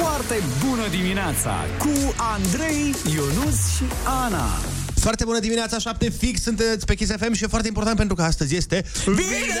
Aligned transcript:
Foarte 0.00 0.42
bună 0.66 0.88
dimineața 0.90 1.54
cu 1.78 2.14
Andrei, 2.16 2.94
Ionus 3.14 3.76
și 3.76 3.82
Ana. 4.04 4.46
Foarte 4.94 5.24
bună 5.24 5.38
dimineața, 5.38 5.78
7 5.78 6.08
fix, 6.08 6.42
sunteți 6.42 6.84
pe 6.86 6.94
Kiss 6.94 7.10
FM 7.18 7.32
și 7.32 7.44
e 7.44 7.46
foarte 7.46 7.68
important 7.68 7.96
pentru 7.96 8.14
că 8.14 8.22
astăzi 8.22 8.56
este... 8.56 8.84
Vineri! 9.06 9.58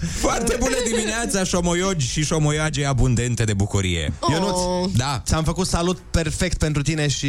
Foarte 0.24 0.56
bună 0.58 0.74
dimineața, 0.84 1.44
șomoiogi 1.44 2.06
și 2.06 2.24
șomoiage 2.24 2.84
abundente 2.84 3.44
de 3.44 3.54
bucurie. 3.54 4.12
Ionuț, 4.30 4.92
Da. 4.96 5.22
ți-am 5.26 5.44
făcut 5.44 5.66
salut 5.66 5.98
perfect 6.10 6.58
pentru 6.58 6.82
tine 6.82 7.08
și 7.08 7.28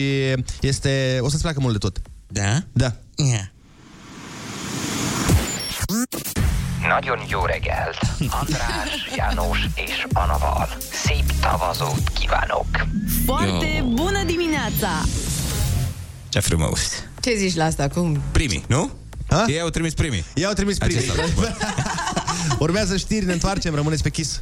este... 0.62 1.18
O 1.22 1.30
să-ți 1.30 1.42
placă 1.42 1.60
mult 1.60 1.72
de 1.74 1.78
tot. 1.78 1.98
Da? 2.28 2.64
Da. 2.72 2.96
Yeah. 3.16 3.42
Nagyon 6.88 7.20
jó 7.28 7.46
reggelt! 7.46 7.98
András, 8.20 9.10
János 9.16 9.58
és 9.76 10.06
Anaval. 10.14 10.68
Szép 10.92 11.32
tavazót 11.42 12.10
kívánok! 12.20 12.66
Foarte 13.26 13.68
Yo. 13.78 13.86
bună 13.86 14.24
dimineața! 14.24 14.90
Ce 16.30 16.40
frumos. 16.40 16.82
Ce 17.20 17.36
zici 17.36 17.56
la 17.56 17.64
asta? 17.64 17.88
Cum? 17.88 18.22
Primii, 18.32 18.64
nu? 18.68 18.92
Ha? 19.30 19.44
Ei 19.48 19.60
au 19.60 19.70
trimis 19.70 19.94
primii. 19.94 20.24
I-au 20.34 20.54
trimis 20.54 20.78
primii. 20.78 20.98
Acesta 21.10 21.44
Urmează 22.60 22.98
știri, 22.98 23.26
ne 23.26 23.34
întoarcem, 23.34 23.76
rămâneți 23.76 24.04
pe 24.04 24.10
Kiss. 24.10 24.42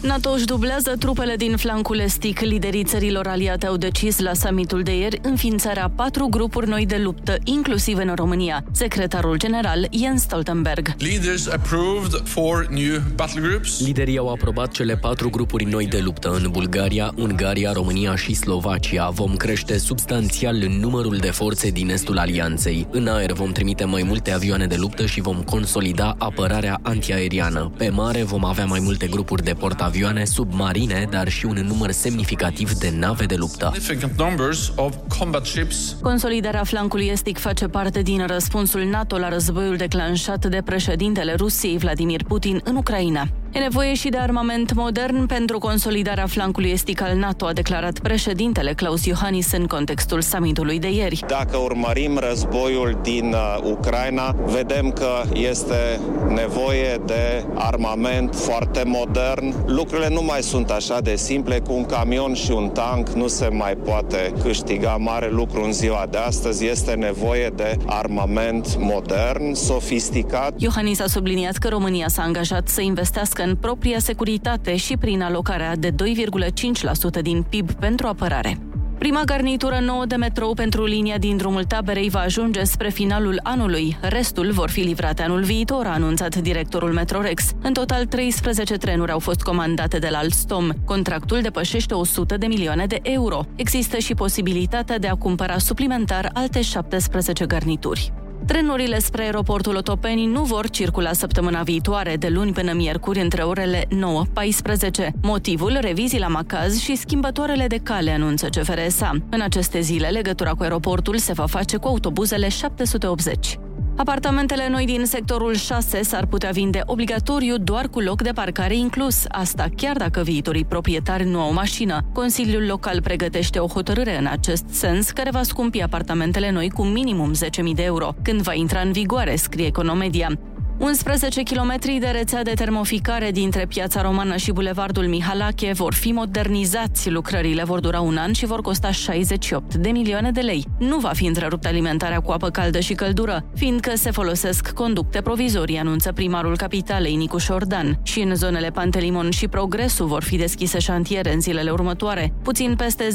NATO 0.00 0.30
își 0.30 0.44
dublează 0.44 0.94
trupele 0.98 1.36
din 1.36 1.56
flancul 1.56 1.98
estic. 1.98 2.40
Liderii 2.40 2.84
țărilor 2.84 3.26
aliate 3.26 3.66
au 3.66 3.76
decis 3.76 4.18
la 4.18 4.34
summitul 4.34 4.82
de 4.82 4.96
ieri 4.96 5.18
înființarea 5.22 5.92
patru 5.94 6.26
grupuri 6.26 6.68
noi 6.68 6.86
de 6.86 6.96
luptă, 6.96 7.36
inclusiv 7.44 7.98
în 7.98 8.12
România. 8.14 8.64
Secretarul 8.72 9.36
general 9.38 9.88
Jens 9.90 10.22
Stoltenberg. 10.22 10.94
Leaders 10.98 11.48
approved 11.48 12.28
four 12.28 12.66
new 12.70 13.00
battle 13.14 13.40
groups. 13.40 13.80
Liderii 13.84 14.18
au 14.18 14.28
aprobat 14.28 14.70
cele 14.70 14.96
patru 14.96 15.30
grupuri 15.30 15.64
noi 15.64 15.86
de 15.86 15.98
luptă 15.98 16.30
în 16.42 16.50
Bulgaria, 16.50 17.12
Ungaria, 17.16 17.72
România 17.72 18.16
și 18.16 18.34
Slovacia. 18.34 19.08
Vom 19.08 19.36
crește 19.36 19.78
substanțial 19.78 20.56
numărul 20.80 21.16
de 21.16 21.30
forțe 21.30 21.70
din 21.70 21.90
estul 21.90 22.18
alianței. 22.18 22.86
În 22.90 23.06
aer 23.06 23.32
vom 23.32 23.52
trimite 23.52 23.84
mai 23.84 24.02
multe 24.02 24.32
avioane 24.32 24.66
de 24.66 24.76
luptă 24.78 25.06
și 25.06 25.20
vom 25.20 25.42
consolida 25.42 26.14
apărarea 26.18 26.78
antiaeriană. 26.82 27.72
Pe 27.76 27.88
mare 27.88 28.22
vom 28.22 28.44
avea 28.44 28.64
mai 28.64 28.80
multe 28.82 29.06
grupuri 29.06 29.44
de 29.44 29.54
portavioane 29.86 30.24
submarine, 30.24 31.06
dar 31.10 31.28
și 31.28 31.46
un 31.46 31.66
număr 31.66 31.90
semnificativ 31.90 32.72
de 32.72 32.92
nave 32.98 33.24
de 33.24 33.34
luptă. 33.34 33.70
Significant 33.74 34.18
numbers 34.18 34.72
of 34.76 34.94
combat 35.18 35.44
ships. 35.44 35.96
Consolidarea 36.02 36.64
flancului 36.64 37.06
estic 37.06 37.38
face 37.38 37.66
parte 37.66 38.02
din 38.02 38.26
răspunsul 38.26 38.84
NATO 38.84 39.18
la 39.18 39.28
războiul 39.28 39.76
declanșat 39.76 40.46
de 40.46 40.62
președintele 40.64 41.34
Rusiei 41.34 41.78
Vladimir 41.78 42.22
Putin 42.22 42.60
în 42.64 42.76
Ucraina. 42.76 43.28
E 43.56 43.58
nevoie 43.58 43.94
și 43.94 44.08
de 44.08 44.16
armament 44.16 44.74
modern 44.74 45.26
pentru 45.26 45.58
consolidarea 45.58 46.26
flancului 46.26 46.70
estic 46.70 47.00
al 47.00 47.16
NATO, 47.16 47.46
a 47.46 47.52
declarat 47.52 47.98
președintele 47.98 48.72
Klaus 48.72 49.04
Iohannis 49.04 49.52
în 49.52 49.66
contextul 49.66 50.20
summitului 50.20 50.78
de 50.78 50.90
ieri. 50.90 51.20
Dacă 51.26 51.56
urmărim 51.56 52.18
războiul 52.18 52.98
din 53.02 53.32
uh, 53.32 53.70
Ucraina, 53.70 54.36
vedem 54.46 54.90
că 54.90 55.22
este 55.32 56.00
nevoie 56.28 57.00
de 57.06 57.44
armament 57.54 58.34
foarte 58.34 58.82
modern. 58.86 59.54
Lucrurile 59.66 60.08
nu 60.08 60.22
mai 60.22 60.42
sunt 60.42 60.70
așa 60.70 61.00
de 61.00 61.14
simple. 61.14 61.58
Cu 61.58 61.72
un 61.72 61.84
camion 61.84 62.34
și 62.34 62.50
un 62.50 62.68
tank 62.68 63.08
nu 63.08 63.26
se 63.26 63.48
mai 63.48 63.74
poate 63.74 64.32
câștiga 64.42 64.96
mare 64.96 65.30
lucru 65.30 65.64
în 65.64 65.72
ziua 65.72 66.06
de 66.10 66.18
astăzi. 66.18 66.66
Este 66.66 66.92
nevoie 66.92 67.52
de 67.54 67.76
armament 67.86 68.76
modern, 68.78 69.54
sofisticat. 69.54 70.52
Iohannis 70.56 71.00
a 71.00 71.06
subliniat 71.06 71.56
că 71.56 71.68
România 71.68 72.08
s-a 72.08 72.22
angajat 72.22 72.68
să 72.68 72.80
investească 72.80 73.44
în 73.46 73.56
propria 73.56 73.98
securitate 73.98 74.76
și 74.76 74.96
prin 74.96 75.22
alocarea 75.22 75.76
de 75.76 75.90
2,5% 75.90 77.22
din 77.22 77.42
PIB 77.42 77.72
pentru 77.72 78.06
apărare. 78.06 78.58
Prima 78.98 79.22
garnitură 79.24 79.78
nouă 79.80 80.06
de 80.06 80.16
metrou 80.16 80.54
pentru 80.54 80.84
linia 80.84 81.18
din 81.18 81.36
drumul 81.36 81.64
taberei 81.64 82.08
va 82.08 82.18
ajunge 82.18 82.64
spre 82.64 82.88
finalul 82.88 83.40
anului. 83.42 83.96
Restul 84.00 84.50
vor 84.50 84.70
fi 84.70 84.80
livrate 84.80 85.22
anul 85.22 85.42
viitor, 85.42 85.86
a 85.86 85.92
anunțat 85.92 86.36
directorul 86.36 86.92
Metrorex. 86.92 87.50
În 87.62 87.72
total, 87.72 88.06
13 88.06 88.74
trenuri 88.74 89.12
au 89.12 89.18
fost 89.18 89.40
comandate 89.42 89.98
de 89.98 90.08
la 90.10 90.18
Alstom. 90.18 90.68
Contractul 90.84 91.40
depășește 91.40 91.94
100 91.94 92.36
de 92.36 92.46
milioane 92.46 92.86
de 92.86 92.98
euro. 93.02 93.44
Există 93.56 93.96
și 93.98 94.14
posibilitatea 94.14 94.98
de 94.98 95.08
a 95.08 95.14
cumpăra 95.14 95.58
suplimentar 95.58 96.30
alte 96.32 96.60
17 96.60 97.46
garnituri. 97.46 98.12
Trenurile 98.46 98.98
spre 98.98 99.22
aeroportul 99.22 99.76
Otopeni 99.76 100.26
nu 100.26 100.42
vor 100.42 100.70
circula 100.70 101.12
săptămâna 101.12 101.62
viitoare, 101.62 102.16
de 102.16 102.28
luni 102.28 102.52
până 102.52 102.72
miercuri, 102.72 103.20
între 103.20 103.42
orele 103.42 103.84
9-14. 103.84 105.08
Motivul, 105.22 105.78
revizii 105.80 106.18
la 106.18 106.26
macaz 106.26 106.78
și 106.78 106.96
schimbătoarele 106.96 107.66
de 107.66 107.76
cale, 107.82 108.10
anunță 108.10 108.46
CFRSA. 108.46 109.10
În 109.30 109.40
aceste 109.40 109.80
zile, 109.80 110.08
legătura 110.08 110.50
cu 110.50 110.62
aeroportul 110.62 111.18
se 111.18 111.32
va 111.32 111.46
face 111.46 111.76
cu 111.76 111.88
autobuzele 111.88 112.48
780. 112.48 113.58
Apartamentele 113.96 114.68
noi 114.68 114.84
din 114.84 115.04
sectorul 115.04 115.54
6 115.54 116.02
s-ar 116.02 116.26
putea 116.26 116.50
vinde 116.50 116.80
obligatoriu 116.84 117.58
doar 117.58 117.88
cu 117.88 118.00
loc 118.00 118.22
de 118.22 118.30
parcare 118.34 118.76
inclus, 118.76 119.24
asta 119.28 119.66
chiar 119.76 119.96
dacă 119.96 120.22
viitorii 120.22 120.64
proprietari 120.64 121.24
nu 121.24 121.40
au 121.40 121.52
mașină. 121.52 122.00
Consiliul 122.12 122.66
local 122.66 123.02
pregătește 123.02 123.58
o 123.58 123.66
hotărâre 123.66 124.18
în 124.18 124.26
acest 124.26 124.64
sens 124.70 125.10
care 125.10 125.30
va 125.30 125.42
scumpi 125.42 125.82
apartamentele 125.82 126.50
noi 126.50 126.70
cu 126.70 126.82
minimum 126.82 127.32
10.000 127.34 127.74
de 127.74 127.82
euro, 127.82 128.14
când 128.22 128.40
va 128.40 128.54
intra 128.54 128.80
în 128.80 128.92
vigoare, 128.92 129.36
scrie 129.36 129.66
Economedia. 129.66 130.30
11 130.78 131.42
km 131.42 131.98
de 131.98 132.06
rețea 132.06 132.42
de 132.42 132.52
termoficare 132.52 133.30
dintre 133.30 133.66
Piața 133.66 134.02
Romană 134.02 134.36
și 134.36 134.52
Bulevardul 134.52 135.06
Mihalache 135.06 135.72
vor 135.72 135.94
fi 135.94 136.12
modernizați. 136.12 137.10
Lucrările 137.10 137.64
vor 137.64 137.80
dura 137.80 138.00
un 138.00 138.16
an 138.16 138.32
și 138.32 138.46
vor 138.46 138.60
costa 138.60 138.90
68 138.90 139.74
de 139.74 139.90
milioane 139.90 140.30
de 140.30 140.40
lei. 140.40 140.64
Nu 140.78 140.98
va 140.98 141.08
fi 141.08 141.26
întreruptă 141.26 141.68
alimentarea 141.68 142.20
cu 142.20 142.30
apă 142.30 142.50
caldă 142.50 142.80
și 142.80 142.94
căldură, 142.94 143.44
fiindcă 143.54 143.92
se 143.94 144.10
folosesc 144.10 144.70
conducte 144.70 145.20
provizorii, 145.20 145.78
anunță 145.78 146.12
primarul 146.12 146.56
capitalei 146.56 147.14
Nicu 147.14 147.38
Șordan. 147.38 147.98
Și 148.02 148.20
în 148.20 148.34
zonele 148.34 148.70
Pantelimon 148.70 149.30
și 149.30 149.48
Progresul 149.48 150.06
vor 150.06 150.22
fi 150.22 150.36
deschise 150.36 150.78
șantiere 150.78 151.32
în 151.32 151.40
zilele 151.40 151.70
următoare. 151.70 152.32
Puțin 152.42 152.74
peste 152.76 153.08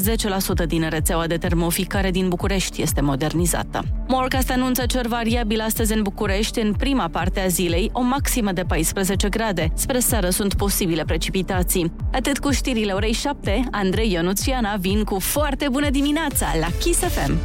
10% 0.64 0.66
din 0.66 0.88
rețeaua 0.88 1.26
de 1.26 1.36
termoficare 1.36 2.10
din 2.10 2.28
București 2.28 2.82
este 2.82 3.00
modernizată. 3.00 3.84
Morcast 4.08 4.50
anunță 4.50 4.86
cer 4.86 5.06
variabil 5.06 5.60
astăzi 5.60 5.92
în 5.92 6.02
București 6.02 6.60
în 6.60 6.72
prima 6.72 7.08
parte 7.08 7.40
a 7.40 7.50
zilei, 7.52 7.90
o 7.92 8.00
maximă 8.00 8.52
de 8.52 8.62
14 8.62 9.28
grade. 9.28 9.72
Spre 9.74 9.98
seară 9.98 10.30
sunt 10.30 10.54
posibile 10.54 11.04
precipitații. 11.04 11.92
Atât 12.12 12.38
cu 12.38 12.50
știrile 12.50 12.92
orei 12.92 13.12
7, 13.12 13.64
Andrei 13.70 14.12
Ionuț 14.12 14.42
și 14.42 14.50
Ana 14.50 14.76
vin 14.76 15.04
cu 15.04 15.18
foarte 15.18 15.66
bună 15.70 15.90
dimineața 15.90 16.46
la 16.60 16.66
Kiss 16.80 16.98
FM. 16.98 17.36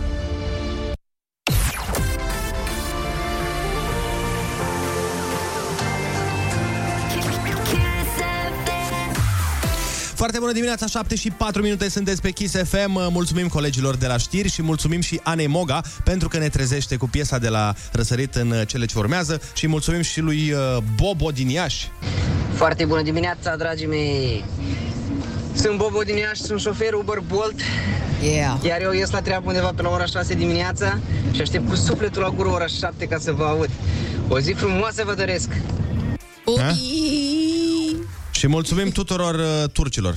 Foarte 10.17 10.39
bună 10.39 10.51
dimineața, 10.51 10.85
7 10.85 11.15
și 11.15 11.31
4 11.31 11.61
minute 11.61 11.89
sunteți 11.89 12.21
pe 12.21 12.31
Kiss 12.31 12.55
FM. 12.55 12.91
Mulțumim 13.11 13.47
colegilor 13.47 13.95
de 13.95 14.07
la 14.07 14.17
știri 14.17 14.49
și 14.49 14.61
mulțumim 14.61 15.01
și 15.01 15.19
Anei 15.23 15.47
Moga 15.47 15.81
pentru 16.03 16.27
că 16.27 16.37
ne 16.37 16.49
trezește 16.49 16.95
cu 16.95 17.07
piesa 17.09 17.37
de 17.37 17.47
la 17.47 17.73
răsărit 17.91 18.35
în 18.35 18.53
cele 18.67 18.85
ce 18.85 18.97
urmează 18.97 19.41
și 19.53 19.67
mulțumim 19.67 20.01
și 20.01 20.19
lui 20.19 20.51
uh, 20.51 20.77
Bobo 20.95 21.29
din 21.29 21.49
Iași. 21.49 21.91
Foarte 22.53 22.85
bună 22.85 23.01
dimineața, 23.01 23.55
dragii 23.55 23.87
mei! 23.87 24.45
Sunt 25.53 25.77
Bobo 25.77 26.01
din 26.01 26.15
Iași, 26.15 26.41
sunt 26.41 26.59
șofer 26.59 26.93
Uber 26.93 27.19
Bolt. 27.27 27.59
Yeah. 28.21 28.57
Iar 28.61 28.81
eu 28.81 28.91
ies 28.91 29.09
la 29.09 29.21
treabă 29.21 29.47
undeva 29.47 29.71
pe 29.75 29.81
la 29.81 29.89
ora 29.89 30.05
6 30.05 30.33
dimineața 30.33 30.99
și 31.31 31.41
aștept 31.41 31.69
cu 31.69 31.75
sufletul 31.75 32.21
la 32.21 32.29
gură 32.29 32.49
ora 32.49 32.67
7 32.67 33.05
ca 33.05 33.17
să 33.17 33.31
vă 33.31 33.43
aud. 33.43 33.69
O 34.27 34.39
zi 34.39 34.51
frumoasă 34.51 35.03
vă 35.05 35.13
doresc! 35.13 35.49
Ha? 36.57 36.73
Și 38.37 38.47
mulțumim 38.47 38.91
tuturor 38.91 39.35
uh, 39.35 39.69
turcilor. 39.73 40.15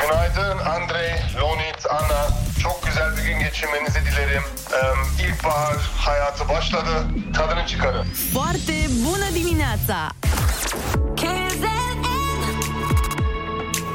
Günaydın 0.00 0.58
Andrei, 0.58 1.12
Lonit, 1.40 1.80
Ana. 1.90 2.28
Çok 2.62 2.86
güzel 2.86 3.16
bir 3.16 3.22
gün 3.22 3.38
geçirmenizi 3.38 3.98
dilerim. 4.10 4.42
Ee, 4.72 5.24
İlkbahar 5.26 5.76
hayatı 5.96 6.48
başladı. 6.48 7.06
Tadını 7.34 7.66
çıkarın. 7.66 8.06
Foarte 8.32 8.72
bună 9.04 9.34
dimineața! 9.34 10.10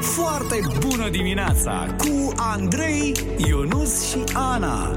Foarte 0.02 0.62
bună 0.82 1.10
dimineața 1.10 1.86
cu 1.98 2.34
Andrei, 2.38 3.14
Ionus 3.38 4.10
și 4.12 4.24
Ana. 4.34 4.92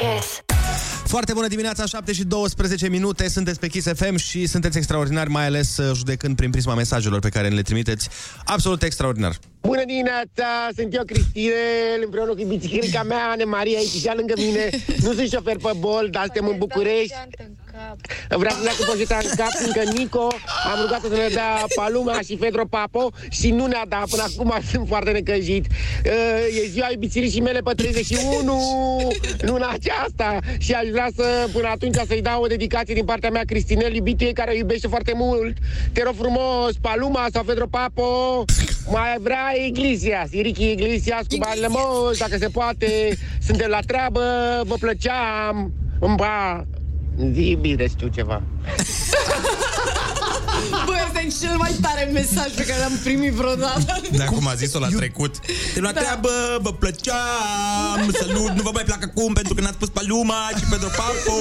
Kiss. 0.00 0.42
Foarte 1.04 1.32
bună 1.32 1.46
dimineața, 1.46 1.86
7 1.86 2.12
și 2.12 2.24
12 2.24 2.88
minute, 2.88 3.28
sunteți 3.28 3.58
pe 3.58 3.66
Kiss 3.68 3.88
FM 3.94 4.16
și 4.16 4.46
sunteți 4.46 4.76
extraordinari, 4.76 5.30
mai 5.30 5.46
ales 5.46 5.76
uh, 5.76 5.96
judecând 5.96 6.36
prin 6.36 6.50
prisma 6.50 6.74
mesajelor 6.74 7.18
pe 7.18 7.28
care 7.28 7.48
ne 7.48 7.54
le 7.54 7.62
trimiteți. 7.62 8.08
Absolut 8.44 8.82
extraordinar. 8.82 9.36
Bună 9.60 9.84
dimineața, 9.84 10.68
sunt 10.76 10.94
eu 10.94 11.04
Cristinel, 11.04 12.00
împreună 12.04 12.34
cu 12.34 12.44
biciclica 12.44 13.02
mea, 13.02 13.28
Ane 13.30 13.44
Maria, 13.44 13.78
aici 13.78 13.88
și 13.88 14.10
lângă 14.16 14.34
mine. 14.36 14.70
Nu 15.02 15.12
sunt 15.12 15.28
șofer 15.28 15.56
pe 15.56 15.70
bol, 15.78 16.08
dar 16.10 16.24
suntem 16.24 16.46
în 16.46 16.58
București. 16.58 17.14
Vreau 18.28 18.54
să-mi 18.54 18.76
cu 18.78 18.84
poșeta 18.90 19.18
în 19.22 19.30
cap, 19.36 19.50
fiindcă 19.50 19.82
Nico 19.98 20.28
am 20.72 20.80
rugat-o 20.80 21.08
să 21.08 21.14
ne 21.14 21.28
dea 21.32 21.64
Paluma 21.74 22.20
și 22.26 22.36
Fedro 22.36 22.64
Papo 22.64 23.10
și 23.30 23.50
nu 23.50 23.66
ne-a 23.66 23.84
dat. 23.88 24.08
Până 24.08 24.22
acum 24.22 24.54
sunt 24.70 24.88
foarte 24.88 25.10
necăjit. 25.10 25.66
Uh, 26.06 26.40
E 26.62 26.68
ziua 26.68 26.88
iubițirii 26.90 27.40
mele 27.40 27.60
pe 27.60 27.72
31 27.74 29.08
luna 29.40 29.68
aceasta 29.68 30.38
și 30.58 30.72
aș 30.72 30.88
vrea 30.88 31.08
să, 31.16 31.48
până 31.52 31.68
atunci, 31.68 31.96
să-i 32.06 32.22
dau 32.22 32.42
o 32.42 32.46
dedicație 32.46 32.94
din 32.94 33.04
partea 33.04 33.30
mea, 33.30 33.42
Cristinel, 33.46 33.94
iubituie 33.94 34.32
care 34.32 34.50
o 34.50 34.54
iubește 34.54 34.86
foarte 34.88 35.12
mult. 35.14 35.56
Te 35.92 36.02
rog 36.02 36.14
frumos, 36.14 36.72
Paluma 36.80 37.26
sau 37.32 37.42
Fedro 37.42 37.66
Papo, 37.66 38.44
mai 38.90 39.16
vrea 39.20 39.54
Iglesias, 39.66 40.30
Ricky 40.30 40.70
Iglesias 40.70 41.22
cu 41.28 41.36
bani 41.38 41.60
lămos, 41.60 42.18
dacă 42.18 42.36
se 42.36 42.48
poate. 42.48 43.18
Suntem 43.46 43.68
la 43.68 43.80
treabă, 43.86 44.22
vă 44.64 44.74
plăceam. 44.80 45.72
Ba, 46.16 46.64
zi 47.32 47.58
bine, 47.60 47.88
știu 47.88 48.08
ceva. 48.08 48.42
Băi, 50.86 50.98
ăsta 51.06 51.20
e 51.20 51.46
cel 51.46 51.56
mai 51.56 51.76
tare 51.80 52.10
mesaj 52.12 52.50
pe 52.54 52.64
care 52.64 52.80
l-am 52.80 52.98
primit 53.04 53.32
vreodată. 53.32 54.00
De 54.12 54.22
acum 54.22 54.46
a 54.46 54.54
zis-o 54.54 54.78
la 54.78 54.88
trecut. 54.88 55.34
De 55.74 55.80
la 55.80 55.92
Da. 55.92 56.00
treabă, 56.00 56.28
vă 56.60 56.72
plăceam, 56.72 58.10
să 58.12 58.26
nu, 58.32 58.52
nu 58.54 58.62
vă 58.62 58.70
mai 58.74 58.82
plac 58.82 59.02
acum 59.02 59.32
pentru 59.32 59.54
că 59.54 59.60
n-ați 59.60 59.76
pus 59.76 59.88
Paluma 59.88 60.48
și 60.58 60.64
Pedro 60.70 60.88
Papo. 60.88 61.38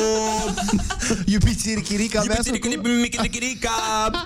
Iubiți 1.34 1.74
Richirica 1.74 2.22
mea 2.28 2.38
Iubiți 2.46 3.18
Richirica. 3.22 3.72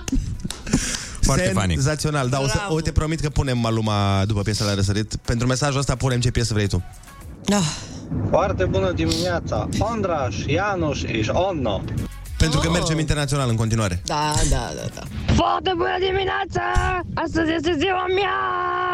Foarte 1.20 1.50
funny. 1.54 1.72
Senzațional. 1.72 2.28
Da, 2.28 2.40
o 2.40 2.46
să, 2.46 2.52
Bravo. 2.56 2.74
o, 2.74 2.80
te 2.80 2.92
promit 2.92 3.20
că 3.20 3.28
punem 3.28 3.58
Maluma 3.58 4.24
după 4.26 4.40
piesa 4.42 4.64
la 4.64 4.74
răsărit. 4.74 5.16
Pentru 5.16 5.46
mesajul 5.46 5.78
ăsta 5.78 5.96
punem 5.96 6.20
ce 6.20 6.30
piesă 6.30 6.54
vrei 6.54 6.66
tu. 6.66 6.82
Ah. 7.52 7.64
Foarte 8.30 8.64
bună 8.64 8.92
dimineața! 8.92 9.68
Andraș, 9.78 10.36
Janusz 10.46 10.98
și 10.98 11.30
Onno. 11.32 11.82
Pentru 12.38 12.58
Oh. 12.58 12.64
că 12.64 12.70
mergem 12.70 12.98
internațional 12.98 13.48
în 13.48 13.56
continuare. 13.56 14.02
Da, 14.04 14.32
da, 14.50 14.70
da, 14.74 14.82
da. 14.94 15.32
Foarte 15.34 15.72
bună 15.76 15.96
dimineața! 15.98 16.62
Astăzi 17.14 17.50
este 17.52 17.76
ziua 17.78 18.04
mea! 18.14 18.38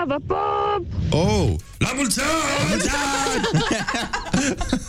Vă 0.07 0.17
pup! 0.27 0.87
Oh! 1.11 1.49
La 1.79 1.89
mulți 1.97 2.21
ani! 2.21 2.29
La 2.61 2.69
mulți 2.69 2.89
ani! 2.91 4.81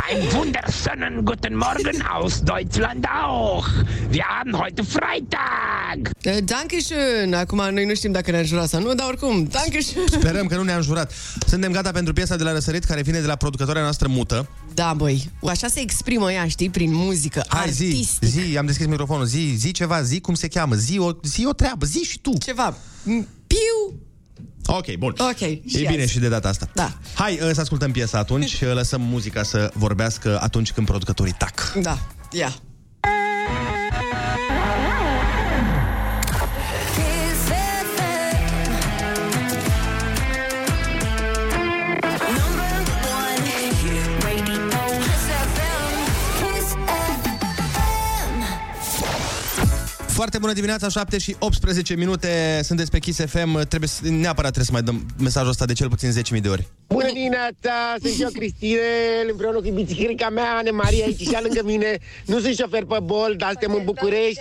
Ein 0.00 0.30
wunderschönen 0.32 1.24
guten 1.24 1.54
Morgen 1.56 2.02
aus 2.02 2.42
Deutschland 2.42 3.06
auch. 3.24 3.66
Wir 4.10 4.24
haben 4.24 4.52
heute 4.58 4.82
Freitag. 4.84 6.10
Eh, 6.22 6.40
Danke 6.44 6.76
schön. 6.80 7.34
Acum 7.34 7.58
noi 7.74 7.84
nu 7.84 7.94
știm 7.94 8.12
dacă 8.12 8.30
ne-a 8.30 8.42
jurat 8.42 8.68
sau 8.68 8.80
nu, 8.82 8.94
dar 8.94 9.06
oricum, 9.08 9.44
danke 9.44 9.78
schön. 9.78 10.06
Sperăm 10.20 10.46
că 10.46 10.56
nu 10.56 10.62
ne-am 10.62 10.82
jurat. 10.82 11.12
Suntem 11.46 11.72
gata 11.72 11.90
pentru 11.90 12.12
piesa 12.12 12.36
de 12.36 12.42
la 12.42 12.52
răsărit 12.52 12.84
care 12.84 13.02
vine 13.02 13.20
de 13.20 13.26
la 13.26 13.36
producătoarea 13.36 13.82
noastră 13.82 14.08
mută. 14.08 14.48
Da, 14.74 14.94
băi, 14.96 15.30
așa 15.48 15.68
se 15.68 15.80
exprimă 15.80 16.32
ea, 16.32 16.48
știi, 16.48 16.70
prin 16.70 16.92
muzică, 16.94 17.44
Hai, 17.48 17.70
zi, 17.70 17.84
artistic. 17.84 18.28
zi, 18.28 18.58
am 18.58 18.66
deschis 18.66 18.86
microfonul, 18.86 19.24
zi, 19.24 19.54
zi 19.56 19.70
ceva, 19.72 20.02
zi 20.02 20.20
cum 20.20 20.34
se 20.34 20.48
cheamă, 20.48 20.74
zi 20.74 20.98
o, 20.98 21.10
zi 21.22 21.46
o 21.46 21.52
treabă, 21.52 21.86
zi 21.86 21.98
și 21.98 22.18
tu. 22.20 22.32
Ceva. 22.38 22.76
Piu! 23.46 24.00
Ok, 24.66 24.94
bun. 24.96 25.14
Ok, 25.18 25.40
E 25.40 25.60
și 25.66 25.84
bine 25.86 26.02
azi. 26.02 26.10
și 26.12 26.18
de 26.18 26.28
data 26.28 26.48
asta. 26.48 26.68
Da. 26.74 26.92
Hai 27.14 27.38
uh, 27.42 27.50
să 27.52 27.60
ascultăm 27.60 27.90
piesa 27.90 28.18
atunci, 28.18 28.60
uh, 28.62 28.72
lăsăm 28.74 29.00
muzica 29.00 29.42
să 29.42 29.70
vorbească 29.74 30.38
atunci 30.42 30.72
când 30.72 30.86
producătorii 30.86 31.34
tac. 31.38 31.72
Da, 31.82 31.98
ia. 32.30 32.54
Foarte 50.16 50.38
bună 50.38 50.52
dimineața, 50.52 50.88
7 50.88 51.18
și 51.18 51.36
18 51.38 51.94
minute, 51.94 52.60
sunteți 52.62 52.90
pe 52.90 52.98
Kiss 52.98 53.20
FM, 53.26 53.66
trebuie 53.68 53.88
să, 53.88 54.00
neapărat 54.02 54.52
trebuie 54.52 54.64
să 54.64 54.72
mai 54.72 54.82
dăm 54.82 55.06
mesajul 55.18 55.48
ăsta 55.48 55.64
de 55.64 55.72
cel 55.72 55.88
puțin 55.88 56.10
10.000 56.34 56.40
de 56.40 56.48
ori. 56.48 56.68
Bună 56.86 57.10
dimineața, 57.12 57.94
sunt 58.02 58.20
eu 58.20 58.28
Cristinel, 58.28 59.26
împreună 59.30 59.60
cu 59.60 59.70
biciclica 59.70 60.28
mea, 60.28 60.56
Ane 60.56 60.70
Maria, 60.70 61.04
aici 61.04 61.20
și 61.20 61.38
lângă 61.42 61.60
mine. 61.64 61.98
Nu 62.26 62.40
sunt 62.40 62.56
șofer 62.56 62.84
pe 62.84 62.98
bol, 63.02 63.34
dar 63.38 63.50
suntem 63.50 63.74
în 63.74 63.84
București. 63.84 64.40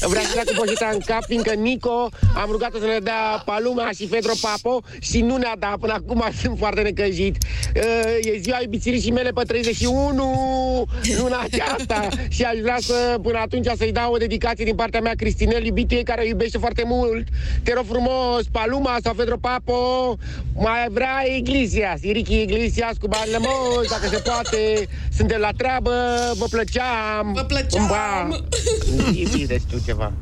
Vreau 0.00 0.24
să 0.24 0.42
cu 0.46 0.52
poșeta 0.56 0.90
în 0.92 0.98
cap, 1.06 1.24
fiindcă 1.24 1.52
Nico 1.52 2.08
am 2.34 2.48
rugat-o 2.50 2.78
să 2.78 2.84
ne 2.84 2.98
dea 2.98 3.42
Paluma 3.44 3.90
și 3.96 4.06
Fedro 4.06 4.32
Papo 4.40 4.80
și 5.00 5.20
nu 5.20 5.36
ne-a 5.36 5.56
dat. 5.58 5.76
Până 5.76 5.92
acum 5.92 6.24
sunt 6.40 6.58
foarte 6.58 6.80
necăjit. 6.80 7.36
Uh, 7.76 7.82
E 8.20 8.38
ziua 8.38 8.58
iubițirii 8.62 9.10
mele 9.10 9.30
pe 9.30 9.42
31 9.42 10.86
luna 11.18 11.40
aceasta 11.40 12.08
și 12.28 12.42
aș 12.42 12.58
vrea 12.58 12.76
să, 12.80 13.18
până 13.22 13.38
atunci, 13.38 13.66
să-i 13.76 13.92
dau 13.92 14.12
o 14.12 14.16
dedicație 14.16 14.64
din 14.64 14.74
partea 14.74 15.00
mea, 15.00 15.12
Cristinel, 15.16 15.64
iubituie 15.64 16.02
care 16.02 16.20
o 16.20 16.26
iubește 16.26 16.58
foarte 16.58 16.82
mult. 16.86 17.26
Te 17.62 17.72
rog 17.74 17.84
frumos, 17.88 18.42
Paluma 18.52 18.96
sau 19.02 19.12
Fedro 19.12 19.36
Papo, 19.36 20.16
mai 20.54 20.86
vrea 20.90 21.24
Iglesias, 21.36 22.00
Ricky 22.02 22.40
Iglesias 22.40 22.96
cu 23.00 23.06
bani 23.06 23.30
lămos, 23.30 23.88
dacă 23.90 24.06
se 24.10 24.18
poate. 24.18 24.88
Suntem 25.16 25.40
la 25.40 25.50
treabă, 25.56 25.92
vă 26.34 26.46
plăceam. 26.50 27.32
Vă 27.34 27.42
plăceam. 27.42 27.86
Ba, 27.88 28.28
zi 29.30 29.36
bine, 29.36 29.58
știu 29.58 29.78
ceva. 29.86 30.12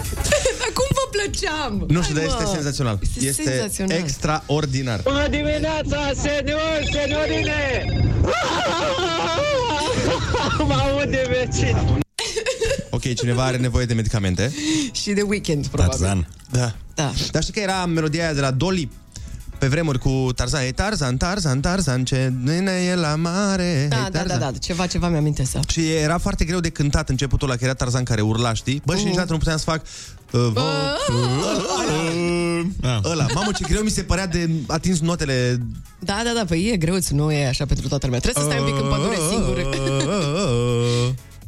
Dar 0.60 0.70
cum 0.74 0.86
vă 0.90 1.08
plăceam? 1.10 1.84
Nu 1.88 2.02
știu, 2.02 2.14
Hai, 2.14 2.22
dar 2.24 2.32
este 2.32 2.42
mă. 2.44 2.50
senzațional. 2.54 2.98
Este, 3.02 3.26
Este 3.26 3.42
senzațional. 3.42 3.96
extraordinar. 3.96 5.00
Bună 5.02 5.28
dimineața, 5.28 6.10
senior, 6.14 6.78
seniorine! 6.92 7.84
Mă 10.68 10.74
aude 10.74 11.26
vecin. 11.28 11.76
Ok, 12.90 13.14
cineva 13.14 13.44
are 13.44 13.56
nevoie 13.56 13.84
de 13.86 13.94
medicamente. 13.94 14.52
Și 14.92 15.10
de 15.10 15.22
weekend, 15.22 15.66
probabil. 15.66 15.98
Tarzan. 15.98 16.28
Da. 16.50 16.74
Da. 16.94 17.12
Dar 17.30 17.42
știi 17.42 17.54
că 17.54 17.60
era 17.60 17.86
melodia 17.86 18.22
aia 18.24 18.32
de 18.32 18.40
la 18.40 18.50
Dolly 18.50 18.88
pe 19.58 19.66
vremuri 19.66 19.98
cu 19.98 20.28
Tarzan. 20.34 20.62
E 20.62 20.70
Tarzan, 20.72 21.16
Tarzan, 21.16 21.60
Tarzan, 21.60 22.04
ce 22.04 22.32
nene 22.44 22.72
e 22.90 22.94
la 22.94 23.14
mare. 23.16 23.86
Da, 23.88 23.96
Hei, 23.96 24.04
da, 24.04 24.10
da, 24.10 24.18
Tarzan. 24.18 24.38
da, 24.52 24.58
ceva, 24.58 24.86
ceva 24.86 25.08
mi-aminte 25.08 25.44
să. 25.44 25.60
Și 25.68 25.92
era 25.92 26.18
foarte 26.18 26.44
greu 26.44 26.60
de 26.60 26.68
cântat 26.68 27.08
începutul 27.08 27.48
ăla, 27.48 27.58
că 27.58 27.64
era 27.64 27.74
Tarzan 27.74 28.04
care 28.04 28.20
urla, 28.20 28.54
știi? 28.54 28.82
Bă, 28.84 28.96
și 28.96 29.04
niciodată 29.04 29.32
nu 29.32 29.38
puteam 29.38 29.56
să 29.56 29.64
fac... 29.64 29.82
Uh, 30.32 30.40
ăla, 32.82 33.00
ăla. 33.04 33.26
Mamă, 33.34 33.50
ce 33.52 33.64
greu 33.68 33.82
mi 33.82 33.90
se 33.90 34.02
părea 34.02 34.26
de 34.26 34.50
atins 34.66 35.00
notele 35.00 35.60
Da, 35.98 36.20
da, 36.24 36.32
da, 36.34 36.44
păi 36.44 36.70
e 36.72 36.76
greuț, 36.76 37.08
nu 37.08 37.32
e 37.32 37.46
așa 37.46 37.66
pentru 37.66 37.88
toată 37.88 38.06
lumea. 38.06 38.20
Trebuie 38.20 38.44
să 38.44 38.50
stai 38.50 38.60
un 38.62 38.66
pic 38.66 38.82
în 38.82 38.88
pădure 38.88 39.16
singur. 39.30 39.68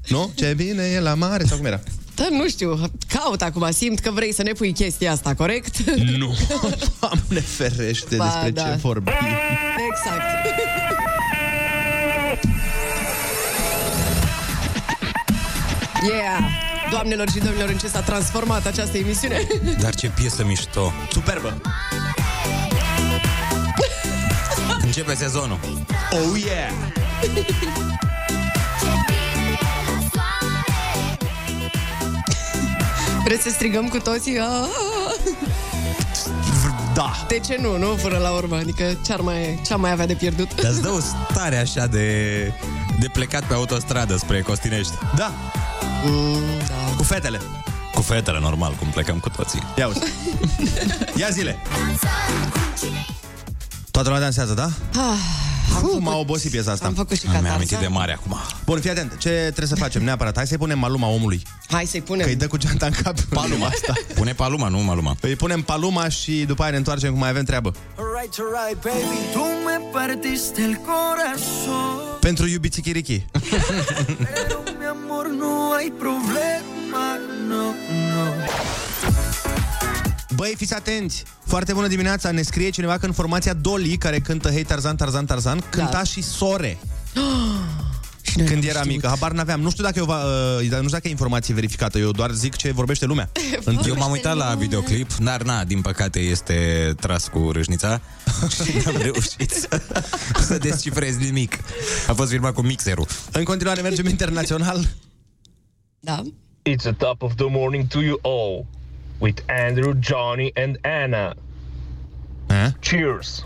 Nu? 0.09 0.31
Ce 0.35 0.55
bine 0.57 0.83
e 0.83 1.01
la 1.01 1.15
mare 1.15 1.45
sau 1.45 1.57
cum 1.57 1.67
era? 1.67 1.81
Da, 2.21 2.27
nu 2.31 2.49
știu, 2.49 2.81
caut 3.09 3.43
acum, 3.43 3.71
simt 3.71 3.99
că 3.99 4.11
vrei 4.11 4.33
să 4.33 4.43
ne 4.43 4.53
pui 4.53 4.73
chestia 4.73 5.13
asta, 5.13 5.35
corect? 5.35 5.77
Nu. 6.19 6.37
Doamne 7.01 7.41
ferește 7.41 8.17
Ba, 8.17 8.25
despre 8.25 8.51
da. 8.51 8.63
ce 8.63 8.77
vorbim. 8.83 9.13
Exact. 9.91 10.49
Yeah! 16.09 16.39
Doamnelor 16.91 17.31
și 17.31 17.39
domnilor, 17.39 17.69
în 17.69 17.79
ce 17.79 17.87
s-a 17.89 18.01
transformat 18.01 18.67
această 18.67 18.97
emisiune? 18.97 19.47
Dar 19.81 19.95
ce 19.95 20.09
piesă 20.09 20.45
mișto. 20.45 20.93
Superbă. 21.13 21.61
Începe 24.83 25.15
sezonul. 25.15 25.59
Oh 26.11 26.41
yeah! 26.45 28.10
Vreți 33.25 33.43
să 33.43 33.49
strigăm 33.49 33.89
cu 33.89 33.99
toții? 33.99 34.39
Ah! 34.39 34.69
Da. 36.95 37.13
De 37.29 37.39
ce 37.39 37.59
nu, 37.61 37.79
nu? 37.79 37.87
Până 37.87 38.19
la 38.19 38.31
urmă. 38.31 38.57
Adică 38.57 38.97
ce-ar 39.05 39.21
mai, 39.21 39.61
ce 39.67 39.75
mai 39.75 39.91
avea 39.91 40.07
de 40.07 40.15
pierdut? 40.15 40.63
Dar 40.63 40.71
îți 40.71 40.83
dă 40.83 40.89
o 40.89 40.99
stare 41.01 41.57
așa 41.57 41.87
de, 41.87 42.53
de 42.99 43.09
plecat 43.13 43.45
pe 43.45 43.55
autostradă 43.55 44.17
spre 44.17 44.41
Costinești. 44.41 44.93
Da. 45.17 45.33
Mm, 46.05 46.39
da. 46.69 46.95
Cu 46.97 47.03
fetele. 47.03 47.41
Cu 47.95 48.03
fetele, 48.03 48.39
normal, 48.41 48.73
cum 48.79 48.89
plecăm 48.89 49.19
cu 49.19 49.29
toții. 49.29 49.63
Ia 49.79 49.87
uzi. 49.87 50.01
Ia 51.21 51.29
zile. 51.31 51.59
Toată 53.91 54.09
lumea 54.09 54.23
dansează, 54.23 54.55
da? 54.55 54.69
Ah, 55.01 55.19
Uf, 55.83 55.99
m-a 56.01 56.17
obosit 56.17 56.51
piesa 56.51 56.71
asta. 56.73 56.87
Am 56.87 56.95
făcut 56.95 57.17
și 57.17 57.23
Mi-am 57.25 57.35
catarsa. 57.35 57.55
amintit 57.55 57.79
de 57.79 57.87
mare 57.87 58.13
acum. 58.13 58.37
Bun, 58.65 58.81
fii 58.81 58.91
atent. 58.91 59.17
Ce 59.19 59.29
trebuie 59.29 59.67
să 59.67 59.75
facem 59.75 60.03
neapărat? 60.05 60.37
Hai 60.37 60.47
să-i 60.47 60.57
punem 60.57 60.79
maluma 60.79 61.09
omului. 61.09 61.43
Hai 61.69 61.85
să-i 61.85 62.01
punem. 62.01 62.25
Că 62.25 62.29
îi 62.29 62.37
dă 62.37 62.47
cu 62.47 62.57
geanta 62.57 62.87
în 62.87 62.93
cap. 63.03 63.21
Paluma 63.21 63.67
asta. 63.67 63.93
Pune 64.15 64.33
paluma, 64.33 64.69
nu 64.69 64.79
maluma. 64.79 65.17
Îi 65.21 65.37
punem 65.37 65.63
paluma 65.63 66.09
și 66.09 66.45
după 66.47 66.63
aia 66.63 66.71
ne 66.71 66.77
întoarcem 66.77 67.11
cum 67.11 67.19
mai 67.19 67.29
avem 67.29 67.45
treabă. 67.45 67.75
Alright, 67.99 68.35
alright, 68.39 68.83
baby. 68.83 69.17
Tú 69.33 69.45
me 69.67 69.81
partiste 69.93 70.63
el 70.63 70.75
corazón. 70.75 72.19
Pentru 72.21 72.47
iubiții 72.47 72.83
chirichi. 72.83 73.25
amor, 74.91 75.27
nu 75.39 75.71
ai 75.77 75.93
problema, 75.99 77.05
no, 77.49 77.55
no. 77.55 78.00
Băi, 80.41 80.55
fiți 80.57 80.75
atenți! 80.75 81.25
Foarte 81.47 81.73
bună 81.73 81.87
dimineața! 81.87 82.31
Ne 82.31 82.43
scrie 82.43 82.71
cineva 82.71 82.99
că 82.99 83.07
în 83.07 83.13
formația 83.13 83.53
Dolly, 83.53 83.97
care 83.97 84.19
cântă 84.19 84.51
Hei 84.51 84.65
Tarzan, 84.65 84.97
Tarzan, 84.97 85.25
Tarzan, 85.25 85.61
cânta 85.71 85.91
Da. 85.91 86.03
și 86.05 86.23
Sore. 86.23 86.79
Când 88.47 88.65
era 88.65 88.85
mică, 88.85 89.07
habar 89.07 89.33
n-aveam. 89.33 89.61
Nu 89.61 89.71
știu 89.71 89.85
dacă, 89.85 89.99
eu 89.99 90.05
va, 90.05 90.25
uh, 90.25 90.61
nu 90.61 90.77
știu 90.77 90.89
dacă 90.89 91.09
e 91.09 91.11
informație 91.11 91.55
verificată, 91.55 91.99
eu 91.99 92.11
doar 92.11 92.31
zic 92.31 92.57
ce 92.57 92.73
vorbește 92.73 93.07
lumea. 93.07 93.31
Eu 93.87 93.97
m-am 93.97 94.11
uitat 94.11 94.37
la 94.37 94.55
videoclip, 94.55 95.15
dar 95.15 95.43
na, 95.43 95.65
din 95.65 95.81
păcate 95.81 96.21
este 96.21 96.93
tras 97.01 97.29
cu 97.29 97.51
râșnița 97.53 98.01
și 98.65 98.77
n-am 98.85 98.97
reușit 99.03 99.51
să, 99.51 99.83
să 100.49 100.59
descifrez 100.59 101.17
nimic. 101.17 101.59
A 102.09 102.13
fost 102.13 102.31
filmat 102.31 102.55
cu 102.55 102.63
mixerul. 102.63 103.07
În 103.33 103.45
continuare 103.45 103.81
mergem 103.81 104.07
internațional. 104.07 104.89
Da. 106.01 106.23
It's 106.63 106.87
a 106.87 106.93
top 106.93 107.23
of 107.23 107.35
the 107.35 107.47
morning 107.49 107.87
to 107.87 108.01
you 108.01 108.19
all 108.23 108.67
with 109.21 109.43
Andrew, 109.49 109.95
Johnny 109.95 110.53
and 110.57 110.79
Anna. 110.85 111.35
Cheers. 112.81 113.45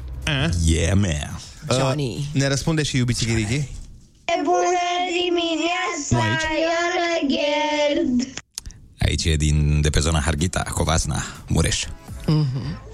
Yeah, 0.60 0.94
man. 0.94 1.36
Johnny. 1.70 2.16
Uh, 2.16 2.40
ne 2.40 2.46
răspunde 2.46 2.82
și 2.82 2.96
iubiții 2.96 3.26
chirichi. 3.26 3.68
Bună 4.42 4.86
dimineața, 5.22 6.16
Ionă 6.60 8.24
Aici 8.98 9.24
e 9.24 9.36
din, 9.36 9.80
de 9.80 9.90
pe 9.90 10.00
zona 10.00 10.20
Harghita, 10.20 10.62
Covasna, 10.74 11.22
Mureș. 11.48 11.84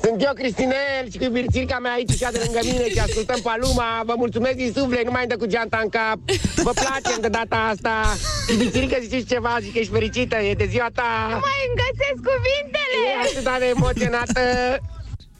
Sunt 0.02 0.22
eu, 0.26 0.32
Cristinel, 0.34 1.04
și 1.10 1.18
cu 1.18 1.24
iubirțirica 1.24 1.78
mea 1.78 1.92
aici 1.92 2.10
și 2.10 2.26
de 2.32 2.40
lângă 2.44 2.60
mine 2.62 2.88
și 2.88 2.98
ascultăm 2.98 3.40
Paluma. 3.42 4.02
Vă 4.04 4.14
mulțumesc 4.16 4.56
din 4.56 4.72
suflet, 4.76 5.04
nu 5.04 5.10
mai 5.10 5.20
îmi 5.24 5.30
dă 5.30 5.36
cu 5.36 5.46
geanta 5.46 5.80
în 5.82 5.88
cap. 5.88 6.18
Vă 6.56 6.72
place 6.82 7.20
de 7.20 7.28
data 7.28 7.56
asta. 7.56 8.16
Iubirțirica, 8.50 8.96
ziceți 9.00 9.26
ceva, 9.26 9.58
zic 9.60 9.72
că 9.72 9.78
ești 9.78 9.92
fericită, 9.92 10.36
e 10.36 10.54
de 10.54 10.66
ziua 10.70 10.88
ta. 10.94 11.10
Nu 11.28 11.40
mai 11.48 11.58
îmi 11.66 11.78
găsesc 11.82 12.18
cuvintele. 12.30 12.96
E 13.06 13.26
atât 13.26 13.58
de 13.58 13.66
emoționată. 13.76 14.40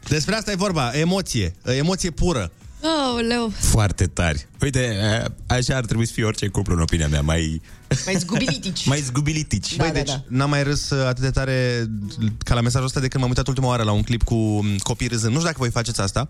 Despre 0.09 0.35
asta 0.35 0.51
e 0.51 0.55
vorba, 0.55 0.91
emoție, 0.93 1.55
emoție 1.65 2.11
pură. 2.11 2.51
Aoleu. 2.83 3.53
Foarte 3.59 4.07
tari. 4.07 4.49
Uite, 4.63 4.97
așa 5.47 5.77
ar 5.77 5.85
trebui 5.85 6.07
să 6.07 6.13
fie 6.13 6.25
orice 6.25 6.47
cuplu, 6.49 6.75
în 6.75 6.81
opinia 6.81 7.09
mea, 7.09 7.21
mai... 7.21 7.61
Mai 8.05 8.15
zgubilitici. 8.15 8.87
mai 8.93 8.99
zgubilitici. 9.01 9.77
Băi, 9.77 9.91
deci 9.91 10.11
n-am 10.29 10.51
mai 10.51 10.63
râs 10.63 10.91
uh, 10.91 11.07
atât 11.07 11.23
de 11.23 11.31
tare 11.31 11.87
ca 12.45 12.55
la 12.55 12.61
mesajul 12.61 12.87
ăsta 12.87 13.01
de 13.01 13.09
când 13.09 13.21
m-am 13.23 13.29
uitat 13.33 13.47
ultima 13.49 13.67
oară 13.67 13.83
la 13.83 13.93
un 13.93 14.03
clip 14.03 14.23
cu 14.23 14.35
um, 14.35 14.77
copii 14.79 15.07
râzând. 15.09 15.33
Nu 15.33 15.39
știu 15.39 15.47
dacă 15.51 15.57
voi 15.59 15.71
faceți 15.71 16.01
asta. 16.01 16.29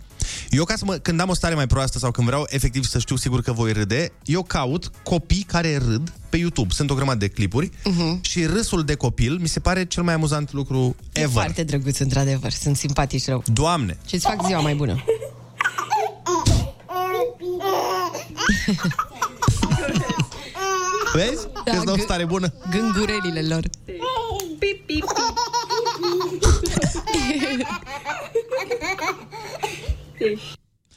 Eu, 0.50 0.64
ca 0.64 0.74
să 0.76 0.84
mă, 0.84 0.94
când 0.94 1.20
am 1.20 1.28
o 1.28 1.34
stare 1.34 1.54
mai 1.54 1.66
proastă 1.66 1.98
sau 1.98 2.10
când 2.10 2.26
vreau 2.26 2.46
efectiv 2.48 2.84
să 2.84 2.98
știu 2.98 3.16
sigur 3.16 3.42
că 3.42 3.52
voi 3.52 3.72
râde, 3.72 4.12
eu 4.24 4.42
caut 4.42 4.90
copii 5.02 5.42
care 5.42 5.76
râd 5.76 6.12
pe 6.28 6.36
YouTube. 6.36 6.72
Sunt 6.74 6.90
o 6.90 6.94
grămadă 6.94 7.18
de 7.18 7.28
clipuri 7.28 7.70
Mhm. 7.84 8.20
și 8.22 8.44
râsul 8.46 8.84
de 8.84 8.94
copil 8.94 9.38
mi 9.40 9.48
se 9.48 9.60
pare 9.60 9.84
cel 9.84 10.02
mai 10.02 10.14
amuzant 10.14 10.52
lucru 10.52 10.96
E 11.12 11.18
ever. 11.20 11.30
foarte 11.32 11.62
drăguț, 11.62 11.98
într-adevăr. 11.98 12.50
Sunt 12.52 12.76
simpatici 12.76 13.26
rău. 13.26 13.42
Doamne! 13.52 13.98
Ce-ți 14.06 14.26
fac 14.26 14.46
ziua 14.46 14.60
mai 14.60 14.74
bună? 14.74 15.04
Vezi? 21.12 21.46
Da, 21.64 21.72
Îți 21.76 21.84
dau 21.84 21.94
gâ- 21.96 22.00
stare 22.02 22.24
bună. 22.24 22.52
Gângurelile 22.70 23.42
lor. 23.42 23.62
Pip, 24.58 24.86
pip, 24.86 25.04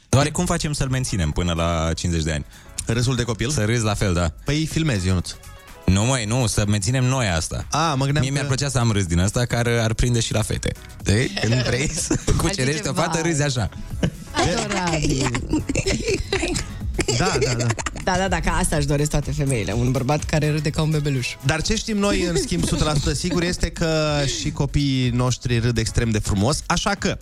Doar 0.08 0.30
cum 0.30 0.44
facem 0.46 0.72
să-l 0.72 0.88
menținem 0.88 1.30
până 1.30 1.52
la 1.52 1.90
50 1.94 2.22
de 2.24 2.32
ani? 2.32 2.44
Râsul 2.86 3.16
de 3.16 3.22
copil? 3.22 3.50
Să 3.50 3.64
râzi 3.64 3.84
la 3.84 3.94
fel, 3.94 4.14
da. 4.14 4.32
Păi 4.44 4.66
filmezi, 4.66 5.06
Ionuț. 5.06 5.30
Nu, 5.86 6.04
mai 6.04 6.24
nu, 6.24 6.46
să 6.46 6.64
menținem 6.68 7.04
noi 7.04 7.28
asta. 7.28 7.66
A, 7.70 7.94
mă 7.94 8.04
gândeam 8.04 8.24
Mie 8.24 8.26
că- 8.26 8.32
mi-ar 8.32 8.46
plăcea 8.46 8.68
să 8.68 8.78
am 8.78 8.90
râs 8.92 9.04
din 9.06 9.20
asta 9.20 9.44
care 9.44 9.78
ar 9.78 9.92
prinde 9.94 10.20
și 10.20 10.32
la 10.32 10.42
fete. 10.42 10.72
De? 11.02 11.30
Când 11.40 11.62
vrei 11.62 11.88
să 11.90 12.18
cucerești 12.36 12.80
o 12.80 12.84
ceva. 12.84 13.02
fată, 13.02 13.20
râzi 13.22 13.42
așa. 13.42 13.68
Adorabil. 14.34 15.30
Da, 17.18 17.36
da, 17.40 17.54
da. 17.54 17.66
Da, 18.04 18.16
da, 18.16 18.28
da, 18.28 18.40
ca 18.40 18.50
asta 18.50 18.76
își 18.76 18.86
doresc 18.86 19.10
toate 19.10 19.32
femeile. 19.32 19.72
Un 19.72 19.90
bărbat 19.90 20.24
care 20.24 20.50
râde 20.50 20.70
ca 20.70 20.82
un 20.82 20.90
bebeluș. 20.90 21.28
Dar 21.44 21.62
ce 21.62 21.74
știm 21.76 21.96
noi, 21.96 22.22
în 22.22 22.36
schimb, 22.36 22.64
100% 22.64 22.68
sigur, 23.14 23.42
este 23.42 23.70
că 23.70 24.20
și 24.40 24.50
copiii 24.50 25.10
noștri 25.10 25.58
râd 25.58 25.78
extrem 25.78 26.10
de 26.10 26.18
frumos, 26.18 26.62
așa 26.66 26.90
că 26.90 27.18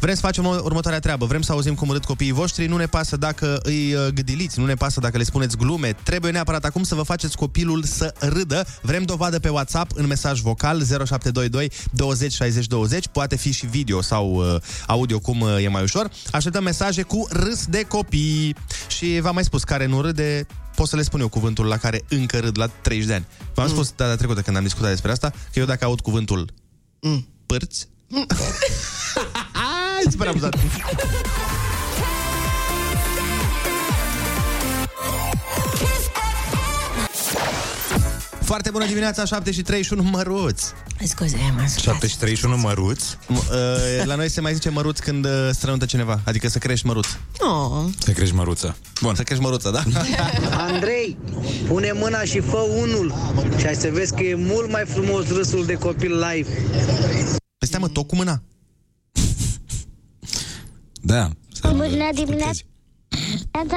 vrem 0.00 0.14
să 0.14 0.20
facem 0.20 0.46
o- 0.46 0.60
următoarea 0.62 1.00
treabă, 1.00 1.26
vrem 1.26 1.42
să 1.42 1.52
auzim 1.52 1.74
cum 1.74 1.90
râd 1.90 2.04
copiii 2.04 2.32
voștri, 2.32 2.66
nu 2.66 2.76
ne 2.76 2.86
pasă 2.86 3.16
dacă 3.16 3.60
îi 3.62 3.94
uh, 3.94 4.06
gâdiliți, 4.14 4.58
nu 4.58 4.66
ne 4.66 4.74
pasă 4.74 5.00
dacă 5.00 5.16
le 5.16 5.22
spuneți 5.22 5.56
glume, 5.56 5.92
trebuie 6.02 6.32
neapărat 6.32 6.64
acum 6.64 6.82
să 6.82 6.94
vă 6.94 7.02
faceți 7.02 7.36
copilul 7.36 7.82
să 7.82 8.14
râdă. 8.18 8.66
Vrem 8.82 9.02
dovadă 9.02 9.38
pe 9.38 9.48
WhatsApp 9.48 9.90
în 9.94 10.06
mesaj 10.06 10.40
vocal 10.40 10.84
0722 10.84 11.70
20 11.92 12.32
60 12.32 12.66
20, 12.66 13.06
poate 13.12 13.36
fi 13.36 13.52
și 13.52 13.66
video 13.66 14.02
sau 14.02 14.34
uh, 14.34 14.60
audio, 14.86 15.18
cum 15.18 15.40
uh, 15.40 15.64
e 15.64 15.68
mai 15.68 15.82
ușor. 15.82 16.10
Așteptăm 16.32 16.62
mesaje 16.62 17.02
cu 17.02 17.26
râs 17.30 17.66
de 17.66 17.82
copii 17.82 18.54
și 18.88 19.18
v-am 19.20 19.34
mai 19.34 19.44
spus, 19.44 19.64
care 19.64 19.86
nu 19.86 20.00
râde, 20.00 20.46
pot 20.74 20.88
să 20.88 20.96
le 20.96 21.02
spun 21.02 21.20
eu 21.20 21.28
cuvântul 21.28 21.66
la 21.66 21.76
care 21.76 22.04
încă 22.08 22.38
râd 22.38 22.58
la 22.58 22.66
30 22.66 23.06
de 23.06 23.14
ani. 23.14 23.26
V-am 23.54 23.66
mm. 23.66 23.72
spus 23.72 23.92
data 23.96 24.16
trecută 24.16 24.40
când 24.40 24.56
am 24.56 24.62
discutat 24.62 24.90
despre 24.90 25.10
asta, 25.10 25.30
că 25.30 25.58
eu 25.58 25.64
dacă 25.64 25.84
aud 25.84 26.00
cuvântul 26.00 26.52
mm. 27.00 27.26
părți, 27.46 27.88
Ai, 29.98 30.04
super 30.10 30.26
amuzat. 30.28 30.54
Foarte 38.40 38.70
bună 38.70 38.86
dimineața, 38.86 39.24
7 39.24 39.50
și 39.52 39.62
31 39.62 40.02
măruț. 40.02 40.62
Scuze, 41.04 41.36
mă 41.56 41.62
7 41.80 42.06
și 42.06 42.16
31 42.18 42.56
măruț. 42.56 43.02
M- 43.12 43.16
uh, 43.28 44.04
La 44.04 44.14
noi 44.14 44.28
se 44.30 44.40
mai 44.40 44.54
zice 44.54 44.68
măruț 44.68 44.98
când 44.98 45.24
uh, 45.24 45.48
strănută 45.52 45.84
cineva, 45.84 46.20
adică 46.24 46.48
să 46.48 46.58
crești 46.58 46.86
măruț. 46.86 47.06
Oh. 47.40 47.84
Să 47.98 48.10
crești 48.10 48.34
măruță. 48.34 48.76
Bun. 49.02 49.14
Să 49.14 49.22
crești 49.22 49.42
măruță, 49.42 49.70
da? 49.70 49.82
Andrei, 50.72 51.18
pune 51.66 51.92
mâna 51.94 52.22
și 52.22 52.40
fă 52.40 52.56
unul 52.56 53.14
și 53.58 53.66
ai 53.66 53.74
să 53.74 53.88
vezi 53.92 54.14
că 54.14 54.22
e 54.22 54.34
mult 54.34 54.70
mai 54.70 54.84
frumos 54.86 55.28
râsul 55.28 55.64
de 55.66 55.74
copil 55.74 56.12
live. 56.30 56.48
Păi 57.58 57.66
stai 57.68 57.80
mă, 57.80 57.88
tot 57.88 58.06
cu 58.06 58.16
mâna. 58.16 58.42
Da. 61.00 61.28
Bună 61.62 62.08
dimineața, 62.14 62.62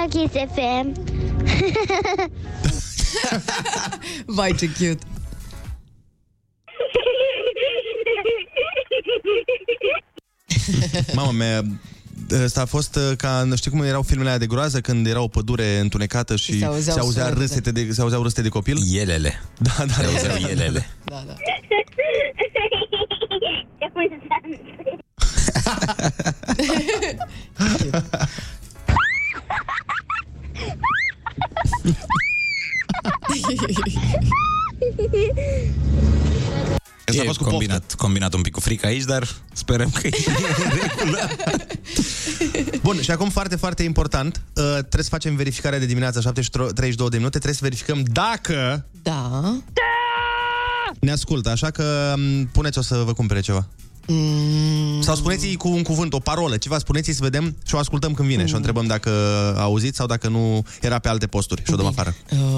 Kiss 0.09 0.33
FM. 0.33 0.93
Vai, 4.35 4.55
ce 4.55 4.67
cute. 4.67 4.97
Mamă 11.15 11.31
mea, 11.31 11.63
Asta 12.43 12.61
a 12.61 12.65
fost 12.65 12.95
uh, 12.95 13.11
ca, 13.17 13.47
știi 13.55 13.71
cum 13.71 13.81
erau 13.81 14.01
filmele 14.01 14.27
alea 14.27 14.39
de 14.39 14.45
groază 14.45 14.81
când 14.81 15.07
era 15.07 15.21
o 15.21 15.27
pădure 15.27 15.77
întunecată 15.79 16.35
și, 16.35 16.51
Și 16.51 16.59
se 16.59 16.65
auzeau 16.65 16.95
se, 16.95 17.01
auzea 17.01 17.23
sunete. 17.23 17.39
râsete 17.41 17.71
de, 17.71 17.91
se 17.91 18.01
auzeau 18.01 18.21
râsete 18.21 18.41
de 18.41 18.49
copil? 18.49 18.77
Elele. 18.95 19.41
Da, 19.59 19.85
da, 19.85 19.93
Se 19.93 20.05
auzeau 20.05 20.49
elele. 20.49 20.87
Da, 21.03 21.23
da. 21.27 21.35
E 37.05 37.23
fost 37.25 37.37
cu 37.37 37.43
combinat, 37.43 37.93
combinat 37.93 38.33
un 38.33 38.41
pic 38.41 38.51
cu 38.51 38.59
frică 38.59 38.85
aici, 38.85 39.03
dar 39.03 39.27
sperăm 39.53 39.89
că 39.89 40.07
e 40.07 40.11
în 40.27 40.33
regulă. 40.97 41.29
Bun, 42.83 43.01
și 43.01 43.11
acum 43.11 43.29
foarte, 43.29 43.55
foarte 43.55 43.83
important, 43.83 44.35
uh, 44.55 44.63
trebuie 44.63 45.03
să 45.03 45.09
facem 45.09 45.35
verificarea 45.35 45.79
de 45.79 45.85
dimineața 45.85 46.21
7 46.21 46.41
și 46.41 46.49
32 46.49 47.09
de 47.09 47.17
minute, 47.17 47.37
trebuie 47.37 47.53
să 47.53 47.63
verificăm 47.63 48.03
dacă 48.11 48.85
Da. 49.01 49.55
ne 50.99 51.11
ascultă, 51.11 51.49
așa 51.49 51.69
că 51.69 52.13
m, 52.17 52.45
puneți 52.51 52.77
o 52.77 52.81
să 52.81 52.95
vă 52.95 53.13
cumpere 53.13 53.39
ceva. 53.39 53.67
Mm. 54.11 55.01
Sau 55.01 55.15
spuneți-i 55.15 55.55
cu 55.55 55.69
un 55.69 55.81
cuvânt, 55.81 56.13
o 56.13 56.19
parolă, 56.19 56.57
ceva, 56.57 56.77
spuneți-i 56.77 57.13
să 57.13 57.19
vedem 57.21 57.55
și 57.65 57.75
o 57.75 57.77
ascultăm 57.77 58.13
când 58.13 58.27
vine 58.27 58.45
și 58.45 58.53
o 58.53 58.55
întrebăm 58.55 58.85
dacă 58.85 59.09
a 59.57 59.61
auzit 59.61 59.95
sau 59.95 60.07
dacă 60.07 60.27
nu 60.27 60.63
era 60.81 60.99
pe 60.99 61.09
alte 61.09 61.27
posturi 61.27 61.63
și 61.65 61.73
o 61.73 61.75
dăm 61.75 61.85
afară. 61.85 62.15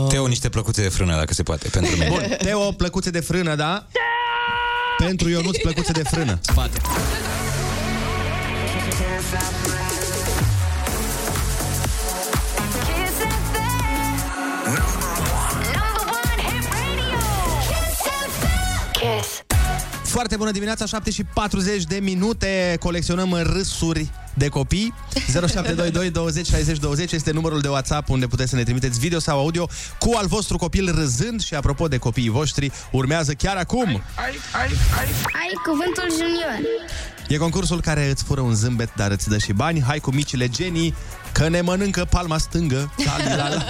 Teo, 0.10 0.28
niște 0.28 0.50
plăcuțe 0.50 0.82
de 0.82 0.90
frână, 0.90 1.16
dacă 1.16 1.34
se 1.34 1.44
poate, 1.44 1.68
pentru 1.68 1.92
mine. 1.92 2.08
Bun, 2.10 2.36
Teo, 2.38 2.72
plăcuțe 2.72 3.10
de 3.10 3.20
frână, 3.20 3.56
da? 3.56 3.88
Pentru 4.98 5.30
Ionuț, 5.30 5.58
plăcuțe 5.58 5.92
de 5.92 6.04
frână. 6.04 6.40
Spate. 6.42 6.82
Foarte 20.14 20.36
bună 20.36 20.52
dimineața, 20.52 20.86
7 20.86 21.12
și 21.12 21.24
40 21.24 21.84
de 21.84 22.00
minute. 22.02 22.78
Colecționăm 22.80 23.34
râsuri 23.34 24.10
de 24.34 24.48
copii. 24.48 24.94
0722 25.32 26.10
20 26.10 26.48
60 26.48 26.78
20 26.78 27.12
este 27.12 27.32
numărul 27.32 27.62
de 27.62 27.68
WhatsApp 27.68 28.10
unde 28.10 28.28
puteți 28.28 28.50
să 28.50 28.56
ne 28.56 28.64
trimiteți 28.64 29.00
video 29.00 29.20
sau 29.20 29.40
audio 29.40 29.68
cu 30.00 30.12
al 30.16 30.28
vostru 30.28 30.58
copil 30.58 30.96
râzând. 30.96 31.42
Și 31.42 31.54
apropo 31.54 31.88
de 31.88 31.98
copiii 31.98 32.30
voștri, 32.30 32.72
urmează 32.92 33.34
chiar 33.34 33.58
acum. 33.58 33.88
Ai, 33.88 34.02
ai, 34.56 34.70
ai. 35.00 35.08
Ai 35.34 35.52
cuvântul 35.66 36.10
junior. 36.10 36.60
E 37.28 37.38
concursul 37.38 37.82
care 37.82 38.10
îți 38.10 38.24
fură 38.24 38.42
un 38.42 38.54
zâmbet, 38.54 38.90
dar 38.96 39.12
îți 39.12 39.30
dă 39.30 39.38
și 39.38 39.54
bani. 39.54 39.82
Hai 39.82 40.00
cu 40.00 40.12
micile 40.12 40.50
genii, 40.50 40.96
că 41.32 41.50
ne 41.50 41.62
mănâncă 41.62 42.08
palma 42.10 42.38
stângă. 42.38 42.94
La, 43.06 43.36
la, 43.36 43.50
la. 43.50 43.66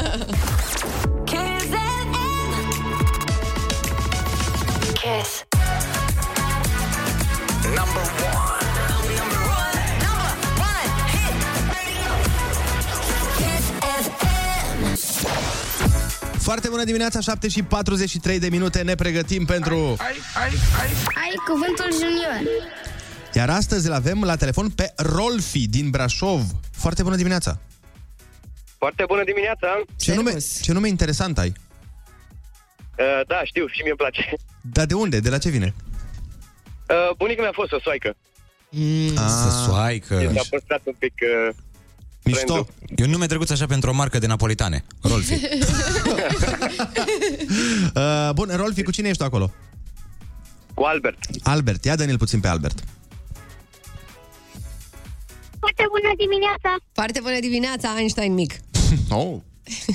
Foarte 16.44 16.70
bună 16.70 16.84
dimineața, 16.84 17.20
7 17.20 17.48
și 17.48 17.64
43 17.64 18.40
de 18.40 18.50
minute. 18.50 18.82
Ne 18.82 18.96
pregătim 18.96 19.46
pentru... 19.46 19.76
Ai, 19.76 20.16
ai, 20.36 20.50
ai. 20.82 20.90
Ai 21.24 21.34
cuvântul 21.48 21.92
junior. 21.92 22.42
Iar 23.34 23.50
astăzi 23.50 23.88
îl 23.88 23.94
avem 23.94 24.24
la 24.24 24.36
telefon 24.36 24.70
pe 24.70 24.94
Rolfi 24.96 25.68
din 25.68 25.90
Brașov. 25.90 26.42
Foarte 26.72 27.04
bună 27.04 27.16
dimineața! 27.16 27.60
Foarte 28.78 29.04
bună 29.08 29.24
dimineața! 29.24 29.68
Ce 29.98 30.16
nume, 30.16 30.38
ce 30.62 30.74
nume 30.74 30.88
interesant 30.88 31.38
ai. 31.38 31.54
Uh, 32.98 33.22
da, 33.28 33.42
știu, 33.44 33.68
și 33.68 33.82
mie 33.82 33.90
îmi 33.90 33.98
place. 33.98 34.34
Dar 34.62 34.86
de 34.86 34.94
unde? 34.94 35.20
De 35.20 35.30
la 35.30 35.38
ce 35.38 35.50
vine? 35.50 35.74
Uh, 36.90 37.16
bunica 37.18 37.42
mea 37.42 37.50
a 37.50 37.54
fost 37.56 37.70
sosoaică. 37.70 38.16
Mm. 38.70 39.16
Săsoaică. 39.16 40.20
Și 40.20 40.28
s-a 40.28 40.44
păstrat 40.50 40.82
un 40.84 40.94
pic... 41.00 41.14
Uh, 41.22 41.56
Mișto. 42.24 42.68
E 42.96 43.04
un 43.04 43.10
nume 43.10 43.26
drăguț 43.26 43.50
așa 43.50 43.66
pentru 43.66 43.90
o 43.90 43.94
marcă 43.94 44.20
de 44.20 44.28
napolitane. 44.28 44.86
Rolfi. 45.02 45.34
Uh, 47.96 48.30
bun, 48.34 48.50
Rolfi, 48.56 48.84
cu 48.84 48.92
cine 48.92 49.08
ești 49.08 49.18
tu 49.18 49.24
acolo? 49.24 49.52
Cu 50.74 50.84
Albert. 50.84 51.18
Albert, 51.44 51.86
ia 51.86 51.96
dă-ne 51.96 52.16
puțin 52.16 52.40
pe 52.40 52.48
Albert. 52.48 52.84
Foarte 55.60 55.84
bună 55.90 56.14
dimineața. 56.18 56.76
Foarte 56.94 57.20
bună 57.22 57.40
dimineața, 57.40 57.94
Einstein 57.98 58.34
mic. 58.34 58.54
Oh, 59.10 59.36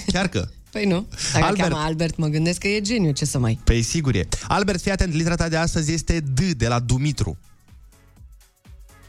chiar 0.06 0.28
că. 0.28 0.49
Păi 0.70 0.85
nu. 0.85 1.06
Dacă 1.32 1.44
Albert. 1.44 1.44
Albert. 1.44 1.70
cheamă 1.70 1.85
Albert, 1.85 2.16
mă 2.16 2.26
gândesc 2.26 2.58
că 2.58 2.68
e 2.68 2.80
geniu, 2.80 3.12
ce 3.12 3.25
să 3.25 3.38
mai... 3.38 3.58
Păi 3.64 3.82
sigur 3.82 4.14
e. 4.14 4.28
Albert, 4.49 4.80
fii 4.80 4.90
atent, 4.90 5.14
litera 5.14 5.35
ta 5.35 5.49
de 5.49 5.56
astăzi 5.56 5.92
este 5.92 6.20
D 6.20 6.40
de 6.40 6.68
la 6.68 6.78
Dumitru. 6.78 7.38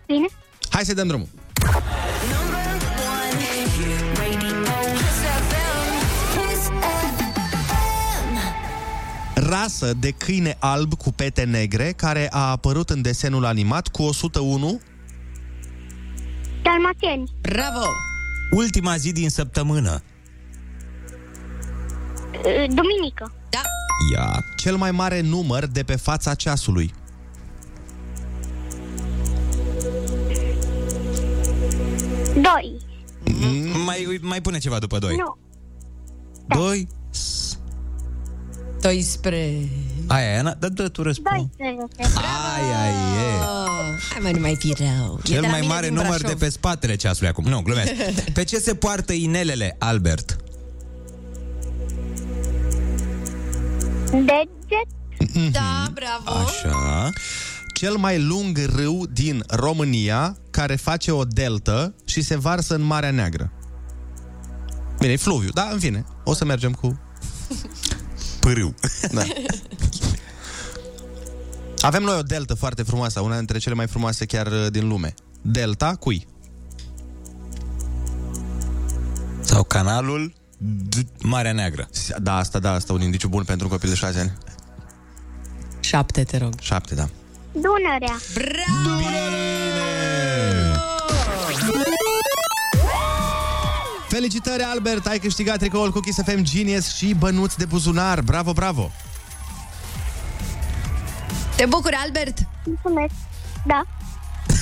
Bine. 0.06 0.28
Hai 0.70 0.86
să 0.86 0.94
dăm 0.94 1.08
drumul. 1.08 1.28
Rasă 9.50 9.94
de 9.94 10.12
câine 10.12 10.58
alb 10.60 10.94
cu 10.94 11.12
pete 11.12 11.44
negre 11.44 11.92
care 11.92 12.28
a 12.32 12.50
apărut 12.50 12.90
în 12.90 13.02
desenul 13.02 13.46
animat 13.46 13.88
cu 13.88 14.04
101 14.04 14.82
Dalmatieni. 16.64 17.32
Bravo! 17.42 17.86
Ultima 18.52 18.98
zi 18.98 19.12
din 19.12 19.30
săptămână. 19.30 20.02
Uh, 22.34 22.68
Duminică. 22.68 23.34
Da. 23.50 23.62
Ia. 24.14 24.46
Cel 24.58 24.76
mai 24.76 24.92
mare 24.92 25.22
număr 25.22 25.66
de 25.66 25.84
pe 25.84 25.96
fața 25.96 26.34
ceasului. 26.34 26.94
Doi. 32.34 32.78
Mm. 33.26 33.82
Mai, 33.86 34.20
mai 34.22 34.42
pune 34.42 34.58
ceva 34.58 34.80
după 34.80 35.00
doi. 35.00 35.16
Nu. 35.16 35.38
Doi. 36.48 36.88
Doi 38.82 39.02
spre... 39.02 39.70
Aia, 40.08 40.40
Ana, 40.40 40.54
da, 40.54 40.70
dă 40.70 40.88
tu 40.88 41.02
răspuns. 41.02 41.48
12. 41.58 42.20
Aia 42.56 42.88
e. 42.88 43.40
Oh, 43.42 43.70
hai 44.10 44.20
mai 44.22 44.32
nu 44.32 44.40
mai 44.40 44.56
fi 44.56 44.74
rău. 44.78 45.20
E 45.24 45.28
Cel 45.28 45.42
de 45.42 45.46
la 45.46 45.52
mai 45.52 45.60
mine 45.60 45.74
mare 45.74 45.88
din 45.88 45.96
număr 45.96 46.16
de 46.18 46.22
Brașov. 46.22 46.40
pe 46.40 46.50
spatele 46.50 46.96
ceasului 46.96 47.30
acum. 47.30 47.44
Nu, 47.46 47.62
glumesc. 47.62 47.92
Pe 48.34 48.44
ce 48.44 48.58
se 48.58 48.76
poartă 48.76 49.14
inelele, 49.14 49.76
Albert? 49.80 50.36
Deget. 54.12 54.88
Da, 55.52 55.86
bravo. 55.94 56.40
Așa. 56.46 57.10
Cel 57.74 57.96
mai 57.96 58.20
lung 58.22 58.58
râu 58.76 59.06
din 59.14 59.44
România 59.48 60.38
care 60.52 60.76
face 60.76 61.12
o 61.12 61.24
deltă 61.24 61.96
și 62.06 62.22
se 62.22 62.38
varsă 62.38 62.76
în 62.76 62.82
Marea 62.82 63.12
Neagră. 63.12 63.52
Bine, 65.00 65.12
e 65.12 65.16
fluviu, 65.18 65.50
da, 65.50 65.70
în 65.72 65.80
fine. 65.80 66.06
O 66.24 66.34
să 66.34 66.46
mergem 66.46 66.72
cu... 66.74 67.00
Pârâu. 68.40 68.74
Da. 69.12 69.24
Avem 71.82 72.04
noi 72.04 72.18
o 72.18 72.22
deltă 72.22 72.54
foarte 72.54 72.84
frumoasă, 72.84 73.20
una 73.20 73.38
dintre 73.38 73.58
cele 73.58 73.76
mai 73.76 73.88
frumoase 73.88 74.26
chiar 74.26 74.48
uh, 74.48 74.68
din 74.72 74.88
lume. 74.88 75.14
Delta 75.42 75.96
cui? 75.96 76.28
Sau 79.42 79.64
canalul 79.64 80.34
D- 80.96 81.22
Marea 81.22 81.52
Neagră. 81.52 81.90
Da, 82.22 82.36
asta, 82.38 82.60
da, 82.60 82.72
asta 82.74 82.94
un 82.94 83.02
indiciu 83.02 83.28
bun 83.28 83.44
pentru 83.44 83.66
un 83.68 83.72
copil 83.72 83.90
de 83.90 83.96
6 83.96 84.20
ani. 84.20 84.38
Șapte, 85.80 86.24
te 86.24 86.38
rog. 86.38 86.54
Șapte, 86.62 86.96
da. 86.96 87.10
Dunărea. 87.52 88.18
Bravo! 88.34 89.59
Felicitări, 94.20 94.64
Albert! 94.64 95.06
Ai 95.06 95.20
câștigat 95.20 95.58
tricoul 95.58 95.92
cu 95.92 96.00
Kiss 96.00 96.20
FM 96.26 96.42
Genius 96.42 96.96
și 96.96 97.16
bănuți 97.20 97.58
de 97.58 97.66
buzunar. 97.66 98.22
Bravo, 98.22 98.54
bravo! 98.54 98.92
Te 101.56 101.66
bucuri, 101.66 101.96
Albert? 102.04 102.38
Mulțumesc. 102.64 103.14
Da. 103.66 103.82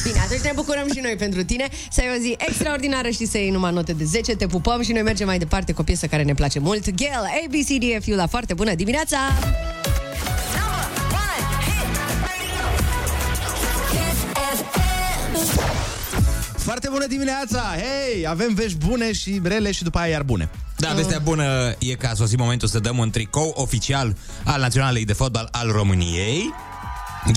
Bine, 0.04 0.20
atunci 0.20 0.40
ne 0.40 0.52
bucurăm 0.56 0.88
și 0.94 1.00
noi 1.00 1.16
pentru 1.18 1.44
tine 1.44 1.68
Să 1.90 2.02
ai 2.02 2.18
o 2.18 2.22
zi 2.22 2.36
extraordinară 2.38 3.10
și 3.10 3.26
să 3.26 3.38
iei 3.38 3.50
numai 3.50 3.74
note 3.74 3.94
de 3.94 4.04
10 4.04 4.36
Te 4.36 4.48
pupăm 4.48 4.82
și 4.82 4.92
noi 4.92 5.02
mergem 5.02 5.28
mai 5.28 5.38
departe 5.38 5.72
cu 5.72 5.82
o 5.82 5.84
piesă 5.84 6.08
care 6.08 6.24
ne 6.24 6.34
place 6.34 6.60
mult 6.60 6.90
Gail, 6.96 7.46
ABCDFU 7.46 8.12
la 8.12 8.28
foarte 8.28 8.54
bună 8.54 8.76
dimineața 8.76 9.18
Foarte 16.80 16.98
bună 16.98 17.08
dimineața! 17.08 17.76
Hei, 17.76 18.28
avem 18.28 18.54
vești 18.54 18.78
bune 18.78 19.14
și 19.14 19.42
rele 19.44 19.72
și 19.72 19.84
după 19.84 19.98
aia 19.98 20.12
iar 20.12 20.24
bune. 20.24 20.50
Da, 20.78 20.94
vestea 20.94 21.20
bună 21.20 21.76
e 21.80 21.94
că 21.94 22.08
a 22.08 22.14
sosit 22.14 22.38
momentul 22.38 22.68
să 22.68 22.80
dăm 22.80 22.98
un 22.98 23.10
tricou 23.10 23.54
oficial 23.56 24.16
al 24.44 24.60
Naționalei 24.60 25.06
de 25.06 25.14
Fotbal 25.14 25.48
al 25.52 25.72
României. 25.72 26.54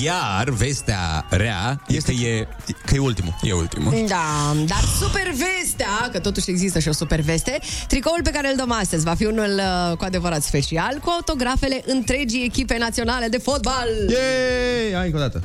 Iar 0.02 0.50
vestea 0.50 1.26
rea 1.30 1.82
este 1.86 2.14
că 2.14 2.20
e, 2.20 2.48
că 2.86 2.94
e 2.94 2.98
ultimul. 2.98 3.36
E 3.42 3.52
ultimul. 3.52 4.04
Da, 4.08 4.56
dar 4.66 4.84
super 5.00 5.30
vestea, 5.30 6.08
că 6.12 6.18
totuși 6.18 6.50
există 6.50 6.78
și 6.78 6.88
o 6.88 6.92
super 6.92 7.20
veste 7.20 7.58
Tricoul 7.88 8.20
pe 8.22 8.30
care 8.30 8.48
îl 8.48 8.56
dăm 8.56 8.72
astăzi 8.72 9.04
va 9.04 9.14
fi 9.14 9.24
unul 9.24 9.60
uh, 9.90 9.96
cu 9.96 10.04
adevărat 10.04 10.42
special 10.42 10.98
Cu 11.04 11.10
autografele 11.10 11.82
întregii 11.86 12.44
echipe 12.44 12.76
naționale 12.78 13.28
de 13.28 13.38
fotbal 13.38 13.88
Yay! 14.08 14.94
Hai 14.94 15.04
încă 15.04 15.16
o 15.16 15.20
dată. 15.20 15.42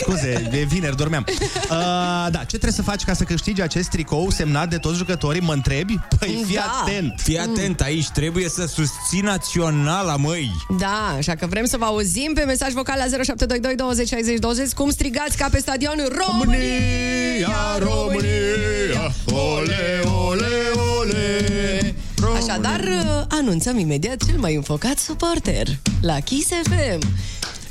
Scuze, 0.00 0.48
e 0.52 0.64
vineri, 0.64 0.96
dormeam. 0.96 1.24
Uh, 1.28 1.36
da, 2.30 2.38
ce 2.38 2.44
trebuie 2.46 2.72
să 2.72 2.82
faci 2.82 3.04
ca 3.04 3.12
să 3.12 3.24
câștigi 3.24 3.62
acest 3.62 3.88
tricou 3.88 4.30
semnat 4.30 4.68
de 4.68 4.76
toți 4.76 4.96
jucătorii, 4.96 5.40
mă 5.40 5.52
întrebi? 5.52 5.98
Păi 6.18 6.42
fii 6.46 6.54
Da. 6.54 6.82
atent! 6.82 7.20
Fii 7.22 7.38
atent 7.38 7.80
aici, 7.80 8.08
trebuie 8.08 8.48
să 8.48 8.66
susții 8.66 9.20
naționala, 9.20 10.16
măi! 10.16 10.50
Da, 10.78 11.14
așa 11.16 11.34
că 11.34 11.46
vrem 11.46 11.64
să 11.64 11.76
vă 11.76 11.84
auzim 11.84 12.32
pe 12.34 12.44
mesaj 12.44 12.72
vocal 12.72 12.96
la 12.98 13.04
0722 13.04 13.74
20 13.74 14.08
60 14.08 14.38
20 14.38 14.70
Cum 14.72 14.90
strigați 14.90 15.36
ca 15.36 15.48
pe 15.50 15.58
stadion 15.58 15.96
România, 15.96 17.48
România, 17.78 19.12
ole, 19.26 20.02
ole, 20.28 20.46
ole 21.00 21.94
Așadar, 22.36 22.80
uh, 22.80 23.22
anunțăm 23.28 23.78
imediat 23.78 24.24
cel 24.26 24.38
mai 24.38 24.54
înfocat 24.54 24.98
suporter 24.98 25.66
la 26.00 26.20
Kiss 26.20 26.48
FM 26.48 26.98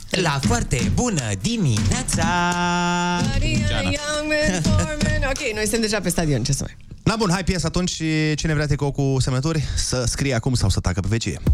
La 0.09 0.39
foarte 0.41 0.91
bună 0.93 1.21
dimineața! 1.41 2.25
Maria, 3.31 3.81
young 3.81 4.27
man, 4.27 4.61
for 4.61 4.97
men. 5.03 5.21
Ok, 5.23 5.53
noi 5.53 5.61
suntem 5.61 5.81
deja 5.81 5.99
pe 5.99 6.09
stadion, 6.09 6.43
ce 6.43 6.51
să 6.51 6.63
mai... 6.65 6.77
Na 7.03 7.15
bun, 7.15 7.29
hai 7.31 7.43
piesă 7.43 7.65
atunci 7.65 7.89
și 7.89 8.35
cine 8.35 8.53
vrea 8.53 8.65
tricou 8.65 8.91
cu 8.91 9.15
semnături 9.19 9.63
să 9.75 10.03
scrie 10.07 10.33
acum 10.33 10.53
sau 10.53 10.69
să 10.69 10.79
tacă 10.79 10.99
pe 10.99 11.07
vecie. 11.09 11.39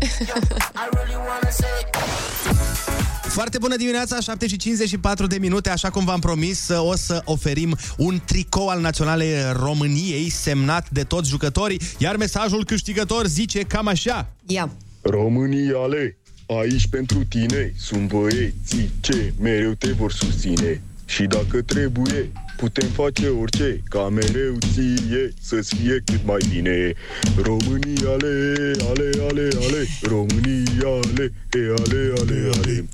Foarte 3.21 3.57
bună 3.57 3.75
dimineața, 3.75 4.19
7 4.19 4.47
și 4.47 4.57
54 4.57 5.27
de 5.27 5.37
minute, 5.37 5.69
așa 5.69 5.89
cum 5.89 6.05
v-am 6.05 6.19
promis, 6.19 6.69
o 6.69 6.95
să 6.95 7.21
oferim 7.25 7.77
un 7.97 8.21
tricou 8.25 8.67
al 8.67 8.79
Naționalei 8.79 9.33
României 9.51 10.29
semnat 10.29 10.89
de 10.89 11.03
toți 11.03 11.29
jucătorii, 11.29 11.81
iar 11.97 12.15
mesajul 12.15 12.65
câștigător 12.65 13.25
zice 13.25 13.59
cam 13.59 13.87
așa. 13.87 14.29
Ia. 14.45 14.69
Româniale, 15.01 16.17
Aici 16.45 16.87
pentru 16.87 17.23
tine 17.23 17.73
sunt 17.77 18.07
băieții 18.07 18.89
ce 18.99 19.33
mereu 19.41 19.71
te 19.71 19.91
vor 19.91 20.11
susține. 20.11 20.81
Și 21.05 21.23
dacă 21.23 21.61
trebuie, 21.61 22.31
putem 22.57 22.87
face 22.87 23.27
orice 23.27 23.81
Ca 23.89 24.09
mereu 24.09 24.57
ție 24.73 25.33
să-ți 25.41 25.75
fie 25.75 26.01
cât 26.05 26.25
mai 26.25 26.39
bine. 26.49 26.93
România, 27.41 28.09
ale, 28.09 28.71
ale, 28.89 29.09
ale, 29.29 29.47
ale. 29.65 29.87
România, 30.01 30.87
ale, 30.87 31.33
e, 31.51 31.73
ale, 31.77 32.13
ale, 32.17 32.49
ale 32.53 32.85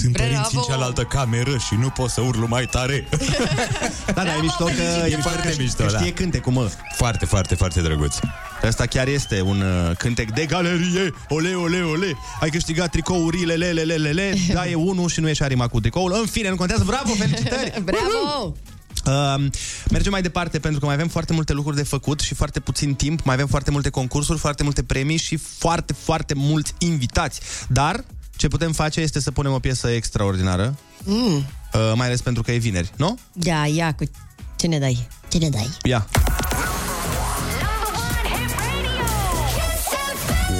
Sunt 0.00 0.12
Bravo! 0.12 0.28
părinții 0.30 0.58
în 0.58 0.64
cealaltă 0.68 1.02
cameră 1.02 1.56
și 1.66 1.74
nu 1.74 1.88
pot 1.88 2.10
să 2.10 2.20
urlu 2.20 2.46
mai 2.46 2.66
tare. 2.66 3.08
Da, 4.14 4.24
da, 4.24 4.34
e 4.36 4.40
mișto 4.40 4.64
că, 4.64 5.06
E 5.08 5.16
foarte 5.16 5.54
mișto, 5.58 5.84
că 5.84 5.92
da. 5.92 5.98
știe 5.98 6.12
cântecul, 6.12 6.52
mă. 6.52 6.70
Foarte, 6.96 7.24
foarte, 7.24 7.54
foarte 7.54 7.80
drăguț. 7.80 8.16
Asta 8.62 8.86
chiar 8.86 9.06
este 9.06 9.40
un 9.40 9.60
uh, 9.60 9.96
cântec 9.96 10.32
de 10.32 10.46
galerie. 10.46 11.14
Ole, 11.28 11.54
ole, 11.54 11.80
ole. 11.80 12.16
Ai 12.40 12.50
câștigat 12.50 12.90
tricourile, 12.90 13.54
le, 13.54 13.70
le, 13.70 13.82
le, 13.82 13.94
le, 13.96 14.10
le. 14.10 14.34
Da, 14.52 14.68
e 14.68 14.74
unul 14.74 15.08
și 15.08 15.20
nu 15.20 15.28
e 15.28 15.32
și 15.32 15.42
arima 15.42 15.68
cu 15.68 15.80
tricoul. 15.80 16.12
În 16.20 16.26
fine, 16.26 16.48
nu 16.48 16.56
contează. 16.56 16.84
Bravo, 16.86 17.12
felicitări! 17.12 17.82
Bravo! 17.90 18.54
Uh, 19.06 19.46
mergem 19.90 20.12
mai 20.12 20.22
departe 20.22 20.58
pentru 20.58 20.80
că 20.80 20.86
mai 20.86 20.94
avem 20.94 21.08
foarte 21.08 21.32
multe 21.32 21.52
lucruri 21.52 21.76
de 21.76 21.82
făcut 21.82 22.20
și 22.20 22.34
foarte 22.34 22.60
puțin 22.60 22.94
timp. 22.94 23.24
Mai 23.24 23.34
avem 23.34 23.46
foarte 23.46 23.70
multe 23.70 23.90
concursuri, 23.90 24.38
foarte 24.38 24.62
multe 24.62 24.82
premii 24.82 25.16
și 25.16 25.36
foarte, 25.36 25.92
foarte 25.92 26.34
mulți 26.34 26.74
invitați. 26.78 27.40
Dar 27.68 28.04
ce 28.38 28.48
putem 28.48 28.72
face 28.72 29.00
este 29.00 29.20
să 29.20 29.30
punem 29.30 29.52
o 29.52 29.58
piesă 29.58 29.88
extraordinară, 29.90 30.76
Mm. 31.04 31.36
uh, 31.36 31.92
mai 31.94 32.06
ales 32.06 32.20
pentru 32.20 32.42
că 32.42 32.52
e 32.52 32.56
vineri, 32.56 32.90
nu? 32.96 33.18
Ia, 33.42 33.66
ia, 33.66 33.94
cu 33.94 34.04
ce 34.56 34.66
ne 34.66 34.78
dai? 34.78 35.08
Ce 35.28 35.38
ne 35.38 35.48
dai? 35.48 35.68
Ia. 35.82 36.06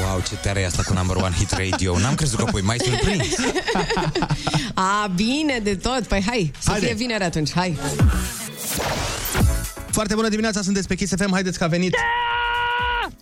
Wow, 0.01 0.23
ce 0.29 0.35
tare 0.35 0.61
e 0.61 0.67
asta 0.67 0.83
cu 0.83 0.93
number 0.93 1.17
one 1.17 1.35
hit 1.35 1.51
radio. 1.51 1.99
N-am 1.99 2.14
crezut 2.14 2.38
că 2.38 2.45
pui 2.45 2.61
mai 2.62 2.77
surprins. 2.85 3.27
A, 4.75 5.07
bine 5.14 5.59
de 5.62 5.75
tot. 5.77 6.07
Păi 6.07 6.23
hai, 6.27 6.53
să 6.59 6.71
Haide. 6.71 6.87
fie 6.87 6.95
vineri 6.95 7.25
atunci, 7.25 7.53
hai. 7.53 7.79
Foarte 9.91 10.14
bună 10.14 10.29
dimineața, 10.29 10.62
sunteți 10.62 10.87
pe 10.88 10.95
Kiss 10.95 11.12
FM, 11.17 11.33
haideți 11.33 11.59
că 11.59 11.64
a 11.64 11.67
venit. 11.67 11.95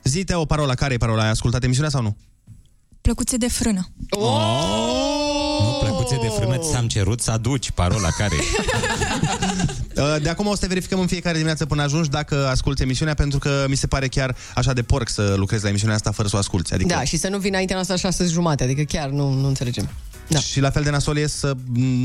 Zite 0.05 0.35
o 0.35 0.45
parola, 0.45 0.75
care 0.75 0.95
e 0.95 0.97
parola? 0.97 1.23
Ai 1.23 1.29
ascultat 1.29 1.65
emisiunea 1.65 1.91
sau 1.91 2.03
nu? 2.03 2.17
Plăcuțe 3.07 3.37
de 3.37 3.49
frână. 3.49 3.89
Nu, 5.61 5.79
plăcuțe 5.81 6.19
de 6.21 6.29
frână 6.37 6.57
ți-am 6.57 6.87
cerut 6.89 7.21
să 7.21 7.31
aduci 7.31 7.71
parola 7.71 8.09
care 8.09 8.35
Uh, 9.97 10.23
De 10.23 10.29
acum 10.29 10.47
o 10.47 10.55
să 10.55 10.61
te 10.61 10.67
verificăm 10.67 11.01
în 11.01 11.07
fiecare 11.07 11.35
dimineață 11.35 11.67
până 11.67 11.83
ajungi 11.83 12.09
dacă 12.09 12.47
asculti 12.49 12.83
emisiunea, 12.83 13.15
pentru 13.15 13.39
că 13.39 13.65
mi 13.69 13.77
se 13.77 13.87
pare 13.87 14.09
chiar 14.09 14.37
așa 14.55 14.73
de 14.73 14.83
porc 14.83 15.09
să 15.09 15.35
lucrezi 15.37 15.63
la 15.63 15.69
emisiunea 15.69 15.97
asta 15.97 16.11
fără 16.11 16.29
să 16.29 16.37
o 16.37 16.39
asculti. 16.39 16.75
Adică 16.75 16.95
Da, 16.95 17.05
și 17.05 17.17
să 17.17 17.29
nu 17.29 17.39
vină 17.39 17.49
înaintea 17.49 17.75
noastră 17.75 17.97
șase 17.97 18.25
jumate, 18.25 18.65
adică 18.65 18.83
chiar 18.83 19.09
nu, 19.09 19.33
nu 19.33 19.47
înțelegem. 19.47 19.89
Da. 20.29 20.39
Și 20.39 20.61
la 20.61 20.71
fel 20.71 20.83
de 20.83 20.91
nasol 20.91 21.17
e 21.17 21.27
să 21.27 21.55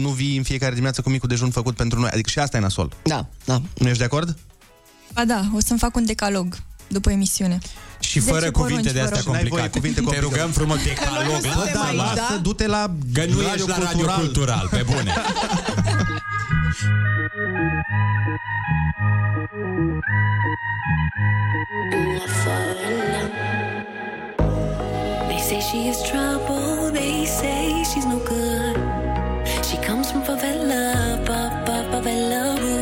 nu 0.02 0.10
vii 0.10 0.38
în 0.38 0.44
fiecare 0.44 0.72
dimineață 0.72 1.02
cu 1.02 1.10
micul 1.10 1.30
dejun 1.30 1.50
făcut 1.50 1.76
pentru 1.76 2.00
noi. 2.00 2.10
Adică 2.14 2.30
și 2.30 2.40
asta 2.40 2.58
e 2.58 2.60
nasol. 2.60 2.94
Da, 3.04 3.26
da. 3.46 3.62
Nu 3.78 3.88
ești 3.88 4.00
de 4.00 4.04
acord? 4.06 4.38
Ba 5.14 5.26
da, 5.26 5.42
o 5.56 5.60
să-mi 5.60 5.80
fac 5.80 5.96
un 5.96 6.06
decalog 6.06 6.58
după 6.92 7.10
emisiune. 7.12 7.58
Și 8.00 8.20
Zece 8.20 8.32
fără 8.34 8.52
porunci, 8.52 8.70
cuvinte 8.70 8.92
de 8.94 9.00
vă 9.00 9.06
astea 9.06 9.22
rog. 9.26 9.34
N-ai 9.34 9.44
voie 9.48 9.62
complicate. 9.62 9.78
cuvinte 9.80 10.00
Te 10.00 10.06
complicate. 10.06 10.36
rugăm 10.36 10.52
frumos 10.60 10.78
Că 10.78 10.84
noi 10.84 10.94
decalog. 10.94 11.44
nu 11.44 11.52
suntem 11.52 11.74
Da, 11.74 11.84
aici, 11.88 11.98
lasă, 11.98 12.34
da? 12.34 12.40
du-te 12.42 12.68
la 12.68 12.84
Că 13.14 13.24
nu 13.26 13.42
ești 13.42 13.68
la 13.68 13.78
radio 13.78 14.06
cultural, 14.20 14.68
pe 14.72 14.82
bune. 14.90 15.14
They 25.30 25.40
say 25.40 25.60
she 25.70 25.80
is 25.90 26.02
trouble, 26.10 26.92
they 26.92 27.26
say 27.26 27.84
she's 27.90 28.06
no 28.06 28.20
good. 28.34 28.76
She 29.68 29.78
comes 29.88 30.10
from 30.12 30.22
favela, 30.24 30.84
pa, 31.28 31.40
pa, 31.66 31.76
favela 31.92 32.42
roots. 32.62 32.81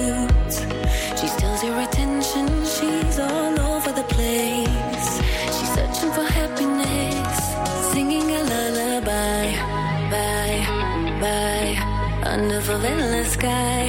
Under 12.40 12.62
endless 12.86 13.34
sky, 13.34 13.84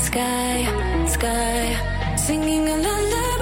sky, 0.00 0.66
sky, 1.06 2.16
singing 2.16 2.68
a 2.68 2.76
lullaby, 2.76 3.41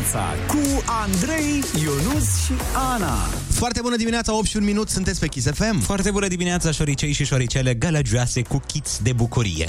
dimineața 0.00 0.34
cu 0.46 0.82
Andrei, 0.86 1.64
Ionus 1.82 2.44
și 2.44 2.52
Ana. 2.92 3.16
Foarte 3.48 3.80
bună 3.82 3.96
dimineața, 3.96 4.36
8 4.36 4.46
și 4.46 4.56
un 4.56 4.64
minut, 4.64 4.88
sunteți 4.88 5.20
pe 5.20 5.26
Kiss 5.26 5.46
FM. 5.54 5.80
Foarte 5.80 6.10
bună 6.10 6.26
dimineața, 6.26 6.70
șoricei 6.70 7.12
și 7.12 7.24
șoricele 7.24 7.74
gălăgioase 7.74 8.42
cu 8.42 8.62
chiți 8.66 9.02
de 9.02 9.12
bucurie. 9.12 9.66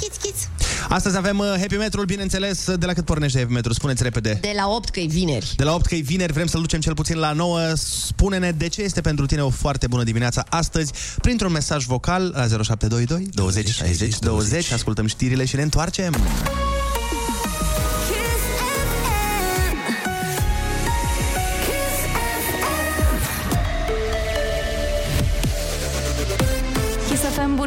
Astăzi 0.89 1.17
avem 1.17 1.39
uh, 1.39 1.45
Happy 1.59 1.75
Metrul, 1.75 2.05
bineînțeles, 2.05 2.75
de 2.75 2.85
la 2.85 2.93
cât 2.93 3.05
pornește 3.05 3.39
Happy 3.39 3.51
Metru? 3.51 3.73
Spuneți 3.73 4.03
repede. 4.03 4.37
De 4.41 4.53
la 4.55 4.67
8 4.67 4.89
că 4.89 4.99
e 4.99 5.05
vineri. 5.05 5.53
De 5.55 5.63
la 5.63 5.73
8 5.73 5.85
că 5.85 5.95
e 5.95 6.01
vineri, 6.01 6.33
vrem 6.33 6.47
să-l 6.47 6.61
ducem 6.61 6.79
cel 6.79 6.93
puțin 6.93 7.17
la 7.17 7.31
9. 7.31 7.59
Spune-ne 7.75 8.51
de 8.51 8.67
ce 8.67 8.81
este 8.81 9.01
pentru 9.01 9.25
tine 9.25 9.41
o 9.41 9.49
foarte 9.49 9.87
bună 9.87 10.03
dimineața 10.03 10.45
astăzi, 10.49 10.91
printr-un 11.21 11.51
mesaj 11.51 11.85
vocal 11.85 12.31
la 12.35 12.63
0722 12.63 13.27
20 13.31 13.69
60 13.69 14.19
20. 14.19 14.71
Ascultăm 14.71 15.07
știrile 15.07 15.45
și 15.45 15.55
ne 15.55 15.61
întoarcem. 15.61 16.15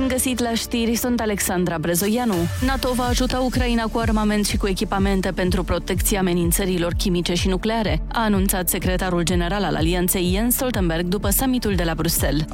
Bun 0.04 0.12
găsit 0.12 0.40
la 0.40 0.54
știri, 0.54 0.94
sunt 0.94 1.20
Alexandra 1.20 1.78
Brezoianu. 1.78 2.34
NATO 2.66 2.92
va 2.94 3.04
ajuta 3.04 3.38
Ucraina 3.38 3.82
cu 3.82 3.98
armament 3.98 4.46
și 4.46 4.56
cu 4.56 4.66
echipamente 4.66 5.30
pentru 5.30 5.62
protecția 5.62 6.18
amenințărilor 6.18 6.92
chimice 6.92 7.34
și 7.34 7.48
nucleare, 7.48 8.02
a 8.12 8.22
anunțat 8.22 8.68
secretarul 8.68 9.22
general 9.22 9.64
al 9.64 9.74
alianței 9.74 10.30
Jens 10.34 10.54
Stoltenberg 10.54 11.06
după 11.06 11.30
summitul 11.30 11.74
de 11.74 11.82
la 11.82 11.94
Bruxelles. 11.94 12.44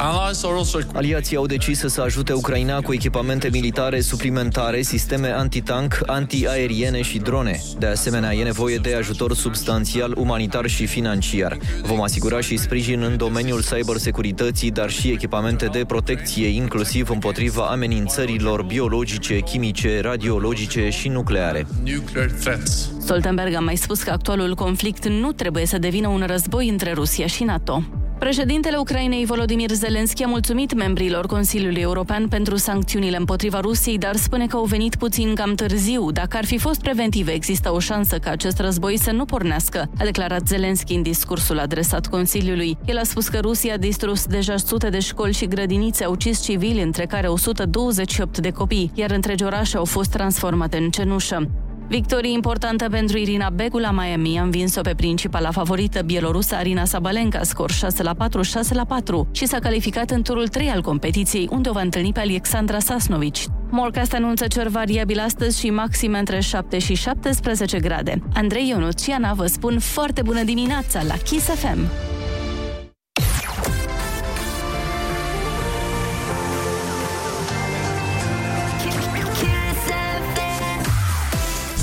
Aliații 0.93 1.37
au 1.37 1.47
decis 1.47 1.79
să 1.79 2.01
ajute 2.01 2.33
Ucraina 2.33 2.81
cu 2.81 2.93
echipamente 2.93 3.49
militare 3.53 4.01
suplimentare, 4.01 4.83
sisteme 4.83 5.29
antitank, 5.29 5.99
antiaeriene 6.07 7.03
și 7.03 7.19
drone. 7.19 7.61
De 7.79 7.87
asemenea, 7.87 8.35
e 8.35 8.43
nevoie 8.43 8.77
de 8.77 8.95
ajutor 8.95 9.35
substanțial, 9.35 10.15
umanitar 10.17 10.67
și 10.67 10.87
financiar. 10.87 11.59
Vom 11.83 12.03
asigura 12.03 12.41
și 12.41 12.57
sprijin 12.57 13.03
în 13.03 13.17
domeniul 13.17 13.63
cybersecurității, 13.63 14.71
dar 14.71 14.91
și 14.91 15.09
echipamente 15.09 15.67
de 15.67 15.85
protecție, 15.87 16.47
inclusiv 16.47 17.11
împotriva 17.11 17.39
amenințărilor 17.71 18.63
biologice, 18.63 19.39
chimice, 19.41 20.01
radiologice 20.01 20.89
și 20.89 21.09
nucleare. 21.09 21.67
Nuclear 21.85 22.31
threats. 22.31 22.91
Stoltenberg 23.01 23.55
a 23.55 23.61
mai 23.61 23.77
spus 23.77 24.03
că 24.03 24.11
actualul 24.11 24.55
conflict 24.55 25.09
nu 25.09 25.33
trebuie 25.33 25.67
să 25.67 25.79
devină 25.79 26.09
un 26.09 26.25
război 26.27 26.69
între 26.69 26.93
Rusia 26.93 27.27
și 27.27 27.45
NATO. 27.45 27.83
Președintele 28.21 28.77
Ucrainei 28.77 29.25
Volodymyr 29.25 29.71
Zelensky 29.71 30.23
a 30.23 30.27
mulțumit 30.27 30.75
membrilor 30.75 31.27
Consiliului 31.27 31.81
European 31.81 32.29
pentru 32.29 32.57
sancțiunile 32.57 33.17
împotriva 33.17 33.61
Rusiei, 33.61 33.99
dar 33.99 34.17
spune 34.17 34.47
că 34.47 34.57
au 34.57 34.65
venit 34.65 34.97
puțin 34.97 35.35
cam 35.35 35.55
târziu. 35.55 36.11
Dacă 36.11 36.37
ar 36.37 36.45
fi 36.45 36.59
fost 36.59 36.81
preventive, 36.81 37.33
există 37.33 37.73
o 37.73 37.79
șansă 37.79 38.19
ca 38.19 38.31
acest 38.31 38.59
război 38.59 38.99
să 38.99 39.11
nu 39.11 39.25
pornească, 39.25 39.91
a 39.99 40.05
declarat 40.05 40.47
Zelensky 40.47 40.95
în 40.95 41.03
discursul 41.03 41.59
adresat 41.59 42.07
Consiliului. 42.07 42.79
El 42.85 42.99
a 42.99 43.05
spus 43.05 43.29
că 43.29 43.39
Rusia 43.39 43.75
a 43.75 43.77
distrus 43.77 44.27
deja 44.27 44.57
sute 44.57 44.89
de 44.89 44.99
școli 44.99 45.33
și 45.33 45.47
grădinițe, 45.47 46.05
a 46.05 46.09
ucis 46.09 46.43
civili, 46.43 46.83
între 46.83 47.07
care 47.07 47.27
128 47.27 48.39
de 48.39 48.51
copii, 48.51 48.91
iar 48.95 49.11
întregi 49.11 49.45
orașe 49.45 49.77
au 49.77 49.85
fost 49.85 50.11
transformate 50.11 50.77
în 50.77 50.91
cenușă. 50.91 51.51
Victorie 51.91 52.33
importantă 52.33 52.89
pentru 52.89 53.19
Irina 53.19 53.51
Begu 53.51 53.79
la 53.79 53.91
Miami. 53.91 54.39
A 54.39 54.43
învins-o 54.43 54.81
pe 54.81 54.95
principala 54.95 55.51
favorită 55.51 56.03
bielorusă 56.03 56.55
Arina 56.55 56.85
Sabalenka, 56.85 57.43
scor 57.43 57.71
6 57.71 58.03
la 58.03 58.15
4, 58.15 58.43
6 58.43 58.75
la 58.75 58.85
4 58.85 59.29
și 59.33 59.47
s-a 59.47 59.59
calificat 59.59 60.11
în 60.11 60.23
turul 60.23 60.49
3 60.49 60.69
al 60.69 60.83
competiției, 60.83 61.49
unde 61.51 61.69
o 61.69 61.73
va 61.73 61.81
întâlni 61.81 62.13
pe 62.13 62.21
Alexandra 62.21 62.79
Sasnovici. 62.79 63.47
Morcast 63.71 64.15
anunță 64.15 64.47
cer 64.47 64.69
variabil 64.69 65.19
astăzi 65.19 65.61
și 65.61 65.71
maxime 65.71 66.19
între 66.19 66.41
7 66.41 66.79
și 66.79 66.95
17 66.95 67.81
grade. 67.81 68.23
Andrei 68.35 68.69
Ionut 68.69 68.99
și 69.01 69.11
Ana 69.11 69.33
vă 69.33 69.47
spun 69.47 69.79
foarte 69.79 70.23
bună 70.23 70.43
dimineața 70.43 71.03
la 71.03 71.15
Kiss 71.15 71.47
FM. 71.47 71.79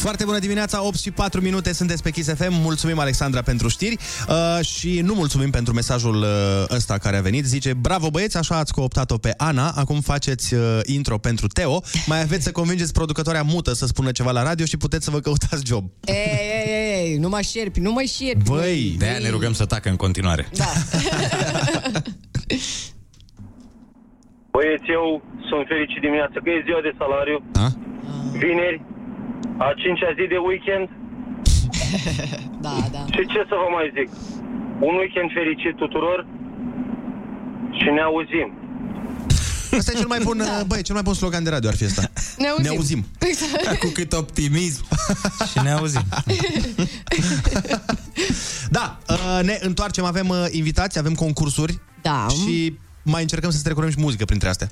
Foarte 0.08 0.26
bună 0.26 0.40
dimineața, 0.40 0.84
8 0.84 1.00
și 1.00 1.12
4 1.12 1.42
minute 1.42 1.74
sunteți 1.74 2.04
pe 2.04 2.12
Kiss 2.12 2.34
FM. 2.34 2.54
Mulțumim, 2.54 3.00
Alexandra, 3.00 3.42
pentru 3.42 3.68
știri 3.68 3.98
uh, 4.30 4.66
și 4.66 5.02
nu 5.02 5.14
mulțumim 5.14 5.50
pentru 5.50 5.74
mesajul 5.74 6.16
uh, 6.16 6.28
ăsta 6.76 6.98
care 6.98 7.18
a 7.18 7.22
venit. 7.22 7.46
Zice, 7.46 7.74
bravo 7.74 8.10
băieți, 8.10 8.38
așa 8.38 8.58
ați 8.58 8.74
cooptat-o 8.74 9.18
pe 9.18 9.34
Ana, 9.38 9.70
acum 9.76 10.02
faceți 10.02 10.54
uh, 10.54 10.80
intro 10.84 11.18
pentru 11.18 11.48
Teo. 11.48 11.82
Mai 12.06 12.22
aveți 12.22 12.44
să 12.44 12.52
convingeți 12.52 12.94
producătoarea 12.94 13.42
mută 13.42 13.74
să 13.74 13.86
spună 13.86 14.12
ceva 14.12 14.32
la 14.32 14.44
radio 14.44 14.66
și 14.66 14.78
puteți 14.78 15.04
să 15.06 15.12
vă 15.12 15.20
căutați 15.20 15.66
job. 15.66 15.84
Ei, 16.06 16.16
ei, 16.16 16.64
ei, 16.68 17.12
ei, 17.12 17.18
nu 17.18 17.30
mă 17.30 17.42
șerpi, 17.42 17.80
nu 17.80 17.92
mă 17.92 18.02
șerpi. 18.02 18.50
Băi, 18.50 18.96
De 18.98 19.06
aia 19.06 19.20
ne 19.20 19.30
rugăm 19.30 19.54
să 19.54 19.66
tacă 19.66 19.90
în 19.90 19.96
continuare. 19.96 20.48
Da. 20.54 20.66
Băieți, 24.54 24.88
eu 24.98 25.24
sunt 25.50 25.66
fericit 25.68 26.02
dimineața 26.02 26.38
că 26.44 26.50
e 26.50 26.62
ziua 26.66 26.82
de 26.82 26.94
salariu. 26.98 27.38
Da? 27.52 27.68
Vineri, 28.32 28.82
a 29.66 29.68
cincea 29.82 30.10
zi 30.18 30.26
de 30.34 30.40
weekend. 30.50 30.88
da, 32.66 32.76
da. 32.96 33.02
Și 33.16 33.22
ce 33.34 33.40
să 33.50 33.56
vă 33.62 33.68
mai 33.78 33.88
zic? 33.98 34.10
Un 34.88 34.96
weekend 35.02 35.30
fericit 35.38 35.76
tuturor 35.76 36.20
și 37.80 37.90
ne 37.96 38.02
auzim. 38.02 38.50
Asta 39.78 39.92
e 39.92 39.96
cel 39.96 40.08
mai 40.08 40.20
bun, 40.24 40.38
da. 40.38 40.64
băi, 40.68 40.82
cel 40.82 40.94
mai 40.94 41.04
bun 41.04 41.14
slogan 41.14 41.44
de 41.44 41.50
radio 41.50 41.70
ar 41.70 41.76
fi 41.76 41.84
asta. 41.84 42.02
Ne 42.38 42.48
auzim. 42.48 42.64
Ne 42.64 42.70
auzim. 42.78 43.06
Cu 43.80 43.88
cât 43.94 44.14
optimism. 44.14 44.84
și 45.52 45.60
ne 45.64 45.72
auzim. 45.72 46.02
Da, 48.70 48.98
uh, 49.10 49.40
ne 49.44 49.60
întoarcem, 49.62 50.04
avem 50.04 50.30
uh, 50.30 50.46
invitații, 50.52 51.00
avem 51.00 51.14
concursuri 51.14 51.80
Da. 52.02 52.26
și 52.30 52.78
mai 53.04 53.22
încercăm 53.22 53.50
să 53.50 53.58
strecurăm 53.58 53.90
și 53.90 53.96
muzică 54.00 54.26
printre 54.26 54.50
astea. 54.50 54.72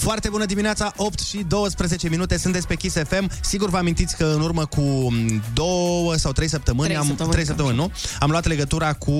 Foarte 0.00 0.28
bună 0.28 0.44
dimineața, 0.44 0.92
8 0.96 1.18
și 1.18 1.44
12 1.48 2.08
minute, 2.08 2.38
sunteți 2.38 2.66
pe 2.66 2.74
Kiss 2.74 2.96
FM. 2.96 3.30
Sigur 3.40 3.68
vă 3.68 3.76
amintiți 3.76 4.16
că 4.16 4.24
în 4.24 4.40
urmă 4.40 4.64
cu 4.64 4.80
m, 4.80 5.42
două 5.52 6.14
sau 6.16 6.32
trei 6.32 6.48
săptămâni, 6.48 6.86
Trei 6.86 6.96
am, 6.96 7.06
săptămâni, 7.06 7.32
trei 7.34 7.46
săptămâni, 7.46 7.76
nu? 7.76 7.92
Am 8.20 8.30
luat 8.30 8.46
legătura 8.46 8.92
cu 8.92 9.12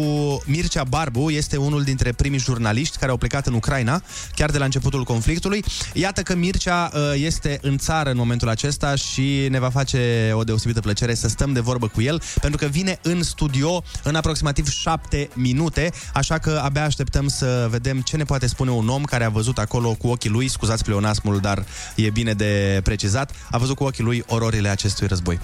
Mircea 0.47 0.85
Barbu, 0.85 1.31
este 1.31 1.57
unul 1.57 1.83
dintre 1.83 2.13
primii 2.13 2.39
jurnaliști 2.39 2.97
care 2.97 3.11
au 3.11 3.17
plecat 3.17 3.47
în 3.47 3.55
Ucraina, 3.55 4.03
chiar 4.35 4.51
de 4.51 4.59
la 4.59 4.65
începutul 4.65 5.05
conflictului. 5.05 5.65
Iată 5.93 6.23
că 6.23 6.35
Mircea 6.35 6.91
uh, 6.95 7.01
este 7.15 7.59
în 7.63 7.79
țară 7.79 8.11
în 8.11 8.17
momentul 8.17 8.49
acesta 8.49 8.95
și 8.95 9.47
ne 9.51 9.59
va 9.59 9.71
face 9.71 10.31
o 10.35 10.43
deosebită 10.45 10.81
plăcere 10.81 11.15
să 11.15 11.29
stăm 11.29 11.53
de 11.53 11.61
vorbă 11.61 11.89
cu 11.89 12.03
el, 12.03 12.23
pentru 12.41 12.59
că 12.59 12.67
vine 12.67 12.99
în 13.03 13.23
studio 13.23 13.83
în 14.03 14.15
aproximativ 14.15 14.69
7 14.69 15.29
minute, 15.35 15.93
așa 16.15 16.39
că 16.39 16.61
abia 16.65 16.85
așteptăm 16.85 17.29
să 17.29 17.67
vedem 17.71 18.01
ce 18.01 18.17
ne 18.17 18.25
poate 18.25 18.47
spune 18.47 18.71
un 18.71 18.89
om 18.89 19.03
care 19.05 19.25
a 19.25 19.29
văzut 19.29 19.59
acolo 19.59 19.95
cu 19.95 20.07
ochii 20.07 20.31
lui, 20.31 20.49
scuzați 20.49 20.70
pleonasmul, 20.79 21.39
dar 21.39 21.65
e 21.97 22.11
bine 22.11 22.33
de 22.33 22.81
precizat, 22.85 23.31
a 23.51 23.59
văzut 23.59 23.77
cu 23.77 23.85
ochii 23.85 24.05
lui 24.05 24.25
ororile 24.27 24.69
acestui 24.69 25.07
război. 25.07 25.39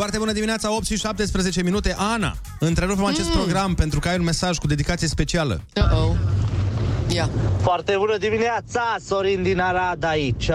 Foarte 0.00 0.18
bună 0.18 0.32
dimineața, 0.32 0.74
8 0.74 0.86
și 0.86 0.96
17 0.96 1.62
minute. 1.62 1.94
Ana, 1.98 2.36
întrerupem 2.58 3.04
acest 3.04 3.30
program 3.30 3.74
pentru 3.74 4.00
că 4.00 4.08
ai 4.08 4.18
un 4.18 4.24
mesaj 4.24 4.58
cu 4.58 4.66
dedicație 4.66 5.08
specială. 5.08 5.60
Uh-oh. 5.74 6.16
Ia. 7.08 7.30
Foarte 7.62 7.94
bună 7.98 8.16
dimineața, 8.16 8.96
Sorin 9.06 9.42
din 9.42 9.60
Arad 9.60 10.04
aici. 10.04 10.50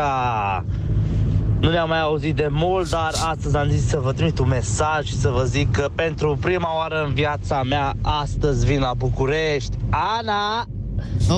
Nu 1.65 1.71
ne-am 1.71 1.89
mai 1.89 2.01
auzit 2.01 2.36
de 2.36 2.47
mult, 2.51 2.89
dar 2.89 3.12
astăzi 3.30 3.58
am 3.58 3.67
zis 3.69 3.88
să 3.88 3.99
vă 3.99 4.13
trimit 4.13 4.39
un 4.39 4.47
mesaj 4.47 5.06
și 5.06 5.15
să 5.15 5.30
vă 5.30 5.43
zic 5.43 5.71
că 5.71 5.89
pentru 5.95 6.38
prima 6.41 6.75
oară 6.78 7.04
în 7.08 7.13
viața 7.13 7.63
mea, 7.63 7.93
astăzi 8.01 8.65
vin 8.65 8.80
la 8.80 8.93
București. 8.97 9.78
Ana, 9.89 10.65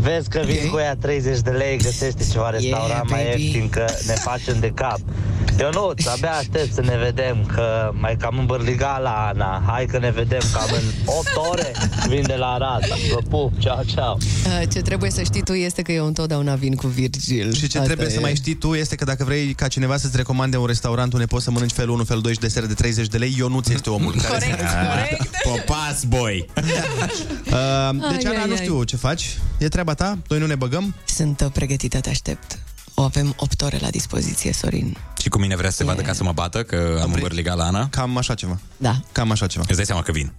Vezi 0.02 0.30
că 0.30 0.42
vin 0.46 0.70
cu 0.70 0.78
ea 0.78 0.96
30 0.96 1.40
de 1.40 1.50
lei, 1.50 1.78
găsește 1.78 2.24
ceva 2.32 2.50
restaurant 2.50 3.10
mai 3.10 3.24
baby. 3.30 3.42
ieftin 3.44 3.70
că 3.70 3.86
ne 4.06 4.14
facem 4.14 4.60
de 4.60 4.72
cap. 4.76 5.00
Eu 5.60 5.70
nu, 5.74 5.94
abia 6.14 6.32
aștept 6.32 6.74
să 6.74 6.82
ne 6.82 6.98
vedem 6.98 7.46
că 7.54 7.92
mai 7.94 8.16
cam 8.20 8.38
îmbărliga 8.40 9.00
la 9.04 9.28
Ana. 9.34 9.64
Hai 9.68 9.86
că 9.86 9.98
ne 10.00 10.12
vedem 10.12 10.40
cam 10.54 10.68
în 10.72 10.84
8 11.06 11.28
ore 11.52 11.72
vin 12.08 12.24
de 12.28 12.36
la 12.36 12.46
Arad. 12.46 12.86
Vă 13.12 13.20
pup, 13.30 13.60
ceau, 13.60 13.84
ceau. 13.94 14.18
Uh, 14.46 14.62
Ce 14.74 14.82
trebuie 14.82 15.10
să 15.12 15.22
știi 15.24 15.42
tu 15.44 15.54
este 15.54 15.82
că 15.82 15.92
eu 15.92 16.06
întotdeauna 16.06 16.56
vin 16.56 16.76
cu 16.76 16.88
Virgil. 16.88 17.54
Și 17.54 17.68
ce 17.68 17.78
Asta 17.78 17.82
trebuie 17.84 18.08
e. 18.08 18.10
să 18.10 18.20
mai 18.20 18.36
știi 18.36 18.54
tu 18.56 18.74
este 18.74 18.96
că 18.96 19.04
dacă 19.06 19.24
vrei 19.24 19.54
ca 19.54 19.68
cineva 19.68 19.98
să-ți 19.98 20.16
recomande 20.18 20.58
un 20.58 20.66
restaurant 20.66 21.14
unde 21.14 21.26
poți 21.26 21.44
să 21.44 21.52
mănânci 21.52 21.72
felul 21.74 21.94
1, 21.94 22.04
felul 22.04 22.22
2 22.22 22.34
și 22.34 22.40
desert 22.40 22.68
de 22.68 22.74
30 22.74 23.08
de 23.08 23.18
lei, 23.18 23.36
eu 23.40 23.50
nu 23.50 23.60
ți 23.60 23.74
este 23.74 23.90
omul. 23.90 24.14
care 24.22 24.28
Corect, 24.28 24.60
corect. 24.92 25.30
Popas, 25.44 26.04
boy! 26.08 26.46
Uh, 27.48 28.12
deci, 28.12 28.26
Ai, 28.26 28.32
Ana, 28.32 28.42
ai, 28.42 28.48
nu 28.48 28.52
ai. 28.54 28.58
știu 28.62 28.84
ce 28.84 28.96
faci. 28.96 29.38
E 29.58 29.68
treaba 29.68 29.94
ta? 29.94 30.18
Noi 30.28 30.40
nu 30.40 30.46
ne 30.46 30.56
băgăm? 30.56 30.96
Sunt 31.06 31.42
uh, 31.42 31.52
pregătită, 31.54 32.00
te 32.00 32.10
aștept. 32.10 32.60
O 32.94 33.02
avem 33.02 33.34
8 33.38 33.62
ore 33.62 33.78
la 33.82 33.90
dispoziție, 33.90 34.54
Sorin. 34.54 34.98
Și 35.22 35.30
cu 35.30 35.40
mine 35.40 35.56
vrea 35.56 35.70
să 35.70 35.76
se 35.76 35.84
vadă 35.84 36.02
ca 36.02 36.14
să 36.14 36.24
mă 36.24 36.32
bată, 36.32 36.64
că 36.64 37.00
am 37.02 37.14
îmbărligat 37.14 37.58
la 37.58 37.64
Ana? 37.66 37.90
Cam 37.90 38.18
așa 38.18 38.34
ceva. 38.34 38.60
Da. 38.78 39.00
Cam 39.12 39.32
așa 39.32 39.48
ceva. 39.48 39.64
Îți 39.68 39.76
dai 39.76 39.86
seama 39.86 40.02
că 40.02 40.12
vin. 40.12 40.32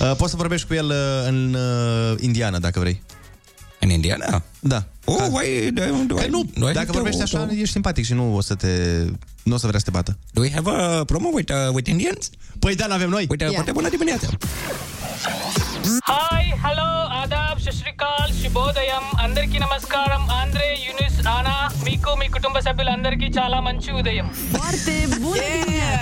Uh, 0.00 0.16
poți 0.16 0.30
să 0.30 0.36
vorbești 0.36 0.66
cu 0.66 0.74
el 0.74 0.86
uh, 0.86 1.26
în 1.26 1.54
uh, 1.54 2.14
indiană, 2.20 2.58
dacă 2.58 2.80
vrei. 2.80 3.02
În 3.81 3.89
Indiana? 3.89 4.41
Da. 4.59 4.83
Oh, 5.05 5.15
Ca- 5.17 5.29
why, 5.35 5.71
do, 5.71 5.81
do, 6.07 6.15
Că 6.15 6.25
nu, 6.27 6.43
do 6.57 6.69
I 6.69 6.73
dacă 6.73 6.77
have 6.77 6.89
to- 6.89 6.93
vorbești 7.01 7.21
așa, 7.21 7.47
to- 7.47 7.51
ești 7.51 7.71
simpatic 7.71 8.05
și 8.05 8.13
nu 8.13 8.35
o 8.35 8.41
să 8.41 8.55
te... 8.55 8.71
Nu 9.43 9.53
o 9.55 9.57
să 9.57 9.67
vrea 9.67 9.79
să 9.79 9.85
te 9.85 9.91
bată. 9.91 10.17
Do 10.33 10.41
we 10.41 10.51
have 10.51 10.69
a 10.71 11.03
promo 11.03 11.29
with, 11.33 11.51
uh, 11.53 11.73
with 11.73 11.89
Indians? 11.89 12.29
Păi 12.59 12.75
da, 12.75 12.85
avem 12.89 13.09
noi. 13.09 13.25
Uite, 13.29 13.45
foarte 13.45 13.71
bună 13.71 13.89
dimineața! 13.89 14.27
Hi 16.09 16.49
hello 16.63 16.87
Aadab 17.19 17.59
శశ్రీకాల్ 17.65 18.31
శుభోదయం 18.41 19.05
అందరికీ 19.25 19.57
నమస్కారం 19.65 20.23
ఆంధ్రే 20.39 20.69
యూనిస్ 20.85 21.19
ఆనా 21.35 21.55
మీకు 21.87 22.11
మీ 22.21 22.27
కుటుంబ 22.35 22.57
సభ్యులందరికీ 22.67 23.29
చాలా 23.39 23.59
మంచి 23.67 23.91
ఉదయం 24.01 24.27
Foarte 24.57 24.95
bună 25.21 25.47
yeah. 25.79 25.97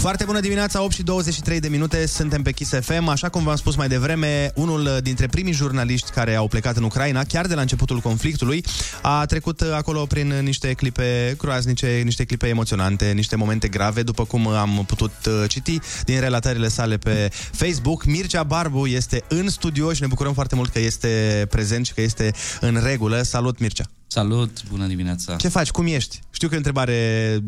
cea 0.00 0.06
la 0.06 0.12
Mantiuden! 0.12 0.20
Foarte 0.20 0.24
bună 0.24 0.40
dimineața, 0.40 0.82
8 0.82 0.92
și 0.92 1.02
23 1.02 1.60
de 1.60 1.68
minute, 1.68 2.06
suntem 2.06 2.42
pe 2.42 2.52
Kiss 2.52 2.74
FM. 2.80 3.08
Așa 3.08 3.28
cum 3.28 3.42
v-am 3.42 3.56
spus 3.56 3.76
mai 3.76 3.88
devreme, 3.88 4.52
unul 4.54 4.98
dintre 5.02 5.26
primii 5.26 5.52
jurnaliști 5.52 6.10
care 6.10 6.34
au 6.34 6.48
plecat 6.48 6.76
în 6.76 6.82
Ucraina, 6.82 7.24
chiar 7.24 7.46
de 7.46 7.54
la 7.54 7.60
începutul 7.60 8.00
conflictului, 8.00 8.64
a 9.02 9.24
trecut 9.24 9.60
acolo 9.60 10.06
prin 10.06 10.28
niște 10.28 10.72
clipe 10.72 11.34
groaznice, 11.38 12.00
niște 12.04 12.24
clipe 12.24 12.48
emoționante, 12.48 13.12
niște 13.12 13.36
momente 13.36 13.68
grave, 13.68 14.02
după 14.02 14.24
cum 14.24 14.46
am 14.46 14.84
putut 14.86 15.12
uh, 15.26 15.44
citi 15.48 15.78
din 16.04 16.20
relatările 16.20 16.68
sale 16.68 16.96
pe 16.96 17.30
Facebook. 17.52 18.04
Mircea 18.04 18.42
Barbu 18.42 18.86
este 18.86 19.22
în 19.28 19.48
studio 19.48 19.92
și 19.92 20.00
ne 20.00 20.06
bucurăm 20.06 20.32
foarte 20.34 20.54
mult 20.54 20.72
că 20.72 20.78
este 20.78 21.46
prezent 21.50 21.86
și 21.86 21.94
că 21.94 22.00
este 22.00 22.32
în 22.60 22.80
regulă. 22.82 23.22
Salut, 23.22 23.58
Mircea! 23.58 23.99
Salut, 24.12 24.62
bună 24.68 24.86
dimineața. 24.86 25.36
Ce 25.36 25.48
faci? 25.48 25.70
Cum 25.70 25.86
ești? 25.86 26.20
Știu 26.30 26.48
că 26.48 26.54
e 26.54 26.56
o 26.56 26.60
întrebare, 26.60 27.38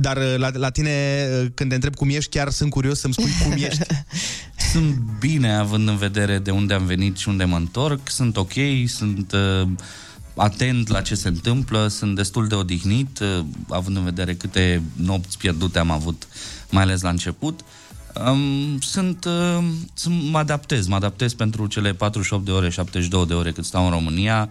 dar 0.00 0.18
la, 0.36 0.50
la 0.52 0.70
tine, 0.70 0.90
când 1.54 1.68
te 1.68 1.74
întreb 1.74 1.94
cum 1.94 2.08
ești, 2.08 2.30
chiar 2.30 2.50
sunt 2.50 2.70
curios 2.70 2.98
să-mi 2.98 3.12
spui 3.12 3.30
cum 3.42 3.52
ești. 3.52 3.82
Sunt 4.72 4.94
bine, 5.18 5.56
având 5.56 5.88
în 5.88 5.96
vedere 5.96 6.38
de 6.38 6.50
unde 6.50 6.74
am 6.74 6.84
venit 6.84 7.16
și 7.16 7.28
unde 7.28 7.44
mă 7.44 7.56
întorc. 7.56 8.08
Sunt 8.08 8.36
ok, 8.36 8.52
sunt 8.86 9.32
uh, 9.32 9.68
atent 10.34 10.88
la 10.88 11.00
ce 11.00 11.14
se 11.14 11.28
întâmplă, 11.28 11.88
sunt 11.88 12.14
destul 12.14 12.46
de 12.48 12.54
odihnit, 12.54 13.18
uh, 13.18 13.44
având 13.68 13.96
în 13.96 14.04
vedere 14.04 14.34
câte 14.34 14.82
nopți 14.96 15.38
pierdute 15.38 15.78
am 15.78 15.90
avut, 15.90 16.28
mai 16.70 16.82
ales 16.82 17.00
la 17.00 17.08
început. 17.08 17.60
Um, 18.26 18.78
sunt, 18.80 19.24
uh, 19.24 19.64
sunt, 19.94 20.22
mă 20.30 20.38
adaptez, 20.38 20.86
mă 20.86 20.94
adaptez 20.94 21.32
pentru 21.32 21.66
cele 21.66 21.92
48 21.92 22.44
de 22.44 22.50
ore, 22.50 22.70
72 22.70 23.26
de 23.26 23.34
ore 23.34 23.52
cât 23.52 23.64
stau 23.64 23.84
în 23.84 23.90
România. 23.90 24.50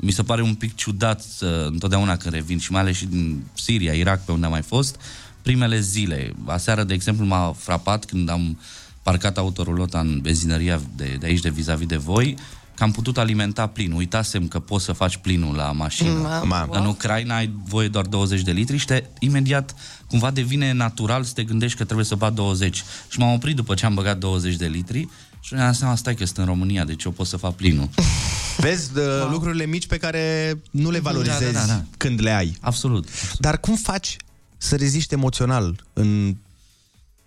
Mi 0.00 0.10
se 0.10 0.22
pare 0.22 0.42
un 0.42 0.54
pic 0.54 0.74
ciudat 0.74 1.24
uh, 1.40 1.48
întotdeauna 1.66 2.16
când 2.16 2.34
revin 2.34 2.58
și 2.58 2.72
mai 2.72 2.80
ales 2.80 2.96
și 2.96 3.06
din 3.06 3.44
Siria, 3.54 3.92
Irak, 3.92 4.24
pe 4.24 4.32
unde 4.32 4.44
am 4.44 4.52
mai 4.52 4.62
fost, 4.62 5.00
primele 5.42 5.80
zile. 5.80 6.34
Aseară, 6.44 6.84
de 6.84 6.94
exemplu, 6.94 7.24
m-a 7.24 7.54
frapat 7.58 8.04
când 8.04 8.28
am 8.30 8.58
parcat 9.02 9.38
autorulota 9.38 9.98
în 9.98 10.18
benzinăria 10.22 10.80
de, 10.96 11.16
de 11.20 11.26
aici, 11.26 11.40
de 11.40 11.48
vis-a-vis 11.48 11.86
de 11.86 11.96
voi, 11.96 12.36
că 12.74 12.82
am 12.82 12.90
putut 12.90 13.18
alimenta 13.18 13.66
plin. 13.66 13.92
Uitasem 13.92 14.48
că 14.48 14.58
poți 14.58 14.84
să 14.84 14.92
faci 14.92 15.16
plinul 15.16 15.54
la 15.54 15.72
mașină. 15.72 16.10
Mamă, 16.44 16.68
În 16.70 16.86
Ucraina 16.86 17.36
ai 17.36 17.50
voie 17.64 17.88
doar 17.88 18.06
20 18.06 18.42
de 18.42 18.52
litri 18.52 18.76
și 18.76 18.86
te, 18.86 19.04
imediat 19.18 19.74
cumva 20.08 20.30
devine 20.30 20.72
natural 20.72 21.22
să 21.22 21.32
te 21.32 21.44
gândești 21.44 21.76
că 21.76 21.84
trebuie 21.84 22.06
să 22.06 22.14
bag 22.14 22.34
20. 22.34 22.82
Și 23.08 23.18
m-am 23.18 23.32
oprit 23.32 23.56
după 23.56 23.74
ce 23.74 23.86
am 23.86 23.94
băgat 23.94 24.18
20 24.18 24.56
de 24.56 24.66
litri 24.66 25.08
și 25.46 25.54
mi-am 25.54 25.66
dat 25.66 25.74
seama, 25.74 25.96
stai 25.96 26.14
că 26.14 26.24
sunt 26.24 26.38
în 26.38 26.44
România, 26.44 26.84
deci 26.84 27.04
eu 27.04 27.10
pot 27.10 27.26
să 27.26 27.36
fac 27.36 27.54
plinul. 27.54 27.88
Vezi 28.56 28.90
uh, 28.98 29.28
lucrurile 29.30 29.66
mici 29.66 29.86
pe 29.86 29.96
care 29.96 30.54
nu 30.70 30.90
le 30.90 30.98
valorizezi 30.98 31.52
Da, 31.52 31.60
da, 31.60 31.66
da, 31.66 31.72
da. 31.72 31.84
când 31.96 32.22
le 32.22 32.30
ai. 32.30 32.56
Absolut. 32.60 33.08
Dar 33.38 33.60
cum 33.60 33.76
faci 33.76 34.16
să 34.56 34.76
reziști 34.76 35.14
emoțional 35.14 35.84
în 35.92 36.36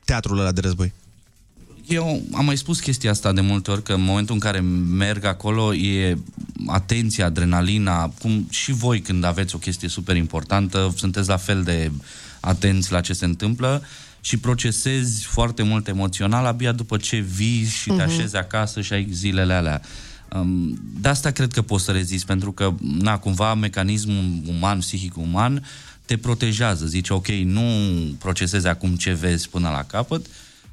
teatrul 0.06 0.40
ăla 0.40 0.52
de 0.52 0.62
război? 0.62 0.94
Eu 1.88 2.22
am 2.34 2.46
mai 2.46 2.58
spus 2.58 2.80
chestia 2.80 3.12
asta 3.12 3.32
de 3.32 3.42
multe 3.42 3.72
ori, 3.72 3.84
că 3.84 3.94
în 3.94 4.02
momentul 4.02 4.34
în 4.34 4.40
care 4.40 4.60
merg 4.60 5.24
acolo 5.26 5.74
e 5.74 6.18
atenția, 6.68 7.26
adrenalina, 7.26 8.08
cum 8.22 8.48
și 8.50 8.72
voi 8.72 9.02
când 9.02 9.24
aveți 9.24 9.56
o 9.56 9.58
chestie 9.58 9.88
super 9.88 10.16
importantă, 10.16 10.94
sunteți 10.98 11.28
la 11.28 11.38
fel 11.38 11.64
de 11.64 11.92
atenți 12.40 12.92
la 12.92 13.02
ce 13.02 13.14
se 13.14 13.26
întâmplă 13.26 13.84
și 14.22 14.38
procesezi 14.38 15.26
foarte 15.26 15.64
mult 15.64 15.88
emoțional 15.88 16.46
abia 16.46 16.72
după 16.72 16.98
ce 16.98 17.18
vii 17.18 17.66
și 17.66 17.88
te 17.88 17.92
Mhm. 17.94 18.02
așezi 18.02 18.36
acasă 18.36 18.82
și 18.82 18.94
ai 18.94 19.08
zilele 19.12 19.54
alea. 19.54 19.82
Um, 20.36 20.80
de 21.02 21.08
asta 21.10 21.32
cred 21.32 21.52
că 21.54 21.62
poți 21.62 21.84
să 21.84 21.92
rezisti, 21.92 22.26
pentru 22.26 22.52
că, 22.52 22.74
na, 22.82 23.18
cumva, 23.18 23.54
mecanismul 23.54 24.42
uman, 24.48 24.80
psihic 24.80 25.18
uman, 25.18 25.66
te 26.06 26.18
protejează. 26.18 26.86
Zice, 26.86 27.14
ok, 27.14 27.28
nu 27.28 27.62
procesezi 28.20 28.68
acum 28.68 28.96
ce 28.96 29.14
vezi 29.14 29.50
până 29.50 29.70
la 29.70 29.84
capăt, 29.84 30.26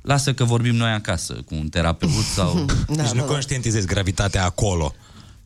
lasă 0.02 0.32
că 0.35 0.44
vorbim 0.44 0.74
noi 0.74 0.90
acasă 0.90 1.32
cu 1.32 1.54
un 1.54 1.68
terapeut 1.68 2.24
sau... 2.35 2.64
Da, 2.87 3.02
deci 3.02 3.11
nu 3.12 3.22
conștientizezi 3.22 3.87
gravitatea 3.87 4.44
acolo. 4.44 4.94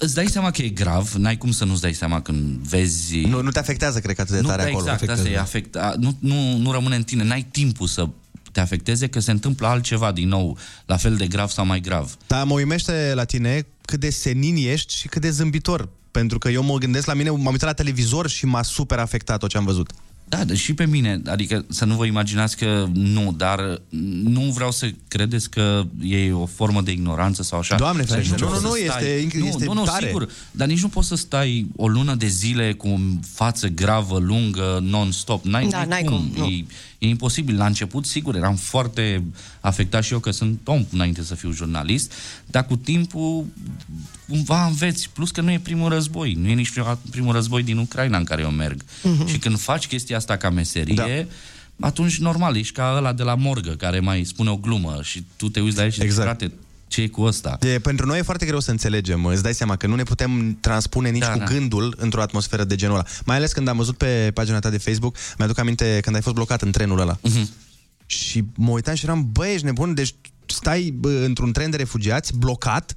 Îți 0.03 0.15
dai 0.15 0.27
seama 0.27 0.51
că 0.51 0.63
e 0.63 0.69
grav, 0.69 1.13
n-ai 1.13 1.37
cum 1.37 1.51
să 1.51 1.65
nu-ți 1.65 1.81
dai 1.81 1.93
seama 1.93 2.23
când 2.23 2.57
vezi... 2.57 3.21
Nu, 3.21 3.43
nu 3.43 3.51
te 3.51 3.59
afectează, 3.59 4.01
cred 4.01 4.15
că, 4.15 4.21
atât 4.21 4.35
de 4.35 4.41
nu, 4.41 4.49
tare 4.49 4.63
da, 4.63 4.69
acolo. 4.69 4.83
Exact, 4.83 5.03
Afectează. 5.03 5.23
asta 5.23 5.35
e 5.35 5.39
afecta, 5.39 5.95
nu, 5.99 6.17
nu, 6.21 6.57
nu 6.57 6.73
rămâne 6.73 6.97
în 6.97 7.03
tine, 7.03 7.25
n-ai 7.25 7.47
timpul 7.51 7.87
să 7.87 8.09
te 8.53 8.61
afecteze 8.61 9.07
că 9.07 9.21
se 9.21 9.31
întâmplă 9.31 9.67
altceva 9.67 10.13
din 10.13 10.29
nou, 10.29 10.59
la 10.87 10.97
fel 10.97 11.17
de 11.17 11.27
grav 11.27 11.49
sau 11.49 11.67
mai 11.67 11.81
grav. 11.81 12.17
Dar 12.27 12.45
mă 12.45 12.55
uimește 12.55 13.13
la 13.15 13.25
tine 13.25 13.67
cât 13.85 14.01
de 14.01 14.11
senin 14.11 14.57
ești 14.57 14.95
și 14.95 15.09
cât 15.09 15.23
de 15.23 15.31
zâmbitor. 15.31 15.89
Pentru 16.11 16.39
că 16.39 16.49
eu 16.49 16.63
mă 16.63 16.79
gândesc 16.79 17.07
la 17.07 17.15
mine, 17.15 17.31
m-am 17.31 17.53
uitat 17.53 17.69
la 17.69 17.73
televizor 17.73 18.29
și 18.29 18.47
m-a 18.47 18.63
super 18.63 18.99
afectat 18.99 19.39
tot 19.39 19.51
ce 19.51 19.57
am 19.57 19.65
văzut. 19.65 19.93
Da, 20.31 20.45
dar 20.45 20.57
și 20.57 20.75
pe 20.75 20.87
mine, 20.87 21.21
adică 21.27 21.65
să 21.69 21.85
nu 21.85 21.95
vă 21.95 22.05
imaginați 22.07 22.57
că 22.57 22.89
nu, 22.93 23.35
dar 23.37 23.81
nu 24.25 24.41
vreau 24.41 24.71
să 24.71 24.91
credeți 25.09 25.51
că 25.51 25.85
e 26.03 26.33
o 26.33 26.47
formă 26.47 26.81
de 26.83 26.91
ignoranță 26.91 27.43
sau 27.43 27.59
așa. 27.59 27.77
Doamne 27.77 28.03
Dar 28.03 28.09
ferește, 28.11 28.33
nici 28.35 28.41
nu, 28.43 28.49
poți 28.49 28.63
nu, 28.63 28.69
să 28.71 28.77
nu, 28.79 28.85
stai- 28.91 29.05
este- 29.25 29.39
nu, 29.39 29.47
este 29.47 29.65
nu, 29.65 29.73
nu, 29.73 29.83
tare. 29.85 30.07
sigur, 30.07 30.29
dar 30.51 30.67
nici 30.69 30.83
nu 30.83 30.89
poți 30.89 31.09
să 31.09 31.15
stai 31.17 31.67
o 31.77 31.89
lună 31.89 32.15
de 32.15 32.27
zile 32.27 32.73
cu 32.73 32.89
o 32.89 32.97
față 33.33 33.69
gravă, 33.69 34.19
lungă, 34.19 34.79
non-stop. 34.83 35.45
N-ai, 35.45 35.67
Da, 35.69 35.85
n-ai 35.85 36.03
cum, 36.03 36.31
nu. 36.37 36.45
E, 36.45 36.65
e 37.01 37.09
imposibil. 37.09 37.57
La 37.57 37.67
început, 37.67 38.07
sigur, 38.07 38.37
eram 38.37 38.55
foarte 38.57 39.25
afectat 39.61 40.05
și 40.05 40.13
eu 40.13 40.19
că 40.19 40.31
sunt 40.31 40.61
om 40.65 40.87
înainte 40.93 41.23
să 41.23 41.35
fiu 41.35 41.51
jurnalist, 41.53 42.13
dar 42.47 42.67
cu 42.67 42.77
timpul 42.77 43.47
cumva 44.29 44.67
înveți. 44.67 45.11
Plus 45.13 45.31
că 45.31 45.41
nu 45.41 45.51
e 45.51 45.59
primul 45.59 45.89
război. 45.89 46.33
Nu 46.33 46.49
e 46.49 46.55
nici 46.55 46.71
prima- 46.73 46.99
primul 47.11 47.33
război 47.33 47.63
din 47.63 47.79
Ucraina 47.79 48.19
în 48.19 48.25
care 48.25 48.43
eu 48.43 48.51
merg. 48.51 48.83
Mhm. 49.03 49.27
Și 49.27 49.39
când 49.39 49.59
faci 49.59 49.87
chestia 49.87 50.17
asta 50.17 50.37
ca 50.37 50.51
meserie, 50.51 50.95
da. 51.77 51.87
atunci 51.87 52.19
normal, 52.19 52.57
ești 52.57 52.73
ca 52.75 52.95
ăla 52.97 53.13
de 53.13 53.23
la 53.23 53.35
morgă 53.35 53.71
care 53.71 54.01
mai 54.01 54.25
spune 54.25 54.51
o 54.51 54.57
glumă 54.57 54.99
și 55.03 55.25
tu 55.37 55.49
te 55.49 55.61
uiți 55.61 55.77
la 55.77 55.85
el 55.85 55.91
și 55.91 56.03
exact. 56.03 56.41
zici, 56.41 56.49
frate, 56.49 56.55
ce 56.91 57.01
e 57.03 57.07
cu 57.09 57.23
ăsta? 57.23 57.59
E, 57.61 57.79
pentru 57.79 58.07
noi 58.07 58.19
e 58.19 58.23
foarte 58.23 58.47
greu 58.47 58.61
să 58.61 58.71
înțelegem. 58.71 59.25
Îți 59.25 59.43
dai 59.43 59.55
seama 59.55 59.77
că 59.77 59.87
nu 59.87 59.95
ne 59.95 60.03
putem 60.03 60.57
transpune 60.61 61.11
nici 61.11 61.21
Da, 61.21 61.27
da, 61.27 61.33
cu 61.33 61.39
da. 61.39 61.45
gândul 61.45 61.95
într-o 61.99 62.21
atmosferă 62.23 62.65
de 62.65 62.75
genul 62.75 62.95
ăla. 62.95 63.05
Mai 63.25 63.37
ales 63.37 63.53
când 63.53 63.69
am 63.69 63.77
văzut 63.77 63.97
pe 63.97 64.31
pagina 64.35 64.59
ta 64.59 64.71
de 64.71 64.79
Facebook, 64.79 65.17
mi-aduc 65.39 65.59
aminte 65.59 65.99
când 66.03 66.17
ai 66.17 66.23
fost 66.23 66.35
blocat 66.35 66.63
în 66.63 66.71
trenul 66.71 66.99
ăla. 67.01 67.19
Mhm. 67.23 67.51
Și 68.07 68.45
mă 68.55 68.71
uitam 68.71 68.95
și 68.95 69.05
eram, 69.05 69.29
băi, 69.33 69.53
ești 69.53 69.65
nebun? 69.65 69.95
Deci 69.95 70.15
stai 70.47 70.95
bă, 70.97 71.09
într-un 71.11 71.53
tren 71.53 71.71
de 71.71 71.77
refugiați, 71.77 72.37
blocat. 72.37 72.95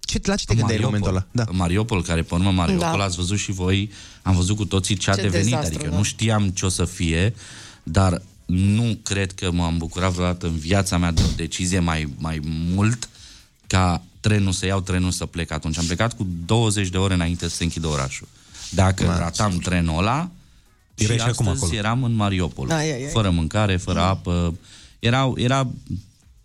Ce, 0.00 0.20
la 0.24 0.34
ce 0.34 0.44
te 0.44 0.54
gândeai 0.54 0.78
în 0.78 0.84
momentul 0.84 1.10
ăla? 1.10 1.26
Da. 1.30 1.44
Mariupol, 1.50 2.02
care 2.02 2.22
pe 2.22 2.34
urmă 2.34 2.50
Mariupol, 2.50 2.96
Da. 2.98 3.04
ați 3.04 3.16
văzut 3.16 3.38
și 3.38 3.52
voi, 3.52 3.90
am 4.22 4.34
văzut 4.34 4.56
cu 4.56 4.64
toții 4.64 4.96
ce 4.96 5.10
a 5.10 5.14
Ce 5.14 5.20
devenit. 5.20 5.44
dezastru, 5.44 5.74
adică 5.74 5.90
da. 5.90 5.96
nu 5.96 6.02
știam 6.02 6.48
ce 6.48 6.64
o 6.66 6.68
să 6.68 6.84
fie, 6.84 7.34
dar 7.82 8.22
nu 8.48 8.98
cred 9.02 9.32
că 9.32 9.50
m-am 9.50 9.78
bucurat 9.78 10.12
vreodată 10.12 10.46
în 10.46 10.56
viața 10.56 10.98
mea 10.98 11.10
de 11.10 11.22
o 11.22 11.34
decizie 11.36 11.78
mai, 11.78 12.08
mai 12.18 12.40
mult 12.44 13.08
ca 13.66 14.02
trenul 14.20 14.52
să 14.52 14.66
iau 14.66 14.80
trenul 14.80 15.10
să 15.10 15.26
plec 15.26 15.50
atunci. 15.50 15.78
Am 15.78 15.84
plecat 15.84 16.12
cu 16.16 16.26
20 16.46 16.88
de 16.88 16.96
ore 16.96 17.14
înainte 17.14 17.48
să 17.48 17.56
se 17.56 17.62
închidă 17.62 17.86
orașul. 17.86 18.28
Dacă 18.70 19.04
ratam 19.18 19.58
trenul 19.58 19.98
ăla, 19.98 20.30
Erai 20.94 21.16
și 21.16 21.22
și 21.22 21.28
acum 21.28 21.48
astăzi 21.48 21.64
acolo. 21.64 21.78
eram 21.78 22.02
în 22.04 22.14
Mariupol. 22.14 22.70
Ai, 22.70 22.92
ai, 22.92 23.02
ai. 23.02 23.10
Fără 23.10 23.30
mâncare, 23.30 23.76
fără 23.76 24.00
apă. 24.00 24.54
Erau, 24.98 25.34
era, 25.38 25.68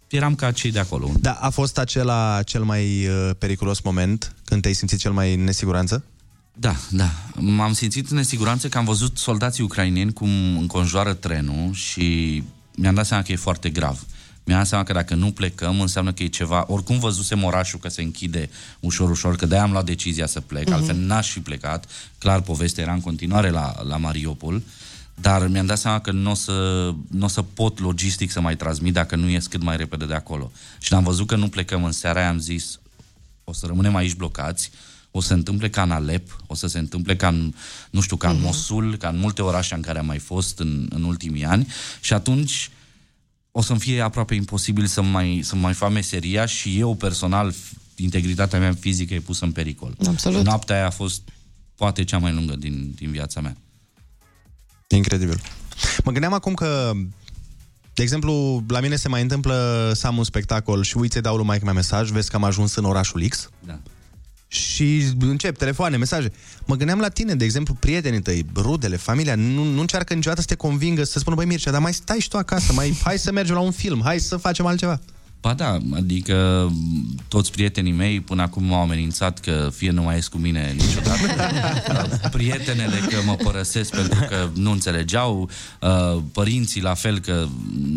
eram 0.08 0.36
ca 0.36 0.52
cei 0.52 0.72
de 0.72 0.80
acolo. 0.80 1.12
Da, 1.20 1.32
a 1.32 1.50
fost 1.50 1.78
acela 1.78 2.42
cel 2.46 2.64
mai 2.64 3.08
uh, 3.08 3.30
periculos 3.38 3.80
moment 3.80 4.36
când 4.46 4.62
te-ai 4.62 4.74
simțit 4.74 5.00
cel 5.00 5.12
mai 5.12 5.34
în 5.34 5.44
nesiguranță? 5.44 6.04
Da, 6.54 6.76
da. 6.90 7.10
M-am 7.36 7.74
simțit 7.74 8.10
în 8.10 8.18
nesiguranță 8.18 8.68
că 8.70 8.78
am 8.78 8.86
văzut 8.86 9.18
soldații 9.18 9.64
ucraineni 9.64 10.14
cum 10.14 10.58
înconjoară 10.58 11.14
trenul 11.14 11.74
și 11.74 12.44
mi-am 12.76 12.94
dat 12.96 13.06
seama 13.06 13.24
că 13.24 13.32
e 13.32 13.36
foarte 13.36 13.70
grav. 13.70 14.06
Mi-am 14.46 14.58
dat 14.60 14.68
seama 14.68 14.84
că 14.84 14.94
dacă 14.94 15.16
nu 15.16 15.32
plecăm, 15.32 15.82
înseamnă 15.82 16.14
că 16.14 16.24
e 16.24 16.28
ceva... 16.28 16.64
Oricum 16.68 17.00
văzusem 17.00 17.44
orașul 17.44 17.80
că 17.80 17.88
se 17.88 18.02
închide 18.02 18.50
ușor, 18.80 19.10
ușor, 19.10 19.36
că 19.36 19.46
de-aia 19.46 19.64
am 19.64 19.72
luat 19.72 19.86
decizia 19.86 20.26
să 20.28 20.40
plec, 20.42 20.64
Mhm. 20.66 20.74
altfel 20.74 20.96
n-aș 20.96 21.30
fi 21.32 21.40
plecat. 21.40 21.86
Clar, 22.18 22.42
povestea 22.42 22.84
era 22.84 22.94
în 22.94 23.02
continuare 23.02 23.50
la, 23.50 23.84
la 23.84 23.98
Mariupol, 23.98 24.62
dar 25.16 25.48
mi-am 25.48 25.66
dat 25.66 25.78
seama 25.78 26.00
că 26.00 26.12
nu 26.12 26.32
o 26.32 26.34
să, 26.34 26.90
n-o 27.10 27.28
să 27.28 27.42
pot 27.42 27.80
logistic 27.80 28.32
să 28.32 28.42
mai 28.42 28.56
transmit 28.56 28.94
dacă 28.94 29.16
nu 29.16 29.30
ies 29.30 29.48
cât 29.48 29.64
mai 29.64 29.78
repede 29.78 30.06
de 30.06 30.14
acolo. 30.14 30.52
Și 30.80 30.94
am 30.94 31.04
văzut 31.04 31.28
că 31.28 31.36
nu 31.36 31.48
plecăm 31.48 31.84
în 31.84 31.92
seara 31.92 32.20
aia, 32.20 32.30
am 32.30 32.40
zis, 32.40 32.80
o 33.44 33.54
să 33.54 33.66
rămânem 33.66 33.96
aici 33.96 34.14
blocați, 34.16 34.72
o 35.16 35.22
să 35.22 35.28
se 35.28 35.34
întâmple 35.34 35.70
ca 35.70 35.82
în 35.82 35.92
Alep, 35.92 36.38
o 36.48 36.56
să 36.56 36.68
se 36.68 36.80
întâmple 36.80 37.16
ca 37.16 37.28
în, 37.28 37.54
nu 37.90 38.02
știu, 38.02 38.16
ca 38.16 38.30
în 38.30 38.42
Mosul, 38.42 38.98
ca 38.98 39.08
în 39.08 39.18
multe 39.18 39.42
orașe 39.42 39.76
în 39.76 39.82
care 39.82 40.00
am 40.00 40.06
mai 40.06 40.20
fost 40.20 40.60
în, 40.60 40.88
în 40.90 41.04
ultimii 41.04 41.46
ani 41.46 41.68
și 42.02 42.14
atunci 42.14 42.70
o 43.52 43.62
să-mi 43.62 43.80
fie 43.80 44.02
aproape 44.02 44.36
imposibil 44.36 44.86
să 44.86 45.02
mai, 45.02 45.40
să 45.44 45.56
mai 45.56 45.74
fac 45.74 45.92
meseria 45.92 46.46
și 46.46 46.80
eu 46.80 46.96
personal, 46.96 47.54
f- 47.54 47.72
integritatea 47.96 48.60
mea 48.60 48.74
fizică 48.80 49.14
e 49.14 49.20
pusă 49.20 49.46
în 49.46 49.52
pericol. 49.52 49.96
Absolut. 50.08 50.44
Noaptea 50.44 50.76
aia 50.76 50.86
a 50.86 50.90
fost 50.90 51.22
poate 51.76 52.04
cea 52.04 52.18
mai 52.18 52.34
lungă 52.34 52.56
din, 52.56 52.92
din 52.96 53.12
viața 53.12 53.42
mea. 53.42 53.56
Incredibil. 54.88 55.42
Mă 56.04 56.12
gândeam 56.12 56.34
acum 56.34 56.54
că, 56.54 56.92
de 57.94 58.02
exemplu, 58.02 58.64
la 58.68 58.80
mine 58.80 58.96
se 58.96 59.08
mai 59.08 59.22
întâmplă 59.22 59.92
să 59.96 60.08
am 60.08 60.18
un 60.18 60.24
spectacol 60.24 60.84
și 60.84 60.98
uite, 60.98 61.22
dau 61.22 61.36
lui 61.36 61.46
maică 61.46 61.66
mea 61.66 61.74
mesaj, 61.74 62.10
vezi 62.10 62.30
că 62.30 62.36
am 62.36 62.44
ajuns 62.44 62.76
în 62.76 62.84
orașul 62.86 63.28
X. 63.28 63.50
Da. 63.66 63.80
Și 64.54 65.04
încep 65.20 65.58
telefoane, 65.58 65.98
mesaje. 65.98 66.32
Mă 66.66 66.76
gândeam 66.76 67.00
la 67.00 67.10
tine, 67.10 67.36
de 67.36 67.46
exemplu, 67.46 67.74
prietenii 67.74 68.22
tăi, 68.22 68.46
rudele, 68.56 68.96
familia, 68.96 69.36
nu, 69.36 69.64
nu 69.64 69.80
încearcă 69.80 70.14
niciodată 70.14 70.42
să 70.42 70.48
te 70.48 70.56
convingă, 70.56 71.04
să 71.04 71.20
spună, 71.20 71.36
băi 71.36 71.46
Mircea, 71.46 71.72
dar 71.72 71.82
mai 71.82 71.94
stai 71.94 72.20
și 72.20 72.28
tu 72.28 72.38
acasă, 72.38 72.74
mai 72.74 72.98
hai 73.06 73.18
să 73.18 73.32
mergem 73.32 73.56
la 73.56 73.62
un 73.62 73.72
film, 73.72 74.02
hai 74.04 74.20
să 74.20 74.38
facem 74.38 74.66
altceva. 74.66 75.00
Ba 75.42 75.54
da, 75.54 75.78
adică 75.94 76.68
m, 76.72 77.16
toți 77.28 77.52
prietenii 77.52 77.92
mei 77.92 78.20
până 78.20 78.42
acum 78.42 78.64
m-au 78.64 78.82
amenințat 78.82 79.40
că 79.40 79.70
fie 79.76 79.92
nu 79.92 80.04
mai 80.04 80.16
ies 80.16 80.28
cu 80.28 80.38
mine 80.38 80.76
niciodată. 80.78 82.30
Prietenele 82.38 82.98
că 83.10 83.18
mă 83.26 83.36
părăsesc 83.36 83.96
pentru 83.96 84.20
că 84.30 84.50
nu 84.54 84.72
înțelegeau, 84.72 85.50
uh, 85.82 86.22
părinții 86.32 86.82
la 86.82 86.94
fel 86.94 87.20
că 87.20 87.48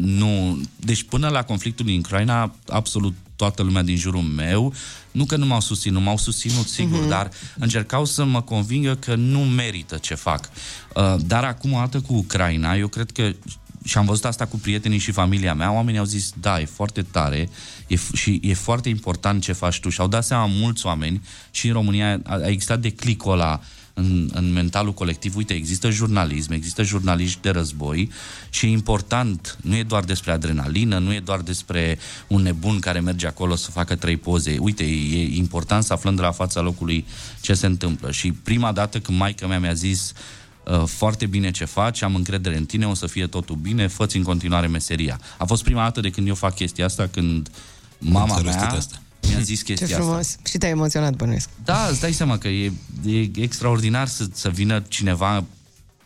nu... 0.02 0.60
Deci 0.76 1.02
până 1.02 1.28
la 1.28 1.42
conflictul 1.42 1.86
din 1.86 1.98
Ucraina, 1.98 2.54
absolut 2.68 3.14
toată 3.36 3.62
lumea 3.62 3.82
din 3.82 3.96
jurul 3.96 4.20
meu, 4.22 4.74
nu 5.10 5.24
că 5.24 5.36
nu 5.36 5.46
m-au 5.46 5.60
susținut, 5.60 6.02
m-au 6.02 6.16
susținut 6.18 6.68
sigur, 6.68 6.98
Mhm. 7.00 7.08
dar 7.08 7.30
încercau 7.58 8.04
să 8.04 8.24
mă 8.24 8.42
convingă 8.42 8.94
că 8.94 9.14
nu 9.14 9.38
merită 9.40 9.96
ce 9.96 10.14
fac. 10.14 10.50
Uh, 10.94 11.14
Dar 11.26 11.44
acum, 11.44 11.72
o 11.72 11.78
dată 11.78 12.00
cu 12.00 12.14
Ucraina, 12.14 12.74
eu 12.76 12.88
cred 12.88 13.10
că 13.10 13.30
și 13.84 13.98
am 13.98 14.06
văzut 14.06 14.24
asta 14.24 14.46
cu 14.46 14.56
prietenii 14.58 14.98
și 14.98 15.10
familia 15.12 15.54
mea, 15.54 15.72
oamenii 15.72 15.98
au 16.00 16.04
zis, 16.06 16.32
da, 16.40 16.60
e 16.60 16.64
foarte 16.64 17.02
tare 17.02 17.48
e, 17.86 17.96
f- 17.96 18.12
și 18.14 18.40
e 18.42 18.54
foarte 18.54 18.88
important 18.88 19.42
ce 19.42 19.52
faci 19.52 19.80
tu. 19.80 19.88
Și 19.88 20.00
au 20.00 20.08
dat 20.08 20.24
seama 20.24 20.46
mulți 20.46 20.86
oameni 20.86 21.22
și 21.50 21.66
în 21.66 21.72
România 21.72 22.20
a, 22.24 22.34
a 22.42 22.48
existat 22.48 22.80
declicul 22.80 23.32
ăla 23.32 23.60
în, 23.98 24.30
în 24.32 24.52
mentalul 24.52 24.92
colectiv. 24.92 25.36
Uite, 25.36 25.54
există 25.54 25.90
jurnalism, 25.90 26.52
există 26.52 26.82
jurnaliști 26.82 27.38
de 27.42 27.50
război 27.50 28.10
și 28.50 28.66
e 28.66 28.68
important, 28.68 29.58
nu 29.62 29.76
e 29.76 29.82
doar 29.82 30.04
despre 30.04 30.32
adrenalină, 30.32 30.98
nu 30.98 31.12
e 31.14 31.20
doar 31.20 31.40
despre 31.40 31.98
un 32.26 32.42
nebun 32.42 32.78
care 32.78 33.00
merge 33.00 33.26
acolo 33.26 33.54
să 33.54 33.70
facă 33.70 33.94
trei 33.96 34.16
poze. 34.16 34.56
Uite, 34.60 34.84
e 34.84 35.36
important 35.36 35.84
să 35.84 35.92
aflăm 35.92 36.14
de 36.14 36.22
la 36.22 36.30
fața 36.30 36.60
locului 36.60 37.06
ce 37.40 37.54
se 37.54 37.66
întâmplă. 37.66 38.10
Și 38.10 38.32
prima 38.32 38.72
dată 38.72 39.00
când 39.00 39.18
maica 39.18 39.46
mea 39.46 39.60
mi-a 39.60 39.72
zis 39.72 40.12
Uh, 40.70 40.82
foarte 40.86 41.26
bine 41.26 41.50
ce 41.50 41.64
faci, 41.64 42.02
am 42.02 42.14
încredere 42.14 42.56
în 42.56 42.64
tine, 42.64 42.86
o 42.86 42.94
să 42.94 43.06
fie 43.06 43.26
totul 43.26 43.56
bine, 43.56 43.86
fă 43.86 44.06
în 44.12 44.22
continuare 44.22 44.66
meseria. 44.66 45.20
A 45.38 45.44
fost 45.44 45.62
prima 45.62 45.82
dată 45.82 46.00
de 46.00 46.10
când 46.10 46.28
eu 46.28 46.34
fac 46.34 46.54
chestia 46.54 46.84
asta, 46.84 47.06
când 47.06 47.48
mama 47.98 48.20
Am 48.20 48.30
înțeles 48.30 48.54
mea 48.54 48.68
tot 48.68 48.78
asta. 48.78 49.00
Mi-a 49.28 49.40
zis 49.40 49.58
Ce 49.64 49.74
chestia 49.74 49.96
frumos. 49.96 50.16
asta. 50.18 50.40
Și 50.48 50.58
te-ai 50.58 50.70
emoționat, 50.70 51.14
bănuiesc. 51.14 51.48
Da, 51.64 51.86
îți 51.90 52.00
dai 52.00 52.12
seama 52.12 52.38
că 52.38 52.48
e, 52.48 52.72
e 53.06 53.30
extraordinar 53.34 54.06
să, 54.08 54.26
să 54.32 54.48
vină 54.48 54.84
cineva 54.88 55.44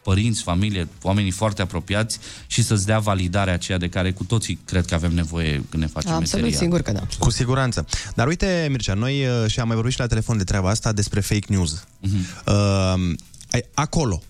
părinți, 0.03 0.43
familie, 0.43 0.89
oamenii 1.03 1.31
foarte 1.31 1.63
apropiați 1.63 2.19
și 2.47 2.63
să-ți 2.63 2.87
dea 2.87 2.99
validarea 2.99 3.55
aceea 3.55 3.79
de 3.79 3.89
care 3.89 4.13
cu 4.13 4.25
toții 4.25 4.59
cred 4.65 4.87
că 4.87 4.95
avem 4.95 5.13
nevoie 5.15 5.63
când 5.69 5.83
ne 5.83 5.89
facem 5.89 6.11
Absolut, 6.13 6.45
meseria. 6.45 6.59
sigur 6.59 6.81
că 6.83 6.93
da. 6.93 7.07
Cu 7.19 7.31
siguranță. 7.31 7.87
Dar 8.15 8.27
uite, 8.27 8.67
Mircea, 8.71 8.95
noi 8.95 9.27
uh, 9.27 9.51
și 9.51 9.61
am 9.61 9.67
mai 9.67 9.75
vorbit 9.77 9.93
și 9.95 10.01
la 10.01 10.07
telefon 10.07 10.37
de 10.37 10.45
treaba 10.45 10.69
asta 10.69 10.93
despre 10.93 11.21
fake 11.21 11.47
news. 11.49 11.85
Mhm. 12.01 12.27
Uh, 12.47 13.17
ai- 13.51 13.65
acolo, 13.75 14.23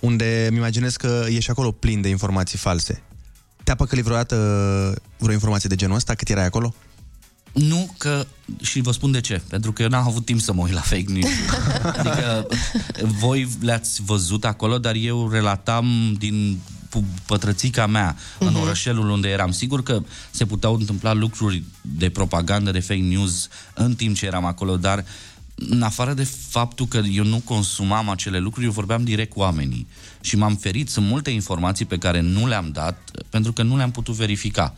unde 0.00 0.46
îmi 0.48 0.56
imaginez 0.56 0.96
că 0.96 1.24
ești 1.28 1.50
acolo 1.50 1.70
plin 1.72 2.00
de 2.00 2.08
informații 2.08 2.58
false. 2.58 3.02
Te-a 3.64 3.74
păcălit 3.74 4.04
vreodată 4.04 4.36
vreo 5.18 5.32
informație 5.32 5.68
de 5.68 5.74
genul 5.74 5.96
ăsta 5.96 6.14
cât 6.14 6.28
erai 6.28 6.44
acolo? 6.44 6.74
Nu 7.56 7.94
că, 7.98 8.26
și 8.62 8.80
vă 8.80 8.92
spun 8.92 9.10
de 9.12 9.20
ce, 9.20 9.42
pentru 9.48 9.72
că 9.72 9.82
eu 9.82 9.88
n-am 9.88 10.06
avut 10.06 10.24
timp 10.24 10.40
să 10.40 10.52
mă 10.52 10.62
uit 10.62 10.72
la 10.72 10.80
fake 10.80 11.04
news. 11.12 11.30
adică 11.98 12.46
voi 13.18 13.48
le-ați 13.60 14.02
văzut 14.02 14.44
acolo, 14.44 14.78
dar 14.78 14.94
eu 14.94 15.30
relatam 15.30 16.14
din 16.18 16.58
pu- 16.88 17.04
pătrățica 17.26 17.86
mea 17.86 18.16
în 18.38 18.46
Mhm. 18.52 18.60
orășelul 18.60 19.08
unde 19.10 19.28
eram. 19.28 19.50
Sigur 19.52 19.82
că 19.82 20.02
se 20.30 20.46
puteau 20.46 20.74
întâmpla 20.74 21.12
lucruri 21.12 21.62
de 21.80 22.08
propagandă, 22.10 22.70
de 22.70 22.80
fake 22.80 23.00
news 23.00 23.48
în 23.74 23.94
timp 23.94 24.16
ce 24.16 24.26
eram 24.26 24.44
acolo, 24.44 24.76
dar 24.76 25.04
în 25.54 25.82
afară 25.82 26.12
de 26.14 26.28
faptul 26.48 26.86
că 26.86 26.96
eu 27.10 27.24
nu 27.24 27.38
consumam 27.44 28.08
acele 28.08 28.38
lucruri, 28.38 28.66
eu 28.66 28.72
vorbeam 28.72 29.04
direct 29.04 29.32
cu 29.32 29.40
oamenii. 29.40 29.86
Și 30.20 30.36
m-am 30.36 30.56
ferit, 30.56 30.88
sunt 30.88 31.06
multe 31.06 31.30
informații 31.30 31.84
pe 31.84 31.98
care 31.98 32.20
nu 32.20 32.46
le-am 32.46 32.70
dat 32.72 33.10
pentru 33.30 33.52
că 33.52 33.62
nu 33.62 33.76
le-am 33.76 33.90
putut 33.90 34.14
verifica. 34.14 34.74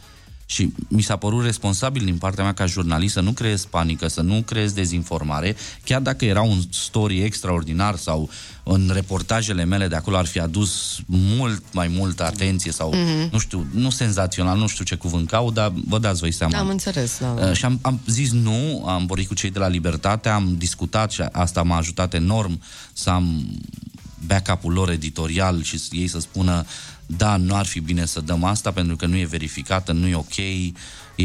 Și 0.50 0.72
mi 0.88 1.02
s-a 1.02 1.16
părut 1.16 1.44
responsabil 1.44 2.04
din 2.04 2.16
partea 2.18 2.44
mea 2.44 2.52
ca 2.54 2.66
jurnalist 2.66 3.12
să 3.12 3.20
nu 3.20 3.32
creez 3.32 3.64
panică, 3.64 4.08
să 4.08 4.20
nu 4.20 4.42
creez 4.46 4.72
dezinformare, 4.72 5.56
chiar 5.84 6.00
dacă 6.00 6.24
era 6.24 6.42
un 6.42 6.60
story 6.70 7.22
extraordinar 7.22 7.96
sau 7.96 8.30
în 8.62 8.90
reportajele 8.94 9.64
mele 9.64 9.88
de 9.88 9.94
acolo 9.94 10.16
ar 10.16 10.26
fi 10.26 10.38
adus 10.40 10.98
mult 11.06 11.62
mai 11.72 11.88
multă 11.88 12.24
atenție 12.24 12.72
sau, 12.72 12.94
Mhm. 12.94 13.28
nu 13.32 13.38
știu, 13.38 13.66
nu 13.74 13.90
senzațional, 13.90 14.58
nu 14.58 14.66
știu 14.66 14.84
ce 14.84 14.94
cuvânt 14.94 15.28
caut, 15.28 15.54
dar 15.54 15.72
vă 15.88 15.98
dați 15.98 16.20
voi 16.20 16.32
seama. 16.32 16.58
Am 16.58 16.68
înțeles, 16.68 17.18
da. 17.18 17.46
Uh, 17.48 17.52
Și 17.56 17.64
am, 17.64 17.78
am 17.82 18.00
zis 18.06 18.30
nu, 18.32 18.84
am 18.86 19.06
vorbit 19.06 19.26
cu 19.28 19.34
cei 19.34 19.50
de 19.50 19.58
la 19.58 19.68
Libertate, 19.68 20.28
am 20.28 20.54
discutat 20.58 21.10
și 21.10 21.22
asta 21.32 21.62
m-a 21.62 21.76
ajutat 21.76 22.14
enorm 22.14 22.60
să 22.92 23.10
am 23.10 23.46
backup-ul 24.26 24.72
lor 24.72 24.90
editorial 24.90 25.62
și 25.62 25.78
să- 25.78 25.88
ei 25.92 26.06
să 26.08 26.20
spună 26.20 26.64
da, 27.16 27.36
nu 27.36 27.54
ar 27.54 27.66
fi 27.66 27.80
bine 27.80 28.04
să 28.06 28.20
dăm 28.20 28.44
asta 28.44 28.70
pentru 28.70 28.96
că 28.96 29.06
nu 29.06 29.16
e 29.16 29.24
verificată, 29.24 29.92
nu 29.92 30.06
e 30.06 30.14
ok, 30.14 30.36
e 30.36 30.72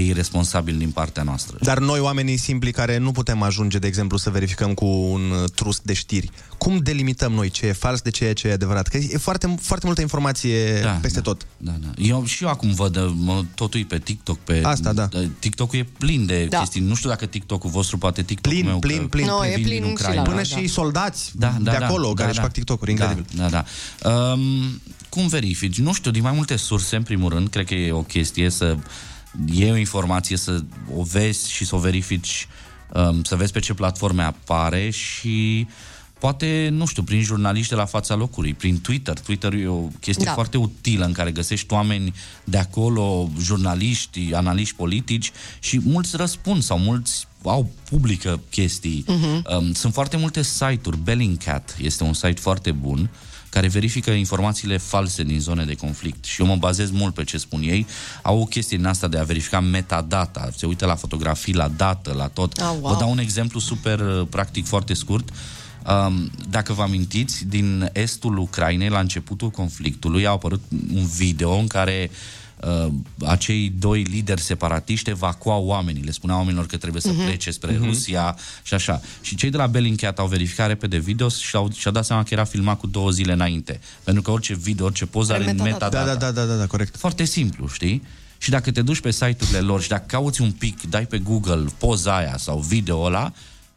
irresponsabil 0.05 0.77
din 0.77 0.89
partea 0.89 1.23
noastră. 1.23 1.57
Dar 1.61 1.79
noi, 1.79 1.99
oamenii 1.99 2.37
simpli 2.37 2.71
care 2.71 2.97
nu 2.97 3.11
putem 3.11 3.41
ajunge, 3.41 3.77
de 3.79 3.87
exemplu, 3.87 4.17
să 4.17 4.29
verificăm 4.29 4.73
cu 4.73 4.85
un 4.85 5.21
uh, 5.31 5.49
trust 5.55 5.81
de 5.83 5.93
știri, 5.93 6.29
cum 6.57 6.77
delimităm 6.77 7.31
noi 7.31 7.49
ce 7.49 7.65
e 7.65 7.71
fals 7.71 8.01
de 8.01 8.09
ce 8.09 8.25
e, 8.25 8.33
ce 8.33 8.47
e 8.47 8.51
adevărat? 8.51 8.87
Că 8.87 8.97
e 8.97 9.17
foarte, 9.17 9.55
foarte 9.61 9.85
multă 9.85 10.01
informație 10.01 10.79
da, 10.81 10.89
peste 10.89 11.19
da. 11.19 11.23
tot. 11.23 11.47
Da, 11.57 11.71
da. 11.81 11.87
Eu 11.97 12.25
și 12.25 12.43
eu 12.43 12.49
acum 12.49 12.71
văd, 12.73 12.95
uh, 12.95 13.11
mă, 13.15 13.43
totul 13.55 13.79
e 13.79 13.83
pe 13.87 13.99
TikTok. 13.99 14.37
Pe, 14.37 14.61
Asta, 14.63 14.93
da. 14.93 15.09
TikTok-ul 15.39 15.79
e 15.79 15.87
plin 15.97 16.25
de 16.25 16.45
Da. 16.45 16.57
chestii. 16.57 16.81
Nu 16.81 16.95
știu 16.95 17.09
dacă 17.09 17.25
TikTok-ul 17.25 17.69
vostru, 17.69 17.97
poate 17.97 18.23
TikTok-ul 18.23 18.59
Plin, 18.59 18.65
meu. 18.69 18.79
plin, 18.79 19.01
că 19.01 19.07
plin. 19.07 19.25
No, 19.25 19.45
e 19.45 19.53
vin 19.55 19.63
plin 19.63 19.75
din 19.81 19.85
și 19.85 19.91
Ucraina. 19.91 20.21
la- 20.21 20.27
Până 20.29 20.41
da. 20.49 20.57
și 20.57 20.67
soldați 20.67 21.31
da, 21.35 21.55
da, 21.61 21.71
de 21.71 21.77
da, 21.77 21.85
acolo 21.85 22.07
da, 22.07 22.13
care 22.13 22.27
își 22.29 22.37
da. 22.37 22.43
fac 22.43 22.51
TikTok-uri, 22.51 22.91
incredibil. 22.91 23.25
Da, 23.35 23.49
da, 23.49 23.63
da. 23.99 24.09
Um, 24.09 24.81
cum 25.13 25.27
verifici? 25.27 25.79
Nu 25.79 25.93
știu, 25.93 26.11
din 26.11 26.21
mai 26.21 26.31
multe 26.31 26.55
surse, 26.55 26.95
în 26.95 27.03
primul 27.03 27.29
rând, 27.29 27.47
cred 27.47 27.65
că 27.65 27.73
e 27.73 27.91
o 27.91 28.01
chestie 28.01 28.49
să 28.49 28.77
iei 29.45 29.71
o 29.71 29.75
informație, 29.75 30.37
să 30.37 30.63
o 30.95 31.03
vezi 31.03 31.51
și 31.51 31.65
să 31.65 31.75
o 31.75 31.79
verifici, 31.79 32.47
um, 32.93 33.23
să 33.23 33.35
vezi 33.35 33.51
pe 33.51 33.59
ce 33.59 33.73
platforme 33.73 34.23
apare 34.23 34.89
și 34.89 35.67
poate, 36.19 36.69
nu 36.71 36.85
știu, 36.85 37.03
prin 37.03 37.21
jurnaliști 37.21 37.69
de 37.69 37.75
la 37.75 37.85
fața 37.85 38.15
locului, 38.15 38.53
prin 38.53 38.81
Twitter. 38.81 39.19
Twitter 39.19 39.53
e 39.53 39.67
o 39.67 39.87
chestie 39.99 40.25
Da. 40.25 40.33
foarte 40.33 40.57
utilă 40.57 41.05
în 41.05 41.11
care 41.11 41.31
găsești 41.31 41.73
oameni 41.73 42.13
de 42.43 42.57
acolo, 42.57 43.29
jurnaliști, 43.39 44.33
analiști 44.33 44.75
politici 44.75 45.31
și 45.59 45.79
mulți 45.83 46.15
răspund 46.15 46.63
sau 46.63 46.77
mulți 46.77 47.27
au 47.43 47.71
publică 47.89 48.39
chestii. 48.49 49.03
Mhm. 49.07 49.45
Um, 49.57 49.73
sunt 49.73 49.93
foarte 49.93 50.17
multe 50.17 50.41
site-uri. 50.41 50.97
Bellingcat 50.97 51.77
este 51.81 52.03
un 52.03 52.13
site 52.13 52.39
foarte 52.41 52.71
bun 52.71 53.09
care 53.53 53.67
verifică 53.67 54.11
informațiile 54.11 54.77
false 54.77 55.23
din 55.23 55.39
zone 55.39 55.65
de 55.65 55.73
conflict 55.75 56.25
și 56.25 56.41
eu 56.41 56.47
mă 56.47 56.55
bazez 56.55 56.91
mult 56.91 57.13
pe 57.13 57.23
ce 57.23 57.37
spun 57.37 57.61
ei. 57.61 57.85
Au 58.21 58.39
o 58.39 58.45
chestie 58.45 58.77
din 58.77 58.85
asta 58.85 59.07
de 59.07 59.17
a 59.17 59.23
verifica 59.23 59.59
metadata, 59.59 60.49
se 60.55 60.65
uită 60.65 60.85
la 60.85 60.95
fotografii, 60.95 61.53
la 61.53 61.67
dată, 61.67 62.13
la 62.17 62.27
tot. 62.27 62.57
Ah, 62.57 62.75
wow. 62.81 62.93
Vă 62.93 62.99
dau 62.99 63.11
un 63.11 63.17
exemplu 63.19 63.59
super 63.59 63.99
uh, 63.99 64.27
practic, 64.29 64.65
foarte 64.65 64.93
scurt. 64.93 65.29
Um, 65.29 66.31
dacă 66.49 66.73
vă 66.73 66.81
amintiți, 66.81 67.45
din 67.45 67.89
estul 67.93 68.37
Ucrainei, 68.37 68.89
la 68.89 68.99
începutul 68.99 69.49
conflictului, 69.49 70.25
a 70.25 70.29
apărut 70.29 70.61
un 70.93 71.05
video 71.05 71.51
în 71.51 71.67
care 71.67 72.09
uh, 72.11 72.42
acei 73.25 73.73
doi 73.79 74.01
lideri 74.01 74.41
separatiști 74.41 75.09
evacuau 75.09 75.65
oamenii, 75.65 76.01
le 76.03 76.11
spuneau 76.11 76.37
oamenilor 76.39 76.65
că 76.65 76.77
trebuie 76.77 77.01
să 77.01 77.11
Mhm. 77.11 77.23
plece 77.25 77.51
spre 77.51 77.71
Mhm. 77.71 77.85
Rusia 77.85 78.37
și 78.63 78.73
așa. 78.73 79.01
Și 79.21 79.35
cei 79.35 79.49
de 79.49 79.57
la 79.57 79.67
Bellingcat 79.67 80.19
au 80.19 80.27
verificat 80.27 80.67
repede 80.67 80.97
video 80.97 81.29
și 81.29 81.55
au, 81.55 81.71
și-au 81.75 81.93
dat 81.93 82.05
seama 82.05 82.23
că 82.23 82.33
era 82.33 82.43
filmat 82.43 82.79
cu 82.79 82.87
două 82.87 83.09
zile 83.09 83.33
înainte. 83.33 83.79
Pentru 84.03 84.21
că 84.23 84.31
orice 84.31 84.53
video, 84.55 84.85
orice 84.85 85.05
poză 85.05 85.33
are 85.33 85.43
metadata. 85.43 85.69
metadata. 85.69 86.05
Da, 86.05 86.15
da, 86.15 86.31
da, 86.31 86.45
da, 86.45 86.55
da, 86.55 86.65
corect. 86.67 86.95
Foarte 86.97 87.23
simplu, 87.23 87.67
știi? 87.67 88.03
Și 88.37 88.49
dacă 88.49 88.71
te 88.71 88.81
duci 88.81 88.99
pe 88.99 89.11
site-urile 89.11 89.59
lor 89.59 89.81
și 89.81 89.87
dacă 89.89 90.03
cauți 90.07 90.41
un 90.41 90.51
pic, 90.51 90.89
dai 90.89 91.05
pe 91.05 91.17
Google 91.17 91.65
poza 91.77 92.15
aia 92.17 92.35
sau 92.37 92.59
video 92.59 93.01
ăla, 93.01 93.33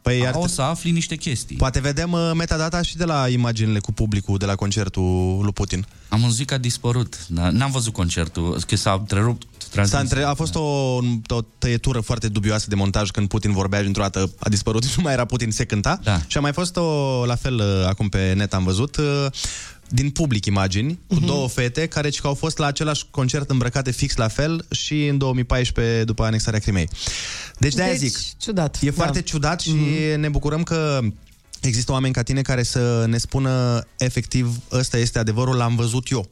Păi 0.07 0.19
iar 0.19 0.33
o 0.35 0.47
să 0.47 0.61
afli 0.61 0.91
niște 0.91 1.15
chestii. 1.15 1.55
Poate 1.55 1.79
vedem 1.79 2.11
uh, 2.11 2.31
metadata 2.35 2.81
și 2.81 2.97
de 2.97 3.03
la 3.05 3.27
imaginile 3.29 3.79
cu 3.79 3.91
publicul 3.91 4.37
de 4.37 4.45
la 4.45 4.55
concertul 4.55 5.39
lui 5.41 5.53
Putin. 5.53 5.85
Am 6.09 6.21
văzut 6.21 6.45
că 6.45 6.53
a 6.53 6.57
dispărut. 6.57 7.27
Da, 7.27 7.49
N-am 7.49 7.71
văzut 7.71 7.93
concertul, 7.93 8.61
că 8.67 8.75
s-a 8.75 8.97
întrerupt 8.99 9.56
S-a 9.67 9.73
transmisia. 9.73 9.99
între... 9.99 10.23
A 10.23 10.33
fost 10.33 10.55
o, 10.55 10.59
o 11.27 11.41
tăietură 11.57 11.99
foarte 11.99 12.27
dubioasă 12.27 12.65
de 12.69 12.75
montaj 12.75 13.09
când 13.11 13.27
Putin 13.27 13.51
vorbea 13.51 13.77
și 13.79 13.83
dintr-o 13.83 14.01
dată 14.01 14.31
a 14.39 14.49
dispărut 14.49 14.83
și 14.83 14.93
nu 14.97 15.03
mai 15.03 15.13
era 15.13 15.25
Putin, 15.25 15.51
se 15.51 15.65
cânta. 15.65 15.99
Da. 16.03 16.21
Și 16.27 16.37
a 16.37 16.39
mai 16.39 16.53
fost 16.53 16.75
o, 16.77 17.23
la 17.25 17.35
fel, 17.35 17.55
uh, 17.55 17.87
acum 17.87 18.09
pe 18.09 18.33
net 18.35 18.53
am 18.53 18.63
văzut, 18.63 18.95
uh, 18.97 19.25
din 19.89 20.09
public 20.09 20.45
imagini, 20.45 20.99
cu 21.07 21.15
Mhm. 21.15 21.25
două 21.25 21.47
fete 21.47 21.85
care 21.85 22.09
ci 22.09 22.19
că 22.19 22.27
au 22.27 22.33
fost 22.33 22.57
la 22.57 22.65
același 22.65 23.05
concert 23.11 23.49
îmbrăcate 23.49 23.91
fix 23.91 24.15
la 24.15 24.27
fel 24.27 24.65
și 24.71 25.05
în 25.07 25.17
2014 25.17 26.03
după 26.03 26.23
anexarea 26.23 26.59
Crimei. 26.59 26.89
Deci 27.57 27.73
de-aia 27.73 27.91
Deci, 27.91 27.99
zic, 28.01 28.17
ciudat. 28.37 28.77
e 28.81 28.91
foarte 28.91 29.21
ciudat 29.21 29.59
și 29.59 29.75
ne 30.17 30.29
bucurăm 30.29 30.63
că 30.63 30.99
există 31.61 31.91
oameni 31.91 32.13
ca 32.13 32.23
tine 32.23 32.41
care 32.41 32.63
să 32.63 33.05
ne 33.07 33.17
spună 33.17 33.83
efectiv 33.97 34.57
ăsta 34.71 34.97
este 34.97 35.19
adevărul, 35.19 35.55
l-am 35.55 35.75
văzut 35.75 36.09
eu. 36.09 36.29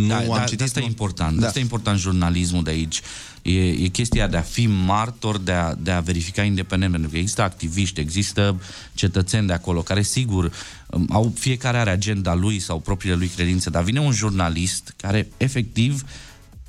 Nu 0.00 0.06
da, 0.06 0.16
am 0.16 0.26
da, 0.26 0.44
citit. 0.44 0.62
Asta 0.62 0.78
e 0.78 0.82
nu- 0.82 0.88
important. 0.88 1.38
Da. 1.38 1.46
Asta 1.46 1.58
e 1.58 1.62
important 1.62 1.98
jurnalismul 1.98 2.62
de 2.62 2.70
aici. 2.70 3.00
E, 3.42 3.68
e 3.68 3.88
chestia 3.88 4.26
de 4.26 4.36
a 4.36 4.40
fi 4.40 4.66
martor, 4.66 5.38
de 5.38 5.52
a, 5.52 5.74
de 5.74 5.90
a 5.90 6.00
verifica 6.00 6.42
independent, 6.42 6.92
pentru 6.92 7.10
că 7.10 7.16
există 7.16 7.42
activiști, 7.42 8.00
există 8.00 8.60
cetățeni 8.94 9.46
de 9.46 9.52
acolo 9.52 9.80
care, 9.80 10.02
sigur, 10.02 10.52
um, 10.86 11.06
au 11.10 11.32
fiecare 11.38 11.78
are 11.78 11.90
agenda 11.90 12.34
lui 12.34 12.58
sau 12.58 12.78
propriile 12.80 13.16
lui 13.16 13.28
credințe, 13.28 13.70
dar 13.70 13.82
vine 13.82 14.00
un 14.00 14.12
jurnalist 14.12 14.94
care, 14.96 15.28
efectiv, 15.36 16.04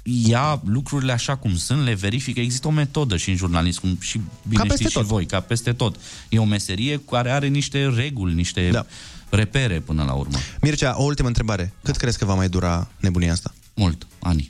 ia 0.03 0.61
lucrurile 0.65 1.11
așa 1.11 1.35
cum 1.35 1.55
sunt, 1.55 1.83
le 1.83 1.93
verifică. 1.93 2.39
Există 2.39 2.67
o 2.67 2.71
metodă 2.71 3.17
și 3.17 3.29
în 3.29 3.35
jurnalism, 3.35 3.81
cum 3.81 3.97
și 3.99 4.21
bine 4.47 4.61
peste 4.61 4.75
știți 4.75 4.91
și 4.91 4.97
tot. 4.97 5.05
voi, 5.05 5.25
ca 5.25 5.39
peste 5.39 5.73
tot. 5.73 5.95
E 6.29 6.39
o 6.39 6.45
meserie 6.45 7.01
care 7.09 7.31
are 7.31 7.47
niște 7.47 7.87
reguli, 7.87 8.33
niște 8.33 8.69
da. 8.69 8.85
Repere 9.29 9.79
până 9.79 10.03
la 10.03 10.13
urmă. 10.13 10.37
Mircea, 10.61 10.95
o 10.97 11.03
ultimă 11.03 11.27
întrebare. 11.27 11.73
Cât 11.83 11.95
crezi 11.95 12.17
că 12.17 12.25
va 12.25 12.33
mai 12.33 12.49
dura 12.49 12.87
nebunia 12.99 13.31
asta? 13.31 13.53
Mult. 13.73 14.07
Ani. 14.19 14.49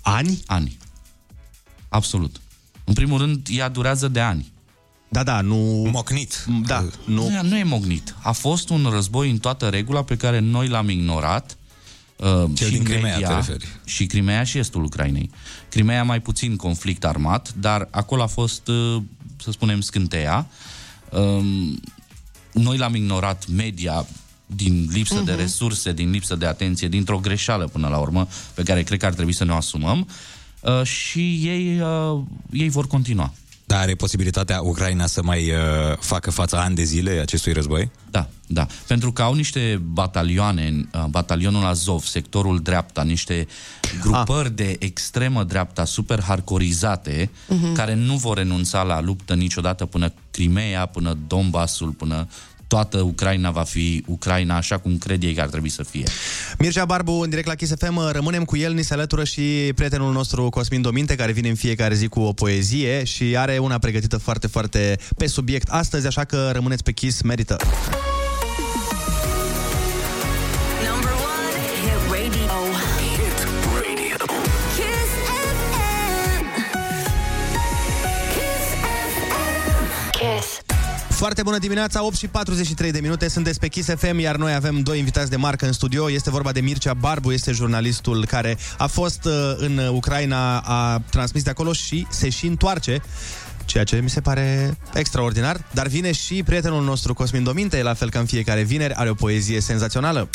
Ani? 0.00 0.42
Ani. 0.46 0.78
Absolut. 1.88 2.40
În 2.84 2.94
primul 2.94 3.18
rând, 3.18 3.46
ea 3.50 3.68
durează 3.68 4.08
de 4.08 4.20
ani. 4.20 4.52
Da, 5.08 5.22
da, 5.22 5.40
nu... 5.40 5.56
Mocnit. 5.92 6.44
Da, 6.66 6.86
nu... 7.04 7.28
Nu, 7.28 7.42
nu 7.42 7.56
e 7.56 7.62
mognit. 7.62 8.14
A 8.22 8.32
fost 8.32 8.68
un 8.68 8.88
război 8.90 9.30
în 9.30 9.38
toată 9.38 9.68
regula 9.68 10.02
pe 10.02 10.16
care 10.16 10.38
noi 10.38 10.68
l-am 10.68 10.88
ignorat. 10.88 11.56
Uh, 12.16 12.50
Cel 12.54 12.66
și 12.66 12.72
din 12.72 12.84
Crimea, 12.84 13.10
media, 13.10 13.28
te 13.28 13.34
referi. 13.34 13.66
Și 13.84 14.06
Crimea 14.06 14.44
și 14.44 14.58
estul 14.58 14.84
Ucrainei. 14.84 15.30
Crimea 15.68 16.04
mai 16.04 16.20
puțin 16.20 16.56
conflict 16.56 17.04
armat, 17.04 17.54
dar 17.54 17.88
acolo 17.90 18.22
a 18.22 18.26
fost, 18.26 18.68
uh, 18.68 19.02
să 19.42 19.50
spunem, 19.50 19.80
scânteia. 19.80 20.46
Um, 21.10 21.80
noi 22.60 22.76
l-am 22.76 22.94
ignorat 22.94 23.46
media 23.46 24.06
din 24.46 24.88
lipsă 24.92 25.22
uh-huh. 25.22 25.24
de 25.24 25.30
Mhm. 25.32 25.40
resurse, 25.40 25.92
din 25.92 26.10
lipsă 26.10 26.34
de 26.36 26.46
atenție, 26.46 26.88
dintr-o 26.88 27.18
greșeală 27.18 27.66
până 27.66 27.88
la 27.88 27.96
urmă, 27.98 28.28
pe 28.54 28.62
care 28.62 28.82
cred 28.82 28.98
că 28.98 29.06
ar 29.06 29.14
trebui 29.14 29.32
să 29.34 29.44
ne 29.44 29.52
o 29.52 29.56
asumăm. 29.56 30.08
Uh, 30.60 30.82
și 30.82 31.40
ei, 31.42 31.80
uh, 31.80 32.20
ei 32.52 32.68
vor 32.68 32.86
continua. 32.86 33.32
Dar 33.66 33.78
are 33.80 33.94
posibilitatea 33.94 34.60
Ucraina 34.60 35.06
să 35.06 35.22
mai 35.22 35.50
uh, 35.50 35.56
facă 36.00 36.30
față 36.30 36.56
ani 36.56 36.74
de 36.74 36.82
zile 36.82 37.10
acestui 37.10 37.52
război? 37.52 37.90
Da, 38.10 38.28
da. 38.46 38.66
Pentru 38.86 39.12
că 39.12 39.22
au 39.22 39.34
niște 39.34 39.82
batalioane, 39.84 40.88
uh, 40.94 41.04
batalionul 41.10 41.64
Azov, 41.64 42.02
sectorul 42.04 42.60
dreapta, 42.62 43.02
niște 43.02 43.46
grupări 44.00 44.56
de 44.56 44.76
extremă 44.78 45.44
dreapta 45.44 45.84
super 45.84 46.20
hardcorizate, 46.22 47.30
Mhm. 47.48 47.72
care 47.74 47.94
nu 47.94 48.16
vor 48.16 48.36
renunța 48.36 48.82
la 48.82 49.00
luptă 49.00 49.34
niciodată 49.34 49.84
până 49.86 50.12
Crimea, 50.30 50.86
până 50.86 51.18
Donbassul, 51.26 51.90
până 51.90 52.28
toată 52.68 53.00
Ucraina 53.00 53.50
va 53.50 53.62
fi 53.62 54.04
Ucraina 54.06 54.56
așa 54.56 54.78
cum 54.78 54.98
cred 54.98 55.22
ei 55.22 55.34
că 55.34 55.40
ar 55.40 55.48
trebui 55.48 55.68
să 55.68 55.82
fie. 55.82 56.04
Mircea 56.58 56.84
Barbu, 56.84 57.12
în 57.12 57.28
direct 57.28 57.46
la 57.46 57.54
Kiss 57.54 57.74
FM, 57.78 58.10
rămânem 58.10 58.44
cu 58.44 58.56
el, 58.56 58.72
ni 58.72 58.82
se 58.82 58.94
alătură 58.94 59.24
și 59.24 59.72
prietenul 59.74 60.12
nostru 60.12 60.48
Cosmin 60.48 60.82
Dominte, 60.82 61.14
care 61.14 61.32
vine 61.32 61.48
în 61.48 61.54
fiecare 61.54 61.94
zi 61.94 62.06
cu 62.08 62.20
o 62.20 62.32
poezie 62.32 63.04
și 63.04 63.36
are 63.36 63.58
una 63.58 63.78
pregătită 63.78 64.16
foarte, 64.16 64.46
foarte 64.46 64.98
pe 65.16 65.26
subiect 65.26 65.68
astăzi, 65.68 66.06
așa 66.06 66.24
că 66.24 66.50
rămâneți 66.52 66.82
pe 66.82 66.92
Kiss, 66.92 67.22
merită. 67.22 67.56
Foarte 81.18 81.42
bună 81.42 81.58
dimineața, 81.58 82.04
8 82.04 82.16
și 82.16 82.28
43 82.28 82.90
de 82.90 83.00
minute, 83.00 83.28
sunteți 83.28 83.58
pe 83.58 83.68
Kiss 83.68 83.88
FM, 83.96 84.18
iar 84.18 84.36
noi 84.36 84.54
avem 84.54 84.80
doi 84.80 84.98
invitați 84.98 85.30
de 85.30 85.36
marcă 85.36 85.66
în 85.66 85.72
studio. 85.72 86.10
Este 86.10 86.30
vorba 86.30 86.52
de 86.52 86.60
Mircea 86.60 86.94
Barbu, 86.94 87.32
este 87.32 87.52
jurnalistul 87.52 88.26
care 88.26 88.58
a 88.76 88.86
fost 88.86 89.24
uh, 89.24 89.32
în 89.56 89.78
Ucraina, 89.92 90.58
a 90.58 91.02
transmis 91.10 91.42
de 91.42 91.50
acolo 91.50 91.72
și 91.72 92.06
se 92.10 92.28
și 92.28 92.46
întoarce 92.46 93.02
ceea 93.64 93.84
ce 93.84 94.00
mi 94.02 94.10
se 94.10 94.20
pare 94.20 94.76
extraordinar, 94.94 95.64
dar 95.70 95.86
vine 95.86 96.12
și 96.12 96.42
prietenul 96.42 96.84
nostru 96.84 97.14
Cosmin 97.14 97.42
Dominte, 97.42 97.82
la 97.82 97.94
fel 97.94 98.10
ca 98.10 98.18
în 98.18 98.26
fiecare 98.26 98.62
vineri, 98.62 98.94
are 98.94 99.10
o 99.10 99.14
poezie 99.14 99.60
senzațională. 99.60 100.28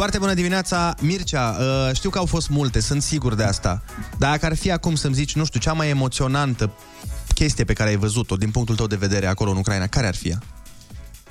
Foarte 0.00 0.18
bună 0.18 0.34
dimineața, 0.34 0.94
Mircea. 1.00 1.56
Uh, 1.60 1.94
știu 1.94 2.10
că 2.10 2.18
au 2.18 2.26
fost 2.26 2.48
multe, 2.48 2.80
sunt 2.80 3.02
sigur 3.02 3.34
de 3.34 3.42
asta. 3.42 3.82
Dar 4.18 4.30
dacă 4.30 4.46
ar 4.46 4.56
fi 4.56 4.70
acum 4.70 4.94
să-mi 4.94 5.14
zici, 5.14 5.34
nu 5.34 5.44
știu, 5.44 5.60
cea 5.60 5.72
mai 5.72 5.88
emoționantă 5.88 6.72
chestie 7.34 7.64
pe 7.64 7.72
care 7.72 7.88
ai 7.88 7.96
văzut-o 7.96 8.36
din 8.36 8.50
punctul 8.50 8.76
tău 8.76 8.86
de 8.86 8.96
vedere 8.96 9.26
acolo 9.26 9.50
în 9.50 9.56
Ucraina, 9.56 9.86
care 9.86 10.06
ar 10.06 10.14
fi 10.14 10.28
ea? 10.28 10.42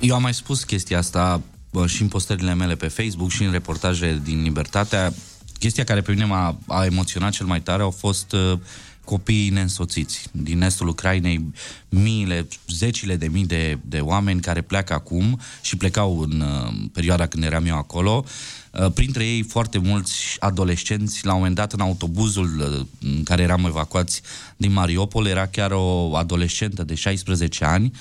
Eu 0.00 0.14
am 0.14 0.22
mai 0.22 0.34
spus 0.34 0.64
chestia 0.64 0.98
asta 0.98 1.40
bă, 1.70 1.86
și 1.86 2.02
în 2.02 2.08
postările 2.08 2.54
mele 2.54 2.74
pe 2.74 2.88
Facebook 2.88 3.30
și 3.30 3.44
în 3.44 3.52
reportaje 3.52 4.20
din 4.24 4.42
Libertatea. 4.42 5.12
Chestia 5.58 5.84
care 5.84 6.00
pe 6.00 6.12
mine 6.12 6.24
m-a 6.24 6.58
a 6.66 6.84
emoționat 6.84 7.30
cel 7.30 7.46
mai 7.46 7.60
tare 7.60 7.82
au 7.82 7.90
fost 7.90 8.32
uh, 8.32 8.58
copiii 9.04 9.50
neînsoțiți 9.50 10.28
din 10.32 10.62
estul 10.62 10.88
Ucrainei, 10.88 11.52
miile, 11.88 12.48
zecile 12.68 13.16
de 13.16 13.28
mii 13.28 13.46
de, 13.46 13.78
de 13.82 13.98
oameni 13.98 14.40
care 14.40 14.60
pleacă 14.60 14.92
acum 14.92 15.40
și 15.62 15.76
plecau 15.76 16.20
în 16.20 16.40
uh, 16.40 16.74
perioada 16.92 17.26
când 17.26 17.44
eram 17.44 17.66
eu 17.66 17.76
acolo. 17.76 18.24
Uh, 18.70 18.92
printre 18.92 19.24
ei 19.24 19.42
foarte 19.42 19.78
mulți 19.78 20.36
adolescenți, 20.38 21.24
la 21.24 21.32
un 21.32 21.38
moment 21.38 21.56
dat 21.56 21.72
în 21.72 21.80
autobuzul 21.80 22.58
uh, 22.58 23.10
în 23.14 23.22
care 23.22 23.42
eram 23.42 23.64
evacuați 23.64 24.22
din 24.56 24.72
Mariupol, 24.72 25.26
era 25.26 25.46
chiar 25.46 25.70
o 25.70 26.16
adolescentă 26.16 26.84
de 26.84 26.94
16 26.94 27.64
ani, 27.64 27.92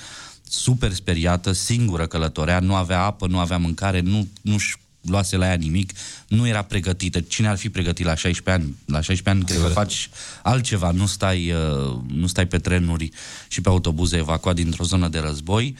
super 0.43 0.93
speriată, 0.93 1.51
singură 1.51 2.07
călătorea, 2.07 2.59
nu 2.59 2.75
avea 2.75 3.01
apă, 3.01 3.27
nu 3.27 3.39
avea 3.39 3.57
mâncare, 3.57 3.99
nu, 3.99 4.27
nu-și 4.41 4.77
luase 5.01 5.35
la 5.35 5.45
ea 5.45 5.53
nimic, 5.53 5.91
nu 6.27 6.47
era 6.47 6.61
pregătită. 6.61 7.19
Cine 7.19 7.47
ar 7.47 7.57
fi 7.57 7.69
pregătit 7.69 8.05
la 8.05 8.15
16 8.15 8.63
ani? 8.63 8.75
La 8.85 9.01
16 9.01 9.29
ani 9.29 9.43
cred 9.43 9.61
că 9.61 9.67
faci 9.67 10.09
altceva, 10.43 10.91
nu 10.91 11.05
stai, 11.05 11.51
uh, 11.51 11.99
nu 12.07 12.27
stai 12.27 12.45
pe 12.45 12.57
trenuri 12.57 13.09
și 13.47 13.61
pe 13.61 13.69
autobuze 13.69 14.17
evacuat 14.17 14.55
dintr-o 14.55 14.83
zonă 14.83 15.07
de 15.07 15.19
război. 15.19 15.75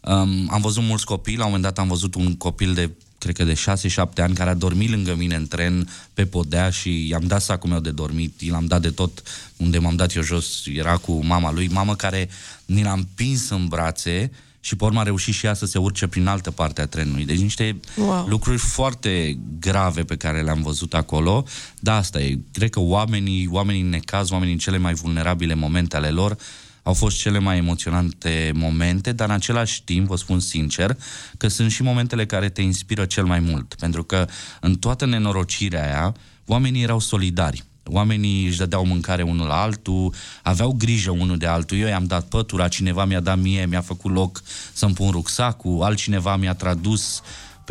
Um, 0.00 0.48
am 0.50 0.60
văzut 0.60 0.82
mulți 0.82 1.04
copii, 1.04 1.36
la 1.36 1.44
un 1.44 1.50
moment 1.50 1.62
dat 1.62 1.78
am 1.78 1.88
văzut 1.88 2.14
un 2.14 2.36
copil 2.36 2.74
de 2.74 2.90
cred 3.22 3.36
că 3.36 3.44
de 3.44 3.54
6-7 3.54 4.22
ani, 4.22 4.34
care 4.34 4.50
a 4.50 4.54
dormit 4.54 4.90
lângă 4.90 5.14
mine 5.14 5.34
în 5.34 5.46
tren 5.46 5.88
pe 6.14 6.26
podea 6.26 6.70
și 6.70 7.08
i-am 7.08 7.26
dat 7.26 7.42
sacul 7.42 7.70
meu 7.70 7.80
de 7.80 7.90
dormit, 7.90 8.40
i 8.40 8.50
l-am 8.50 8.66
dat 8.66 8.80
de 8.80 8.90
tot 8.90 9.22
unde 9.56 9.78
m-am 9.78 9.96
dat 9.96 10.14
eu 10.14 10.22
jos, 10.22 10.62
era 10.66 10.96
cu 10.96 11.24
mama 11.24 11.52
lui, 11.52 11.68
mamă 11.68 11.96
care 11.96 12.28
ni 12.64 12.82
l-a 12.82 12.92
împins 12.92 13.48
în 13.48 13.66
brațe 13.68 14.30
și 14.64 14.76
pe 14.76 14.84
urmă 14.84 15.00
a 15.00 15.02
reușit 15.02 15.34
și 15.34 15.46
ea 15.46 15.54
să 15.54 15.66
se 15.66 15.78
urce 15.78 16.06
prin 16.06 16.26
altă 16.26 16.50
parte 16.50 16.80
a 16.80 16.86
trenului. 16.86 17.24
Deci 17.24 17.38
niște 17.40 17.80
Wow. 17.96 18.26
lucruri 18.28 18.58
foarte 18.58 19.38
grave 19.58 20.02
pe 20.02 20.16
care 20.16 20.42
le-am 20.42 20.62
văzut 20.62 20.94
acolo. 20.94 21.44
Da, 21.80 21.96
asta 21.96 22.20
e. 22.20 22.38
Cred 22.52 22.70
că 22.70 22.80
oamenii, 22.80 23.48
oamenii 23.50 23.80
în 23.80 23.88
necaz, 23.88 24.30
oamenii 24.30 24.52
în 24.52 24.58
cele 24.58 24.78
mai 24.78 24.94
vulnerabile 24.94 25.54
momente 25.54 25.96
ale 25.96 26.08
lor, 26.08 26.36
au 26.82 26.92
fost 26.92 27.18
cele 27.18 27.38
mai 27.38 27.56
emoționante 27.56 28.52
momente, 28.54 29.12
dar 29.12 29.28
în 29.28 29.34
același 29.34 29.82
timp, 29.84 30.06
vă 30.06 30.16
spun 30.16 30.40
sincer, 30.40 30.96
că 31.36 31.48
sunt 31.48 31.70
și 31.70 31.82
momentele 31.82 32.26
care 32.26 32.48
te 32.48 32.62
inspiră 32.62 33.04
cel 33.04 33.24
mai 33.24 33.40
mult. 33.40 33.74
Pentru 33.74 34.02
că 34.04 34.26
în 34.60 34.74
toată 34.74 35.06
nenorocirea 35.06 35.84
aia, 35.84 36.14
oamenii 36.46 36.82
erau 36.82 36.98
solidari. 36.98 37.64
Oamenii 37.84 38.46
își 38.46 38.58
dădeau 38.58 38.86
mâncare 38.86 39.22
unul 39.22 39.46
la 39.46 39.60
altul, 39.60 40.14
aveau 40.42 40.72
grijă 40.72 41.10
unul 41.10 41.36
de 41.36 41.46
altul. 41.46 41.78
Eu 41.78 41.88
i-am 41.88 42.04
dat 42.04 42.24
pătura, 42.24 42.68
cineva 42.68 43.04
mi-a 43.04 43.20
dat 43.20 43.38
mie, 43.38 43.66
mi-a 43.66 43.80
făcut 43.80 44.12
loc 44.12 44.42
să-mi 44.72 44.94
pun 44.94 45.10
rucsacul, 45.10 45.82
altcineva 45.82 46.36
mi-a 46.36 46.54
tradus 46.54 47.22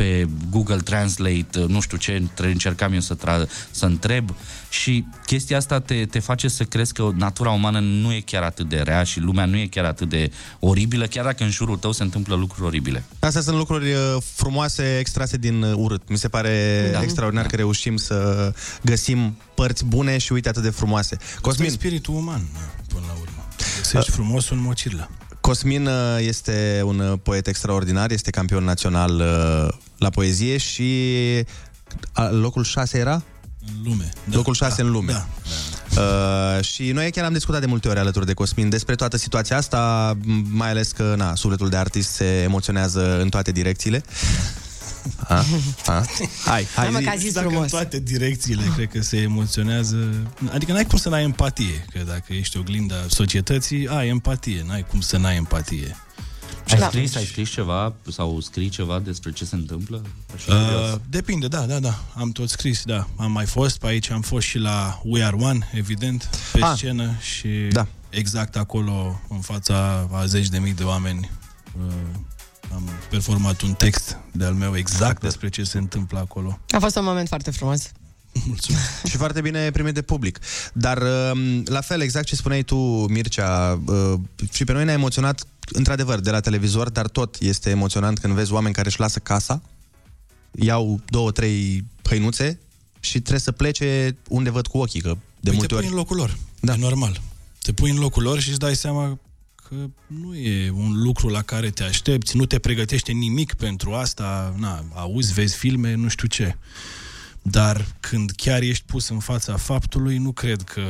pe 0.02 0.28
Google 0.50 0.76
Translate, 0.76 1.64
nu 1.68 1.80
știu 1.80 1.96
ce 1.96 2.12
între- 2.12 2.50
încercam 2.50 2.92
eu 2.92 3.00
să, 3.00 3.16
tra- 3.16 3.48
să 3.70 3.86
întreb 3.86 4.34
și 4.68 5.04
chestia 5.26 5.56
asta 5.56 5.80
te, 5.80 6.04
te 6.04 6.18
face 6.18 6.48
să 6.48 6.64
crezi 6.64 6.92
că 6.92 7.10
natura 7.14 7.50
umană 7.50 7.80
nu 7.80 8.12
e 8.12 8.20
chiar 8.20 8.42
atât 8.42 8.68
de 8.68 8.76
rea 8.76 9.02
și 9.04 9.20
lumea 9.20 9.44
nu 9.44 9.56
e 9.56 9.66
chiar 9.66 9.84
atât 9.84 10.08
de 10.08 10.30
oribilă, 10.58 11.06
chiar 11.06 11.24
dacă 11.24 11.44
în 11.44 11.50
jurul 11.50 11.76
tău 11.76 11.92
se 11.92 12.02
întâmplă 12.02 12.34
lucruri 12.34 12.66
oribile. 12.66 13.04
Astea 13.18 13.40
sunt 13.40 13.56
lucruri 13.56 13.92
uh, 13.92 14.16
frumoase 14.34 14.98
extrase 14.98 15.36
din 15.36 15.62
uh, 15.62 15.72
urât. 15.76 16.08
Mi 16.08 16.18
se 16.18 16.28
pare 16.28 16.82
Da. 16.92 16.98
da. 16.98 17.02
extraordinar 17.02 17.44
da. 17.44 17.50
că 17.50 17.56
reușim 17.56 17.96
să 17.96 18.52
găsim 18.82 19.36
părți 19.54 19.84
bune 19.84 20.18
și 20.18 20.32
uite 20.32 20.48
atât 20.48 20.62
de 20.62 20.70
frumoase. 20.70 21.16
Cosmin. 21.40 21.70
spiritul 21.70 22.14
uman, 22.14 22.42
până 22.88 23.04
la 23.06 23.12
urmă. 23.12 23.46
Găsești 23.78 24.10
frumosul 24.10 24.56
în 24.56 24.62
mocirlă. 24.62 25.10
Cosmin 25.42 25.86
uh, 25.86 25.92
este 26.18 26.82
un 26.84 26.98
uh, 26.98 27.18
poet 27.22 27.46
extraordinar, 27.46 28.10
este 28.10 28.30
campion 28.30 28.64
național 28.64 29.10
uh, 29.20 29.74
la 29.98 30.10
poezie 30.10 30.56
și 30.56 31.10
a, 32.12 32.28
locul 32.30 32.64
6 32.64 32.98
era? 32.98 33.22
În 33.66 33.82
lume. 33.84 34.08
Da, 34.24 34.36
locul 34.36 34.54
6 34.54 34.74
da, 34.76 34.82
în 34.86 34.92
lume. 34.92 35.12
Da, 35.12 35.26
da. 35.94 36.02
Uh, 36.58 36.64
și 36.64 36.90
noi 36.92 37.10
chiar 37.10 37.24
am 37.24 37.32
discutat 37.32 37.60
de 37.60 37.66
multe 37.66 37.88
ori 37.88 37.98
alături 37.98 38.26
de 38.26 38.32
Cosmin 38.34 38.68
despre 38.68 38.94
toată 38.94 39.16
situația 39.16 39.56
asta, 39.56 40.12
m- 40.16 40.20
mai 40.50 40.70
ales 40.70 40.92
că, 40.92 41.14
na, 41.16 41.34
sufletul 41.34 41.68
de 41.68 41.76
artist 41.76 42.10
se 42.10 42.24
emoționează 42.42 43.20
în 43.20 43.28
toate 43.28 43.52
direcțiile. 43.52 44.02
A? 45.28 45.44
A? 45.86 46.04
Hai, 46.44 46.66
hai, 46.74 46.84
Mamă, 46.84 46.98
zi. 46.98 47.04
că 47.04 47.10
a 47.10 47.16
zis 47.16 47.32
Dacă 47.32 47.46
în 47.46 47.52
frumos. 47.52 47.70
toate 47.70 47.98
direcțiile 48.00 48.62
cred 48.74 48.88
că 48.88 49.00
se 49.02 49.16
emoționează 49.16 50.08
Adică 50.52 50.72
n-ai 50.72 50.84
cum 50.84 50.98
să 50.98 51.08
n-ai 51.08 51.22
empatie 51.22 51.84
Că 51.92 51.98
dacă 52.06 52.32
ești 52.32 52.56
oglinda 52.58 52.94
societății 53.08 53.88
Ai 53.88 54.08
empatie, 54.08 54.64
n-ai 54.66 54.86
cum 54.90 55.00
să 55.00 55.16
n-ai 55.16 55.36
empatie 55.36 55.96
Ai 56.68 56.78
Da. 56.78 56.86
scris, 56.86 57.14
ai 57.16 57.24
scris 57.24 57.50
ceva 57.50 57.94
sau 58.12 58.40
scrii 58.40 58.68
ceva 58.68 58.98
despre 58.98 59.32
ce 59.32 59.44
se 59.44 59.54
întâmplă? 59.54 60.02
Aș 60.34 60.42
fi 60.42 60.50
Uh, 60.50 60.56
curios. 60.56 61.00
depinde, 61.08 61.48
da, 61.48 61.60
da, 61.60 61.78
da. 61.78 61.98
Am 62.14 62.30
tot 62.30 62.48
scris, 62.48 62.82
da. 62.84 63.06
Am 63.16 63.32
mai 63.32 63.46
fost 63.46 63.78
pe 63.78 63.86
aici, 63.86 64.10
am 64.10 64.20
fost 64.20 64.46
și 64.46 64.58
la 64.58 65.00
We 65.04 65.24
Are 65.24 65.36
One, 65.40 65.68
evident, 65.72 66.28
pe 66.52 66.60
Ah. 66.62 66.72
scenă 66.76 67.14
și 67.20 67.48
Da. 67.70 67.86
exact 68.10 68.56
acolo, 68.56 69.20
în 69.28 69.40
fața 69.40 70.08
a 70.12 70.24
zeci 70.26 70.48
de 70.48 70.58
mii 70.58 70.74
de 70.74 70.82
oameni, 70.82 71.30
uh, 71.86 71.92
am 72.74 72.88
performat 73.10 73.60
un 73.60 73.72
text 73.72 74.16
de-al 74.32 74.54
meu 74.54 74.76
exact 74.76 75.22
despre 75.22 75.48
ce 75.48 75.64
se 75.64 75.78
întâmplă 75.78 76.18
acolo. 76.18 76.58
A 76.68 76.78
fost 76.78 76.96
un 76.96 77.04
moment 77.04 77.28
foarte 77.28 77.50
frumos. 77.50 77.92
Mulțumesc. 78.46 78.84
Și 79.10 79.16
foarte 79.16 79.40
bine 79.40 79.70
primit 79.70 79.94
de 79.94 80.02
public. 80.02 80.38
Dar, 80.72 81.02
um, 81.32 81.62
la 81.64 81.80
fel, 81.80 82.00
exact 82.00 82.26
ce 82.26 82.36
spuneai 82.36 82.62
tu, 82.62 82.76
Mircea, 83.08 83.80
uh, 83.86 84.14
și 84.52 84.64
pe 84.64 84.72
noi 84.72 84.84
ne-a 84.84 84.94
emoționat, 84.94 85.46
într-adevăr, 85.72 86.20
de 86.20 86.30
la 86.30 86.40
televizor, 86.40 86.90
dar 86.90 87.08
tot 87.08 87.36
este 87.40 87.70
emoționant 87.70 88.18
când 88.18 88.34
vezi 88.34 88.52
oameni 88.52 88.74
care 88.74 88.88
își 88.88 89.00
lasă 89.00 89.18
casa, 89.18 89.62
iau 90.50 91.00
două, 91.08 91.30
trei 91.30 91.84
hăinuțe 92.08 92.60
și 93.00 93.18
trebuie 93.18 93.40
să 93.40 93.52
plece 93.52 94.16
unde 94.28 94.50
văd 94.50 94.66
cu 94.66 94.78
ochii, 94.78 95.00
că 95.00 95.16
de 95.40 95.48
păi 95.48 95.52
multe 95.52 95.66
te 95.66 95.74
ori... 95.74 95.82
pui 95.82 95.92
în 95.92 95.98
locul 95.98 96.16
lor, 96.16 96.36
da. 96.60 96.72
e 96.72 96.76
normal. 96.76 97.20
Te 97.62 97.72
pui 97.72 97.90
în 97.90 97.98
locul 97.98 98.22
lor 98.22 98.40
și 98.40 98.48
îți 98.48 98.58
dai 98.58 98.76
seama 98.76 99.18
că 99.72 99.90
nu 100.06 100.34
e 100.34 100.70
un 100.70 101.02
lucru 101.02 101.28
la 101.28 101.42
care 101.42 101.70
te 101.70 101.82
aștepți, 101.82 102.36
nu 102.36 102.46
te 102.46 102.58
pregătește 102.58 103.12
nimic 103.12 103.54
pentru 103.54 103.92
asta, 103.92 104.54
na, 104.58 104.84
auzi, 104.94 105.32
vezi 105.32 105.56
filme, 105.56 105.94
nu 105.94 106.08
știu 106.08 106.28
ce. 106.28 106.56
Dar 107.42 107.86
când 108.00 108.30
chiar 108.30 108.62
ești 108.62 108.84
pus 108.86 109.08
în 109.08 109.18
fața 109.18 109.56
faptului, 109.56 110.16
nu 110.18 110.32
cred 110.32 110.62
că 110.62 110.82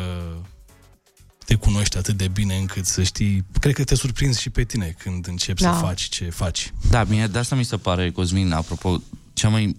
te 1.44 1.54
cunoști 1.54 1.96
atât 1.96 2.16
de 2.16 2.28
bine 2.28 2.56
încât 2.56 2.86
să 2.86 3.02
știi... 3.02 3.44
Cred 3.60 3.74
că 3.74 3.84
te 3.84 3.94
surprinzi 3.94 4.40
și 4.40 4.50
pe 4.50 4.64
tine 4.64 4.94
când 4.98 5.26
începi 5.26 5.62
Da. 5.62 5.72
să 5.74 5.80
faci 5.80 6.02
ce 6.02 6.30
faci. 6.30 6.72
Da, 6.90 7.04
mie 7.04 7.26
de 7.26 7.38
asta 7.38 7.54
mi 7.54 7.64
se 7.64 7.76
pare, 7.76 8.10
Cosmin, 8.10 8.52
apropo, 8.52 9.02
cea 9.32 9.48
mai 9.48 9.76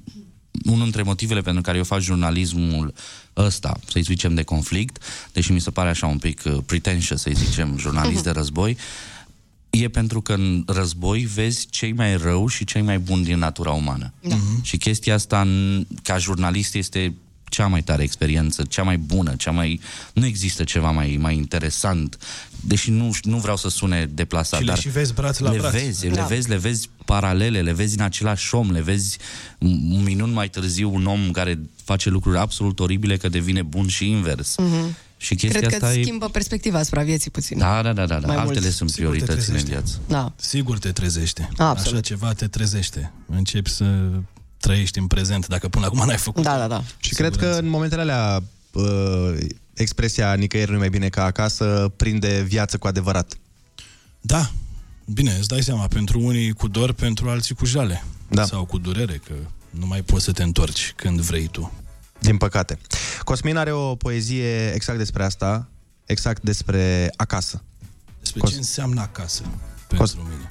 unul 0.66 0.84
dintre 0.84 1.02
motivele 1.02 1.42
pentru 1.42 1.62
care 1.62 1.78
eu 1.78 1.84
fac 1.84 2.00
jurnalismul 2.00 2.94
ăsta, 3.38 3.80
să-i 3.90 4.02
zicem 4.02 4.34
de 4.36 4.44
conflict, 4.44 5.04
deși 5.34 5.52
mi 5.52 5.62
se 5.62 5.72
pare 5.72 5.90
așa 5.90 6.08
un 6.08 6.18
pic 6.18 6.42
uh, 6.46 6.58
pretentious, 6.66 7.22
să-i 7.22 7.36
zicem, 7.36 7.78
jurnalist 7.84 8.24
de 8.24 8.30
război, 8.30 8.78
E 9.70 9.88
pentru 9.90 10.22
că 10.22 10.34
în 10.34 10.64
război 10.68 11.22
vezi 11.34 11.68
cei 11.70 11.92
mai 11.94 12.18
rău 12.18 12.48
și 12.48 12.66
cei 12.66 12.82
mai 12.82 13.00
buni 13.00 13.24
din 13.24 13.38
natura 13.38 13.72
umană. 13.72 14.14
Da. 14.22 14.36
Și 14.62 14.78
chestia 14.78 15.14
asta, 15.14 15.42
în- 15.42 15.88
ca 16.04 16.18
jurnalist, 16.18 16.76
este 16.76 17.14
cea 17.54 17.68
mai 17.68 17.82
tare 17.82 18.04
experiență, 18.04 18.64
cea 18.70 18.84
mai 18.84 18.98
bună, 18.98 19.36
cea 19.38 19.52
mai... 19.52 19.80
Nu 20.14 20.26
există 20.26 20.64
ceva 20.64 20.92
mai, 20.92 21.18
mai 21.20 21.36
interesant, 21.36 22.18
deși 22.62 22.92
nu, 22.92 23.12
nu 23.22 23.38
vreau 23.38 23.58
să 23.58 23.70
sune 23.70 24.06
deplasat, 24.06 24.60
Și 24.60 24.66
le 24.66 24.72
dar 24.72 24.80
și 24.80 24.90
vezi 24.90 25.14
braț 25.14 25.38
la 25.38 25.52
le 25.52 25.58
braț. 25.58 25.72
Vezi, 25.72 26.08
Da. 26.08 26.14
Le 26.22 26.26
vezi, 26.36 26.50
le 26.50 26.58
vezi 26.58 26.90
paralele, 27.06 27.62
le 27.62 27.74
vezi 27.74 27.98
în 27.98 28.04
același 28.04 28.56
om, 28.56 28.72
le 28.72 28.82
vezi 28.82 29.18
un 29.60 30.04
minut 30.04 30.32
mai 30.34 30.50
târziu 30.50 30.94
un 30.94 31.06
om 31.06 31.32
care 31.32 31.60
face 31.84 32.10
lucruri 32.10 32.38
absolut 32.38 32.80
oribile 32.80 33.18
că 33.18 33.30
devine 33.30 33.62
bun 33.62 33.88
și 33.88 34.10
invers. 34.10 34.56
Mhm. 34.58 34.96
Și 35.18 35.36
chestia 35.36 35.60
Cred 35.60 35.70
că 35.70 35.76
asta 35.76 35.88
îți 35.88 36.00
e... 36.00 36.04
schimbă 36.04 36.30
perspectiva 36.30 36.80
asupra 36.80 37.04
vieții 37.04 37.32
puțin. 37.32 37.58
Da, 37.58 37.82
da, 37.82 37.94
da, 37.94 38.06
da, 38.06 38.20
da. 38.20 38.28
Mai 38.28 38.36
altele 38.36 38.60
mult. 38.60 38.74
sunt 38.74 38.90
Sigur 38.90 39.12
te 39.12 39.18
prioritățile 39.18 39.58
în 39.58 39.64
trezește. 39.64 39.70
viață. 39.70 40.00
Da. 40.08 40.34
Sigur 40.36 40.78
te 40.78 40.92
trezește. 40.92 41.50
Absolut. 41.58 41.94
Așa 41.94 42.00
ceva 42.02 42.34
te 42.34 42.48
trezește. 42.48 43.12
Începi 43.26 43.70
să 43.70 43.86
trăiești 44.64 45.00
în 45.00 45.08
prezent, 45.08 45.48
dacă 45.48 45.68
până 45.68 45.86
acum 45.86 46.06
n-ai 46.06 46.18
făcut. 46.18 46.44
Da, 46.44 46.58
da, 46.58 46.68
da. 46.68 46.84
Și 46.98 47.14
cred 47.14 47.36
că 47.36 47.46
în 47.46 47.68
momentele 47.68 48.02
alea 48.02 48.44
uh, 48.72 49.38
expresia 49.74 50.34
nicăieri 50.34 50.70
nu 50.70 50.76
e 50.76 50.80
mai 50.80 50.90
bine 50.90 51.10
ca 51.10 51.24
acasă 51.24 51.92
prinde 51.96 52.42
viață 52.42 52.78
cu 52.78 52.88
adevărat. 52.88 53.34
Da. 54.22 54.52
Bine, 55.06 55.36
îți 55.40 55.48
dai 55.48 55.64
seama, 55.64 55.88
pentru 55.88 56.20
unii 56.20 56.52
cu 56.52 56.68
dor, 56.68 56.92
pentru 56.94 57.30
alții 57.30 57.56
cu 57.56 57.66
jale. 57.66 58.04
Da. 58.28 58.46
Sau 58.46 58.66
cu 58.66 58.78
durere, 58.78 59.22
că 59.26 59.34
nu 59.70 59.86
mai 59.86 60.02
poți 60.02 60.24
să 60.24 60.32
te 60.32 60.44
întorci 60.44 60.94
când 60.96 61.20
vrei 61.20 61.48
tu. 61.48 61.72
Din 62.20 62.38
păcate. 62.38 62.78
Cosmin 63.24 63.58
are 63.58 63.72
o 63.72 63.96
poezie 63.96 64.72
exact 64.74 64.98
despre 64.98 65.24
asta, 65.24 65.68
exact 66.06 66.42
despre 66.42 67.14
acasă. 67.16 67.64
Despre 68.20 68.40
Cos- 68.40 68.52
ce 68.52 68.58
înseamnă 68.58 69.02
acasă 69.02 69.44
pentru 69.88 70.28
mine. 70.30 70.50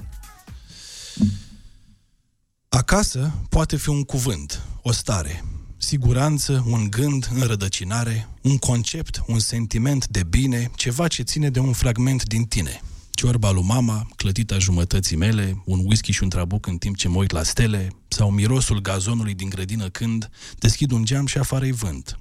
Acasă 2.75 3.33
poate 3.49 3.77
fi 3.77 3.89
un 3.89 4.03
cuvânt, 4.03 4.63
o 4.83 4.93
stare, 4.93 5.45
siguranță, 5.77 6.65
un 6.67 6.91
gând, 6.91 7.29
înrădăcinare, 7.35 8.29
un 8.43 8.59
concept, 8.59 9.23
un 9.27 9.39
sentiment 9.39 10.09
de 10.09 10.23
bine, 10.29 10.71
ceva 10.77 11.09
ce 11.09 11.23
ține 11.23 11.51
de 11.51 11.59
un 11.59 11.73
fragment 11.73 12.25
din 12.25 12.45
tine. 12.45 12.81
Ciorba 13.23 13.51
lui 13.51 13.63
mama, 13.63 14.07
clătita 14.17 14.59
jumătății 14.59 15.17
mele, 15.17 15.63
un 15.65 15.81
whisky 15.85 16.13
și 16.13 16.23
un 16.23 16.29
trabuc 16.29 16.67
în 16.67 16.77
timp 16.77 16.97
ce 16.97 17.09
mă 17.09 17.17
uit 17.17 17.31
la 17.31 17.43
stele, 17.43 17.89
sau 18.09 18.31
mirosul 18.31 18.81
gazonului 18.81 19.35
din 19.35 19.49
grădină 19.49 19.89
când 19.89 20.31
deschid 20.59 20.91
un 20.91 21.05
geam 21.05 21.27
și 21.27 21.39
afară 21.39 21.67
vânt. 21.71 22.19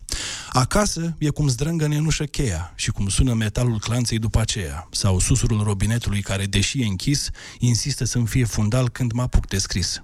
Acasă 0.50 1.16
e 1.20 1.30
cum 1.30 1.48
zdrângă 1.48 1.86
în 1.86 2.06
ușă 2.06 2.24
cheia 2.24 2.74
și 2.76 2.92
cum 2.92 3.08
sună 3.08 3.34
metalul 3.34 3.80
clanței 3.80 4.20
după 4.20 4.40
aceea, 4.40 4.88
sau 4.92 5.20
susurul 5.20 5.64
robinetului 5.64 6.22
care, 6.22 6.46
deși 6.46 6.82
e 6.82 6.86
închis, 6.86 7.30
insistă 7.60 8.06
să-mi 8.06 8.28
fie 8.28 8.46
fundal 8.46 8.90
când 8.90 9.12
mă 9.12 9.22
apuc 9.22 9.48
de 9.48 9.58
scris. 9.58 10.02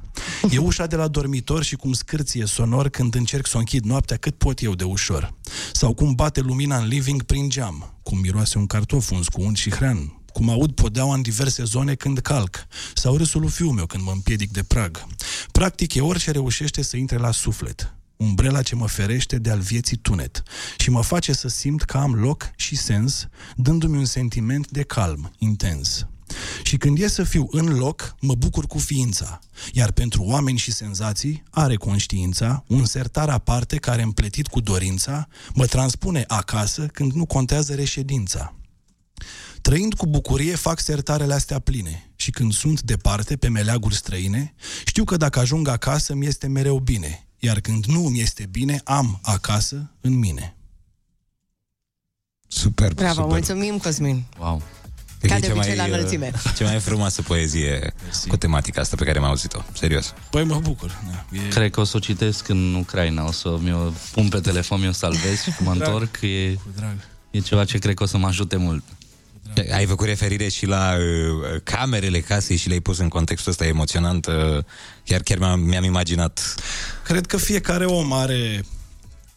E 0.49 0.57
ușa 0.57 0.85
de 0.85 0.95
la 0.95 1.07
dormitor 1.07 1.63
și 1.63 1.75
cum 1.75 1.93
scârție 1.93 2.45
sonor 2.45 2.89
când 2.89 3.15
încerc 3.15 3.47
să 3.47 3.55
o 3.55 3.59
închid 3.59 3.83
noaptea 3.83 4.17
cât 4.17 4.37
pot 4.37 4.61
eu 4.61 4.75
de 4.75 4.83
ușor. 4.83 5.33
Sau 5.73 5.93
cum 5.93 6.13
bate 6.13 6.41
lumina 6.41 6.77
în 6.77 6.87
living 6.87 7.23
prin 7.23 7.49
geam, 7.49 7.93
cum 8.03 8.19
miroase 8.19 8.57
un 8.57 8.65
cartof 8.65 9.11
uns 9.11 9.27
cu 9.27 9.41
unt 9.41 9.57
și 9.57 9.71
hrean, 9.71 10.11
cum 10.33 10.49
aud 10.49 10.71
podeaua 10.71 11.15
în 11.15 11.21
diverse 11.21 11.63
zone 11.63 11.95
când 11.95 12.19
calc, 12.19 12.67
sau 12.93 13.17
râsul 13.17 13.41
lui 13.41 13.49
fiul 13.49 13.71
meu 13.71 13.85
când 13.85 14.03
mă 14.03 14.11
împiedic 14.11 14.51
de 14.51 14.63
prag. 14.63 15.07
Practic 15.51 15.93
e 15.93 16.01
orice 16.01 16.31
reușește 16.31 16.81
să 16.81 16.97
intre 16.97 17.17
la 17.17 17.31
suflet, 17.31 17.95
umbrela 18.17 18.61
ce 18.61 18.75
mă 18.75 18.87
ferește 18.87 19.37
de 19.37 19.49
al 19.49 19.59
vieții 19.59 19.97
tunet 19.97 20.43
și 20.77 20.89
mă 20.89 21.01
face 21.01 21.33
să 21.33 21.47
simt 21.47 21.81
că 21.81 21.97
am 21.97 22.13
loc 22.13 22.51
și 22.55 22.75
sens, 22.75 23.27
dându-mi 23.55 23.97
un 23.97 24.05
sentiment 24.05 24.69
de 24.69 24.83
calm, 24.83 25.31
intens. 25.37 26.07
Și 26.63 26.77
când 26.77 26.99
e 26.99 27.07
să 27.07 27.23
fiu 27.23 27.47
în 27.51 27.65
loc, 27.65 28.15
mă 28.19 28.35
bucur 28.35 28.65
cu 28.65 28.77
ființa. 28.77 29.39
Iar 29.71 29.91
pentru 29.91 30.23
oameni 30.23 30.57
și 30.57 30.71
senzații, 30.71 31.43
are 31.49 31.75
conștiința, 31.75 32.63
un 32.67 32.85
sertar 32.85 33.29
aparte 33.29 33.75
care, 33.77 34.01
împletit 34.01 34.47
cu 34.47 34.59
dorința, 34.59 35.27
mă 35.53 35.65
transpune 35.65 36.23
acasă 36.27 36.85
când 36.85 37.11
nu 37.11 37.25
contează 37.25 37.73
reședința. 37.73 38.53
Trăind 39.67 39.93
cu 39.93 40.07
bucurie, 40.07 40.55
fac 40.55 40.79
sertarele 40.79 41.33
astea 41.33 41.59
pline 41.59 42.11
și 42.15 42.31
când 42.31 42.53
sunt 42.53 42.81
departe, 42.81 43.35
pe 43.35 43.47
meleaguri 43.47 43.95
străine, 43.95 44.53
știu 44.85 45.03
că 45.03 45.17
dacă 45.17 45.39
ajung 45.39 45.67
acasă, 45.67 46.13
mi 46.15 46.25
este 46.25 46.47
mereu 46.47 46.79
bine, 46.79 47.27
iar 47.39 47.59
când 47.59 47.85
nu 47.85 47.99
mi 47.99 48.19
este 48.19 48.45
bine, 48.51 48.81
am 48.83 49.19
acasă 49.23 49.91
în 50.01 50.13
mine. 50.13 50.55
Super, 52.47 52.93
Bravo, 52.93 53.13
super. 53.13 53.29
mulțumim, 53.29 53.77
Cosmin. 53.77 54.23
Wow. 54.39 54.61
Ca 55.21 55.39
de 55.39 55.47
cea 55.47 55.53
obicei, 55.53 55.75
la 55.75 55.83
uh, 55.83 55.89
înălțime. 55.89 56.31
Cea 56.57 56.65
mai 56.65 56.79
frumoasă 56.79 57.21
poezie 57.21 57.93
cu 58.27 58.37
tematica 58.37 58.81
asta 58.81 58.95
pe 58.95 59.03
care 59.03 59.17
am 59.17 59.23
auzit-o. 59.23 59.61
Serios. 59.73 60.13
Păi 60.29 60.43
mă 60.43 60.59
bucur. 60.59 61.01
Da. 61.11 61.37
E... 61.37 61.47
Cred 61.47 61.71
că 61.71 61.79
o 61.79 61.83
să 61.83 61.97
o 61.97 61.99
citesc 61.99 62.47
în 62.47 62.75
Ucraina, 62.75 63.25
o 63.25 63.31
să 63.31 63.57
mi-o 63.61 63.91
pun 64.11 64.27
pe 64.27 64.39
telefon, 64.39 64.79
mi-o 64.79 64.91
salvez 64.91 65.41
și 65.41 65.51
mă 65.59 65.73
drag. 65.73 65.87
întorc. 65.87 66.21
E, 66.21 66.57
drag. 66.75 66.95
e 67.31 67.39
ceva 67.39 67.65
ce 67.65 67.77
cred 67.77 67.95
că 67.95 68.03
o 68.03 68.05
să 68.05 68.17
mă 68.17 68.27
ajute 68.27 68.55
mult. 68.55 68.83
Ai 69.71 69.85
făcut 69.85 70.07
referire 70.07 70.49
și 70.49 70.65
la 70.65 70.95
uh, 70.97 71.61
camerele 71.63 72.19
casei 72.19 72.57
și 72.57 72.67
le-ai 72.67 72.79
pus 72.79 72.97
în 72.97 73.07
contextul 73.07 73.51
ăsta 73.51 73.65
emoționant. 73.65 74.25
Uh, 74.25 74.33
chiar 75.03 75.21
chiar 75.21 75.37
mi-am, 75.37 75.59
mi-am 75.59 75.83
imaginat. 75.83 76.55
Cred 77.03 77.25
că 77.25 77.37
fiecare 77.37 77.85
om 77.85 78.13
are 78.13 78.63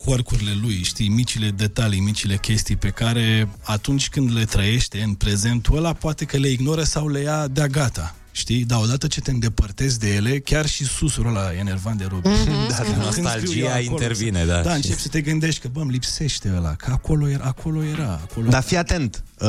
corcurile 0.04 0.52
lui, 0.62 0.82
știi, 0.82 1.08
micile 1.08 1.50
detalii, 1.50 2.00
micile 2.00 2.36
chestii 2.36 2.76
pe 2.76 2.88
care 2.88 3.48
atunci 3.62 4.08
când 4.08 4.34
le 4.34 4.44
trăiește 4.44 5.02
în 5.02 5.14
prezentul 5.14 5.76
ăla, 5.76 5.92
poate 5.92 6.24
că 6.24 6.36
le 6.36 6.48
ignoră 6.48 6.82
sau 6.82 7.08
le 7.08 7.20
ia 7.20 7.46
de-a 7.46 7.66
gata. 7.66 8.14
Știi? 8.32 8.64
Dar 8.64 8.80
odată 8.82 9.06
ce 9.06 9.20
te 9.20 9.30
îndepărtezi 9.30 9.98
de 9.98 10.14
ele, 10.14 10.38
chiar 10.38 10.66
și 10.66 10.84
susurul 10.84 11.36
ăla 11.36 11.54
enervant 11.54 11.98
de 11.98 12.06
robi. 12.10 12.28
Mhm. 12.28 12.68
Da, 12.68 12.76
Când 12.76 12.96
nostalgia 12.96 13.78
intervine, 13.78 14.44
da. 14.44 14.62
Da, 14.62 14.74
începi 14.74 15.00
să 15.00 15.08
te 15.08 15.20
gândești 15.20 15.60
că, 15.60 15.68
bă, 15.68 15.80
îmi 15.80 15.90
lipsește 15.90 16.52
ăla, 16.56 16.74
că 16.74 16.90
acolo 16.90 17.28
era, 17.28 17.44
acolo 17.44 17.82
era. 17.82 18.20
Acolo 18.22 18.48
Dar 18.48 18.62
fii 18.62 18.76
atent, 18.76 19.24
uh, 19.38 19.48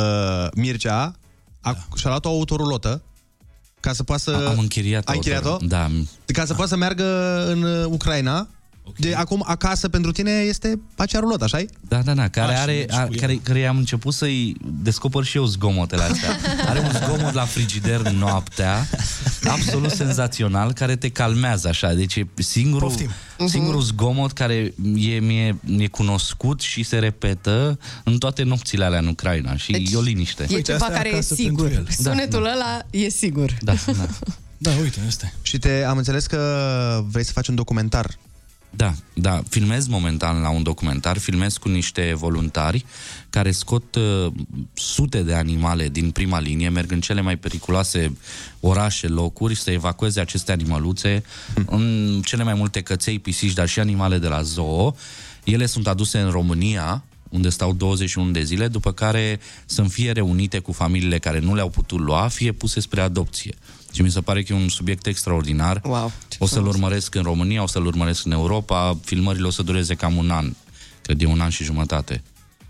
Mircea 0.55 1.15
a, 1.61 1.71
da. 1.71 1.88
și-a 1.95 2.09
luat 2.09 2.25
o 2.25 2.29
autorulotă 2.29 3.03
ca 3.79 3.93
să 3.93 4.03
poată 4.03 4.21
să... 4.21 4.45
Am 4.47 4.59
închiriat 4.59 5.07
Ai 5.07 5.15
închiriat-o? 5.15 5.57
Da. 5.61 5.91
Ca 6.25 6.45
să 6.45 6.53
poată 6.53 6.69
să 6.69 6.77
meargă 6.77 7.05
în 7.47 7.63
uh, 7.63 7.86
Ucraina. 8.98 9.16
De 9.18 9.22
acum 9.22 9.44
acasă 9.48 9.89
pentru 9.89 10.12
tine 10.12 10.32
este 10.32 10.80
acea 10.96 11.20
rulotă, 11.20 11.44
așa 11.44 11.60
Da, 11.88 11.98
da, 12.02 12.14
da, 12.14 12.28
care 12.28 12.52
Așa, 12.52 12.62
are, 12.62 12.74
mergi 12.74 12.96
a, 12.96 13.06
cu 13.06 13.14
ea. 13.14 13.20
care, 13.20 13.39
care 13.44 13.66
am 13.66 13.78
început 13.78 14.14
să-i 14.14 14.56
descoper 14.82 15.24
și 15.24 15.38
eu 15.38 15.46
zgomotele 15.46 16.02
astea. 16.02 16.38
Are 16.70 16.80
un 16.80 16.92
zgomot 17.04 17.34
la 17.34 17.46
frigider 17.46 18.02
noaptea, 18.10 18.88
absolut 19.44 19.92
senzațional, 19.92 20.74
care 20.74 20.96
te 20.96 21.10
calmează 21.10 21.68
așa. 21.68 21.94
Deci 21.94 22.16
e 22.16 22.28
singurul, 22.36 22.88
Poftim. 22.88 23.10
singurul 23.48 23.82
zgomot 23.82 24.32
care 24.32 24.74
e, 24.96 25.20
mie, 25.20 25.60
e 25.78 25.88
cunoscut 25.88 26.62
și 26.62 26.84
se 26.84 27.00
repetă 27.00 27.80
în 28.04 28.18
toate 28.18 28.44
nopțile 28.44 28.86
alea 28.86 29.00
în 29.00 29.08
Ucraina 29.08 29.56
și 29.56 29.72
Deci, 29.72 29.92
e 29.92 29.98
o 29.98 30.02
liniște. 30.02 30.46
E 30.50 30.62
ceva 30.62 30.86
care 30.86 31.16
e 31.16 31.22
sigur. 31.22 31.84
Sunetul 31.89 32.46
ăla 32.46 32.80
e 32.89 33.10
sigur. 33.10 33.58
Da, 33.62 33.74
da. 33.86 34.08
Da, 34.58 34.72
uite, 34.82 35.00
asta 35.08 35.32
Și 35.42 35.58
te, 35.58 35.84
am 35.84 35.98
înțeles 35.98 36.26
că 36.26 37.04
vrei 37.08 37.24
să 37.26 37.32
faci 37.32 37.48
un 37.48 37.56
documentar. 37.56 38.18
Da, 38.76 38.93
da, 39.13 39.43
filmez 39.49 39.88
momentan 39.88 40.41
la 40.41 40.49
un 40.49 40.63
documentar, 40.63 41.17
filmez 41.17 41.57
cu 41.57 41.69
niște 41.69 42.13
voluntari 42.15 42.86
care 43.30 43.51
scot 43.51 43.95
uh, 43.95 44.32
sute 44.74 45.22
de 45.22 45.34
animale 45.34 45.89
din 45.89 46.11
prima 46.11 46.39
linie, 46.39 46.69
merg 46.69 46.91
în 46.91 47.01
cele 47.01 47.22
mai 47.22 47.38
periculoase 47.38 48.17
orașe, 48.59 49.07
locuri, 49.07 49.55
să 49.55 49.72
evacueze 49.72 50.19
aceste 50.19 50.51
animăluțe, 50.51 51.24
în 51.65 52.22
cele 52.26 52.43
mai 52.43 52.53
multe 52.53 52.82
căței, 52.82 53.19
pisici, 53.19 53.53
dar 53.53 53.67
și 53.67 53.80
animale 53.80 54.17
de 54.17 54.28
la 54.28 54.41
zoo. 54.41 54.95
Ele 55.43 55.65
sunt 55.65 55.88
aduse 55.88 56.19
în 56.19 56.30
România, 56.30 57.03
unde 57.30 57.49
stau 57.49 57.74
21 57.74 58.32
de 58.32 58.43
zile, 58.43 58.67
după 58.67 58.91
care 58.91 59.39
sunt 59.65 59.91
fie 59.91 60.11
reunite 60.11 60.59
cu 60.59 60.72
familiile 60.72 61.19
care 61.19 61.39
nu 61.39 61.55
le-au 61.55 61.69
putut 61.69 61.99
lua, 61.99 62.28
fie 62.28 62.51
puse 62.51 62.80
spre 62.80 63.01
adopție. 63.01 63.55
Și 63.92 64.02
mi 64.02 64.12
se 64.12 64.22
pare 64.22 64.44
că 64.44 64.54
e 64.54 64.56
un 64.56 64.70
subiect 64.70 65.06
extraordinar. 65.06 65.82
Wow, 65.84 66.12
o 66.39 66.46
să-l 66.46 66.68
urmăresc 66.68 67.16
în 67.16 67.24
România, 67.24 67.64
o 67.64 67.68
să-l 67.68 67.86
urmăresc 67.86 68.26
în 68.26 68.32
Europa. 68.32 68.98
Filmările 69.04 69.48
o 69.48 69.50
să 69.50 69.64
dureze 69.64 69.96
cam 69.96 70.18
un 70.18 70.30
an. 70.30 70.54
Cred 71.02 71.22
e 71.22 71.26
un 71.26 71.39
an 71.39 71.50
și 71.50 71.64
jumătate. 71.64 72.24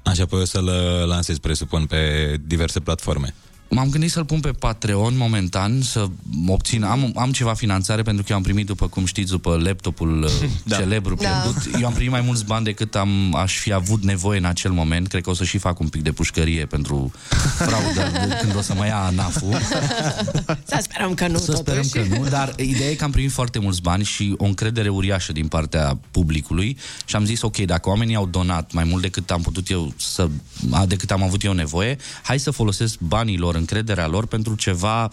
Așa, 0.04 0.24
apoi 0.24 0.42
o 0.42 0.46
să-l 0.46 0.66
uh, 0.66 1.08
lansezi, 1.08 1.40
presupun, 1.40 1.86
pe 1.86 2.36
diverse 2.46 2.80
platforme. 2.80 3.34
M-am 3.74 3.90
gândit 3.90 4.12
să-l 4.12 4.26
pun 4.26 4.40
pe 4.40 4.52
Patreon 4.52 5.18
momentan, 5.18 5.82
să 5.82 6.08
obțin... 6.48 6.84
Am, 6.84 7.12
am 7.16 7.32
ceva 7.32 7.54
finanțare 7.54 8.02
pentru 8.02 8.24
că 8.24 8.32
eu 8.32 8.38
am 8.38 8.44
primit, 8.44 8.66
după 8.66 8.88
cum 8.88 9.06
știți, 9.06 9.32
după 9.32 9.62
laptopul 9.64 10.22
da. 10.22 10.48
Da. 10.76 10.76
celebru 10.76 11.16
Da. 11.16 11.30
pierdut. 11.30 11.82
Eu 11.82 11.88
am 11.88 11.94
primit 11.94 12.12
mai 12.12 12.22
mulți 12.22 12.46
bani 12.46 12.64
decât 12.66 12.96
am, 12.96 13.36
aș 13.36 13.58
fi 13.58 13.74
avut 13.74 14.04
nevoie 14.04 14.38
în 14.40 14.46
acel 14.46 14.72
moment. 14.72 15.08
Cred 15.08 15.22
că 15.24 15.30
o 15.30 15.34
să 15.34 15.44
și 15.44 15.58
fac 15.58 15.80
un 15.80 15.88
pic 15.88 16.02
de 16.02 16.12
pușcărie 16.12 16.66
pentru 16.66 17.12
fraudă 17.58 18.12
când 18.42 18.56
o 18.56 18.62
să 18.62 18.74
mă 18.74 18.86
ia 18.86 18.98
ANAF-ul. 19.04 19.58
Să 20.72 20.80
sperăm 20.82 21.14
că 21.14 21.28
nu, 21.28 21.38
Să 21.38 21.52
sperăm 21.56 21.82
totuși. 21.92 22.10
că 22.10 22.18
nu, 22.18 22.28
dar 22.28 22.54
ideea 22.58 22.90
e 22.90 22.94
că 22.94 23.04
am 23.04 23.12
primit 23.12 23.32
foarte 23.32 23.60
mulți 23.60 23.82
bani 23.82 24.04
și 24.04 24.34
o 24.38 24.46
încredere 24.46 24.90
uriașă 24.90 25.32
din 25.32 25.48
partea 25.48 26.00
publicului 26.12 26.78
și 27.06 27.16
am 27.16 27.26
zis, 27.26 27.42
ok, 27.42 27.58
dacă 27.58 27.90
oamenii 27.90 28.16
au 28.16 28.26
donat 28.26 28.72
mai 28.72 28.84
mult 28.84 29.02
decât 29.02 29.32
am 29.32 29.42
putut 29.42 29.70
eu 29.70 29.94
să, 29.98 30.30
a, 30.72 30.86
decât 30.86 31.12
am 31.12 31.24
avut 31.24 31.44
eu 31.44 31.54
nevoie, 31.54 31.98
hai 32.24 32.40
să 32.40 32.52
folosesc 32.52 33.00
banii 33.00 33.38
lor 33.38 33.56
încrederea 33.62 34.08
lor 34.08 34.26
pentru 34.26 34.56
ceva 34.56 35.12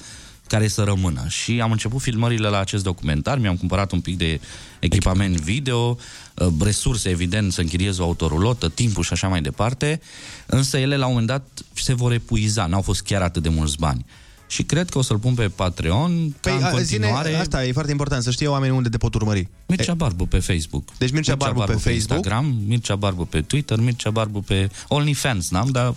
care 0.49 0.69
să 0.69 0.83
rămână. 0.83 1.25
Și 1.29 1.61
am 1.61 1.71
început 1.71 2.01
filmările 2.01 2.49
la 2.49 2.59
acest 2.59 2.83
documentar, 2.83 3.39
mi-am 3.39 3.57
cumpărat 3.57 3.93
un 3.93 4.01
pic 4.01 4.17
de 4.17 4.41
echipament 4.79 5.41
video, 5.41 5.99
uh, 6.35 6.47
resurse, 6.61 7.09
evident, 7.09 7.53
să 7.53 7.61
închiriez 7.61 7.99
o 7.99 8.03
autorulotă, 8.03 8.69
timpul 8.69 9.03
și 9.03 9.13
așa 9.13 9.29
mai 9.29 9.41
departe, 9.41 10.01
însă 10.47 10.79
ele 10.79 10.97
la 10.97 11.07
un 11.07 11.11
moment 11.11 11.29
dat 11.29 11.49
se 11.73 11.95
vor 11.95 12.13
epuiza, 12.13 12.67
n-au 12.67 12.83
fost 12.83 13.03
chiar 13.03 13.23
atât 13.23 13.43
de 13.43 13.49
mulți 13.49 13.77
bani. 13.79 14.07
Și 14.49 14.63
cred 14.63 14.89
că 14.89 14.99
o 14.99 15.03
să-l 15.03 15.19
pun 15.19 15.35
pe 15.35 15.49
Patreon 15.49 16.35
ca 16.41 16.51
în 16.53 16.63
a, 16.63 16.69
continuare... 16.71 17.29
Zine, 17.29 17.41
asta 17.41 17.65
e 17.65 17.73
foarte 17.73 17.91
important, 17.91 18.23
să 18.23 18.31
știe 18.31 18.47
oamenii 18.47 18.77
unde 18.77 18.89
te 18.89 18.97
pot 18.97 19.15
urmări. 19.15 19.49
Mircea 19.67 19.95
Barbu 19.95 20.27
pe 20.27 20.39
Facebook. 20.39 20.85
Deci 20.99 21.11
Mircea 21.11 21.35
Barbu 21.35 21.59
pe 21.61 21.73
Facebook. 21.73 21.95
Instagram, 21.95 22.57
Mircea 22.67 22.97
Barbu 22.97 23.25
pe 23.25 23.41
Twitter, 23.41 23.79
Mircea 23.79 24.11
Barbu 24.11 24.41
pe 24.41 24.69
OnlyFans, 24.89 25.51
n-am, 25.51 25.69
dar... 25.71 25.95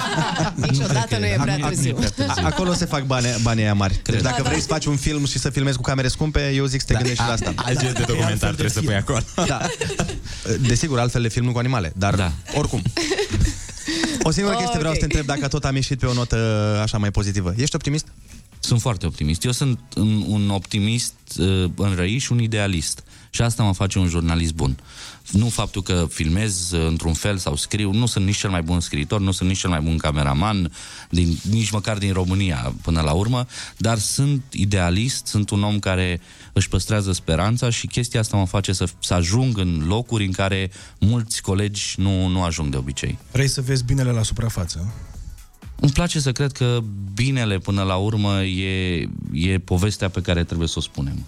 Niciodată 0.70 1.18
nu 1.18 1.24
e 1.24 1.38
prea 1.42 1.56
târziu. 1.58 1.98
A- 2.28 2.40
Acolo 2.44 2.72
se 2.72 2.84
fac 2.84 3.06
bani, 3.06 3.26
banii 3.42 3.62
aia 3.62 3.74
mari. 3.74 4.00
Deci 4.04 4.20
dacă 4.20 4.42
vrei 4.42 4.60
să 4.60 4.66
faci 4.66 4.84
un 4.84 4.96
film 4.96 5.26
și 5.26 5.38
să 5.38 5.50
filmezi 5.50 5.76
cu 5.76 5.82
camere 5.82 6.08
scumpe, 6.08 6.52
eu 6.54 6.64
zic 6.64 6.80
să 6.80 6.86
te 6.86 6.94
gândești 6.94 7.20
și 7.20 7.26
la 7.26 7.32
asta. 7.32 7.52
Alt 7.56 7.80
gen 7.80 7.92
de 7.92 8.04
documentar 8.06 8.48
trebuie 8.48 8.70
să 8.70 8.80
pui 8.80 8.94
acolo. 8.94 9.18
Da. 9.46 9.60
Desigur, 10.66 10.98
altfel 10.98 11.22
de 11.22 11.28
filmul 11.28 11.52
cu 11.52 11.58
animale, 11.58 11.92
dar 11.96 12.14
da. 12.14 12.32
oricum. 12.54 12.82
O 14.22 14.30
singură 14.30 14.56
chestie 14.56 14.78
vreau 14.78 14.92
să 14.92 14.98
te 14.98 15.04
întreb 15.04 15.26
dacă 15.26 15.48
tot 15.48 15.64
am 15.64 15.74
ieșit 15.74 15.98
pe 15.98 16.06
o 16.06 16.12
notă 16.12 16.36
așa 16.82 16.98
mai 16.98 17.10
pozitivă. 17.10 17.54
Ești 17.56 17.74
optimist? 17.74 18.06
Sunt 18.60 18.80
foarte 18.80 19.06
optimist. 19.06 19.44
Eu 19.44 19.52
sunt 19.52 19.78
un, 19.96 20.24
un 20.26 20.50
optimist 20.50 21.14
uh, 21.38 21.70
înrăit 21.76 22.20
și 22.20 22.32
un 22.32 22.38
idealist. 22.38 23.04
Și 23.30 23.42
asta 23.42 23.62
mă 23.62 23.74
face 23.74 23.98
un 23.98 24.08
jurnalist 24.08 24.54
bun. 24.54 24.78
Nu 25.30 25.48
faptul 25.48 25.82
că 25.82 26.06
filmez 26.10 26.70
uh, 26.72 26.86
într-un 26.86 27.12
fel 27.12 27.36
sau 27.36 27.56
scriu, 27.56 27.92
nu 27.92 28.06
sunt 28.06 28.24
nici 28.24 28.36
cel 28.36 28.50
mai 28.50 28.62
bun 28.62 28.80
scriitor, 28.80 29.20
nu 29.20 29.30
sunt 29.30 29.48
nici 29.48 29.58
cel 29.58 29.70
mai 29.70 29.80
bun 29.80 29.96
cameraman, 29.96 30.72
din, 31.10 31.38
nici 31.50 31.70
măcar 31.70 31.98
din 31.98 32.12
România 32.12 32.74
până 32.82 33.00
la 33.00 33.12
urmă, 33.12 33.46
dar 33.76 33.98
sunt 33.98 34.42
idealist, 34.50 35.26
sunt 35.26 35.50
un 35.50 35.62
om 35.62 35.78
care 35.78 36.20
își 36.52 36.68
păstrează 36.68 37.12
speranța 37.12 37.70
și 37.70 37.86
chestia 37.86 38.20
asta 38.20 38.36
mă 38.36 38.46
face 38.46 38.72
să, 38.72 38.86
să 38.98 39.14
ajung 39.14 39.58
în 39.58 39.84
locuri 39.86 40.24
în 40.24 40.32
care 40.32 40.70
mulți 40.98 41.42
colegi 41.42 41.94
nu, 41.96 42.26
nu 42.26 42.42
ajung 42.42 42.70
de 42.70 42.76
obicei. 42.76 43.18
Vrei 43.32 43.48
să 43.48 43.60
vezi 43.60 43.84
binele 43.84 44.10
la 44.10 44.22
suprafață? 44.22 44.92
Îmi 45.80 45.92
place 45.92 46.20
să 46.20 46.32
cred 46.32 46.52
că 46.52 46.78
binele 47.14 47.58
până 47.58 47.82
la 47.82 47.96
urmă 47.96 48.42
e, 48.42 49.08
e 49.32 49.58
povestea 49.58 50.08
pe 50.08 50.20
care 50.20 50.44
trebuie 50.44 50.68
să 50.68 50.74
o 50.78 50.80
spunem. 50.80 51.26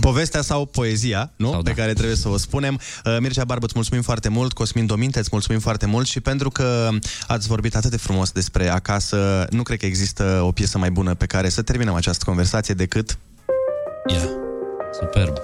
Povestea 0.00 0.42
sau 0.42 0.66
poezia, 0.66 1.32
nu? 1.36 1.50
Sau 1.50 1.62
pe 1.62 1.72
care 1.72 1.92
trebuie 1.92 2.16
să 2.16 2.28
o 2.28 2.36
spunem. 2.36 2.80
Uh, 3.04 3.16
Mircea 3.20 3.44
Barbă, 3.44 3.64
îți 3.64 3.74
mulțumim 3.74 4.02
foarte 4.02 4.28
mult. 4.28 4.52
Cosmin 4.52 4.86
Dominte, 4.86 5.18
îți 5.18 5.28
mulțumim 5.32 5.60
foarte 5.60 5.86
mult 5.86 6.06
și 6.06 6.20
pentru 6.20 6.50
că 6.50 6.88
ați 7.26 7.48
vorbit 7.48 7.76
atât 7.76 7.90
de 7.90 7.96
frumos 7.96 8.30
despre 8.30 8.68
acasă, 8.68 9.46
nu 9.50 9.62
cred 9.62 9.78
că 9.78 9.86
există 9.86 10.40
o 10.44 10.52
piesă 10.52 10.78
mai 10.78 10.90
bună 10.90 11.14
pe 11.14 11.26
care 11.26 11.48
să 11.48 11.62
terminăm 11.62 11.94
această 11.94 12.24
conversație 12.24 12.74
decât... 12.74 13.18
Yeah. 14.06 14.28
Superb. 15.00 15.36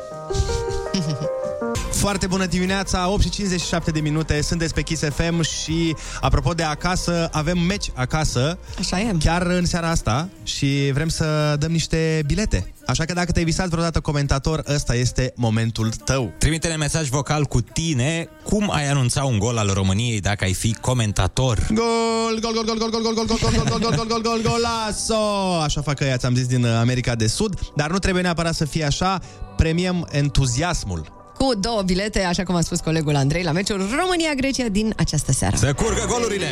Foarte 2.03 2.27
bună 2.27 2.47
dimineața, 2.47 3.09
8 3.09 3.23
și 3.23 3.31
57 3.31 3.91
de 3.91 4.01
minute, 4.01 4.43
sunteți 4.43 4.75
pe 4.75 4.83
Kiss 4.83 5.03
FM 5.03 5.43
și 5.43 5.97
apropo 6.21 6.53
de 6.53 6.63
acasă, 6.63 7.29
avem 7.33 7.59
meci 7.59 7.91
acasă. 7.95 8.59
Așa 8.79 9.01
e. 9.01 9.17
Chiar 9.19 9.43
în 9.43 9.67
seara 9.67 9.91
asta 9.91 10.29
și 10.43 10.91
vrem 10.93 11.09
să 11.09 11.57
dăm 11.59 11.71
niște 11.71 12.23
bilete. 12.27 12.73
Așa 12.87 13.05
că 13.05 13.13
dacă 13.13 13.33
te-ai 13.33 13.45
visat 13.45 13.69
vreodată 13.69 14.01
comentator, 14.01 14.63
ăsta 14.75 14.95
este 14.95 15.33
momentul 15.37 15.89
tău. 16.05 16.33
Trimite-ne 16.39 16.77
mesaj 16.77 17.09
vocal 17.09 17.45
cu 17.45 17.61
tine 17.61 18.29
cum 18.45 18.71
ai 18.71 18.89
anunța 18.89 19.25
un 19.25 19.39
gol 19.39 19.57
al 19.57 19.71
României 19.73 20.21
dacă 20.21 20.45
ai 20.45 20.53
fi 20.53 20.77
comentator. 20.81 21.67
Gol, 21.75 22.41
gol, 22.41 22.53
gol, 22.53 22.65
gol, 22.65 22.79
gol, 22.79 22.91
gol, 22.91 23.03
gol, 23.03 23.15
gol, 23.15 23.27
gol, 23.27 23.39
gol, 23.41 23.65
gol, 23.69 23.79
gol, 23.79 23.97
gol, 23.97 24.07
gol, 24.07 24.21
gol, 24.23 24.41
golazo! 24.43 25.61
Așa 25.63 25.83
fac 25.83 26.01
ăia, 26.01 26.17
ți-am 26.17 26.35
zis, 26.35 26.47
din 26.47 26.67
America 26.67 27.15
de 27.15 27.27
Sud, 27.27 27.59
dar 27.77 27.91
nu 27.91 27.99
trebuie 27.99 28.23
neapărat 28.23 28.55
să 28.55 28.65
fie 28.65 28.85
așa, 28.85 29.21
premiem 29.57 30.09
entuziasmul. 30.11 31.21
Cu 31.39 31.55
două 31.55 31.83
bilete, 31.83 32.23
așa 32.23 32.43
cum 32.43 32.55
a 32.55 32.61
spus 32.61 32.81
colegul 32.81 33.17
Andrei, 33.17 33.43
la 33.43 33.53
meciul 33.53 33.89
România-Grecia 34.01 34.69
din 34.69 34.93
această 34.97 35.33
seară. 35.33 35.57
Să 35.57 35.73
curgă 35.73 36.05
golurile! 36.09 36.47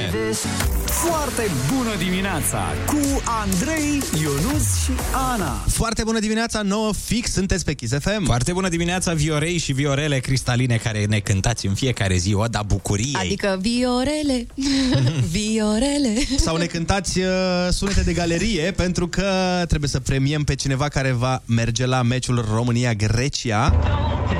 Foarte 0.85 1.51
bună 1.75 1.91
dimineața 1.99 2.63
cu 2.87 3.23
Andrei, 3.25 4.03
Ionus 4.23 4.83
și 4.85 4.91
Ana. 5.33 5.65
Foarte 5.69 6.05
bună 6.05 6.19
dimineața, 6.19 6.63
nouă 6.63 6.93
fix, 7.05 7.33
sunteți 7.33 7.65
pe 7.65 7.73
Kiss 7.75 7.93
FM. 8.01 8.25
Foarte 8.25 8.53
bună 8.53 8.69
dimineața, 8.69 9.13
Viorei 9.13 9.59
și 9.59 9.73
Viorele 9.73 10.19
cristaline 10.19 10.77
care 10.77 11.05
ne 11.05 11.19
cântați 11.19 11.67
în 11.67 11.75
fiecare 11.75 12.17
zi, 12.17 12.35
o 12.35 12.45
da 12.47 12.63
bucuriei. 12.63 13.15
Adică 13.15 13.59
viorele, 13.61 14.47
viorele. 15.37 16.15
Sau 16.37 16.57
ne 16.57 16.67
cântați 16.67 17.19
uh, 17.19 17.27
sunete 17.71 18.01
de 18.03 18.13
galerie 18.13 18.71
pentru 18.71 19.09
că 19.09 19.25
trebuie 19.69 19.91
să 19.91 20.01
premiem 20.01 20.43
pe 20.45 20.55
cineva 20.55 20.89
care 20.89 21.13
va 21.13 21.43
merge 21.47 21.87
la 21.87 22.03
meciul 22.03 22.47
România-Grecia. 22.53 23.79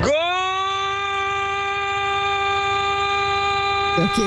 Gol! 0.01 0.40
Ok. 3.97 4.17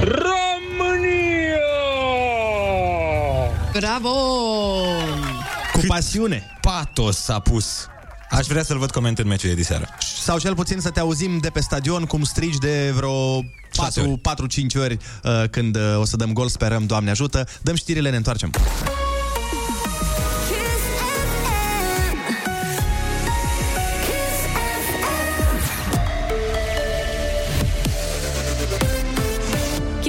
România! 0.00 1.60
Bravo! 3.72 4.10
Cu 5.72 5.80
pasiune. 5.86 6.42
Patos 6.60 7.16
s-a 7.16 7.38
pus. 7.38 7.86
Aș 8.30 8.46
vrea 8.46 8.62
să-l 8.62 8.78
văd 8.78 8.90
comentând 8.90 9.28
meciul 9.28 9.48
de 9.48 9.54
diseară. 9.54 9.88
Sau 9.98 10.38
cel 10.38 10.54
puțin 10.54 10.80
să 10.80 10.90
te 10.90 11.00
auzim 11.00 11.38
de 11.38 11.50
pe 11.50 11.60
stadion 11.60 12.04
cum 12.04 12.22
strigi 12.22 12.58
de 12.58 12.92
vreo 12.94 13.42
4-5 13.42 13.46
ori, 13.84 14.76
ori 14.76 14.98
uh, 15.22 15.48
când 15.50 15.76
uh, 15.76 15.82
o 15.98 16.04
să 16.04 16.16
dăm 16.16 16.32
gol, 16.32 16.48
sperăm, 16.48 16.86
Doamne 16.86 17.10
ajută. 17.10 17.46
Dăm 17.62 17.74
știrile, 17.74 18.10
ne 18.10 18.16
întoarcem. 18.16 18.50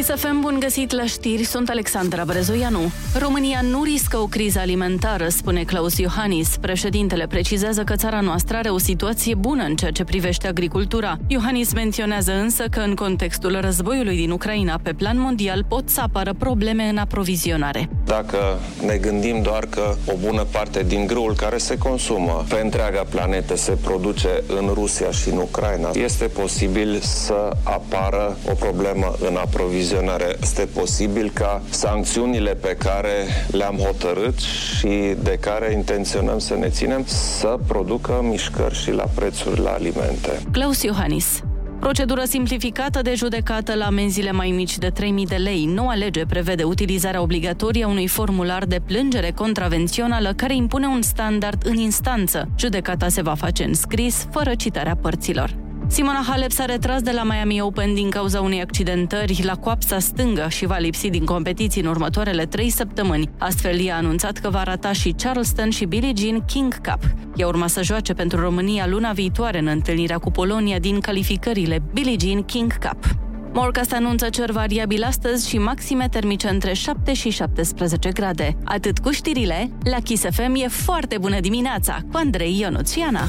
Kiss 0.06 0.22
FM, 0.22 0.39
bun 0.39 0.58
găsit 0.60 0.91
la 0.91 1.06
știri, 1.06 1.43
sunt 1.43 1.70
Alexandra 1.70 2.24
Brezoianu. 2.26 2.91
România 3.20 3.62
nu 3.62 3.84
riscă 3.84 4.18
o 4.18 4.26
criză 4.26 4.60
alimentară, 4.60 5.28
spune 5.28 5.64
Claus 5.64 5.97
Iohannis. 5.97 6.58
Președintele 6.58 7.28
precizează 7.28 7.84
că 7.84 7.95
țara 7.95 8.20
noastră 8.20 8.58
are 8.58 8.70
o 8.70 8.78
situație 8.78 9.36
bună 9.36 9.64
în 9.64 9.76
ceea 9.76 9.91
ce 9.91 10.03
privește 10.03 10.47
agricultura. 10.47 11.18
Iohannis 11.28 11.74
menționează 11.74 12.32
însă 12.32 12.64
că 12.72 12.80
în 12.80 12.95
contextul 12.95 13.60
războiului 13.60 14.16
din 14.16 14.32
Ucraina, 14.32 14.80
pe 14.84 14.93
plan 14.93 15.20
mondial, 15.20 15.66
pot 15.68 15.89
să 15.89 16.01
apară 16.01 16.34
probleme 16.34 16.84
în 16.84 16.97
aprovizionare. 16.97 17.89
Dacă 18.06 18.38
ne 18.86 18.97
gândim 18.97 19.41
doar 19.41 19.66
că 19.70 19.95
o 20.08 20.14
bună 20.26 20.45
parte 20.51 20.84
din 20.84 21.08
grâul 21.08 21.36
care 21.36 21.58
se 21.58 21.78
consumă 21.78 22.45
pe 22.49 22.60
întreaga 22.64 23.06
planetă 23.10 23.56
se 23.56 23.72
produce 23.72 24.43
în 24.47 24.70
Rusia 24.74 25.12
și 25.12 25.30
în 25.30 25.38
Ucraina, 25.38 25.89
este 25.93 26.26
posibil 26.26 26.99
să 27.01 27.51
apară 27.64 28.38
o 28.49 28.53
problemă 28.53 29.16
în 29.30 29.36
aprovizionare. 29.36 30.36
Este 30.41 30.66
posibil 30.66 31.32
ca 31.34 31.62
sancțiunile 31.70 32.53
pe 32.53 32.76
care 32.80 33.26
le-am 33.51 33.76
hotărât 33.78 34.39
și 34.39 35.16
de 35.24 35.38
care 35.39 35.72
intenționăm 35.72 36.39
să 36.39 36.56
ne 36.56 36.70
ținem 36.70 37.03
să 37.06 37.60
producă 37.68 38.20
mișcări 38.24 38.76
și 38.76 38.91
la 38.91 39.06
prețuri 39.16 39.60
la 39.60 39.72
alimente. 39.72 40.41
Claus 40.51 40.82
Iohannis. 40.82 41.41
Procedură 41.86 42.23
simplificată 42.23 43.01
de 43.01 43.13
judecată 43.15 43.75
la 43.75 43.86
amenziile 43.86 44.31
mai 44.31 44.51
mici 44.51 44.77
de 44.77 44.91
3.000 44.91 44.93
de 45.27 45.36
lei. 45.36 45.65
Noua 45.65 45.93
lege 45.93 46.25
prevede 46.25 46.63
utilizarea 46.63 47.21
obligatorie 47.21 47.83
a 47.83 47.88
unui 47.88 48.07
formular 48.07 48.65
de 48.65 48.81
plângere 48.86 49.31
contravențională 49.31 50.33
care 50.33 50.55
impune 50.55 50.88
un 50.88 51.01
standard 51.01 51.65
în 51.65 51.75
instanță. 51.75 52.49
Judecata 52.57 53.07
se 53.07 53.21
va 53.21 53.33
face 53.33 53.63
în 53.63 53.73
scris, 53.73 54.27
fără 54.31 54.55
citarea 54.55 54.95
părților. 54.95 55.64
Simona 55.88 56.23
Halep 56.27 56.51
s-a 56.51 56.65
retras 56.65 57.01
de 57.01 57.11
la 57.11 57.23
Miami 57.23 57.61
Open 57.61 57.93
din 57.93 58.09
cauza 58.09 58.41
unei 58.41 58.61
accidentări 58.61 59.41
la 59.43 59.55
coapsa 59.55 59.99
stângă 59.99 60.47
și 60.49 60.65
va 60.65 60.77
lipsi 60.77 61.09
din 61.09 61.25
competiții 61.25 61.81
în 61.81 61.88
următoarele 61.88 62.45
trei 62.45 62.69
săptămâni. 62.69 63.29
Astfel, 63.38 63.86
ea 63.86 63.93
a 63.93 63.97
anunțat 63.97 64.38
că 64.38 64.49
va 64.49 64.63
rata 64.63 64.91
și 64.91 65.15
Charleston 65.17 65.69
și 65.69 65.86
Billie 65.86 66.11
Jean 66.17 66.45
King 66.45 66.75
Cup. 66.75 66.99
Ea 67.36 67.47
urma 67.47 67.67
să 67.67 67.83
joace 67.83 68.13
pentru 68.13 68.39
România 68.39 68.88
luna 68.88 69.11
viitoare 69.11 69.59
în 69.59 69.67
întâlnirea 69.67 70.17
cu 70.17 70.31
Polonia 70.31 70.79
din 70.79 70.99
calificările 70.99 71.81
Billie 71.93 72.15
Jean 72.19 72.43
King 72.43 72.77
Cup. 72.77 73.05
Morcast 73.53 73.93
anunță 73.93 74.29
cer 74.29 74.51
variabil 74.51 75.03
astăzi 75.03 75.49
și 75.49 75.57
maxime 75.57 76.07
termice 76.09 76.47
între 76.49 76.73
7 76.73 77.13
și 77.13 77.29
17 77.29 78.09
grade. 78.11 78.57
Atât 78.63 78.99
cu 78.99 79.11
știrile, 79.11 79.69
la 79.83 79.97
Kiss 79.99 80.25
FM 80.31 80.55
e 80.55 80.67
foarte 80.67 81.17
bună 81.17 81.39
dimineața 81.39 81.97
cu 82.11 82.17
Andrei 82.17 82.59
Ionuțiana. 82.59 83.21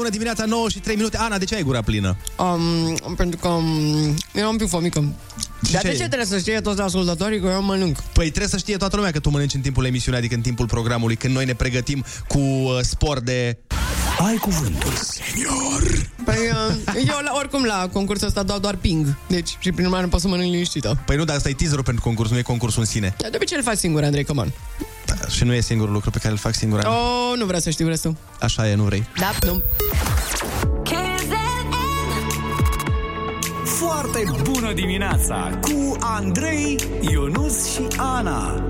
Bună 0.00 0.12
dimineața, 0.12 0.44
9 0.44 0.68
și 0.68 0.78
3 0.78 0.96
minute. 0.96 1.16
Ana, 1.16 1.38
de 1.38 1.44
ce 1.44 1.54
ai 1.54 1.62
gura 1.62 1.82
plină? 1.82 2.16
Um, 2.38 3.14
pentru 3.16 3.38
că 3.38 3.48
um, 3.48 4.14
era 4.32 4.48
un 4.48 4.56
pic 4.56 4.68
fomică. 4.68 5.04
Dar 5.72 5.82
de 5.82 5.88
ce 5.88 5.96
ce 5.96 6.02
e? 6.02 6.06
trebuie 6.06 6.26
să 6.26 6.38
știe 6.38 6.60
toți 6.60 6.80
ascultătorii 6.80 7.40
că 7.40 7.46
eu 7.46 7.62
mănânc? 7.62 7.98
Păi 8.00 8.28
trebuie 8.28 8.48
să 8.48 8.56
știe 8.56 8.76
toată 8.76 8.96
lumea 8.96 9.10
că 9.10 9.18
tu 9.18 9.30
mănânci 9.30 9.54
în 9.54 9.60
timpul 9.60 9.84
emisiunii, 9.84 10.18
adică 10.18 10.34
în 10.34 10.40
timpul 10.40 10.66
programului, 10.66 11.16
când 11.16 11.34
noi 11.34 11.44
ne 11.44 11.54
pregătim 11.54 12.04
cu 12.28 12.38
uh, 12.38 12.78
spor 12.80 13.20
de... 13.20 13.58
Ai 14.26 14.36
cuvântul, 14.36 14.92
senior. 14.92 15.82
Păi 16.24 16.36
uh, 16.36 16.94
eu 17.08 17.18
la, 17.24 17.32
oricum 17.34 17.64
la 17.64 17.88
concursul 17.92 18.26
ăsta 18.26 18.42
dau 18.42 18.58
doar 18.58 18.74
ping. 18.76 19.16
Deci 19.26 19.56
și 19.58 19.72
prin 19.72 19.84
urmare 19.84 20.02
nu 20.02 20.08
pot 20.08 20.20
să 20.20 20.28
mănânc 20.28 20.50
liniștită. 20.50 20.98
Păi 21.06 21.16
nu, 21.16 21.24
dar 21.24 21.36
asta 21.36 21.48
e 21.48 21.52
teaserul 21.52 21.84
pentru 21.84 22.02
concurs, 22.02 22.30
nu 22.30 22.38
e 22.38 22.42
concursul 22.42 22.80
în 22.80 22.86
sine. 22.86 23.14
Dar 23.18 23.30
de 23.30 23.36
obicei 23.36 23.56
îl 23.56 23.62
faci 23.62 23.78
singur, 23.78 24.02
Andrei, 24.02 24.24
come 24.24 24.40
on. 24.40 24.52
Da, 25.06 25.28
și 25.28 25.44
nu 25.44 25.52
e 25.52 25.60
singurul 25.60 25.92
lucru 25.92 26.10
pe 26.10 26.18
care 26.18 26.32
îl 26.32 26.38
fac 26.38 26.54
singur. 26.54 26.78
Ana. 26.78 26.94
Oh, 26.94 27.36
nu 27.38 27.44
vreau 27.44 27.60
să 27.60 27.70
știu 27.70 27.86
restul. 27.88 28.16
Așa 28.40 28.68
e, 28.68 28.74
nu 28.74 28.82
vrei. 28.82 29.06
Da, 29.18 29.32
nu. 29.46 29.62
Foarte 33.64 34.24
bună 34.42 34.72
dimineața 34.72 35.58
cu 35.60 35.96
Andrei, 36.00 36.78
Ionus 37.00 37.72
și 37.72 37.86
Ana. 37.96 38.62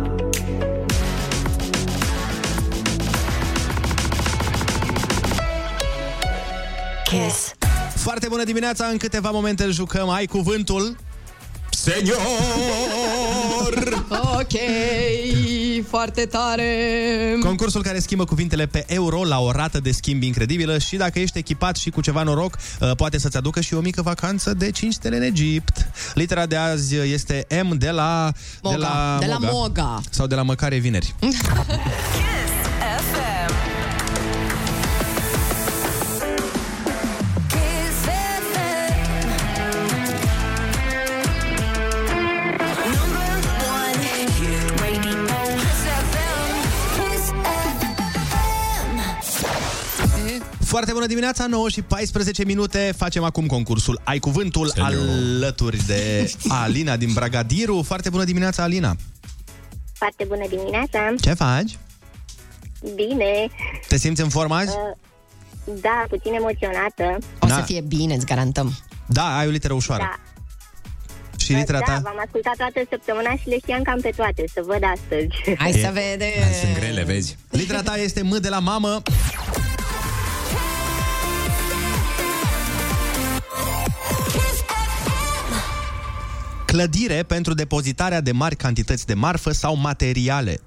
Kiss. 7.11 7.53
Foarte 7.95 8.29
bună 8.29 8.45
dimineața, 8.45 8.87
în 8.87 8.97
câteva 8.97 9.31
momente 9.31 9.65
îl 9.65 9.73
jucăm. 9.73 10.09
Ai 10.09 10.27
cuvântul... 10.27 10.97
Senior! 11.71 12.17
Ok, 14.13 14.59
foarte 15.89 16.25
tare. 16.25 16.69
Concursul 17.43 17.83
care 17.83 17.99
schimbă 17.99 18.25
cuvintele 18.25 18.67
pe 18.67 18.85
euro 18.89 19.25
la 19.25 19.41
o 19.41 19.51
rată 19.51 19.81
de 19.81 19.91
schimb 19.91 20.23
incredibilă 20.23 20.79
și 20.79 20.97
dacă 20.97 21.19
ești 21.19 21.39
echipat 21.39 21.77
și 21.77 21.91
cu 21.91 22.01
ceva 22.01 22.23
noroc, 22.23 22.59
uh, 22.81 22.91
poate 22.97 23.19
să-ți 23.19 23.37
aducă 23.37 23.61
și 23.61 23.75
o 23.75 23.81
mică 23.81 24.03
vacanță 24.03 24.55
de 24.55 24.71
5 24.71 24.93
stele 24.93 25.17
în 25.17 25.23
Egipt. 25.23 25.89
Litera 26.15 26.47
de 26.47 26.57
azi 26.57 26.97
este 26.97 27.47
M 27.63 27.79
de 27.79 27.91
la... 27.91 28.33
Moga. 28.63 28.77
De 28.77 28.83
la, 28.83 29.17
De 29.21 29.27
la 29.27 29.39
Moga. 29.53 30.01
Sau 30.11 30.27
de 30.27 30.35
la 30.35 30.43
Măcare 30.43 30.77
Vineri. 30.77 31.15
Foarte 50.81 50.99
bună 50.99 51.11
dimineața, 51.13 51.47
9 51.47 51.69
și 51.69 51.83
14 51.83 52.45
minute. 52.45 52.93
Facem 52.97 53.23
acum 53.25 53.47
concursul 53.47 54.01
Ai 54.05 54.19
Cuvântul 54.19 54.69
Senior. 54.69 55.09
alături 55.09 55.87
de 55.87 56.33
Alina 56.49 56.97
din 56.97 57.13
Bragadiru. 57.13 57.83
Foarte 57.83 58.11
bună 58.11 58.25
dimineața, 58.25 58.63
Alina. 58.63 58.97
Foarte 59.93 60.25
bună 60.29 60.45
dimineața! 60.49 60.99
Ce 61.21 61.33
faci? 61.35 61.79
Bine! 62.95 63.49
Te 63.89 63.97
simți 63.97 64.21
în 64.21 64.29
formă 64.29 64.55
azi? 64.55 64.69
Uh, 64.69 65.79
Da, 65.81 66.05
puțin 66.09 66.33
emoționată. 66.33 67.19
O 67.41 67.47
Da. 67.47 67.55
să 67.55 67.61
fie 67.61 67.81
bine, 67.81 68.15
îți 68.15 68.27
garantăm. 68.27 68.73
Da, 69.07 69.39
ai 69.39 69.47
o 69.47 69.51
literă 69.51 69.73
ușoară. 69.73 70.03
Da. 70.03 70.31
Și 71.45 71.53
litera 71.53 71.79
da, 71.87 71.93
ta? 71.93 72.01
v-am 72.03 72.23
ascultat 72.25 72.57
toată 72.57 72.81
săptămâna 72.91 73.31
și 73.41 73.49
le 73.49 73.57
știam 73.59 73.83
cam 73.83 74.01
pe 74.01 74.13
toate, 74.17 74.45
să 74.55 74.61
văd 74.67 74.83
astăzi. 74.95 75.59
Hai 75.59 75.73
să 75.73 75.91
vedem. 75.93 76.53
Sunt 76.63 76.75
grele, 76.79 77.03
vezi? 77.03 77.37
Litera 77.51 77.83
ta 77.83 77.97
este 77.97 78.23
M 78.23 78.37
de 78.41 78.49
la 78.49 78.59
mamă. 78.59 79.03
Clădire 86.71 87.23
pentru 87.23 87.55
depozitarea 87.55 88.21
de 88.21 88.33
mari 88.33 88.57
cantități 88.57 89.07
de 89.07 89.15
marfă 89.15 89.51
sau 89.53 89.77
materiale. 89.77 90.61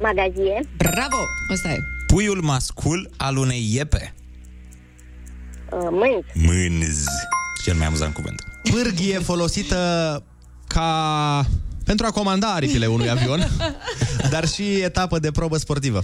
Magazie, 0.00 0.68
Bravo! 0.76 1.16
Asta 1.52 1.68
e. 1.70 1.76
Puiul 2.06 2.42
mascul 2.42 3.10
al 3.16 3.36
unei 3.36 3.68
iepe. 3.72 4.14
uh, 5.72 5.88
mânz, 5.90 6.24
Mânz. 6.34 7.04
Cel 7.64 7.74
mai 7.74 7.86
amuzant 7.86 8.14
cuvânt. 8.14 8.42
Pârghie 8.70 9.18
folosită 9.18 10.22
ca 10.66 11.46
pentru 11.84 12.06
a 12.06 12.10
comanda 12.10 12.52
aripile 12.52 12.86
unui 12.86 13.10
avion, 13.10 13.40
dar 14.32 14.48
și 14.48 14.80
etapă 14.80 15.18
de 15.18 15.30
probă 15.30 15.56
sportivă. 15.56 16.02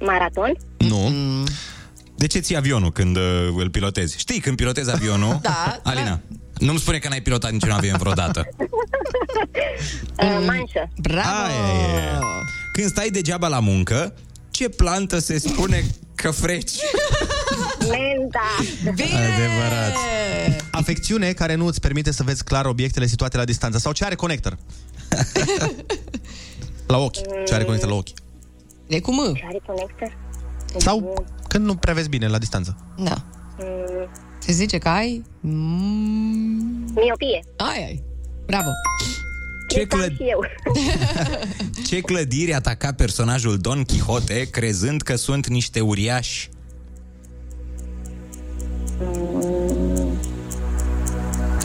maraton, 0.00 0.56
Nu. 0.78 1.12
De 2.16 2.26
ce 2.26 2.38
ții 2.38 2.56
avionul 2.56 2.92
când 2.92 3.16
uh, 3.16 3.22
îl 3.56 3.70
pilotezi? 3.70 4.18
Știi, 4.18 4.40
când 4.40 4.56
pilotezi 4.56 4.90
avionul... 4.90 5.38
Da, 5.42 5.80
Alina, 5.82 6.20
nu-mi 6.58 6.78
spune 6.78 6.98
că 6.98 7.08
n-ai 7.08 7.22
pilotat 7.22 7.50
niciun 7.52 7.70
avion 7.70 7.96
vreodată. 7.98 8.48
uh, 10.22 10.44
manșă, 10.46 10.90
Bravo! 11.00 11.28
Aia 11.28 11.84
e. 11.94 12.18
Când 12.72 12.88
stai 12.88 13.08
degeaba 13.10 13.48
la 13.48 13.60
muncă, 13.60 14.14
ce 14.50 14.68
plantă 14.68 15.18
se 15.18 15.38
spune 15.38 15.84
că 16.14 16.30
freci? 16.30 16.72
menta, 17.80 18.40
Bine! 18.94 19.16
Adevărat. 19.16 19.94
Afecțiune 20.70 21.32
care 21.32 21.54
nu 21.54 21.66
îți 21.66 21.80
permite 21.80 22.12
să 22.12 22.22
vezi 22.22 22.44
clar 22.44 22.66
obiectele 22.66 23.06
situate 23.06 23.36
la 23.36 23.44
distanță. 23.44 23.78
Sau 23.78 23.92
ce 23.92 24.04
are 24.04 24.14
conector? 24.14 24.58
la 26.86 26.98
ochi. 26.98 27.44
Ce 27.46 27.54
are 27.54 27.64
conector 27.64 27.88
la 27.88 27.94
ochi. 27.94 28.08
E 28.86 29.00
cu 29.00 29.12
M. 29.12 29.18
are 29.20 29.60
conector. 29.66 30.16
Sau 30.76 31.24
când 31.48 31.64
nu 31.64 31.74
prea 31.74 31.94
vezi 31.94 32.08
bine 32.08 32.28
la 32.28 32.38
distanță. 32.38 32.76
Da. 32.96 33.24
Mm, 33.58 34.08
Se 34.46 34.52
zice 34.52 34.78
că 34.78 34.88
ai... 34.88 35.24
Mm... 35.40 36.92
miopie, 36.94 37.44
Ai, 37.56 37.84
ai. 37.84 38.02
Bravo. 38.46 38.68
Ce, 39.68 39.74
cred 39.76 39.86
că 39.88 39.94
am 39.94 40.00
clăd... 40.00 40.16
și 40.16 40.22
eu. 40.22 40.44
ce 41.88 42.00
clădiri 42.00 42.54
ataca 42.54 42.92
personajul 42.92 43.58
Don 43.58 43.84
Quixote 43.84 44.48
crezând 44.50 45.02
că 45.02 45.16
sunt 45.16 45.46
niște 45.46 45.80
uriași? 45.80 46.48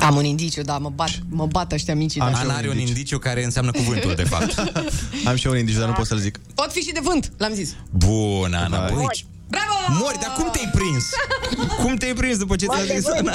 Am 0.02 0.16
un 0.16 0.24
indiciu, 0.24 0.62
da, 0.62 0.78
mă 0.78 0.90
bat, 0.90 1.20
mă 1.30 1.46
bat 1.46 1.72
ăștia 1.72 1.96
mici. 1.96 2.16
Da. 2.16 2.26
Ana 2.26 2.56
are 2.56 2.70
un 2.70 2.78
indiciu 2.78 3.18
care 3.18 3.44
înseamnă 3.44 3.72
cuvântul, 3.72 4.14
de 4.16 4.24
fapt. 4.24 4.58
Am 5.28 5.36
și 5.36 5.46
eu 5.46 5.52
un 5.52 5.58
indiciu, 5.58 5.80
dar 5.80 5.88
nu 5.88 5.94
pot 5.94 6.06
să-l 6.06 6.18
zic. 6.18 6.40
Pot 6.56 6.72
fi 6.72 6.80
și 6.80 6.92
de 6.92 7.00
vânt, 7.04 7.32
l-am 7.38 7.54
zis. 7.54 7.76
Bun, 7.92 8.54
Ana, 8.54 8.86
băi, 8.86 8.96
Mori. 8.96 9.26
Bravo! 9.50 10.00
Mori, 10.04 10.18
dar 10.22 10.34
cum 10.36 10.50
te-ai 10.52 10.70
prins? 10.74 11.10
Cum 11.84 11.96
te-ai 11.96 12.14
prins 12.14 12.38
după 12.38 12.56
ce 12.56 12.66
ți-a 12.66 12.96
zis 12.96 13.06
Ana? 13.08 13.34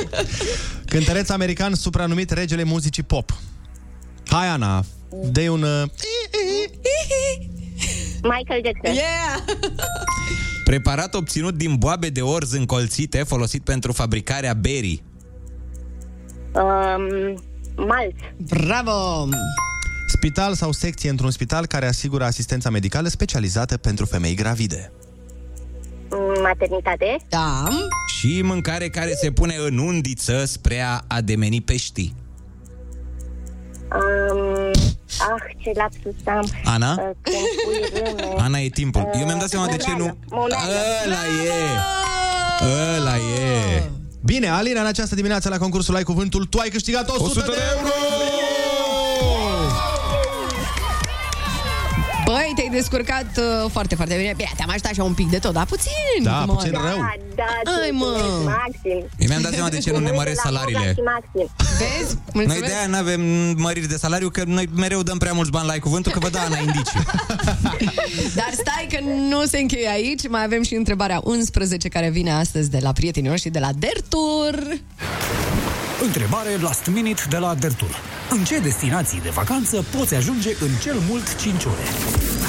Cântăreț 0.92 1.28
american 1.28 1.74
supranumit 1.74 2.30
regele 2.30 2.62
muzicii 2.62 3.02
pop. 3.02 3.32
Hai, 4.26 4.46
Ana, 4.48 4.84
dă 5.30 5.50
un... 5.50 5.62
uh, 5.62 5.82
Michael 8.22 8.62
Jackson, 8.64 8.94
Yeah! 8.94 9.38
Preparat 10.64 11.14
obținut 11.14 11.54
din 11.54 11.76
boabe 11.76 12.08
de 12.08 12.20
orz 12.22 12.52
încolțite 12.52 13.22
folosit 13.22 13.64
pentru 13.64 13.92
fabricarea 13.92 14.54
berii. 14.54 15.02
um, 16.52 17.42
malț, 17.86 18.16
Bravo! 18.36 19.28
Spital 20.08 20.54
sau 20.54 20.72
secție 20.72 21.10
într-un 21.10 21.30
spital 21.30 21.66
care 21.66 21.86
asigură 21.86 22.24
asistența 22.24 22.70
medicală 22.70 23.08
specializată 23.08 23.76
pentru 23.76 24.04
femei 24.06 24.34
gravide. 24.34 24.92
Mm, 26.38 26.42
maternitate, 26.42 27.16
Da. 27.28 27.68
Și 28.18 28.40
mâncare 28.42 28.88
care 28.88 29.12
se 29.14 29.30
pune 29.30 29.54
în 29.66 29.78
undiță 29.78 30.44
spre 30.44 30.80
a 30.80 31.00
ademeni 31.06 31.60
peștii. 31.60 32.14
um, 33.94 34.70
ah, 35.20 35.42
ce 35.62 35.72
lapsus 35.74 36.14
am. 36.26 36.48
Ana? 36.64 36.92
Uh, 36.92 37.10
când 37.20 37.36
pui 37.64 38.00
râme. 38.00 38.34
Ana, 38.42 38.58
e 38.58 38.68
timpul. 38.68 39.08
Eu 39.18 39.24
mi-am 39.24 39.38
dat 39.38 39.48
seama 39.48 39.66
de 39.66 39.76
ce 39.76 39.90
nu... 39.96 40.16
Momeală. 40.30 40.72
Ăla 41.04 41.24
e! 41.44 42.96
Ăla 42.96 43.16
e! 43.16 43.82
Bine, 44.24 44.48
Alina, 44.48 44.80
în 44.80 44.86
această 44.86 45.14
dimineață 45.14 45.48
la 45.48 45.58
concursul 45.58 45.94
Ai 45.96 46.02
Cuvântul, 46.02 46.44
tu 46.44 46.58
ai 46.58 46.68
câștigat 46.68 47.08
100, 47.08 47.22
100 47.22 47.40
de 47.40 47.46
de 47.46 47.62
euro! 47.76 47.88
Băi, 52.28 52.52
te-ai 52.54 52.68
descurcat 52.72 53.26
uh, 53.38 53.70
foarte, 53.70 53.94
foarte 53.94 54.14
bine. 54.16 54.32
Bine, 54.36 54.50
te-am 54.56 54.68
ajutat 54.70 54.90
așa 54.90 55.04
un 55.04 55.14
pic 55.14 55.30
de 55.30 55.38
tot, 55.38 55.52
dar 55.52 55.64
puțin. 55.64 55.92
Da, 56.22 56.44
Mă, 56.44 56.54
puțin 56.54 56.70
rău. 56.70 56.98
Da, 57.34 57.44
da, 57.64 57.70
Ai, 57.82 57.90
mă. 57.90 58.04
mulțumesc, 58.04 58.44
maxim. 58.44 58.98
Eu 59.18 59.28
mi-am 59.28 59.42
dat 59.42 59.52
seama 59.52 59.68
de 59.68 59.78
ce 59.78 59.90
nu 59.90 59.98
ne 59.98 60.10
măresc 60.10 60.42
De 60.42 60.48
la 60.50 60.50
Moga 60.50 60.70
salariile. 60.70 60.94
și 60.94 61.00
maxim. 61.00 61.46
Vezi? 61.78 62.14
Noi 62.32 62.44
Mulțumesc. 62.44 62.72
de 62.72 62.78
aia 62.78 62.86
nu 62.86 62.96
avem 62.96 63.20
măriri 63.56 63.86
de 63.88 63.96
salariu, 63.96 64.28
că 64.28 64.42
noi 64.46 64.68
mereu 64.74 65.02
dăm 65.02 65.18
prea 65.18 65.32
mulți 65.32 65.50
bani 65.50 65.66
la 65.66 65.72
ai 65.72 65.78
cuvântul, 65.78 66.12
că 66.12 66.18
vă 66.18 66.28
da 66.28 66.40
Ana 66.40 66.58
indicii. 66.58 67.00
Dar 68.38 68.50
stai 68.52 68.86
că 68.90 68.98
nu 69.30 69.44
se 69.44 69.58
încheie 69.58 69.88
aici. 69.88 70.28
Mai 70.28 70.44
avem 70.44 70.62
și 70.62 70.74
întrebarea 70.74 71.20
11 71.24 71.88
care 71.88 72.08
vine 72.10 72.32
astăzi 72.32 72.70
de 72.70 72.78
la 72.82 72.92
prietenii 72.92 73.30
noștri 73.30 73.50
de 73.50 73.58
la 73.58 73.70
Dertur. 73.78 74.54
Întrebare 76.02 76.56
last 76.56 76.86
minute 76.86 77.22
de 77.28 77.36
la 77.36 77.54
Dertur. 77.54 77.96
În 78.30 78.44
ce 78.44 78.58
destinații 78.58 79.20
de 79.20 79.28
vacanță 79.28 79.84
poți 79.96 80.14
ajunge 80.14 80.50
în 80.60 80.68
cel 80.82 80.98
mult 81.08 81.36
5 81.36 81.64
ore? 81.64 81.82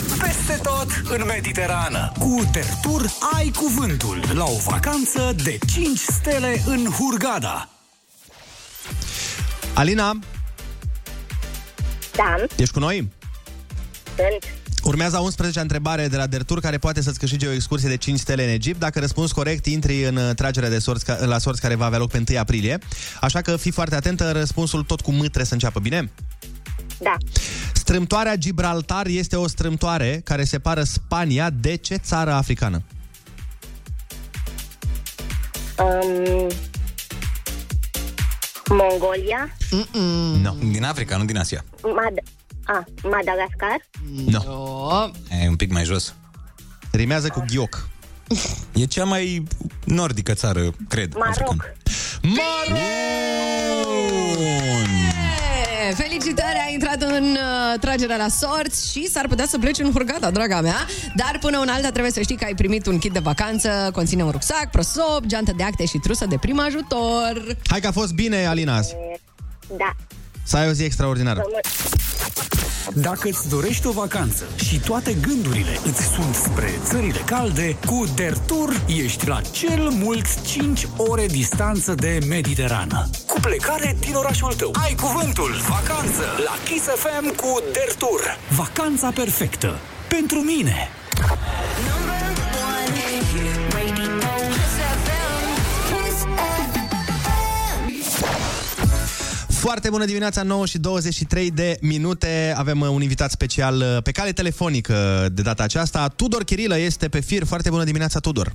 Pe 0.08 0.24
peste 0.24 0.60
tot 0.64 1.18
în 1.18 1.26
Mediterană. 1.26 2.12
Cu 2.20 2.50
Tertur 2.52 3.06
ai 3.38 3.52
cuvântul 3.58 4.24
la 4.34 4.43
o 4.43 4.58
vacanță 4.66 5.36
de 5.43 5.58
5 5.74 6.00
stele 6.00 6.62
în 6.66 6.86
Hurgada. 6.86 7.70
Alina, 9.74 10.20
Da, 12.16 12.36
ești 12.56 12.74
cu 12.74 12.80
noi? 12.80 13.12
sunt. 14.16 14.59
Urmează 14.84 15.16
a 15.16 15.20
11 15.20 15.60
întrebare 15.60 16.08
de 16.08 16.18
la 16.18 16.28
Dertur 16.28 16.60
care 16.60 16.78
poate 16.78 17.02
să-ți 17.02 17.20
câștige 17.20 17.48
o 17.48 17.52
excursie 17.52 17.90
de 17.90 17.98
5 17.98 18.20
stele 18.20 18.44
în 18.44 18.50
Egipt. 18.50 18.80
Dacă 18.80 19.00
răspunzi 19.00 19.34
corect, 19.34 19.66
intri 19.66 20.04
în 20.04 20.16
uh, 20.16 20.36
tragerea 20.36 20.70
de 20.70 20.80
sorți, 20.80 21.06
ca- 21.06 21.26
la 21.26 21.38
sorți 21.38 21.62
care 21.62 21.76
va 21.76 21.86
avea 21.86 21.98
loc 21.98 22.12
pe 22.12 22.24
1 22.30 22.40
aprilie. 22.40 22.78
Așa 23.22 23.42
că 23.42 23.58
fii 23.58 23.72
foarte 23.72 23.96
atentă, 23.96 24.32
răspunsul 24.32 24.84
tot 24.84 25.02
cu 25.02 25.12
M 25.12 25.18
trebuie 25.18 25.46
să 25.46 25.54
înceapă, 25.54 25.80
bine? 25.80 26.12
Da. 26.98 27.16
Strâmtoarea 27.74 28.36
Gibraltar 28.36 29.06
este 29.08 29.36
o 29.36 29.48
strâmtoare 29.48 30.22
care 30.24 30.44
separă 30.44 30.84
Spania 30.84 31.50
de 31.50 31.76
ce 31.76 31.96
țară 31.96 32.32
africană? 32.34 32.82
Um, 35.80 36.48
Mongolia, 38.70 39.56
No. 40.42 40.52
Din 40.72 40.84
Africa, 40.84 41.18
nu 41.18 41.26
din 41.26 41.38
Asia. 41.38 41.64
Mad- 41.78 42.39
a, 42.74 42.86
Madagascar, 43.04 43.80
No. 44.26 44.40
No. 44.46 45.10
E 45.44 45.48
un 45.48 45.56
pic 45.56 45.72
mai 45.72 45.84
jos. 45.84 46.14
Rimează 46.92 47.28
cu 47.28 47.44
ghioc. 47.48 47.88
E 48.74 48.86
cea 48.86 49.04
mai 49.04 49.44
nordică 49.84 50.34
țară, 50.34 50.72
cred. 50.88 51.14
Maroc. 51.14 51.74
E, 55.90 55.94
Felicitări, 55.94 56.62
ai 56.66 56.74
intrat 56.74 57.02
în 57.02 57.24
uh, 57.24 57.80
tragerea 57.80 58.18
la 58.18 58.28
sorți 58.28 58.92
și 58.92 59.08
s-ar 59.08 59.28
putea 59.28 59.46
să 59.46 59.58
pleci 59.58 59.78
în 59.80 59.92
Hurgada, 59.92 60.32
draga 60.32 60.62
mea. 60.62 60.86
Dar 61.16 61.38
până 61.42 61.60
în 61.60 61.68
alta 61.68 61.90
trebuie 61.90 62.12
să 62.12 62.22
știi 62.22 62.36
că 62.36 62.44
ai 62.44 62.54
primit 62.56 62.86
un 62.86 62.98
kit 62.98 63.12
de 63.12 63.20
vacanță, 63.20 63.90
conține 63.94 64.24
un 64.24 64.32
rucsac, 64.32 64.70
prosop, 64.72 65.22
geantă 65.26 65.54
de 65.58 65.64
acte 65.64 65.86
și 65.86 65.98
trusă 65.98 66.26
de 66.26 66.38
prim 66.38 66.60
ajutor. 66.60 67.56
Hai 67.68 67.80
că 67.80 67.88
a 67.88 67.92
fost 67.92 68.14
bine, 68.14 68.46
Alina, 68.46 68.76
azi. 68.76 68.96
Da. 69.78 69.96
Să 70.50 70.58
ai 70.58 70.68
o 70.68 70.72
zi 70.72 70.84
extraordinară. 70.84 71.43
Dacă 72.93 73.28
îți 73.28 73.50
dorești 73.50 73.88
o 73.88 73.91
vacanță 73.91 74.43
și 74.56 74.80
toate 74.80 75.14
gândurile 75.14 75.80
îți 75.86 76.04
sunt 76.04 76.36
spre 76.36 76.80
țările 76.84 77.20
calde, 77.26 77.78
cu 77.86 78.06
Dertur 78.16 78.82
ești 78.88 79.28
la 79.28 79.41
cel 79.41 79.89
mult 79.89 80.41
5 80.41 80.88
ore 80.97 81.26
distanță 81.26 81.95
de 81.95 82.20
Mediterană. 82.28 83.10
Cu 83.28 83.39
plecare 83.39 83.97
din 84.00 84.14
orașul 84.14 84.54
tău. 84.54 84.72
Ai 84.84 84.95
cuvântul 84.95 85.52
vacanță 85.68 86.24
la 86.45 86.54
Kiss 86.66 86.86
FM 86.86 87.36
cu 87.36 87.62
Dertur. 87.74 88.38
Vacanța 88.50 89.12
perfectă. 89.12 89.80
Pentru 90.08 90.39
mine. 90.39 90.89
Foarte 99.60 99.89
bună 99.89 100.05
dimineața, 100.05 100.43
9 100.43 100.66
și 100.66 100.78
23 100.78 101.51
de 101.51 101.78
minute. 101.82 102.53
Avem 102.57 102.80
uh, 102.80 102.88
un 102.88 103.01
invitat 103.01 103.32
special 103.32 103.76
uh, 103.82 103.97
pe 104.03 104.12
cale 104.12 104.32
telefonică 104.32 105.28
de 105.32 105.41
data 105.41 105.64
aceasta. 105.64 106.07
Tudor 106.07 106.43
Chirilă 106.43 106.78
este 106.78 107.10
pe 107.10 107.20
fir. 107.20 107.43
Foarte 107.45 107.70
bună 107.70 107.84
dimineața, 107.84 108.20
Tudor. 108.20 108.51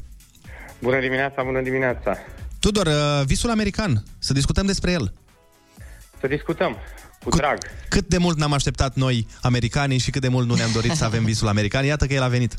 Bună 0.79 1.01
dimineața, 1.01 1.43
bună 1.43 1.61
dimineața. 1.63 2.17
Tudor, 2.59 2.87
uh, 2.87 2.93
visul 3.27 3.51
american. 3.51 4.05
Să 4.19 4.33
discutăm 4.33 4.67
despre 4.67 4.93
el. 4.93 5.13
Să 6.21 6.27
discutăm, 6.27 6.77
cu 7.25 7.29
drag. 7.37 7.59
Cât 7.89 8.09
de 8.09 8.19
mult 8.19 8.39
n-am 8.39 8.53
așteptat 8.53 8.95
noi, 8.95 9.27
americanii, 9.43 9.99
și 9.99 10.11
cât 10.11 10.21
de 10.21 10.29
mult 10.29 10.47
nu 10.49 10.55
ne-am 10.55 10.71
dorit 10.73 10.93
să 10.93 11.05
avem 11.05 11.25
visul 11.25 11.49
american. 11.49 11.85
Iată 11.85 12.07
că 12.07 12.15
el 12.15 12.23
a 12.23 12.29
venit. 12.29 12.55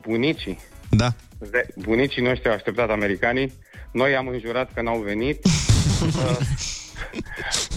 Bunicii, 0.00 0.58
Da. 0.90 1.12
de- 1.50 1.68
bunicii 1.76 2.22
noștri 2.22 2.48
au 2.48 2.54
așteptat 2.54 2.90
americanii, 2.90 3.52
noi 3.92 4.16
am 4.16 4.26
înjurat 4.28 4.72
că 4.74 4.82
n-au 4.82 4.98
venit. 5.00 5.38
Uh, 7.14 7.20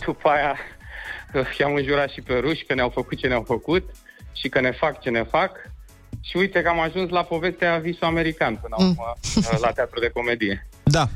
După 0.06 0.30
aia 0.30 0.58
uh, 1.34 1.58
i-am 1.60 1.74
înjurat 1.74 2.10
și 2.10 2.22
pe 2.22 2.38
ruși 2.38 2.66
că 2.66 2.74
ne-au 2.74 2.90
făcut 2.90 3.18
ce 3.18 3.28
ne-au 3.28 3.44
făcut 3.44 3.90
și 4.34 4.50
că 4.50 4.60
ne 4.60 4.72
fac 4.72 5.02
ce 5.02 5.10
ne 5.10 5.24
fac. 5.24 5.70
Și 6.22 6.38
uite 6.38 6.62
că 6.62 6.70
am 6.70 6.80
ajuns 6.80 7.10
la 7.10 7.24
povestea 7.24 7.78
visul 7.78 8.08
american 8.08 8.56
până 8.56 8.76
la 8.78 8.86
urmă, 8.86 9.14
uh, 9.36 9.58
la 9.62 9.72
teatru 9.72 10.00
de 10.00 10.10
comedie. 10.10 10.68
Da. 10.84 11.08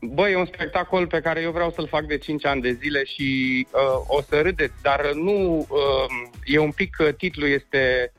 Băi, 0.00 0.32
e 0.32 0.36
un 0.36 0.46
spectacol 0.46 1.06
pe 1.06 1.20
care 1.20 1.40
eu 1.40 1.50
vreau 1.50 1.70
să-l 1.70 1.88
fac 1.88 2.04
de 2.04 2.18
5 2.18 2.44
ani 2.44 2.60
de 2.60 2.72
zile 2.72 3.04
și 3.04 3.66
uh, 3.70 4.04
o 4.06 4.22
să 4.22 4.40
râdeți, 4.40 4.72
dar 4.82 5.12
nu, 5.14 5.66
uh, 5.68 6.28
e 6.44 6.58
un 6.58 6.70
pic, 6.70 6.96
uh, 7.00 7.14
titlul 7.16 7.48
este 7.48 8.12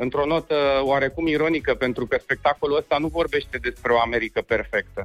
într-o 0.00 0.26
notă 0.26 0.80
oarecum 0.82 1.26
ironică, 1.26 1.74
pentru 1.74 2.06
că 2.06 2.16
spectacolul 2.20 2.76
ăsta 2.76 2.98
nu 2.98 3.06
vorbește 3.06 3.58
despre 3.58 3.92
o 3.92 4.00
Americă 4.00 4.40
perfectă. 4.40 5.02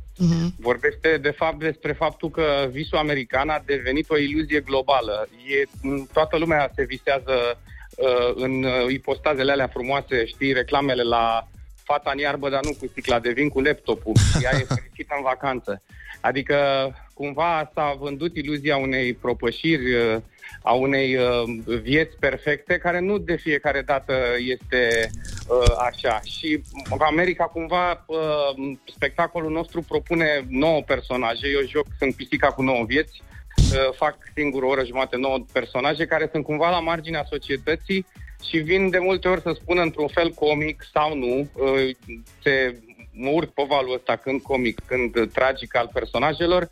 Vorbește, 0.60 1.18
de 1.18 1.30
fapt, 1.30 1.60
despre 1.60 1.92
faptul 1.92 2.30
că 2.30 2.68
visul 2.72 2.98
american 2.98 3.50
a 3.50 3.64
devenit 3.66 4.10
o 4.10 4.18
iluzie 4.18 4.60
globală. 4.60 5.28
E, 5.48 5.64
m, 5.82 6.08
toată 6.14 6.38
lumea 6.38 6.72
se 6.76 6.84
visează 6.84 7.36
uh, 7.96 8.32
în 8.36 8.64
uh, 8.64 8.72
ipostazele 8.88 9.52
alea 9.52 9.68
frumoase, 9.68 10.26
știi, 10.26 10.54
reclamele 10.54 11.04
la 11.04 11.48
fata 11.84 12.12
în 12.14 12.20
iarbă, 12.20 12.50
dar 12.50 12.64
nu 12.64 12.74
cu 12.80 12.88
sticla 12.88 13.20
de 13.20 13.32
vin 13.32 13.50
cu 13.50 13.60
laptopul. 13.62 14.14
Ea 14.44 14.52
e 14.54 14.74
fericită 14.76 15.14
în 15.18 15.24
vacanță. 15.24 15.82
Adică, 16.26 16.58
cumva 17.14 17.72
s-a 17.74 17.96
vândut 18.00 18.36
iluzia 18.36 18.78
unei 18.78 19.14
propășiri, 19.14 19.94
uh, 19.94 20.22
a 20.62 20.74
unei 20.74 21.16
uh, 21.16 21.44
vieți 21.82 22.18
perfecte, 22.20 22.78
care 22.78 23.00
nu 23.00 23.18
de 23.18 23.36
fiecare 23.36 23.82
dată 23.82 24.14
este 24.38 25.10
uh, 25.48 25.76
așa. 25.88 26.20
Și 26.24 26.62
America, 27.00 27.44
cumva, 27.44 28.06
uh, 28.08 28.76
spectacolul 28.96 29.52
nostru 29.52 29.82
propune 29.82 30.46
nouă 30.50 30.82
personaje. 30.82 31.48
Eu 31.48 31.68
joc, 31.68 31.86
sunt 32.00 32.16
pisica 32.16 32.48
cu 32.48 32.62
nouă 32.62 32.84
vieți, 32.86 33.22
uh, 33.58 33.94
fac 33.96 34.18
singur 34.36 34.64
o 34.64 34.68
oră 34.68 34.86
jumate 34.86 35.18
nouă 35.18 35.46
personaje 35.52 36.06
care 36.06 36.30
sunt 36.32 36.44
cumva 36.44 36.70
la 36.70 36.80
marginea 36.80 37.26
societății 37.30 38.06
și 38.50 38.58
vin 38.58 38.90
de 38.90 39.00
multe 39.00 39.28
ori 39.28 39.42
să 39.42 39.58
spună 39.62 39.82
într-un 39.82 40.08
fel 40.08 40.32
comic 40.32 40.84
sau 40.94 41.16
nu, 41.16 41.50
uh, 41.54 41.90
se 42.44 42.80
mă 43.16 43.30
urc 43.30 43.50
pe 43.54 43.64
valul 43.68 43.94
ăsta 43.94 44.16
când 44.16 44.42
comic, 44.42 44.82
când 44.86 45.32
tragic 45.32 45.76
al 45.76 45.90
personajelor 45.94 46.70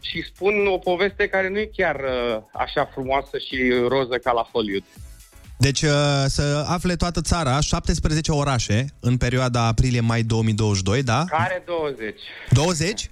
și 0.00 0.22
spun 0.22 0.66
o 0.66 0.78
poveste 0.78 1.28
care 1.28 1.48
nu 1.48 1.58
e 1.58 1.70
chiar 1.76 1.96
uh, 1.96 2.42
așa 2.52 2.84
frumoasă 2.92 3.38
și 3.38 3.72
roză 3.88 4.18
ca 4.18 4.32
la 4.32 4.48
Hollywood. 4.52 4.84
Deci 5.56 5.82
uh, 5.82 5.90
să 6.26 6.64
afle 6.68 6.96
toată 6.96 7.20
țara, 7.20 7.60
17 7.60 8.32
orașe 8.32 8.84
în 9.00 9.16
perioada 9.16 9.66
aprilie-mai 9.66 10.22
2022, 10.22 11.02
da? 11.02 11.24
Care 11.28 11.62
20? 11.66 12.20
20? 12.50 13.10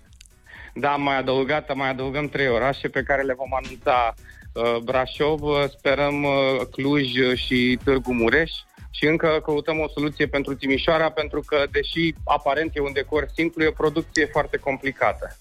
Da, 0.74 0.92
am 0.92 1.02
mai 1.02 1.18
adăugat, 1.18 1.74
mai 1.74 1.90
adăugăm 1.90 2.28
trei 2.28 2.48
orașe 2.48 2.88
pe 2.88 3.02
care 3.02 3.22
le 3.22 3.34
vom 3.34 3.54
anunța 3.64 4.14
uh, 4.52 4.76
Brașov, 4.82 5.42
uh, 5.42 5.64
sperăm 5.78 6.22
uh, 6.22 6.66
Cluj 6.70 7.16
uh, 7.16 7.38
și 7.38 7.78
Târgu 7.84 8.12
Mureș 8.12 8.50
și 8.90 9.04
încă 9.06 9.40
căutăm 9.44 9.78
o 9.78 9.88
soluție 9.94 10.26
pentru 10.26 10.54
Timișoara 10.54 11.10
pentru 11.10 11.42
că, 11.46 11.56
deși 11.70 12.14
aparent 12.24 12.70
e 12.74 12.80
un 12.80 12.92
decor 12.92 13.30
simplu, 13.34 13.62
e 13.62 13.66
o 13.66 13.82
producție 13.82 14.26
foarte 14.32 14.56
complicată. 14.56 15.38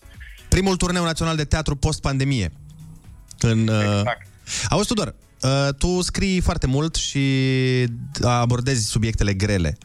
Primul 0.49 0.75
turneu 0.75 1.03
național 1.03 1.35
de 1.35 1.43
teatru 1.43 1.75
post-pandemie. 1.75 2.51
În, 3.39 3.59
exact. 3.59 4.27
Auzi, 4.69 4.87
Tudor, 4.87 5.15
uh, 5.41 5.67
tu 5.77 6.01
scrii 6.01 6.39
foarte 6.39 6.67
mult 6.67 6.95
și 6.95 7.23
abordezi 8.21 8.85
subiectele 8.85 9.33
grele. 9.33 9.77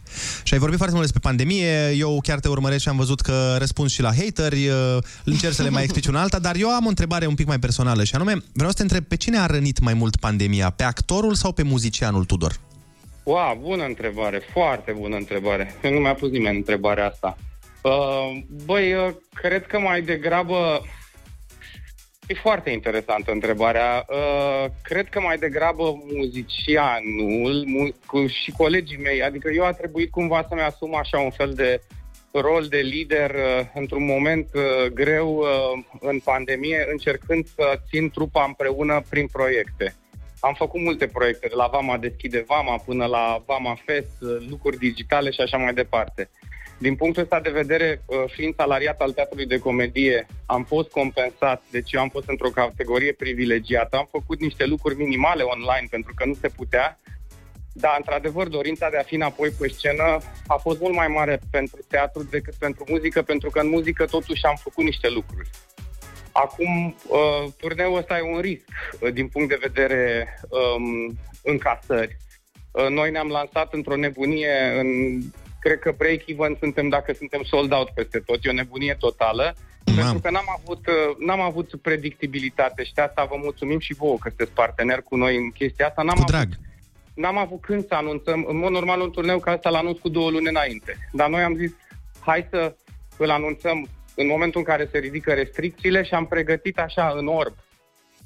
Și 0.43 0.53
ai 0.53 0.59
vorbit 0.59 0.79
foarte 0.79 0.95
mult 0.95 1.11
despre 1.11 1.29
pandemie, 1.29 1.91
eu 1.97 2.21
chiar 2.23 2.41
te 2.41 2.49
urmăresc 2.49 2.83
și 2.83 2.89
am 2.89 2.97
văzut 2.97 3.21
că 3.21 3.57
răspunzi 3.59 3.95
și 3.95 4.03
la 4.03 4.15
hateri, 4.15 4.69
uh, 4.69 4.99
încerc 5.25 5.55
să 5.55 5.63
le 5.63 5.69
mai 5.69 5.83
explici 5.83 6.07
una 6.07 6.21
alta, 6.21 6.39
dar 6.39 6.57
eu 6.57 6.69
am 6.69 6.85
o 6.85 6.89
întrebare 6.89 7.27
un 7.27 7.35
pic 7.35 7.47
mai 7.47 7.59
personală 7.59 8.05
și 8.05 8.15
anume, 8.15 8.37
vreau 8.53 8.71
să 8.71 8.77
te 8.77 8.83
întreb, 8.83 9.05
pe 9.05 9.17
cine 9.17 9.39
a 9.39 9.47
rănit 9.47 9.79
mai 9.79 9.95
mult 9.95 10.17
pandemia? 10.17 10.71
Pe 10.71 10.83
actorul 10.83 11.35
sau 11.35 11.53
pe 11.53 11.63
muzicianul 11.63 12.25
Tudor? 12.25 12.61
Wow, 13.25 13.59
bună 13.61 13.85
întrebare, 13.85 14.39
foarte 14.39 14.93
bună 14.93 15.17
întrebare. 15.17 15.75
Nu 15.83 15.99
mi-a 15.99 16.15
pus 16.15 16.31
nimeni 16.31 16.57
întrebarea 16.57 17.07
asta. 17.07 17.37
Uh, 17.83 18.39
băi, 18.65 18.95
uh, 18.95 19.15
cred 19.35 19.67
că 19.67 19.79
mai 19.79 20.03
degrabă... 20.03 20.81
E 22.27 22.35
foarte 22.35 22.71
interesantă 22.71 23.31
întrebarea. 23.31 24.07
Uh, 24.09 24.71
cred 24.83 25.09
că 25.09 25.21
mai 25.21 25.37
degrabă 25.37 26.03
muzicianul 26.17 27.65
mu- 27.67 27.95
cu, 28.07 28.27
și 28.27 28.51
colegii 28.51 28.99
mei, 28.99 29.23
adică 29.23 29.51
eu 29.51 29.65
a 29.65 29.73
trebuit 29.73 30.11
cumva 30.11 30.47
să-mi 30.49 30.61
asum 30.61 30.95
așa 30.95 31.19
un 31.19 31.31
fel 31.31 31.53
de 31.55 31.81
rol 32.31 32.67
de 32.67 32.79
lider 32.79 33.31
uh, 33.31 33.67
într-un 33.75 34.05
moment 34.05 34.49
uh, 34.55 34.91
greu 34.93 35.37
uh, 35.37 35.85
în 36.01 36.19
pandemie, 36.19 36.87
încercând 36.91 37.47
să 37.47 37.81
țin 37.89 38.11
trupa 38.11 38.45
împreună 38.45 39.03
prin 39.09 39.27
proiecte. 39.27 39.95
Am 40.45 40.55
făcut 40.55 40.81
multe 40.81 41.07
proiecte, 41.07 41.47
de 41.49 41.55
la 41.55 41.67
Vama 41.67 41.97
Deschide 41.99 42.45
Vama 42.47 42.77
până 42.79 43.07
la 43.07 43.43
Vama 43.47 43.77
Fest, 43.85 44.17
uh, 44.21 44.47
lucruri 44.49 44.79
digitale 44.79 45.31
și 45.31 45.41
așa 45.41 45.57
mai 45.57 45.75
departe. 45.75 46.31
Din 46.79 46.95
punctul 46.97 47.23
ăsta 47.23 47.41
de 47.41 47.51
vedere, 47.51 48.03
uh, 48.07 48.25
fiind 48.27 48.55
salariat 48.55 49.01
al 49.01 49.13
teatrului 49.13 49.47
de 49.47 49.59
comedie, 49.59 50.27
am 50.47 50.65
fost 50.65 50.91
compensat, 50.91 51.63
deci 51.71 51.93
eu 51.93 52.01
am 52.01 52.09
fost 52.09 52.29
într-o 52.29 52.49
categorie 52.49 53.13
privilegiată, 53.13 53.97
am 53.97 54.09
făcut 54.11 54.41
niște 54.41 54.65
lucruri 54.67 54.97
minimale 54.97 55.43
online 55.43 55.87
pentru 55.91 56.13
că 56.15 56.25
nu 56.27 56.35
se 56.35 56.49
putea 56.49 56.99
Da, 57.77 57.95
într-adevăr, 57.97 58.49
dorința 58.49 58.91
de 58.91 58.97
a 58.97 59.03
fi 59.03 59.15
înapoi 59.15 59.51
pe 59.51 59.69
scenă 59.69 60.19
a 60.47 60.57
fost 60.57 60.81
mult 60.81 60.95
mai 60.95 61.09
mare 61.09 61.41
pentru 61.51 61.81
teatru 61.89 62.23
decât 62.23 62.55
pentru 62.55 62.85
muzică, 62.89 63.23
pentru 63.23 63.51
că 63.51 63.61
în 63.61 63.69
muzică 63.69 64.05
totuși 64.05 64.45
am 64.45 64.59
făcut 64.63 64.85
niște 64.85 65.09
lucruri. 65.09 65.49
Acum, 66.43 66.95
uh, 67.07 67.53
turneul 67.57 67.97
ăsta 67.97 68.19
e 68.19 68.35
un 68.35 68.41
risc 68.41 68.65
uh, 69.01 69.13
din 69.13 69.29
punct 69.29 69.49
de 69.49 69.59
vedere 69.61 70.29
um, 70.49 71.19
încasări. 71.43 72.17
Uh, 72.71 72.89
noi 72.89 73.11
ne-am 73.11 73.29
lansat 73.29 73.73
într-o 73.73 73.97
nebunie, 73.97 74.79
în, 74.79 75.21
cred 75.61 75.79
că 75.79 75.95
break-even 75.97 76.57
suntem 76.59 76.89
dacă 76.89 77.13
suntem 77.13 77.43
sold 77.43 77.73
out 77.73 77.91
peste 77.91 78.19
tot, 78.19 78.39
e 78.45 78.49
o 78.49 78.53
nebunie 78.53 78.97
totală. 78.99 79.55
Pentru 79.85 80.19
că 80.19 80.31
n-am 80.31 80.59
avut, 80.59 80.87
uh, 80.87 81.27
n-am 81.27 81.41
avut 81.41 81.75
predictibilitate 81.83 82.85
și 82.85 82.95
de 82.95 83.01
asta 83.01 83.25
vă 83.25 83.37
mulțumim 83.43 83.79
și 83.79 83.95
vouă 83.95 84.17
că 84.19 84.29
sunteți 84.29 84.53
partener 84.53 85.03
cu 85.03 85.17
noi 85.17 85.37
în 85.37 85.51
chestia 85.51 85.87
asta. 85.87 86.03
N-am 86.03 86.17
Cu 86.17 86.25
drag. 86.25 86.43
Avut, 86.43 86.59
n-am 87.15 87.39
avut 87.39 87.61
când 87.61 87.87
să 87.87 87.95
anunțăm. 87.95 88.45
În 88.49 88.57
mod 88.57 88.71
normal, 88.71 89.01
un 89.01 89.11
turneu 89.11 89.39
ca 89.39 89.51
asta 89.51 89.71
l-anunț 89.71 89.99
cu 89.99 90.09
două 90.09 90.31
luni 90.31 90.49
înainte. 90.49 90.97
Dar 91.13 91.29
noi 91.29 91.43
am 91.43 91.57
zis, 91.57 91.73
hai 92.21 92.47
să 92.51 92.75
îl 93.17 93.31
anunțăm 93.31 93.89
în 94.15 94.27
momentul 94.27 94.61
în 94.61 94.67
care 94.67 94.89
se 94.93 94.99
ridică 94.99 95.33
restricțiile 95.33 96.03
și 96.03 96.15
am 96.15 96.27
pregătit 96.27 96.79
așa 96.79 97.15
în 97.17 97.27
orb. 97.27 97.55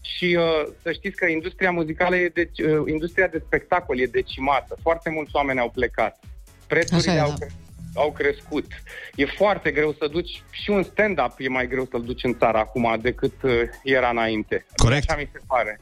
Și 0.01 0.37
uh, 0.39 0.73
să 0.83 0.93
știți 0.93 1.17
că 1.17 1.27
industria 1.27 1.71
muzicală, 1.71 2.17
e 2.17 2.29
deci, 2.29 2.59
uh, 2.59 2.83
industria 2.87 3.27
de 3.27 3.43
spectacol 3.47 4.01
e 4.01 4.07
decimată. 4.07 4.77
Foarte 4.83 5.11
mulți 5.11 5.31
oameni 5.35 5.61
au 5.61 5.71
plecat. 5.71 6.19
Prețurile 6.67 7.11
Așa 7.11 7.21
e, 7.21 7.23
au, 7.23 7.29
da. 7.29 7.35
cre- 7.35 7.55
au 7.95 8.13
crescut. 8.13 8.67
E 9.15 9.25
foarte 9.27 9.71
greu 9.71 9.93
să 9.93 10.07
duci, 10.07 10.43
și 10.51 10.71
un 10.71 10.83
stand-up 10.83 11.35
e 11.39 11.49
mai 11.49 11.69
greu 11.69 11.87
să-l 11.91 12.03
duci 12.03 12.25
în 12.25 12.39
țară 12.39 12.59
acum 12.59 12.99
decât 13.01 13.43
uh, 13.43 13.61
era 13.83 14.09
înainte. 14.09 14.67
Corect. 14.77 15.11
Așa 15.11 15.21
mi 15.21 15.31
se 15.33 15.41
pare. 15.47 15.81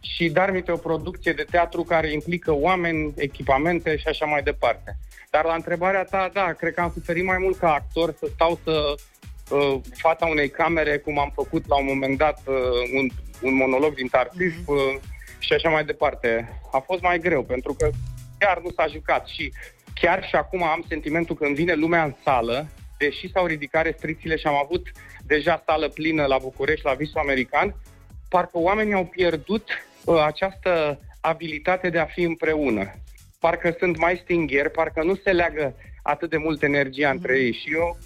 Și 0.00 0.28
Darmit 0.28 0.68
e 0.68 0.72
o 0.72 0.76
producție 0.76 1.32
de 1.32 1.46
teatru 1.50 1.82
care 1.82 2.12
implică 2.12 2.52
oameni, 2.52 3.12
echipamente 3.16 3.96
și 3.96 4.06
așa 4.06 4.26
mai 4.26 4.42
departe. 4.42 4.96
Dar 5.30 5.44
la 5.44 5.54
întrebarea 5.54 6.04
ta, 6.04 6.30
da, 6.32 6.52
cred 6.52 6.74
că 6.74 6.80
am 6.80 6.90
suferit 6.94 7.24
mai 7.24 7.36
mult 7.38 7.58
ca 7.58 7.72
actor 7.72 8.14
să 8.18 8.26
stau 8.34 8.60
să 8.64 8.94
uh, 9.50 9.80
fața 9.96 10.26
unei 10.26 10.50
camere, 10.50 10.98
cum 10.98 11.18
am 11.18 11.32
făcut 11.34 11.66
la 11.66 11.76
un 11.76 11.84
moment 11.84 12.18
dat 12.18 12.40
uh, 12.46 12.54
un, 12.94 13.08
un 13.42 13.54
monolog 13.54 13.94
din 13.94 14.06
Tartuf 14.06 14.54
uh, 14.66 14.76
și 15.38 15.52
așa 15.52 15.68
mai 15.68 15.84
departe. 15.84 16.60
A 16.72 16.78
fost 16.78 17.02
mai 17.02 17.18
greu, 17.18 17.42
pentru 17.42 17.74
că 17.74 17.90
chiar 18.38 18.60
nu 18.62 18.70
s-a 18.70 18.86
jucat 18.86 19.26
și 19.26 19.52
chiar 19.94 20.26
și 20.28 20.34
acum 20.34 20.62
am 20.62 20.84
sentimentul 20.88 21.36
că 21.36 21.44
când 21.44 21.56
vine 21.56 21.74
lumea 21.74 22.04
în 22.04 22.14
sală, 22.24 22.66
deși 22.98 23.30
s-au 23.30 23.46
ridicat 23.46 23.84
restricțiile 23.84 24.36
și 24.36 24.46
am 24.46 24.54
avut 24.54 24.86
deja 25.26 25.62
sală 25.66 25.88
plină 25.88 26.24
la 26.26 26.38
București, 26.38 26.86
la 26.86 26.94
Visul 26.94 27.20
American, 27.20 27.74
parcă 28.28 28.58
oamenii 28.58 28.94
au 28.94 29.04
pierdut 29.04 29.68
uh, 30.04 30.22
această 30.26 31.00
abilitate 31.20 31.90
de 31.90 31.98
a 31.98 32.04
fi 32.04 32.22
împreună. 32.22 32.94
Parcă 33.38 33.74
sunt 33.78 33.98
mai 33.98 34.20
stingheri, 34.22 34.70
parcă 34.70 35.02
nu 35.02 35.14
se 35.14 35.32
leagă 35.32 35.74
atât 36.02 36.30
de 36.30 36.36
mult 36.36 36.62
energia 36.62 37.10
între 37.10 37.38
ei 37.38 37.52
și 37.52 37.72
eu 37.72 37.96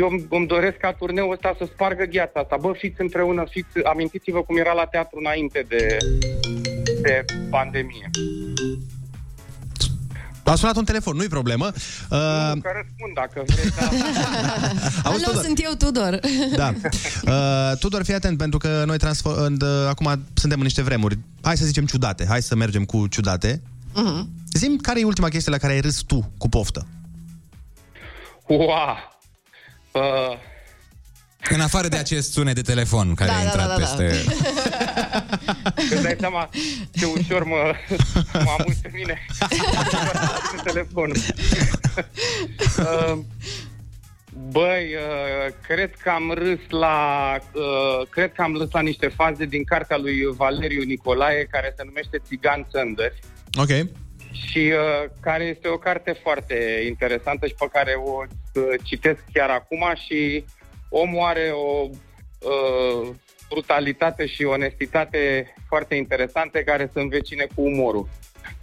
eu 0.00 0.08
îmi 0.30 0.46
doresc 0.46 0.76
ca 0.76 0.92
turneul 0.92 1.32
ăsta 1.32 1.54
să 1.58 1.68
spargă 1.72 2.04
gheața 2.04 2.40
asta. 2.40 2.56
Bă, 2.60 2.72
fiți 2.78 3.00
împreună, 3.00 3.44
fiți, 3.50 3.84
amintiți-vă 3.84 4.42
cum 4.42 4.56
era 4.56 4.72
la 4.72 4.84
teatru 4.84 5.18
înainte 5.18 5.64
de, 5.68 5.96
de 7.02 7.24
pandemie. 7.50 8.10
A 10.44 10.54
sunat 10.54 10.76
un 10.76 10.84
telefon, 10.84 11.16
nu-i 11.16 11.28
problemă. 11.28 11.66
Uh, 11.66 12.52
Nu, 12.54 12.60
că 12.60 12.70
răspund 12.74 13.14
dacă 13.14 13.42
vreți. 13.46 13.76
Da. 13.76 13.86
Auzi, 15.08 15.24
Alo, 15.24 15.30
Tudor. 15.32 15.42
sunt 15.44 15.60
eu, 15.62 15.72
Tudor. 15.72 16.18
Da. 16.62 16.72
Uh, 17.26 17.78
Tudor, 17.78 18.04
fii 18.04 18.14
atent, 18.14 18.38
pentru 18.38 18.58
că 18.58 18.82
noi 18.86 18.96
transfer- 18.98 19.36
în, 19.46 19.56
uh, 19.62 19.88
acum 19.88 20.24
suntem 20.34 20.58
în 20.58 20.64
niște 20.64 20.82
vremuri, 20.82 21.18
hai 21.42 21.56
să 21.56 21.64
zicem 21.64 21.84
ciudate, 21.86 22.24
hai 22.28 22.42
să 22.42 22.54
mergem 22.56 22.84
cu 22.84 23.06
ciudate. 23.06 23.62
Mhm. 23.94 24.28
Zim 24.52 24.76
care 24.76 25.00
e 25.00 25.04
ultima 25.04 25.28
chestie 25.28 25.52
la 25.52 25.58
care 25.58 25.72
ai 25.72 25.80
râs 25.80 25.96
tu 26.00 26.30
cu 26.38 26.48
poftă? 26.48 26.86
Wow! 28.46 29.11
Uh, 29.92 30.38
În 31.50 31.60
afară 31.60 31.88
de 31.88 31.96
acest 31.96 32.32
sunet 32.32 32.54
de 32.54 32.60
telefon 32.60 33.14
care 33.14 33.30
Da, 33.30 33.36
a 33.36 33.38
da, 33.38 33.44
intrat 33.44 33.68
da, 33.68 33.74
da, 33.74 33.80
da. 33.80 33.96
peste... 34.04 34.34
Îți 35.94 36.02
dai 36.02 36.16
seama 36.20 36.48
ce 36.98 37.04
ușor 37.04 37.44
mă, 37.44 37.74
mă 38.32 38.54
amuz 38.58 38.76
pe 38.82 38.90
mine 38.92 39.26
cu 40.56 40.62
telefonul. 40.70 41.16
Uh, 42.78 43.18
Băi, 44.50 44.94
uh, 44.94 45.54
cred 45.66 45.94
că 45.94 46.10
am 46.10 46.32
râs 46.34 46.58
la 46.68 46.96
uh, 47.52 48.06
cred 48.10 48.32
că 48.32 48.42
am 48.42 48.56
râs 48.56 48.68
la 48.72 48.80
niște 48.80 49.08
faze 49.08 49.44
din 49.44 49.64
cartea 49.64 49.96
lui 49.96 50.20
Valeriu 50.36 50.82
Nicolae 50.82 51.44
care 51.50 51.74
se 51.76 51.82
numește 51.84 52.20
Țigan 52.26 52.66
Sândări 52.70 53.18
Ok. 53.58 53.68
Și 54.32 54.72
uh, 54.72 55.10
care 55.20 55.44
este 55.44 55.68
o 55.68 55.78
carte 55.78 56.12
foarte 56.12 56.84
interesantă 56.86 57.46
și 57.46 57.54
pe 57.58 57.68
care 57.72 57.94
o 58.04 58.22
uh, 58.22 58.62
citesc 58.82 59.24
chiar 59.32 59.50
acum 59.50 59.92
și 60.06 60.44
omul 60.88 61.24
are 61.24 61.50
o 61.50 61.88
uh, 61.88 63.08
brutalitate 63.48 64.26
și 64.26 64.44
onestitate 64.44 65.54
foarte 65.68 65.94
interesante 65.94 66.64
care 66.64 66.90
se 66.92 67.00
învecine 67.00 67.46
cu 67.54 67.62
umorul. 67.62 68.08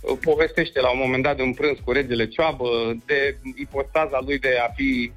Uh, 0.02 0.18
Povestește 0.22 0.82
la 0.82 0.92
un 0.92 1.00
moment 1.00 1.24
dat 1.24 1.36
de 1.36 1.42
un 1.42 1.54
prânz 1.54 1.78
cu 1.84 1.92
regele 1.92 2.28
Cioabă, 2.28 2.96
de 3.06 3.38
ipostaza 3.56 4.20
lui 4.26 4.40
de 4.40 4.58
a 4.68 4.72
fi 4.76 5.12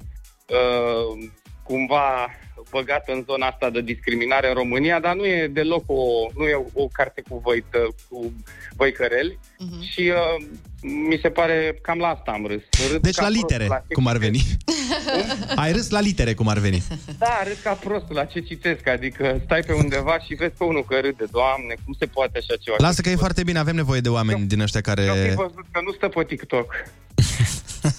uh, 0.49 1.29
cumva 1.63 2.29
băgat 2.71 3.03
în 3.07 3.23
zona 3.27 3.47
asta 3.47 3.69
de 3.69 3.81
discriminare 3.81 4.47
în 4.47 4.53
România, 4.53 4.99
dar 4.99 5.15
nu 5.15 5.25
e 5.25 5.47
deloc 5.47 5.83
o, 5.87 6.03
nu 6.35 6.43
e 6.43 6.53
o, 6.53 6.83
o 6.83 6.87
carte 6.91 7.23
cu, 7.29 7.41
văită, 7.45 7.77
cu 8.09 8.33
văicăreli 8.75 9.39
uh-huh. 9.39 9.89
și 9.91 10.01
uh, 10.01 10.45
mi 10.83 11.19
se 11.21 11.29
pare 11.29 11.79
cam 11.81 11.97
la 11.97 12.07
asta 12.07 12.31
am 12.31 12.45
râs. 12.45 12.61
Râs 12.91 13.01
Deci 13.01 13.15
ca 13.15 13.21
la 13.21 13.27
prostul 13.27 13.47
litere, 13.49 13.83
ce 13.87 13.93
cum 13.93 14.07
ar 14.07 14.17
veni. 14.17 14.37
citesc. 14.37 15.59
Ai 15.63 15.71
râs 15.71 15.89
la 15.89 15.99
litere, 15.99 16.33
cum 16.33 16.47
ar 16.47 16.57
veni. 16.57 16.83
Da, 17.17 17.41
râs 17.43 17.59
ca 17.63 17.73
prostul 17.73 18.15
la 18.15 18.25
ce 18.25 18.39
citesc, 18.39 18.87
adică 18.87 19.41
stai 19.45 19.61
pe 19.61 19.73
undeva 19.73 20.19
și 20.19 20.33
vezi 20.33 20.53
pe 20.57 20.63
unul 20.63 20.83
că 20.83 20.95
râde. 20.95 21.25
Doamne, 21.31 21.75
cum 21.85 21.95
se 21.99 22.05
poate 22.05 22.37
așa 22.37 22.55
ceva? 22.59 22.75
Lasă 22.79 23.01
că 23.01 23.09
e 23.09 23.15
foarte 23.15 23.43
bine, 23.43 23.59
avem 23.59 23.75
nevoie 23.75 23.99
de 23.99 24.09
oameni 24.09 24.45
din 24.45 24.59
ăștia 24.59 24.81
Eu 24.85 24.93
fi 24.93 25.09
care... 25.09 25.33
văzut 25.35 25.65
că 25.71 25.79
nu 25.83 25.91
stă 25.91 26.07
pe 26.07 26.23
TikTok. 26.23 26.73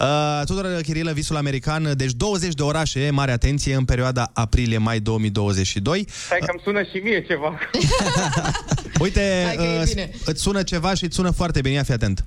Uh, 0.00 0.42
Tudor 0.46 0.80
Chirilă, 0.82 1.12
visul 1.12 1.36
american, 1.36 1.92
deci 1.96 2.10
20 2.12 2.54
de 2.54 2.62
orașe, 2.62 3.10
mare 3.10 3.30
atenție, 3.32 3.74
în 3.74 3.84
perioada 3.84 4.30
aprilie-mai 4.34 5.00
2022. 5.00 6.06
Stai 6.08 6.38
că 6.38 6.46
îmi 6.50 6.60
sună 6.64 6.82
și 6.82 6.96
mie 7.02 7.22
ceva. 7.26 7.58
Uite, 9.04 9.42
Hai 9.46 9.56
că 9.56 9.62
e 9.62 9.78
uh, 9.80 9.84
bine. 9.86 10.10
îți 10.24 10.42
sună 10.42 10.62
ceva 10.62 10.94
și 10.94 11.04
îți 11.04 11.14
sună 11.14 11.30
foarte 11.30 11.60
bine, 11.60 11.74
ia 11.74 11.82
fi 11.82 11.92
atent. 11.92 12.24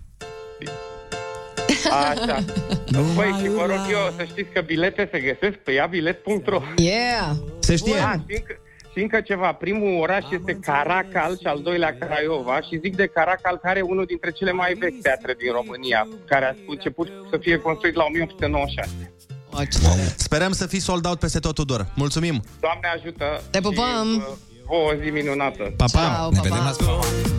Așa. 1.92 2.44
Păi, 3.16 3.36
și 3.42 3.50
vă 3.50 3.66
rog 3.66 3.80
eu 3.92 4.14
să 4.18 4.24
știți 4.32 4.50
că 4.54 4.62
bilete 4.62 5.10
se 5.12 5.20
găsesc 5.20 5.58
pe 5.58 5.72
iabilet.ro 5.72 6.62
Yeah! 6.78 7.32
Se 7.60 7.76
știe. 7.76 7.94
Da, 7.96 8.12
și 8.12 8.36
încă, 8.38 8.60
și 8.96 9.02
încă 9.02 9.22
ceva. 9.22 9.54
Primul 9.54 10.02
oraș 10.02 10.26
este 10.32 10.54
Caracal 10.62 11.38
și 11.42 11.48
al 11.48 11.60
doilea 11.62 11.98
Craiova 12.00 12.62
și 12.62 12.80
zic 12.82 12.96
de 12.96 13.08
Caracal 13.08 13.60
care 13.64 13.80
e 13.80 13.82
unul 13.82 14.06
dintre 14.06 14.32
cele 14.32 14.52
mai 14.52 14.74
vechi 14.74 15.02
teatre 15.02 15.36
din 15.38 15.52
România, 15.52 16.08
care 16.28 16.46
a 16.46 16.54
început 16.68 17.08
să 17.32 17.38
fie 17.42 17.58
construit 17.58 17.96
la 17.96 18.04
1896. 18.04 19.14
Sperăm 20.16 20.52
să 20.52 20.68
fii 20.68 20.80
sold 20.80 21.06
out 21.06 21.20
peste 21.20 21.40
tot, 21.40 21.56
Tudor. 21.56 21.88
Mulțumim! 21.96 22.44
Doamne 22.60 22.88
ajută! 22.96 23.42
Te 23.50 23.60
pupăm! 23.60 24.08
Și, 24.14 24.18
uh, 24.18 24.36
vă 24.68 24.76
o 24.76 25.04
zi 25.04 25.10
minunată! 25.10 25.74
Pa, 25.78 25.86
pa! 25.92 26.00
Ciao, 26.00 26.30
Ne 26.30 26.36
pa, 26.36 26.42
vedem 26.42 26.58
pa. 26.58 26.64
la 26.64 26.72
sfârșit. 26.72 27.34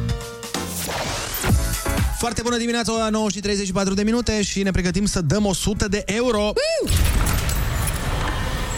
Foarte 2.19 2.43
bună 2.43 2.57
dimineața, 2.57 2.95
ora 2.95 3.09
9 3.09 3.31
și 3.31 3.41
34 3.41 3.95
de 3.95 4.03
minute 4.03 4.43
și 4.43 4.63
ne 4.63 4.71
pregătim 4.71 5.05
să 5.05 5.21
dăm 5.21 5.45
100 5.45 5.89
de 5.89 6.03
euro. 6.07 6.53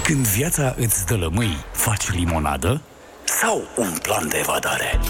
Când 0.09 0.27
viața 0.27 0.75
îți 0.79 1.07
dă 1.07 1.15
lămâi, 1.15 1.57
faci 1.73 2.11
limonadă 2.11 2.83
sau 3.41 3.63
un 3.77 3.99
plan 4.03 4.29
de 4.29 4.37
evadare? 4.39 5.01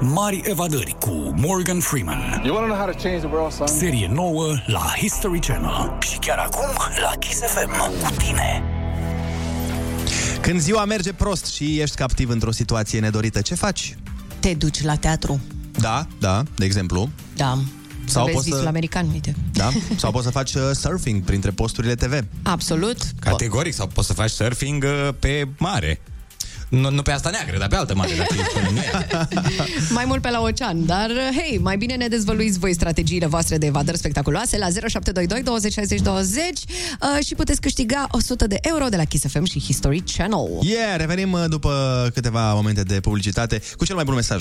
Mari 0.00 0.42
evadări 0.44 0.96
cu 1.00 1.34
Morgan 1.36 1.80
Freeman. 1.80 2.42
You 2.44 2.54
want 2.54 2.68
to 2.68 2.74
know 2.74 2.84
how 2.84 2.92
to 2.92 2.98
change 3.02 3.18
the 3.18 3.34
world, 3.34 3.52
son? 3.52 3.66
Serie 3.66 4.10
nouă 4.12 4.54
la 4.66 4.92
History 4.96 5.40
Channel. 5.40 5.98
Și 6.00 6.18
chiar 6.18 6.38
acum 6.38 6.68
la 7.00 7.12
Kiss 7.18 7.40
FM 7.40 8.02
cu 8.04 8.14
tine. 8.16 8.62
Când 10.40 10.60
ziua 10.60 10.84
merge 10.84 11.12
prost 11.12 11.46
și 11.46 11.80
ești 11.80 11.96
captiv 11.96 12.28
într-o 12.28 12.50
situație 12.50 13.00
nedorită, 13.00 13.40
ce 13.40 13.54
faci? 13.54 13.96
Te 14.40 14.54
duci 14.54 14.82
la 14.82 14.96
teatru. 14.96 15.40
Da, 15.78 16.06
da, 16.20 16.42
de 16.56 16.64
exemplu. 16.64 17.08
Da. 17.36 17.58
Sau 18.08 18.12
Sau 18.12 18.24
vezi 18.24 18.36
poți 18.36 18.48
să- 18.48 18.54
visul 18.54 18.66
american, 18.68 19.08
uite. 19.12 19.34
Da? 19.52 19.68
Sau 19.96 20.10
poți 20.10 20.24
să 20.24 20.30
faci 20.30 20.54
uh, 20.54 20.62
surfing 20.72 21.22
printre 21.22 21.50
posturile 21.50 21.94
TV. 21.94 22.24
Absolut. 22.42 22.96
Categoric, 23.20 23.74
sau 23.74 23.86
poți 23.86 24.06
să 24.06 24.12
faci 24.12 24.30
surfing 24.30 24.84
uh, 24.84 25.14
pe 25.18 25.48
mare. 25.58 26.00
Nu, 26.68 26.90
nu 26.90 27.02
pe 27.02 27.10
asta 27.12 27.30
neagră, 27.30 27.58
dar 27.58 27.68
pe 27.68 27.76
altă 27.76 27.94
mare, 27.94 28.10
dacă 28.16 28.34
ești 28.38 28.52
până 28.52 28.68
nu 28.70 28.78
e. 28.78 28.90
Mai 29.98 30.04
mult 30.04 30.22
pe 30.22 30.30
la 30.30 30.40
ocean, 30.40 30.86
dar 30.86 31.10
hei, 31.36 31.58
mai 31.62 31.76
bine 31.76 31.94
ne 31.94 32.08
dezvăluiți 32.08 32.58
voi 32.58 32.72
strategiile 32.74 33.26
voastre 33.26 33.58
de 33.58 33.66
evadări 33.66 33.98
spectaculoase 33.98 34.58
la 34.58 34.66
0722 34.66 35.42
20 35.42 35.72
60 35.72 36.00
20 36.00 36.38
uh, 36.44 37.24
și 37.26 37.34
puteți 37.34 37.60
câștiga 37.60 38.06
100 38.10 38.46
de 38.46 38.58
euro 38.60 38.86
de 38.88 38.96
la 38.96 39.04
Kiss 39.04 39.24
FM 39.28 39.44
și 39.44 39.60
History 39.60 40.02
Channel. 40.16 40.48
Yeah, 40.60 40.96
revenim 40.96 41.32
uh, 41.32 41.44
după 41.48 42.10
câteva 42.14 42.54
momente 42.54 42.82
de 42.82 43.00
publicitate 43.00 43.62
cu 43.76 43.84
cel 43.84 43.94
mai 43.94 44.04
bun 44.04 44.14
mesaj. 44.14 44.38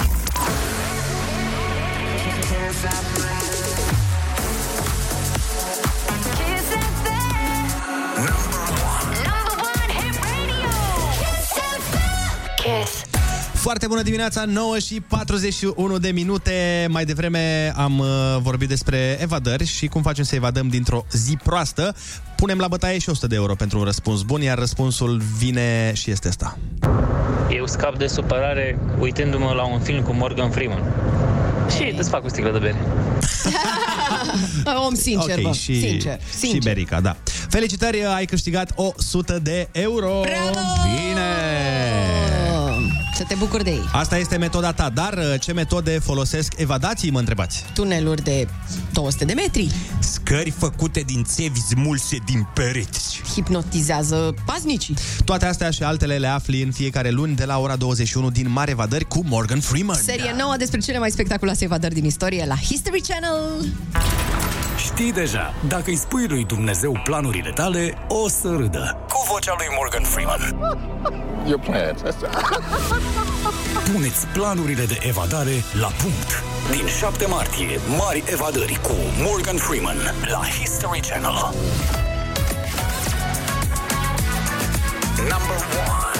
Foarte 13.67 13.87
bună 13.87 14.01
dimineața, 14.01 14.45
9 14.45 14.79
și 14.79 15.01
41 15.01 15.97
de 15.97 16.09
minute. 16.09 16.87
Mai 16.89 17.05
devreme 17.05 17.73
am 17.75 17.99
uh, 17.99 18.07
vorbit 18.41 18.67
despre 18.67 19.17
evadări 19.21 19.65
și 19.65 19.87
cum 19.87 20.01
facem 20.01 20.23
să 20.23 20.35
evadăm 20.35 20.67
dintr-o 20.67 21.05
zi 21.11 21.37
proastă. 21.43 21.95
Punem 22.35 22.57
la 22.57 22.67
bătaie 22.67 22.99
și 22.99 23.09
100 23.09 23.27
de 23.27 23.35
euro 23.35 23.55
pentru 23.55 23.77
un 23.77 23.83
răspuns 23.83 24.21
bun, 24.21 24.41
iar 24.41 24.57
răspunsul 24.57 25.21
vine 25.37 25.91
și 25.95 26.11
este 26.11 26.27
ăsta. 26.27 26.57
Eu 27.49 27.65
scap 27.65 27.97
de 27.97 28.07
supărare 28.07 28.79
uitându-mă 28.99 29.53
la 29.55 29.65
un 29.65 29.79
film 29.79 30.03
cu 30.03 30.13
Morgan 30.13 30.49
Freeman. 30.49 30.83
Și 31.75 31.95
îți 31.97 32.09
fac 32.09 32.25
o 32.25 32.29
sticlă 32.29 32.51
de 32.51 32.57
bere. 32.57 32.77
Om 34.87 34.93
sincer, 34.93 35.37
ok, 35.37 35.41
bă. 35.41 35.51
și, 35.51 35.79
Sincer, 35.79 36.19
și 36.29 36.35
sincer. 36.35 36.61
Berica, 36.61 37.01
da. 37.01 37.15
Felicitări, 37.49 38.05
ai 38.05 38.25
câștigat 38.25 38.71
100 38.75 39.39
de 39.43 39.67
euro. 39.71 40.21
Bravo! 40.21 40.59
Bine! 40.83 42.26
Să 43.17 43.23
te 43.27 43.35
bucuri 43.35 43.63
de 43.63 43.69
ei. 43.69 43.89
Asta 43.91 44.17
este 44.17 44.37
metoda 44.37 44.73
ta, 44.73 44.89
dar 44.89 45.13
uh, 45.13 45.39
ce 45.39 45.53
metode 45.53 45.99
folosesc 45.99 46.53
evadații, 46.57 47.11
mă 47.11 47.19
întrebați? 47.19 47.65
Tuneluri 47.73 48.23
de 48.23 48.47
200 48.93 49.25
de 49.25 49.33
metri. 49.33 49.71
Scări 49.99 50.49
făcute 50.49 50.99
din 50.99 51.23
țevi 51.23 51.59
smulse 51.59 52.17
din 52.25 52.47
pereți. 52.53 53.21
Hipnotizează 53.33 54.33
paznicii. 54.45 54.95
Toate 55.25 55.45
astea 55.45 55.69
și 55.69 55.83
altele 55.83 56.17
le 56.17 56.27
afli 56.27 56.61
în 56.61 56.71
fiecare 56.71 57.09
luni 57.09 57.35
de 57.35 57.45
la 57.45 57.59
ora 57.59 57.75
21 57.75 58.29
din 58.29 58.51
Mare 58.51 58.71
Evadări 58.71 59.05
cu 59.05 59.21
Morgan 59.25 59.59
Freeman. 59.59 60.01
Serie 60.03 60.35
nouă 60.37 60.55
despre 60.57 60.79
cele 60.79 60.97
mai 60.97 61.11
spectaculoase 61.11 61.63
evadări 61.63 61.93
din 61.93 62.05
istorie 62.05 62.45
la 62.47 62.55
History 62.55 63.01
Channel. 63.01 63.65
Știi 64.77 65.11
deja, 65.11 65.53
dacă 65.67 65.83
îi 65.85 65.95
spui 65.95 66.27
lui 66.27 66.45
Dumnezeu 66.45 66.99
planurile 67.03 67.49
tale, 67.49 67.97
o 68.07 68.29
să 68.29 68.47
râdă. 68.57 68.97
Cu 69.09 69.25
vocea 69.33 69.53
lui 69.57 69.67
Morgan 69.77 70.03
Freeman. 70.03 70.41
Your 71.45 71.59
plans. 71.59 72.01
Puneți 73.93 74.27
planurile 74.27 74.85
de 74.85 74.97
evadare 75.01 75.63
la 75.79 75.87
punct. 75.87 76.43
Din 76.71 76.87
7 76.87 77.25
martie, 77.27 77.79
mari 77.97 78.23
evadări 78.31 78.79
cu 78.81 78.93
Morgan 79.23 79.55
Freeman 79.57 79.97
la 80.31 80.41
History 80.59 80.99
Channel. 80.99 81.53
Number 85.17 85.57
one. 85.87 86.16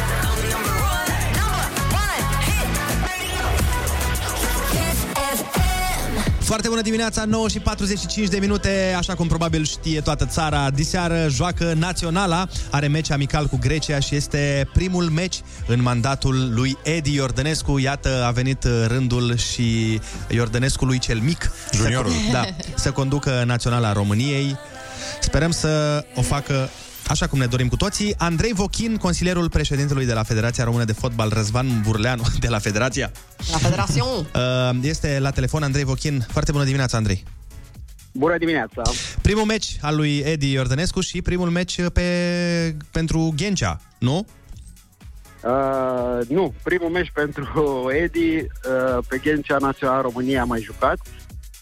Foarte 6.48 6.68
bună 6.68 6.82
dimineața, 6.82 7.26
9 7.26 7.48
și 7.48 7.60
45 7.60 8.28
de 8.28 8.38
minute, 8.38 8.96
așa 8.98 9.16
cum 9.16 9.28
probabil 9.28 9.66
știe 9.66 10.02
toată 10.02 10.26
țara. 10.26 10.70
Diseară 10.70 11.28
joacă 11.30 11.74
Naționala, 11.78 12.48
are 12.70 12.88
meci 12.88 13.12
amical 13.12 13.46
cu 13.46 13.58
Grecia 13.62 14.00
și 14.00 14.16
este 14.16 14.70
primul 14.74 15.04
meci 15.04 15.42
în 15.66 15.82
mandatul 15.82 16.54
lui 16.54 16.78
Edi 16.84 17.14
Iordănescu. 17.14 17.80
Iată, 17.80 18.24
a 18.26 18.32
venit 18.32 18.68
rândul 18.86 19.38
și 19.38 20.00
Iordănescului 20.30 21.00
cel 21.00 21.20
mic. 21.20 21.52
Juniorul. 21.74 22.12
Să, 22.12 22.32
da, 22.32 22.46
să 22.76 22.92
conducă 22.92 23.44
Naționala 23.46 23.94
României. 23.94 24.58
Sperăm 25.22 25.52
să 25.52 26.04
o 26.16 26.22
facă 26.22 26.70
Așa 27.08 27.28
cum 27.28 27.40
ne 27.40 27.46
dorim 27.46 27.68
cu 27.68 27.76
toții, 27.76 28.16
Andrei 28.18 28.54
Vochin, 28.54 28.98
consilierul 28.98 29.50
președintelui 29.50 30.06
de 30.06 30.14
la 30.14 30.24
Federația 30.24 30.64
Română 30.64 30.84
de 30.84 30.92
Fotbal, 30.94 31.30
Răzvan 31.34 31.82
Burleanu, 31.82 32.24
de 32.40 32.48
la 32.48 32.60
Federația, 32.60 33.12
La 33.52 33.58
Federațion. 33.58 34.08
Uh, 34.36 34.80
Este 34.82 35.20
la 35.20 35.30
telefon 35.30 35.64
Andrei 35.64 35.84
Vochin. 35.84 36.26
Foarte 36.30 36.52
bună 36.52 36.64
dimineața, 36.64 36.98
Andrei. 36.98 37.24
Bună 38.12 38.38
dimineața! 38.38 38.82
Primul 39.22 39.44
meci 39.44 39.78
al 39.82 39.96
lui 39.96 40.18
Edi 40.18 40.52
Iordănescu 40.52 41.02
și 41.02 41.22
primul 41.22 41.50
meci 41.50 41.82
pe, 41.94 42.04
pentru 42.92 43.34
Ghencea, 43.36 43.82
nu? 43.98 44.28
Uh, 45.44 46.28
nu, 46.28 46.54
primul 46.64 46.90
meci 46.90 47.12
pentru 47.14 47.88
Edi 48.04 48.36
uh, 48.36 49.04
pe 49.08 49.18
Ghencea 49.24 49.58
Națională 49.58 50.02
România 50.02 50.42
a 50.42 50.46
mai 50.46 50.62
jucat. 50.62 50.98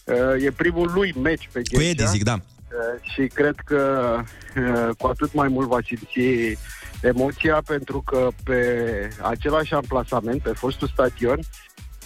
Uh, 0.03 0.43
e 0.43 0.51
primul 0.51 0.91
lui 0.93 1.13
meci 1.21 1.49
pe 1.51 1.61
Ghencea. 1.61 1.77
Cu 1.77 1.81
Edi, 1.81 2.07
zic, 2.11 2.23
da. 2.23 2.39
Uh, 2.71 3.11
și 3.11 3.27
cred 3.27 3.55
că 3.65 4.19
uh, 4.57 4.95
cu 4.97 5.07
atât 5.07 5.33
mai 5.33 5.47
mult 5.47 5.67
va 5.67 5.77
simți 5.85 6.57
emoția 7.01 7.61
pentru 7.65 8.01
că 8.05 8.27
pe 8.43 9.09
același 9.21 9.73
amplasament, 9.73 10.41
pe 10.41 10.49
fostul 10.49 10.87
stadion, 10.87 11.39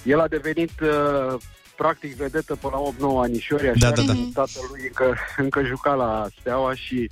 el 0.03 0.19
a 0.19 0.27
devenit 0.27 0.79
uh, 0.79 1.37
practic 1.75 2.15
vedetă 2.15 2.55
până 2.55 2.75
la 2.75 3.07
8-9 3.21 3.23
anișori, 3.23 3.67
așa 3.67 3.89
Da, 3.89 3.95
da, 3.95 4.01
da. 4.01 4.13
că 4.13 4.19
tatălui 4.33 4.81
încă, 4.87 5.17
încă 5.37 5.63
juca 5.63 5.93
la 5.93 6.27
Steaua 6.39 6.75
și 6.75 7.09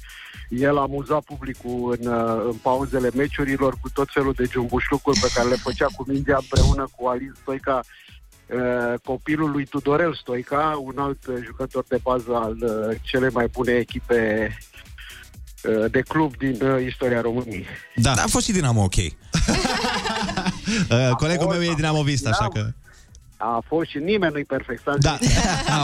el 0.50 0.78
amuza 0.78 1.20
publicul 1.20 1.98
în, 2.00 2.08
uh, 2.08 2.44
în 2.46 2.54
pauzele 2.62 3.10
meciurilor 3.16 3.74
cu 3.82 3.90
tot 3.94 4.08
felul 4.12 4.34
de 4.34 4.44
jumbușlucuri 4.52 5.20
pe 5.20 5.32
care 5.34 5.48
le 5.48 5.56
făcea 5.56 5.88
cu 5.96 6.06
mingea 6.08 6.38
împreună 6.42 6.88
cu 6.96 7.08
Alin 7.08 7.34
Stoica, 7.42 7.76
uh, 7.76 8.07
copilul 9.04 9.52
lui 9.52 9.66
Tudorel 9.66 10.14
Stoica, 10.22 10.80
un 10.84 10.94
alt 10.98 11.26
uh, 11.28 11.36
jucător 11.46 11.86
de 11.88 12.00
bază 12.04 12.32
al 12.34 12.58
uh, 12.62 12.96
cele 13.02 13.30
mai 13.30 13.48
bune 13.52 13.72
echipe 13.74 14.52
uh, 15.64 15.92
de 15.92 16.02
club 16.02 16.38
din 16.38 16.60
uh, 16.62 16.86
istoria 16.86 17.22
României. 17.22 17.66
Da. 17.96 18.12
A 18.12 18.28
fost 18.28 18.46
și 18.46 18.52
Dinamo 18.52 18.84
ok. 18.84 18.96
Uh, 20.92 21.10
colegul 21.16 21.48
meu 21.48 21.62
e 21.64 21.74
dinamovist, 21.76 22.28
așa 22.28 22.48
că... 22.54 22.68
A 23.38 23.64
fost 23.68 23.90
și 23.90 23.98
nimeni 23.98 24.34
nu-i 24.34 24.46
perfect. 24.46 24.82
s-a 24.84 24.94
Da. 25.00 25.18
zis. 25.22 25.32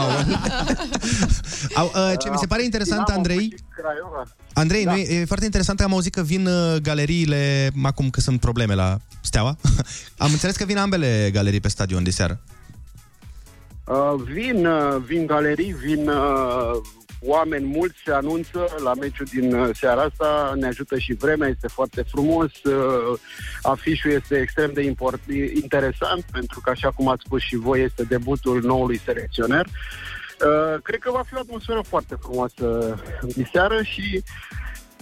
Au, 1.74 1.84
uh, 1.94 2.12
ce 2.18 2.30
mi 2.30 2.36
se 2.38 2.46
pare 2.46 2.62
interesant, 2.64 3.04
Dinamo 3.04 3.18
Andrei... 3.20 3.44
și 3.44 3.56
Craiova. 3.76 4.22
Andrei, 4.52 4.84
Da. 4.84 4.90
nu, 4.92 4.96
e, 4.98 5.20
e 5.20 5.24
foarte 5.24 5.44
interesant 5.44 5.78
că 5.78 5.84
am 5.84 5.92
auzit 5.92 6.14
că 6.14 6.22
vin 6.22 6.46
uh, 6.46 6.76
galeriile, 6.82 7.70
acum 7.82 8.10
că 8.10 8.20
sunt 8.20 8.40
probleme 8.40 8.74
la 8.74 8.96
Steaua. 9.20 9.56
am 10.18 10.30
înțeles 10.32 10.56
că 10.56 10.64
vin 10.64 10.78
ambele 10.78 11.30
galerii 11.32 11.60
pe 11.60 11.68
stadion 11.68 12.02
de 12.02 12.10
seară. 12.10 12.40
Uh, 13.86 14.14
vin, 14.22 14.66
uh, 14.66 14.96
vin 15.06 15.26
galerii, 15.26 15.72
vin 15.72 16.08
uh, 16.08 16.80
oameni 17.20 17.66
mulți, 17.66 17.96
se 18.04 18.12
anunță 18.12 18.74
la 18.82 18.94
meciul 18.94 19.26
din 19.30 19.54
uh, 19.54 19.70
seara 19.72 20.02
asta, 20.02 20.52
ne 20.56 20.66
ajută 20.66 20.98
și 20.98 21.14
vremea, 21.14 21.48
este 21.48 21.68
foarte 21.68 22.02
frumos, 22.02 22.62
uh, 22.62 23.18
afișul 23.62 24.10
este 24.10 24.36
extrem 24.36 24.72
de 24.72 24.82
import, 24.82 25.20
interesant, 25.62 26.24
pentru 26.32 26.60
că, 26.60 26.70
așa 26.70 26.90
cum 26.90 27.08
ați 27.08 27.22
spus 27.26 27.40
și 27.40 27.56
voi, 27.56 27.82
este 27.82 28.02
debutul 28.02 28.62
noului 28.62 29.00
selecționer. 29.04 29.66
Uh, 29.66 30.80
cred 30.82 30.98
că 30.98 31.10
va 31.10 31.22
fi 31.26 31.34
o 31.34 31.38
atmosferă 31.38 31.80
foarte 31.88 32.16
frumoasă 32.20 32.94
în 33.20 33.44
seară 33.52 33.82
și 33.82 34.22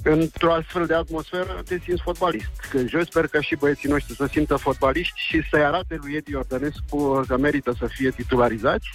într-o 0.03 0.53
astfel 0.53 0.87
de 0.87 0.95
atmosferă 0.95 1.63
te 1.65 1.79
simți 1.85 2.03
fotbalist. 2.03 2.51
Că 2.71 2.79
eu 2.93 3.03
sper 3.03 3.27
că 3.27 3.41
și 3.41 3.57
băieții 3.57 3.89
noștri 3.89 4.15
să 4.15 4.27
simtă 4.31 4.57
fotbaliști 4.57 5.21
și 5.21 5.43
să-i 5.51 5.65
arate 5.65 5.99
lui 6.03 6.15
Edi 6.15 6.31
Iordănescu 6.31 7.25
că 7.27 7.37
merită 7.37 7.75
să 7.79 7.87
fie 7.87 8.11
titularizați, 8.11 8.87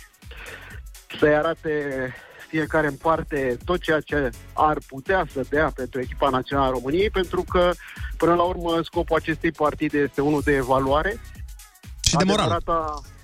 să-i 1.19 1.35
arate 1.35 2.13
fiecare 2.49 2.87
în 2.87 2.95
parte 2.95 3.57
tot 3.65 3.81
ceea 3.81 3.99
ce 3.99 4.29
ar 4.53 4.77
putea 4.87 5.25
să 5.33 5.41
dea 5.49 5.71
pentru 5.75 5.99
echipa 5.99 6.29
națională 6.29 6.67
a 6.67 6.71
României, 6.71 7.09
pentru 7.09 7.43
că, 7.49 7.71
până 8.17 8.33
la 8.33 8.43
urmă, 8.43 8.79
scopul 8.83 9.15
acestei 9.15 9.51
partide 9.51 9.97
este 9.97 10.21
unul 10.21 10.41
de 10.43 10.51
evaluare. 10.55 11.19
Și 12.01 12.15
de 12.15 12.23
moral. 12.23 12.51
Adevărata- 12.51 13.16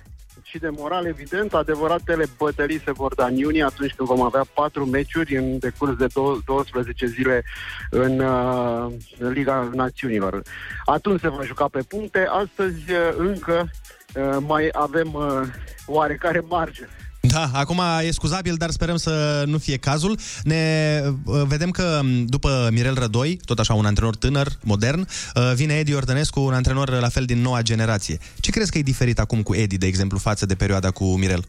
și 0.54 0.60
de 0.60 0.68
moral, 0.68 1.06
evident. 1.06 1.54
Adevăratele 1.54 2.24
bătălii 2.38 2.80
se 2.84 2.92
vor 2.92 3.14
da 3.14 3.26
în 3.26 3.36
iunie, 3.36 3.64
atunci 3.64 3.94
când 3.94 4.08
vom 4.08 4.22
avea 4.22 4.44
patru 4.54 4.84
meciuri 4.84 5.36
în 5.36 5.58
decurs 5.58 5.96
de 5.96 6.06
dou- 6.14 6.40
12 6.44 7.06
zile 7.06 7.44
în, 7.90 8.18
uh, 8.18 8.92
în 9.18 9.30
Liga 9.32 9.70
Națiunilor. 9.72 10.42
Atunci 10.84 11.20
se 11.20 11.28
va 11.28 11.42
juca 11.42 11.68
pe 11.68 11.82
puncte. 11.88 12.26
Astăzi 12.30 12.92
uh, 12.92 13.14
încă 13.16 13.70
uh, 14.14 14.36
mai 14.46 14.68
avem 14.72 15.12
uh, 15.12 15.40
oarecare 15.86 16.42
marge. 16.48 16.88
Da, 17.28 17.50
acum 17.52 17.80
e 18.02 18.10
scuzabil, 18.10 18.54
dar 18.54 18.70
sperăm 18.70 18.96
să 18.96 19.42
nu 19.46 19.58
fie 19.58 19.76
cazul. 19.76 20.18
Ne 20.42 21.02
uh, 21.24 21.42
vedem 21.46 21.70
că 21.70 22.00
m, 22.02 22.24
după 22.24 22.68
Mirel 22.72 22.94
Rădoi, 22.94 23.40
tot 23.44 23.58
așa 23.58 23.74
un 23.74 23.84
antrenor 23.84 24.16
tânăr, 24.16 24.48
modern, 24.62 25.00
uh, 25.00 25.52
vine 25.54 25.74
Edi 25.74 25.94
Ordănescu, 25.94 26.40
un 26.40 26.54
antrenor 26.54 26.90
la 26.90 27.08
fel 27.08 27.24
din 27.24 27.40
noua 27.40 27.62
generație. 27.62 28.18
Ce 28.40 28.50
crezi 28.50 28.70
că 28.70 28.78
e 28.78 28.82
diferit 28.82 29.18
acum 29.18 29.42
cu 29.42 29.54
Edi, 29.54 29.78
de 29.78 29.86
exemplu, 29.86 30.18
față 30.18 30.46
de 30.46 30.54
perioada 30.54 30.90
cu 30.90 31.04
Mirel? 31.04 31.44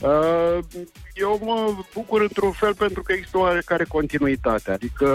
Uh, 0.00 0.58
Eu 1.14 1.40
mă 1.44 1.74
bucur 1.94 2.20
într-un 2.20 2.52
fel 2.52 2.74
pentru 2.74 3.02
că 3.02 3.12
există 3.12 3.38
o 3.38 3.40
oarecare 3.40 3.84
continuitate. 3.84 4.70
Adică 4.70 5.06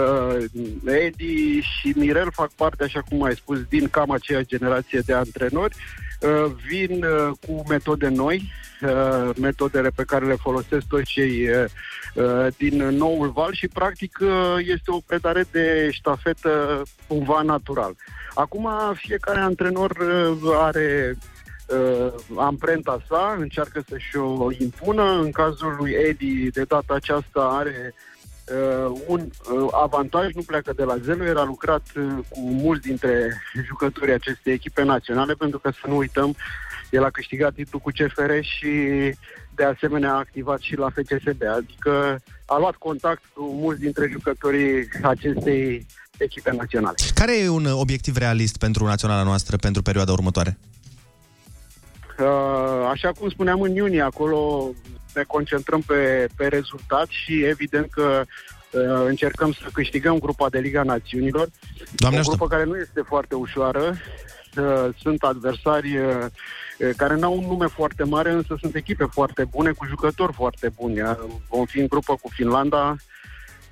uh, 0.52 0.94
Edi 1.04 1.60
și 1.60 1.92
Mirel 1.96 2.28
fac 2.32 2.50
parte, 2.52 2.84
așa 2.84 3.00
cum 3.08 3.22
ai 3.22 3.34
spus, 3.34 3.58
din 3.68 3.88
cam 3.88 4.10
aceeași 4.10 4.46
generație 4.46 4.98
de 4.98 5.12
antrenori. 5.12 5.76
Uh, 6.24 6.52
Vin 6.66 7.04
uh, 7.04 7.30
cu 7.46 7.62
metode 7.68 8.08
noi, 8.08 8.52
uh, 8.82 9.30
metodele 9.40 9.90
pe 9.94 10.04
care 10.04 10.26
le 10.26 10.34
folosesc 10.34 10.86
toți 10.88 11.04
cei 11.04 11.48
uh, 11.48 11.64
uh, 12.14 12.46
din 12.56 12.76
noul 12.76 13.30
val 13.30 13.52
și 13.52 13.68
practic 13.68 14.18
uh, 14.20 14.56
este 14.58 14.90
o 14.90 14.98
predare 15.06 15.44
de 15.50 15.88
ștafetă 15.90 16.82
cumva 17.06 17.42
natural. 17.42 17.96
Acum 18.34 18.68
fiecare 18.94 19.40
antrenor 19.40 19.90
uh, 19.90 20.56
are 20.56 21.18
uh, 21.66 22.12
amprenta 22.36 23.02
sa, 23.08 23.36
încearcă 23.38 23.84
să-și 23.88 24.16
o 24.16 24.48
impună. 24.58 25.20
În 25.22 25.30
cazul 25.30 25.74
lui 25.78 25.90
Edi, 25.90 26.50
de 26.50 26.62
data 26.62 26.94
aceasta, 26.94 27.40
are 27.40 27.94
uh, 27.94 28.13
un 29.06 29.20
uh, 29.20 29.68
avantaj, 29.82 30.32
nu 30.32 30.42
pleacă 30.42 30.72
de 30.72 30.82
la 30.82 30.96
zero, 31.04 31.24
el 31.24 31.38
a 31.38 31.44
lucrat 31.44 31.82
uh, 31.96 32.04
cu 32.28 32.40
mulți 32.40 32.86
dintre 32.86 33.28
jucătorii 33.68 34.14
acestei 34.14 34.52
echipe 34.52 34.82
naționale, 34.82 35.34
pentru 35.34 35.58
că 35.58 35.70
să 35.70 35.86
nu 35.86 35.96
uităm, 35.96 36.36
el 36.90 37.04
a 37.04 37.10
câștigat 37.10 37.54
titlul 37.54 37.80
cu 37.80 37.90
CFR 37.90 38.32
și 38.40 38.68
de 39.54 39.64
asemenea 39.64 40.12
a 40.12 40.16
activat 40.16 40.60
și 40.60 40.76
la 40.76 40.88
FCSB, 40.90 41.42
adică 41.56 42.20
a 42.46 42.58
luat 42.58 42.74
contact 42.74 43.22
cu 43.34 43.44
mulți 43.44 43.80
dintre 43.80 44.08
jucătorii 44.10 44.88
acestei 45.02 45.86
echipe 46.18 46.50
naționale. 46.50 46.96
Care 47.14 47.38
e 47.38 47.48
un 47.48 47.66
obiectiv 47.66 48.16
realist 48.16 48.56
pentru 48.56 48.86
naționala 48.86 49.22
noastră 49.22 49.56
pentru 49.56 49.82
perioada 49.82 50.12
următoare? 50.12 50.58
Uh, 52.18 52.88
așa 52.90 53.12
cum 53.18 53.28
spuneam 53.28 53.60
în 53.60 53.74
iunie, 53.74 54.02
acolo 54.02 54.70
ne 55.14 55.22
concentrăm 55.22 55.80
pe, 55.80 56.26
pe 56.36 56.46
rezultat 56.46 57.06
și 57.08 57.44
evident 57.44 57.90
că 57.90 58.22
uh, 58.70 59.04
încercăm 59.06 59.52
să 59.52 59.68
câștigăm 59.72 60.18
grupa 60.18 60.48
de 60.48 60.58
Liga 60.58 60.82
Națiunilor. 60.82 61.48
Doamne 61.94 62.16
o 62.16 62.20
ajută. 62.20 62.36
grupă 62.36 62.54
care 62.54 62.68
nu 62.68 62.76
este 62.76 63.02
foarte 63.06 63.34
ușoară. 63.34 63.96
Uh, 64.58 64.88
sunt 65.00 65.22
adversari 65.22 65.96
uh, 65.96 66.24
uh, 66.78 66.90
care 66.96 67.14
n-au 67.14 67.36
un 67.36 67.44
nume 67.46 67.66
foarte 67.66 68.04
mare, 68.04 68.30
însă 68.30 68.56
sunt 68.60 68.74
echipe 68.74 69.04
foarte 69.04 69.44
bune, 69.44 69.70
cu 69.70 69.86
jucători 69.86 70.32
foarte 70.32 70.72
buni. 70.76 71.00
Uh, 71.00 71.16
Vom 71.48 71.64
fi 71.64 71.78
în 71.78 71.86
grupă 71.86 72.14
cu 72.14 72.28
Finlanda, 72.32 72.96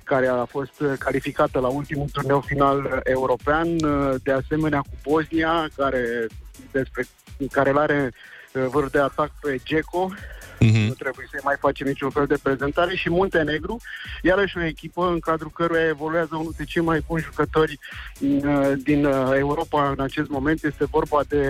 care 0.03 0.27
a 0.27 0.45
fost 0.45 0.79
uh, 0.79 0.93
calificată 0.97 1.59
la 1.59 1.67
ultimul 1.67 2.07
turneu 2.11 2.41
final 2.41 2.77
uh, 2.77 2.97
european, 3.03 3.67
uh, 3.67 4.15
de 4.23 4.31
asemenea 4.31 4.79
cu 4.79 4.97
Bosnia, 5.03 5.67
care, 5.75 6.27
despre, 6.71 7.03
care 7.51 7.69
îl 7.69 7.77
are 7.77 8.13
uh, 8.53 8.65
vârf 8.71 8.91
de 8.91 8.99
atac 8.99 9.31
pe 9.41 9.59
Geco, 9.65 10.11
Mhm. 10.59 10.79
nu 10.87 10.93
trebuie 10.93 11.27
să-i 11.31 11.39
mai 11.43 11.55
facem 11.59 11.87
niciun 11.87 12.09
fel 12.09 12.25
de 12.25 12.37
prezentare, 12.43 12.95
și 12.95 13.09
Muntenegru, 13.09 13.77
iarăși 14.21 14.57
o 14.57 14.63
echipă 14.65 15.07
în 15.13 15.19
cadrul 15.19 15.51
căruia 15.53 15.87
evoluează 15.87 16.29
unul 16.31 16.43
dintre 16.43 16.63
cei 16.63 16.81
mai 16.81 17.03
buni 17.07 17.21
jucători 17.23 17.79
uh, 18.19 18.71
din 18.83 19.05
uh, 19.05 19.31
Europa 19.37 19.89
în 19.97 20.03
acest 20.03 20.29
moment. 20.29 20.63
Este 20.63 20.85
vorba 20.85 21.19
de 21.27 21.41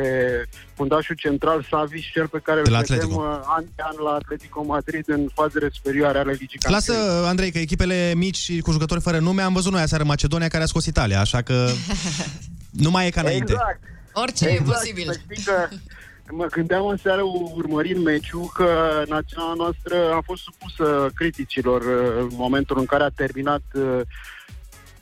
fundașul 0.76 1.16
central 1.16 1.66
Savic, 1.70 2.12
cel 2.12 2.28
pe 2.28 2.40
care 2.44 2.62
De 2.62 2.70
la 2.70 2.78
îl 2.78 2.84
vedem 2.88 3.04
Atletico. 3.04 3.22
uh, 3.22 3.54
an 3.58 3.64
de 3.76 3.84
an 3.86 3.96
la 4.04 4.12
Atletico 4.12 4.64
Madrid 4.64 5.04
în 5.10 5.28
fazele 5.34 5.70
superioare 5.74 6.18
ale 6.20 6.32
Ligii 6.32 6.60
Lasă, 6.70 6.92
Campionilor. 6.92 7.28
Andrei, 7.28 7.52
că 7.52 7.58
echipele 7.58 8.14
mici 8.16 8.38
și 8.38 8.60
cu 8.60 8.72
jucători 8.72 9.02
fără 9.02 9.20
nume 9.20 9.42
am 9.42 9.54
văzut 9.54 9.72
noi 9.72 9.82
aseară 9.82 10.04
Macedonia 10.04 10.48
care 10.48 10.64
a 10.64 10.68
scos 10.68 10.86
Italia, 10.86 11.20
așa 11.20 11.42
că 11.42 11.68
nu 12.86 12.90
mai 12.92 13.08
e 13.08 13.10
ca 13.10 13.22
înainte. 13.22 13.52
Exact. 13.52 13.80
Orice 14.14 14.48
e 14.48 14.62
posibil. 14.66 15.12
Să 15.12 15.20
știi 15.32 15.44
că 15.44 15.68
mă 16.30 16.46
gândeam 16.46 16.86
în 16.86 16.98
seară 16.98 17.22
urmărind 17.56 18.04
meciul 18.04 18.52
că 18.54 19.04
naționala 19.08 19.54
noastră 19.54 20.14
a 20.14 20.22
fost 20.26 20.44
supusă 20.44 21.12
criticilor 21.16 21.82
uh, 21.82 22.18
în 22.20 22.30
momentul 22.32 22.80
în 22.80 22.86
care 22.86 23.04
a 23.04 23.10
terminat 23.10 23.62
uh, 23.74 24.02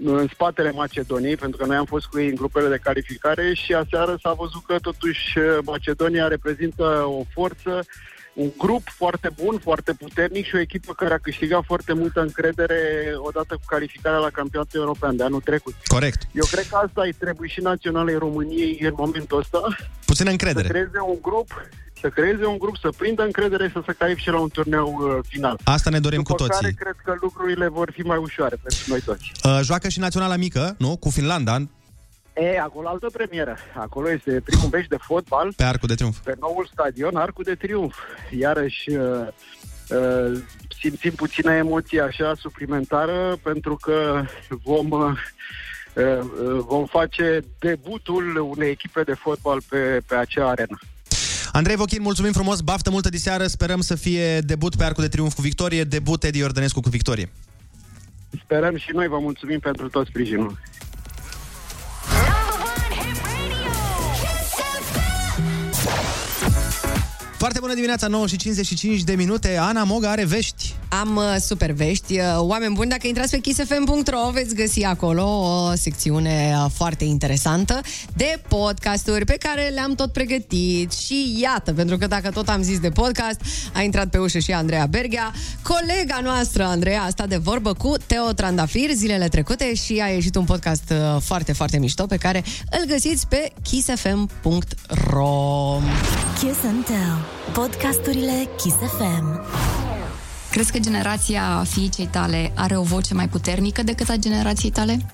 în 0.04 0.28
spatele 0.28 0.72
Macedoniei, 0.72 1.36
pentru 1.36 1.58
că 1.58 1.66
noi 1.66 1.76
am 1.76 1.86
fost 1.86 2.06
cu 2.06 2.20
ei 2.20 2.30
în 2.30 2.36
grupele 2.36 2.70
de 2.70 2.80
calificare 2.84 3.54
și 3.54 3.74
aseară 3.74 4.18
s-a 4.22 4.34
văzut 4.34 4.66
că 4.66 4.80
totuși 4.80 5.38
uh, 5.38 5.58
Macedonia 5.66 6.28
reprezintă 6.28 6.84
o 7.06 7.24
forță, 7.34 7.86
un 8.34 8.52
grup 8.58 8.82
foarte 8.90 9.30
bun, 9.44 9.60
foarte 9.64 9.94
puternic 9.94 10.46
și 10.46 10.56
o 10.56 10.60
echipă 10.60 10.94
care 10.94 11.14
a 11.14 11.18
câștigat 11.18 11.64
foarte 11.66 11.94
multă 11.94 12.20
încredere 12.22 12.80
odată 13.16 13.54
cu 13.56 13.62
calificarea 13.66 14.20
la 14.20 14.30
campionatul 14.30 14.80
european 14.80 15.16
de 15.16 15.24
anul 15.24 15.42
trecut. 15.42 15.74
Corect. 15.86 16.22
Eu 16.34 16.46
cred 16.52 16.68
că 16.68 16.76
asta 16.86 17.02
îi 17.02 17.14
trebuie 17.14 17.50
și 17.50 17.62
naționalei 17.62 18.16
României 18.16 18.78
în 18.82 18.94
momentul 18.98 19.38
ăsta. 19.40 19.62
Puțină 20.06 20.26
Să 20.28 20.32
încredere. 20.32 20.68
creeze 20.68 21.00
un 21.08 21.18
grup, 21.22 21.70
să 22.02 22.10
creeze 22.10 22.46
un 22.46 22.58
grup, 22.58 22.78
să 22.78 22.90
prindă 22.98 23.24
încredere 23.24 23.70
să 23.74 23.82
se 23.86 23.94
califice 23.98 24.32
la 24.32 24.40
un 24.40 24.50
turneu 24.50 24.88
uh, 25.02 25.18
final. 25.28 25.60
Asta 25.64 25.90
ne 25.90 26.00
dorim 26.00 26.22
După 26.22 26.32
cu 26.34 26.38
toții. 26.44 26.62
care 26.62 26.74
cred 26.80 26.96
că 27.04 27.16
lucrurile 27.22 27.68
vor 27.68 27.92
fi 27.94 28.02
mai 28.02 28.18
ușoare 28.18 28.56
pentru 28.64 28.84
noi 28.88 29.00
toți. 29.02 29.32
Uh, 29.44 29.60
joacă 29.64 29.88
și 29.90 30.00
naționala 30.00 30.36
mică, 30.36 30.76
nu? 30.78 30.96
Cu 30.98 31.10
Finlanda, 31.10 31.58
E, 32.34 32.60
acolo 32.60 32.88
altă 32.88 33.10
premieră. 33.14 33.58
Acolo 33.76 34.12
este 34.12 34.42
primul 34.46 34.70
meci 34.72 34.88
de 34.88 34.98
fotbal 35.00 35.54
pe 35.56 35.64
Arcul 35.64 35.88
de 35.88 35.96
Triunf. 35.96 36.18
pe 36.18 36.36
noul 36.40 36.70
stadion, 36.72 37.16
Arcul 37.16 37.44
de 37.44 37.56
Triunf. 37.56 37.98
Iarăși 38.38 38.90
uh, 38.90 39.28
uh, 39.90 40.40
simțim 40.80 41.12
puțină 41.12 41.54
emoție 41.54 42.02
așa 42.02 42.34
suplimentară 42.40 43.38
pentru 43.44 43.76
că 43.76 44.26
vom 44.64 44.90
uh, 44.90 45.12
uh, 45.94 46.20
vom 46.68 46.86
face 46.86 47.40
debutul 47.60 48.38
unei 48.38 48.70
echipe 48.70 49.02
de 49.04 49.14
fotbal 49.14 49.62
pe, 49.70 50.02
pe 50.08 50.16
acea 50.16 50.50
arenă. 50.50 50.78
Andrei 51.52 51.76
Vochin, 51.76 52.02
mulțumim 52.02 52.32
frumos, 52.32 52.62
baftă 52.62 52.90
multă 52.90 53.10
diseară, 53.10 53.48
sperăm 53.48 53.82
să 53.82 53.96
fie 53.96 54.40
debut 54.40 54.76
pe 54.76 54.84
Arcul 54.84 55.04
de 55.04 55.10
Triunf 55.10 55.34
cu 55.34 55.42
victorie, 55.42 55.84
debut 55.84 56.24
Edi 56.24 56.38
Iordănescu 56.38 56.80
cu 56.80 56.90
victorie. 56.90 57.32
Sperăm 58.44 58.78
și 58.78 58.92
noi 58.94 59.08
vă 59.08 59.20
mulțumim 59.20 59.60
pentru 59.60 59.90
tot 59.90 60.08
sprijinul. 60.08 60.58
Foarte 67.42 67.60
bună 67.60 67.74
dimineața, 67.74 68.08
9 68.08 68.28
și 68.28 68.36
55 68.36 69.04
de 69.04 69.14
minute. 69.14 69.58
Ana 69.58 69.84
Moga 69.84 70.10
are 70.10 70.26
vești. 70.26 70.76
Am 70.90 71.16
uh, 71.16 71.36
super 71.40 71.72
vești. 71.72 72.20
Uh, 72.20 72.24
Oameni 72.38 72.74
buni, 72.74 72.90
dacă 72.90 73.08
intrați 73.08 73.32
pe 73.32 73.38
kissfm.ro 73.38 74.30
veți 74.32 74.56
găsi 74.56 74.84
acolo 74.84 75.24
o 75.24 75.76
secțiune 75.76 76.54
uh, 76.56 76.72
foarte 76.74 77.04
interesantă 77.04 77.82
de 78.14 78.42
podcasturi 78.48 79.26
pe 79.26 79.38
care 79.40 79.68
le-am 79.74 79.96
tot 79.96 80.12
pregătit. 80.12 80.92
Și 80.92 81.38
iată, 81.40 81.74
pentru 81.74 81.98
că 81.98 82.08
dacă 82.08 82.30
tot 82.30 82.50
am 82.50 82.62
zis 82.62 82.80
de 82.80 82.90
podcast, 82.90 83.42
a 83.74 83.82
intrat 83.82 84.08
pe 84.08 84.18
ușă 84.18 84.40
și 84.40 84.52
Andreea 84.52 84.86
Berghea. 84.86 85.32
Colega 85.62 86.20
noastră, 86.24 86.64
Andreea, 86.64 87.02
a 87.02 87.10
stat 87.10 87.28
de 87.28 87.38
vorbă 87.38 87.74
cu 87.74 87.94
Teo 88.08 88.32
Trandafir 88.32 88.90
zilele 88.92 89.28
trecute 89.28 89.74
și 89.74 90.02
a 90.04 90.08
ieșit 90.08 90.36
un 90.36 90.46
podcast 90.46 90.92
uh, 90.92 91.22
foarte, 91.22 91.54
foarte 91.54 91.78
mișto 91.78 92.06
pe 92.06 92.18
care 92.18 92.44
îl 92.72 92.86
găsiți 92.88 93.28
pe 93.28 93.52
kissfm.ro 93.62 95.30
Kiss 96.40 96.64
and 96.64 96.86
Tell. 96.86 97.31
Podcasturile 97.54 98.50
Kiss 98.58 98.76
FM. 98.76 99.42
Crezi 100.52 100.72
că 100.72 100.80
generația 100.80 101.66
fiicei 101.70 102.06
tale 102.06 102.52
are 102.56 102.78
o 102.78 102.82
voce 102.82 103.14
mai 103.14 103.30
puternică 103.30 103.84
decât 103.84 104.10
a 104.10 104.16
generației 104.16 104.72
tale? 104.72 105.06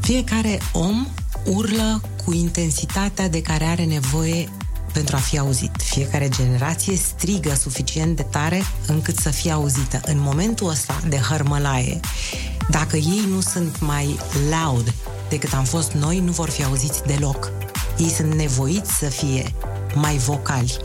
Fiecare 0.00 0.58
om 0.72 1.06
urlă 1.44 2.00
cu 2.24 2.32
intensitatea 2.32 3.28
de 3.28 3.42
care 3.42 3.64
are 3.64 3.84
nevoie 3.84 4.48
pentru 4.92 5.16
a 5.16 5.18
fi 5.18 5.38
auzit. 5.38 5.70
Fiecare 5.76 6.28
generație 6.28 6.96
strigă 6.96 7.54
suficient 7.54 8.16
de 8.16 8.22
tare 8.22 8.62
încât 8.86 9.16
să 9.16 9.30
fie 9.30 9.50
auzită. 9.50 10.00
În 10.04 10.16
momentul 10.20 10.68
ăsta 10.68 11.00
de 11.08 11.16
hărmălaie, 11.16 12.00
dacă 12.70 12.96
ei 12.96 13.24
nu 13.28 13.40
sunt 13.40 13.80
mai 13.80 14.18
loud 14.50 14.94
decât 15.32 15.52
am 15.52 15.64
fost 15.64 15.92
noi, 15.92 16.18
nu 16.18 16.32
vor 16.32 16.50
fi 16.50 16.64
auziți 16.64 17.02
deloc. 17.06 17.50
Ei 17.98 18.08
sunt 18.08 18.34
nevoiți 18.34 18.92
să 18.92 19.04
fie 19.04 19.54
mai 19.94 20.16
vocali, 20.16 20.76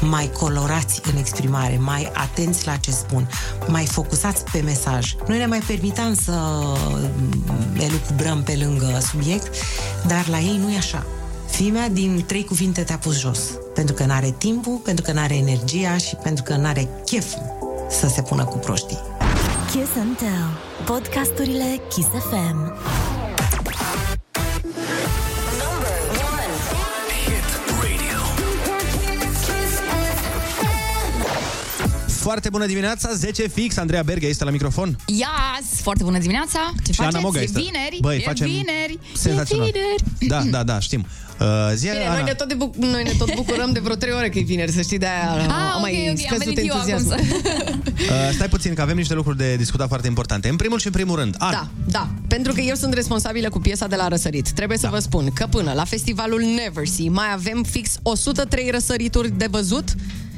mai 0.00 0.30
colorați 0.38 1.00
în 1.12 1.16
exprimare, 1.16 1.78
mai 1.78 2.10
atenți 2.14 2.66
la 2.66 2.76
ce 2.76 2.90
spun, 2.90 3.28
mai 3.66 3.86
focusați 3.86 4.44
pe 4.52 4.60
mesaj. 4.60 5.14
Noi 5.26 5.38
ne 5.38 5.46
mai 5.46 5.58
permitam 5.66 6.14
să 6.14 6.32
elucubrăm 7.78 8.42
pe 8.42 8.56
lângă 8.60 8.98
subiect, 9.10 9.54
dar 10.06 10.28
la 10.28 10.38
ei 10.38 10.58
nu 10.62 10.70
e 10.70 10.76
așa. 10.76 11.06
Fimea 11.46 11.88
din 11.88 12.24
trei 12.26 12.44
cuvinte 12.44 12.82
te-a 12.82 12.98
pus 12.98 13.18
jos. 13.18 13.38
Pentru 13.74 13.94
că 13.94 14.04
n-are 14.04 14.34
timpul, 14.38 14.76
pentru 14.84 15.04
că 15.04 15.12
n-are 15.12 15.34
energia 15.34 15.96
și 15.96 16.14
pentru 16.14 16.42
că 16.42 16.56
n-are 16.56 16.88
chef 17.04 17.34
să 17.90 18.08
se 18.08 18.22
pună 18.22 18.44
cu 18.44 18.58
proștii. 18.58 18.98
Kiss 19.70 19.90
and 19.98 20.16
Tell. 20.16 20.58
Podcasturile 20.86 21.80
Kiss 21.88 22.08
FM. 22.08 22.72
Foarte 32.24 32.48
bună 32.48 32.66
dimineața, 32.66 33.12
10 33.14 33.48
fix, 33.48 33.76
Andreea 33.76 34.02
Berghea 34.02 34.28
este 34.28 34.44
la 34.44 34.50
microfon. 34.50 34.98
Yes! 35.06 35.80
Foarte 35.80 36.02
bună 36.02 36.18
dimineața! 36.18 36.72
Ce 36.84 36.92
Și 36.92 37.00
Ana 37.00 37.08
faceți? 37.10 37.24
Moga 37.24 37.40
e 37.40 37.42
este. 37.42 37.58
vineri! 37.60 37.98
Băi, 38.00 38.16
e 38.16 38.20
facem 38.20 38.46
vineri! 38.46 38.98
senzațional. 39.14 39.66
E 39.66 39.70
vineri! 39.72 40.02
Da, 40.50 40.58
da, 40.58 40.62
da, 40.64 40.80
știm. 40.80 41.06
Uh, 41.40 41.46
zi, 41.74 41.86
Bine, 41.88 42.04
Ana. 42.04 42.12
noi 42.14 42.22
ne, 42.22 42.32
tot 42.34 42.48
de 42.48 42.54
bu- 42.54 42.72
noi 42.78 43.02
ne 43.02 43.12
tot 43.18 43.34
bucurăm 43.34 43.72
de 43.72 43.80
vreo 43.80 43.94
trei 43.94 44.12
ore 44.12 44.28
că 44.28 44.38
e 44.38 44.42
vineri, 44.42 44.72
să 44.72 44.80
știi, 44.82 44.98
de-aia 44.98 45.30
Ah, 45.32 45.48
a 45.50 45.72
ok, 45.74 45.80
mai 45.80 45.92
ok, 46.02 46.08
am 46.08 46.16
scăzut 46.16 46.54
venit 46.54 46.58
eu 46.70 46.76
acum 46.76 46.90
entuziasmul. 46.90 47.14
Uh, 47.94 48.30
stai 48.34 48.48
puțin, 48.48 48.74
că 48.74 48.82
avem 48.82 48.96
niște 48.96 49.14
lucruri 49.14 49.36
de 49.36 49.56
discutat 49.56 49.88
foarte 49.88 50.06
importante. 50.06 50.48
În 50.48 50.56
primul 50.56 50.78
și 50.78 50.86
în 50.86 50.92
primul 50.92 51.16
rând, 51.16 51.34
Ana. 51.38 51.50
Da, 51.52 51.68
da, 51.90 52.08
pentru 52.28 52.52
că 52.52 52.60
eu 52.60 52.74
sunt 52.74 52.94
responsabilă 52.94 53.48
cu 53.48 53.58
piesa 53.58 53.86
de 53.86 53.96
la 53.96 54.08
Răsărit. 54.08 54.50
Trebuie 54.50 54.78
să 54.78 54.88
vă 54.90 54.98
spun 54.98 55.30
că 55.34 55.46
până 55.50 55.72
la 55.72 55.84
festivalul 55.84 56.40
Never 56.40 56.86
See 56.86 57.08
mai 57.08 57.26
avem 57.32 57.62
fix 57.70 57.98
103 58.02 58.70
răsărituri 58.70 59.30
de 59.38 59.46
văzut 59.50 59.84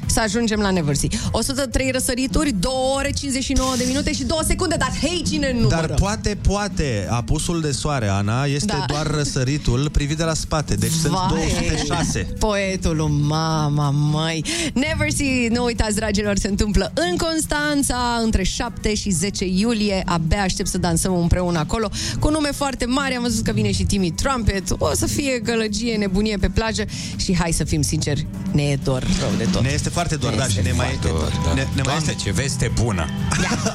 să 0.07 0.19
ajungem 0.19 0.59
la 0.59 0.71
Neversea. 0.71 1.09
103 1.31 1.91
răsărituri, 1.91 2.51
2 2.59 2.71
ore 2.97 3.11
59 3.11 3.73
de 3.77 3.83
minute 3.87 4.13
și 4.13 4.23
2 4.23 4.37
secunde, 4.47 4.75
dar 4.79 4.91
hei, 5.01 5.23
cine 5.29 5.55
nu 5.59 5.67
Dar 5.67 5.85
poate, 5.85 6.37
poate, 6.41 7.07
apusul 7.09 7.61
de 7.61 7.71
soare, 7.71 8.07
Ana, 8.07 8.43
este 8.45 8.65
Da. 8.65 8.83
doar 8.87 9.07
răsăritul 9.07 9.89
privit 9.91 10.17
de 10.17 10.23
la 10.23 10.33
spate. 10.33 10.75
Deci 10.75 10.91
sunt 10.91 11.13
Vai. 11.13 11.27
206. 11.29 12.27
Poetul 12.39 12.95
lui 12.95 13.11
mama, 13.27 13.89
măi. 13.89 14.45
Never 14.73 15.11
See, 15.17 15.47
nu 15.51 15.63
uitați, 15.63 15.95
dragilor, 15.95 16.37
se 16.37 16.47
întâmplă 16.47 16.91
în 16.93 17.17
Constanța 17.17 18.19
între 18.23 18.43
7 18.43 18.95
și 18.95 19.09
10 19.09 19.45
iulie. 19.45 20.01
Abia 20.05 20.41
aștept 20.41 20.69
să 20.69 20.77
dansăm 20.77 21.17
împreună 21.19 21.59
acolo. 21.59 21.89
Cu 22.19 22.29
nume 22.29 22.51
foarte 22.51 22.85
mari, 22.85 23.15
am 23.15 23.21
văzut 23.21 23.45
că 23.45 23.51
vine 23.51 23.71
și 23.71 23.83
Timmy 23.83 24.11
Trumpet. 24.11 24.63
O 24.77 24.93
să 24.93 25.05
fie 25.07 25.39
gălăgie, 25.43 25.95
nebunie 25.95 26.37
pe 26.37 26.49
plajă 26.49 26.83
și 27.15 27.35
hai 27.35 27.51
să 27.51 27.63
fim 27.63 27.81
sinceri, 27.81 28.25
ne 28.51 28.61
e 28.63 28.79
dor 28.83 29.03
rău 29.19 29.29
de 29.37 29.47
tot. 29.51 29.61
Ne 29.61 29.69
este 29.73 29.89
foarte 29.97 30.15
dor, 30.15 30.33
da, 30.33 30.47
și 30.47 30.59
ne 30.63 30.71
mai, 30.71 30.99
Dor, 31.01 31.31
da. 31.45 31.53
ne, 31.53 31.61
ne 31.61 31.67
mai 31.75 31.83
Doamne, 31.83 32.11
este... 32.11 32.23
ce 32.23 32.31
veste 32.31 32.71
bună! 32.81 33.05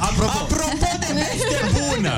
Apropo, 0.01 0.31
Apropo 0.41 0.87
de 1.01 1.07
veste 1.13 1.81
bună! 1.89 2.13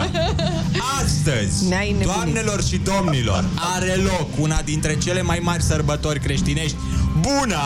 Astăzi, 1.02 1.68
Ne-ai 1.68 1.90
nebunit. 1.90 2.14
doamnelor 2.14 2.62
și 2.64 2.76
domnilor, 2.76 3.44
are 3.74 3.94
loc 3.94 4.28
una 4.38 4.62
dintre 4.62 4.98
cele 4.98 5.22
mai 5.22 5.38
mari 5.42 5.62
sărbători 5.62 6.18
creștinești, 6.20 6.76
Buna 7.20 7.60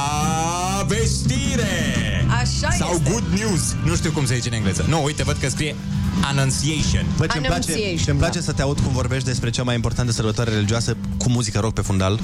vestire! 0.87 2.27
Așa 2.41 2.71
Sau 2.79 2.91
este. 2.93 3.11
good 3.11 3.25
news, 3.39 3.75
nu 3.85 3.95
știu 3.97 4.11
cum 4.11 4.27
se 4.27 4.35
zice 4.35 4.49
în 4.49 4.55
engleză. 4.55 4.85
Nu, 4.89 5.05
uite, 5.05 5.23
văd 5.23 5.37
că 5.41 5.49
scrie 5.49 5.75
Annunciation. 6.23 7.07
Bă, 7.17 7.27
ce-mi 7.27 7.45
place, 7.45 7.71
Annunciation, 7.71 8.05
ce-mi 8.05 8.19
place 8.19 8.41
să 8.41 8.53
te 8.53 8.63
aud 8.63 8.81
cum 8.81 8.93
vorbești 8.93 9.25
despre 9.25 9.51
cea 9.51 9.63
mai 9.63 9.75
importantă 9.75 10.13
sărbătoare 10.13 10.51
religioasă 10.51 10.97
cu 11.17 11.31
muzică 11.31 11.59
rock 11.59 11.75
pe 11.75 11.81
fundal. 11.81 12.21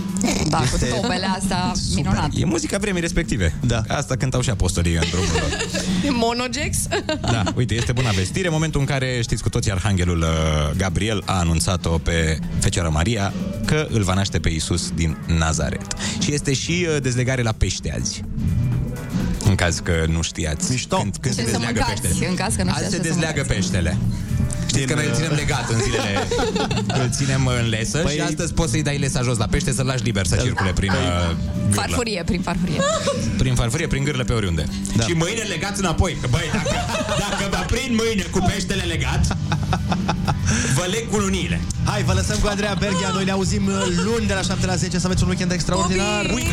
Da, 0.48 0.58
cu 0.58 0.78
tobele 1.00 1.26
astea 1.38 1.72
minunat. 1.94 2.30
E 2.34 2.44
muzica 2.44 2.78
vremii 2.78 3.00
respective. 3.00 3.54
Da. 3.60 3.82
Asta 3.88 4.16
cântau 4.16 4.40
și 4.40 4.50
apostolii 4.50 4.94
în 4.94 5.02
drumul 5.10 5.28
lor. 5.32 5.82
Monogex? 6.10 6.76
Da, 7.20 7.42
uite, 7.54 7.74
este 7.74 7.92
bună 7.92 8.10
vestire. 8.14 8.48
Momentul 8.48 8.80
în 8.80 8.86
care 8.86 9.20
știți 9.22 9.42
cu 9.42 9.48
toții 9.48 9.70
Arhanghelul 9.70 10.18
uh, 10.18 10.76
Gabriel 10.76 11.22
a 11.24 11.38
anunțat-o 11.38 11.98
pe 11.98 12.38
Fecioara 12.58 12.88
Maria 12.88 13.32
că 13.64 13.86
îl 13.90 14.02
va 14.02 14.14
naște 14.14 14.38
pe 14.38 14.48
Isus 14.48 14.90
din 14.94 15.16
Nazaret. 15.38 15.86
Și 16.22 16.32
este 16.34 16.52
și 16.52 16.86
uh, 16.88 17.02
dezlegare 17.02 17.42
la 17.42 17.52
pește 17.52 17.94
azi. 18.00 18.22
În 19.54 19.60
caz 19.66 19.78
că 19.78 20.04
nu 20.08 20.22
știați 20.22 20.70
Mișto. 20.70 20.96
când, 20.96 21.16
când 21.20 21.34
Ce 21.34 21.40
se 21.40 21.46
să 21.46 21.50
dezleagă 21.52 21.78
mâncați, 21.80 22.00
peștele. 22.02 22.28
în 22.28 22.34
caz 22.34 22.54
că 22.54 22.62
nu 22.62 22.68
Azi 22.70 22.76
știați 22.78 22.94
se 22.94 23.00
ce 23.00 23.06
să 23.06 23.12
dezleagă 23.12 23.42
peștele. 23.48 23.96
Știți 24.66 24.86
că 24.86 24.94
noi 24.94 25.06
îl 25.06 25.14
ținem 25.14 25.32
legat 25.32 25.70
în 25.70 25.80
zilele 25.80 26.12
Îl 27.02 27.10
ținem 27.18 27.46
în 27.46 27.68
lesă 27.68 28.02
Păi- 28.04 28.12
Și 28.14 28.20
astăzi 28.20 28.52
poți 28.52 28.70
să-i 28.70 28.82
dai 28.82 28.98
lesa 28.98 29.22
jos 29.22 29.36
la 29.36 29.46
pește 29.46 29.72
Să-l 29.72 29.86
lași 29.86 30.02
liber 30.02 30.26
să 30.26 30.36
circule 30.42 30.72
prin 30.72 30.90
uh, 30.90 30.96
gârlă. 30.96 31.36
Farfurie, 31.70 32.22
prin 32.26 32.40
farfurie. 32.40 32.80
Prin 33.42 33.54
farfurie, 33.54 33.86
prin 33.86 34.04
gârlă 34.04 34.24
pe 34.24 34.32
oriunde 34.32 34.64
da. 34.96 35.04
Și 35.04 35.12
mâine 35.12 35.42
legați 35.42 35.80
înapoi 35.80 36.16
Că 36.20 36.26
băi, 36.30 36.50
dacă, 36.52 36.74
dacă 37.18 37.48
vă 37.50 37.64
prind 37.66 38.00
mâine 38.02 38.22
cu 38.30 38.38
peștele 38.38 38.82
legat 38.82 39.36
Vă 40.74 40.86
leg 40.90 41.08
cu 41.10 41.16
luniile 41.16 41.60
Hai, 41.84 42.02
vă 42.02 42.12
lăsăm 42.12 42.36
cu 42.42 42.46
Andreea 42.46 42.76
Berghia. 42.78 43.08
Noi 43.12 43.24
ne 43.24 43.30
auzim 43.30 43.66
uh, 43.66 43.72
luni 44.04 44.26
de 44.26 44.34
la 44.34 44.42
7 44.42 44.66
la 44.66 44.74
10. 44.76 44.98
Să 44.98 45.06
aveți 45.06 45.22
un 45.22 45.28
weekend 45.28 45.52
extraordinar. 45.52 46.24
One 46.30 46.40
hit 46.42 46.52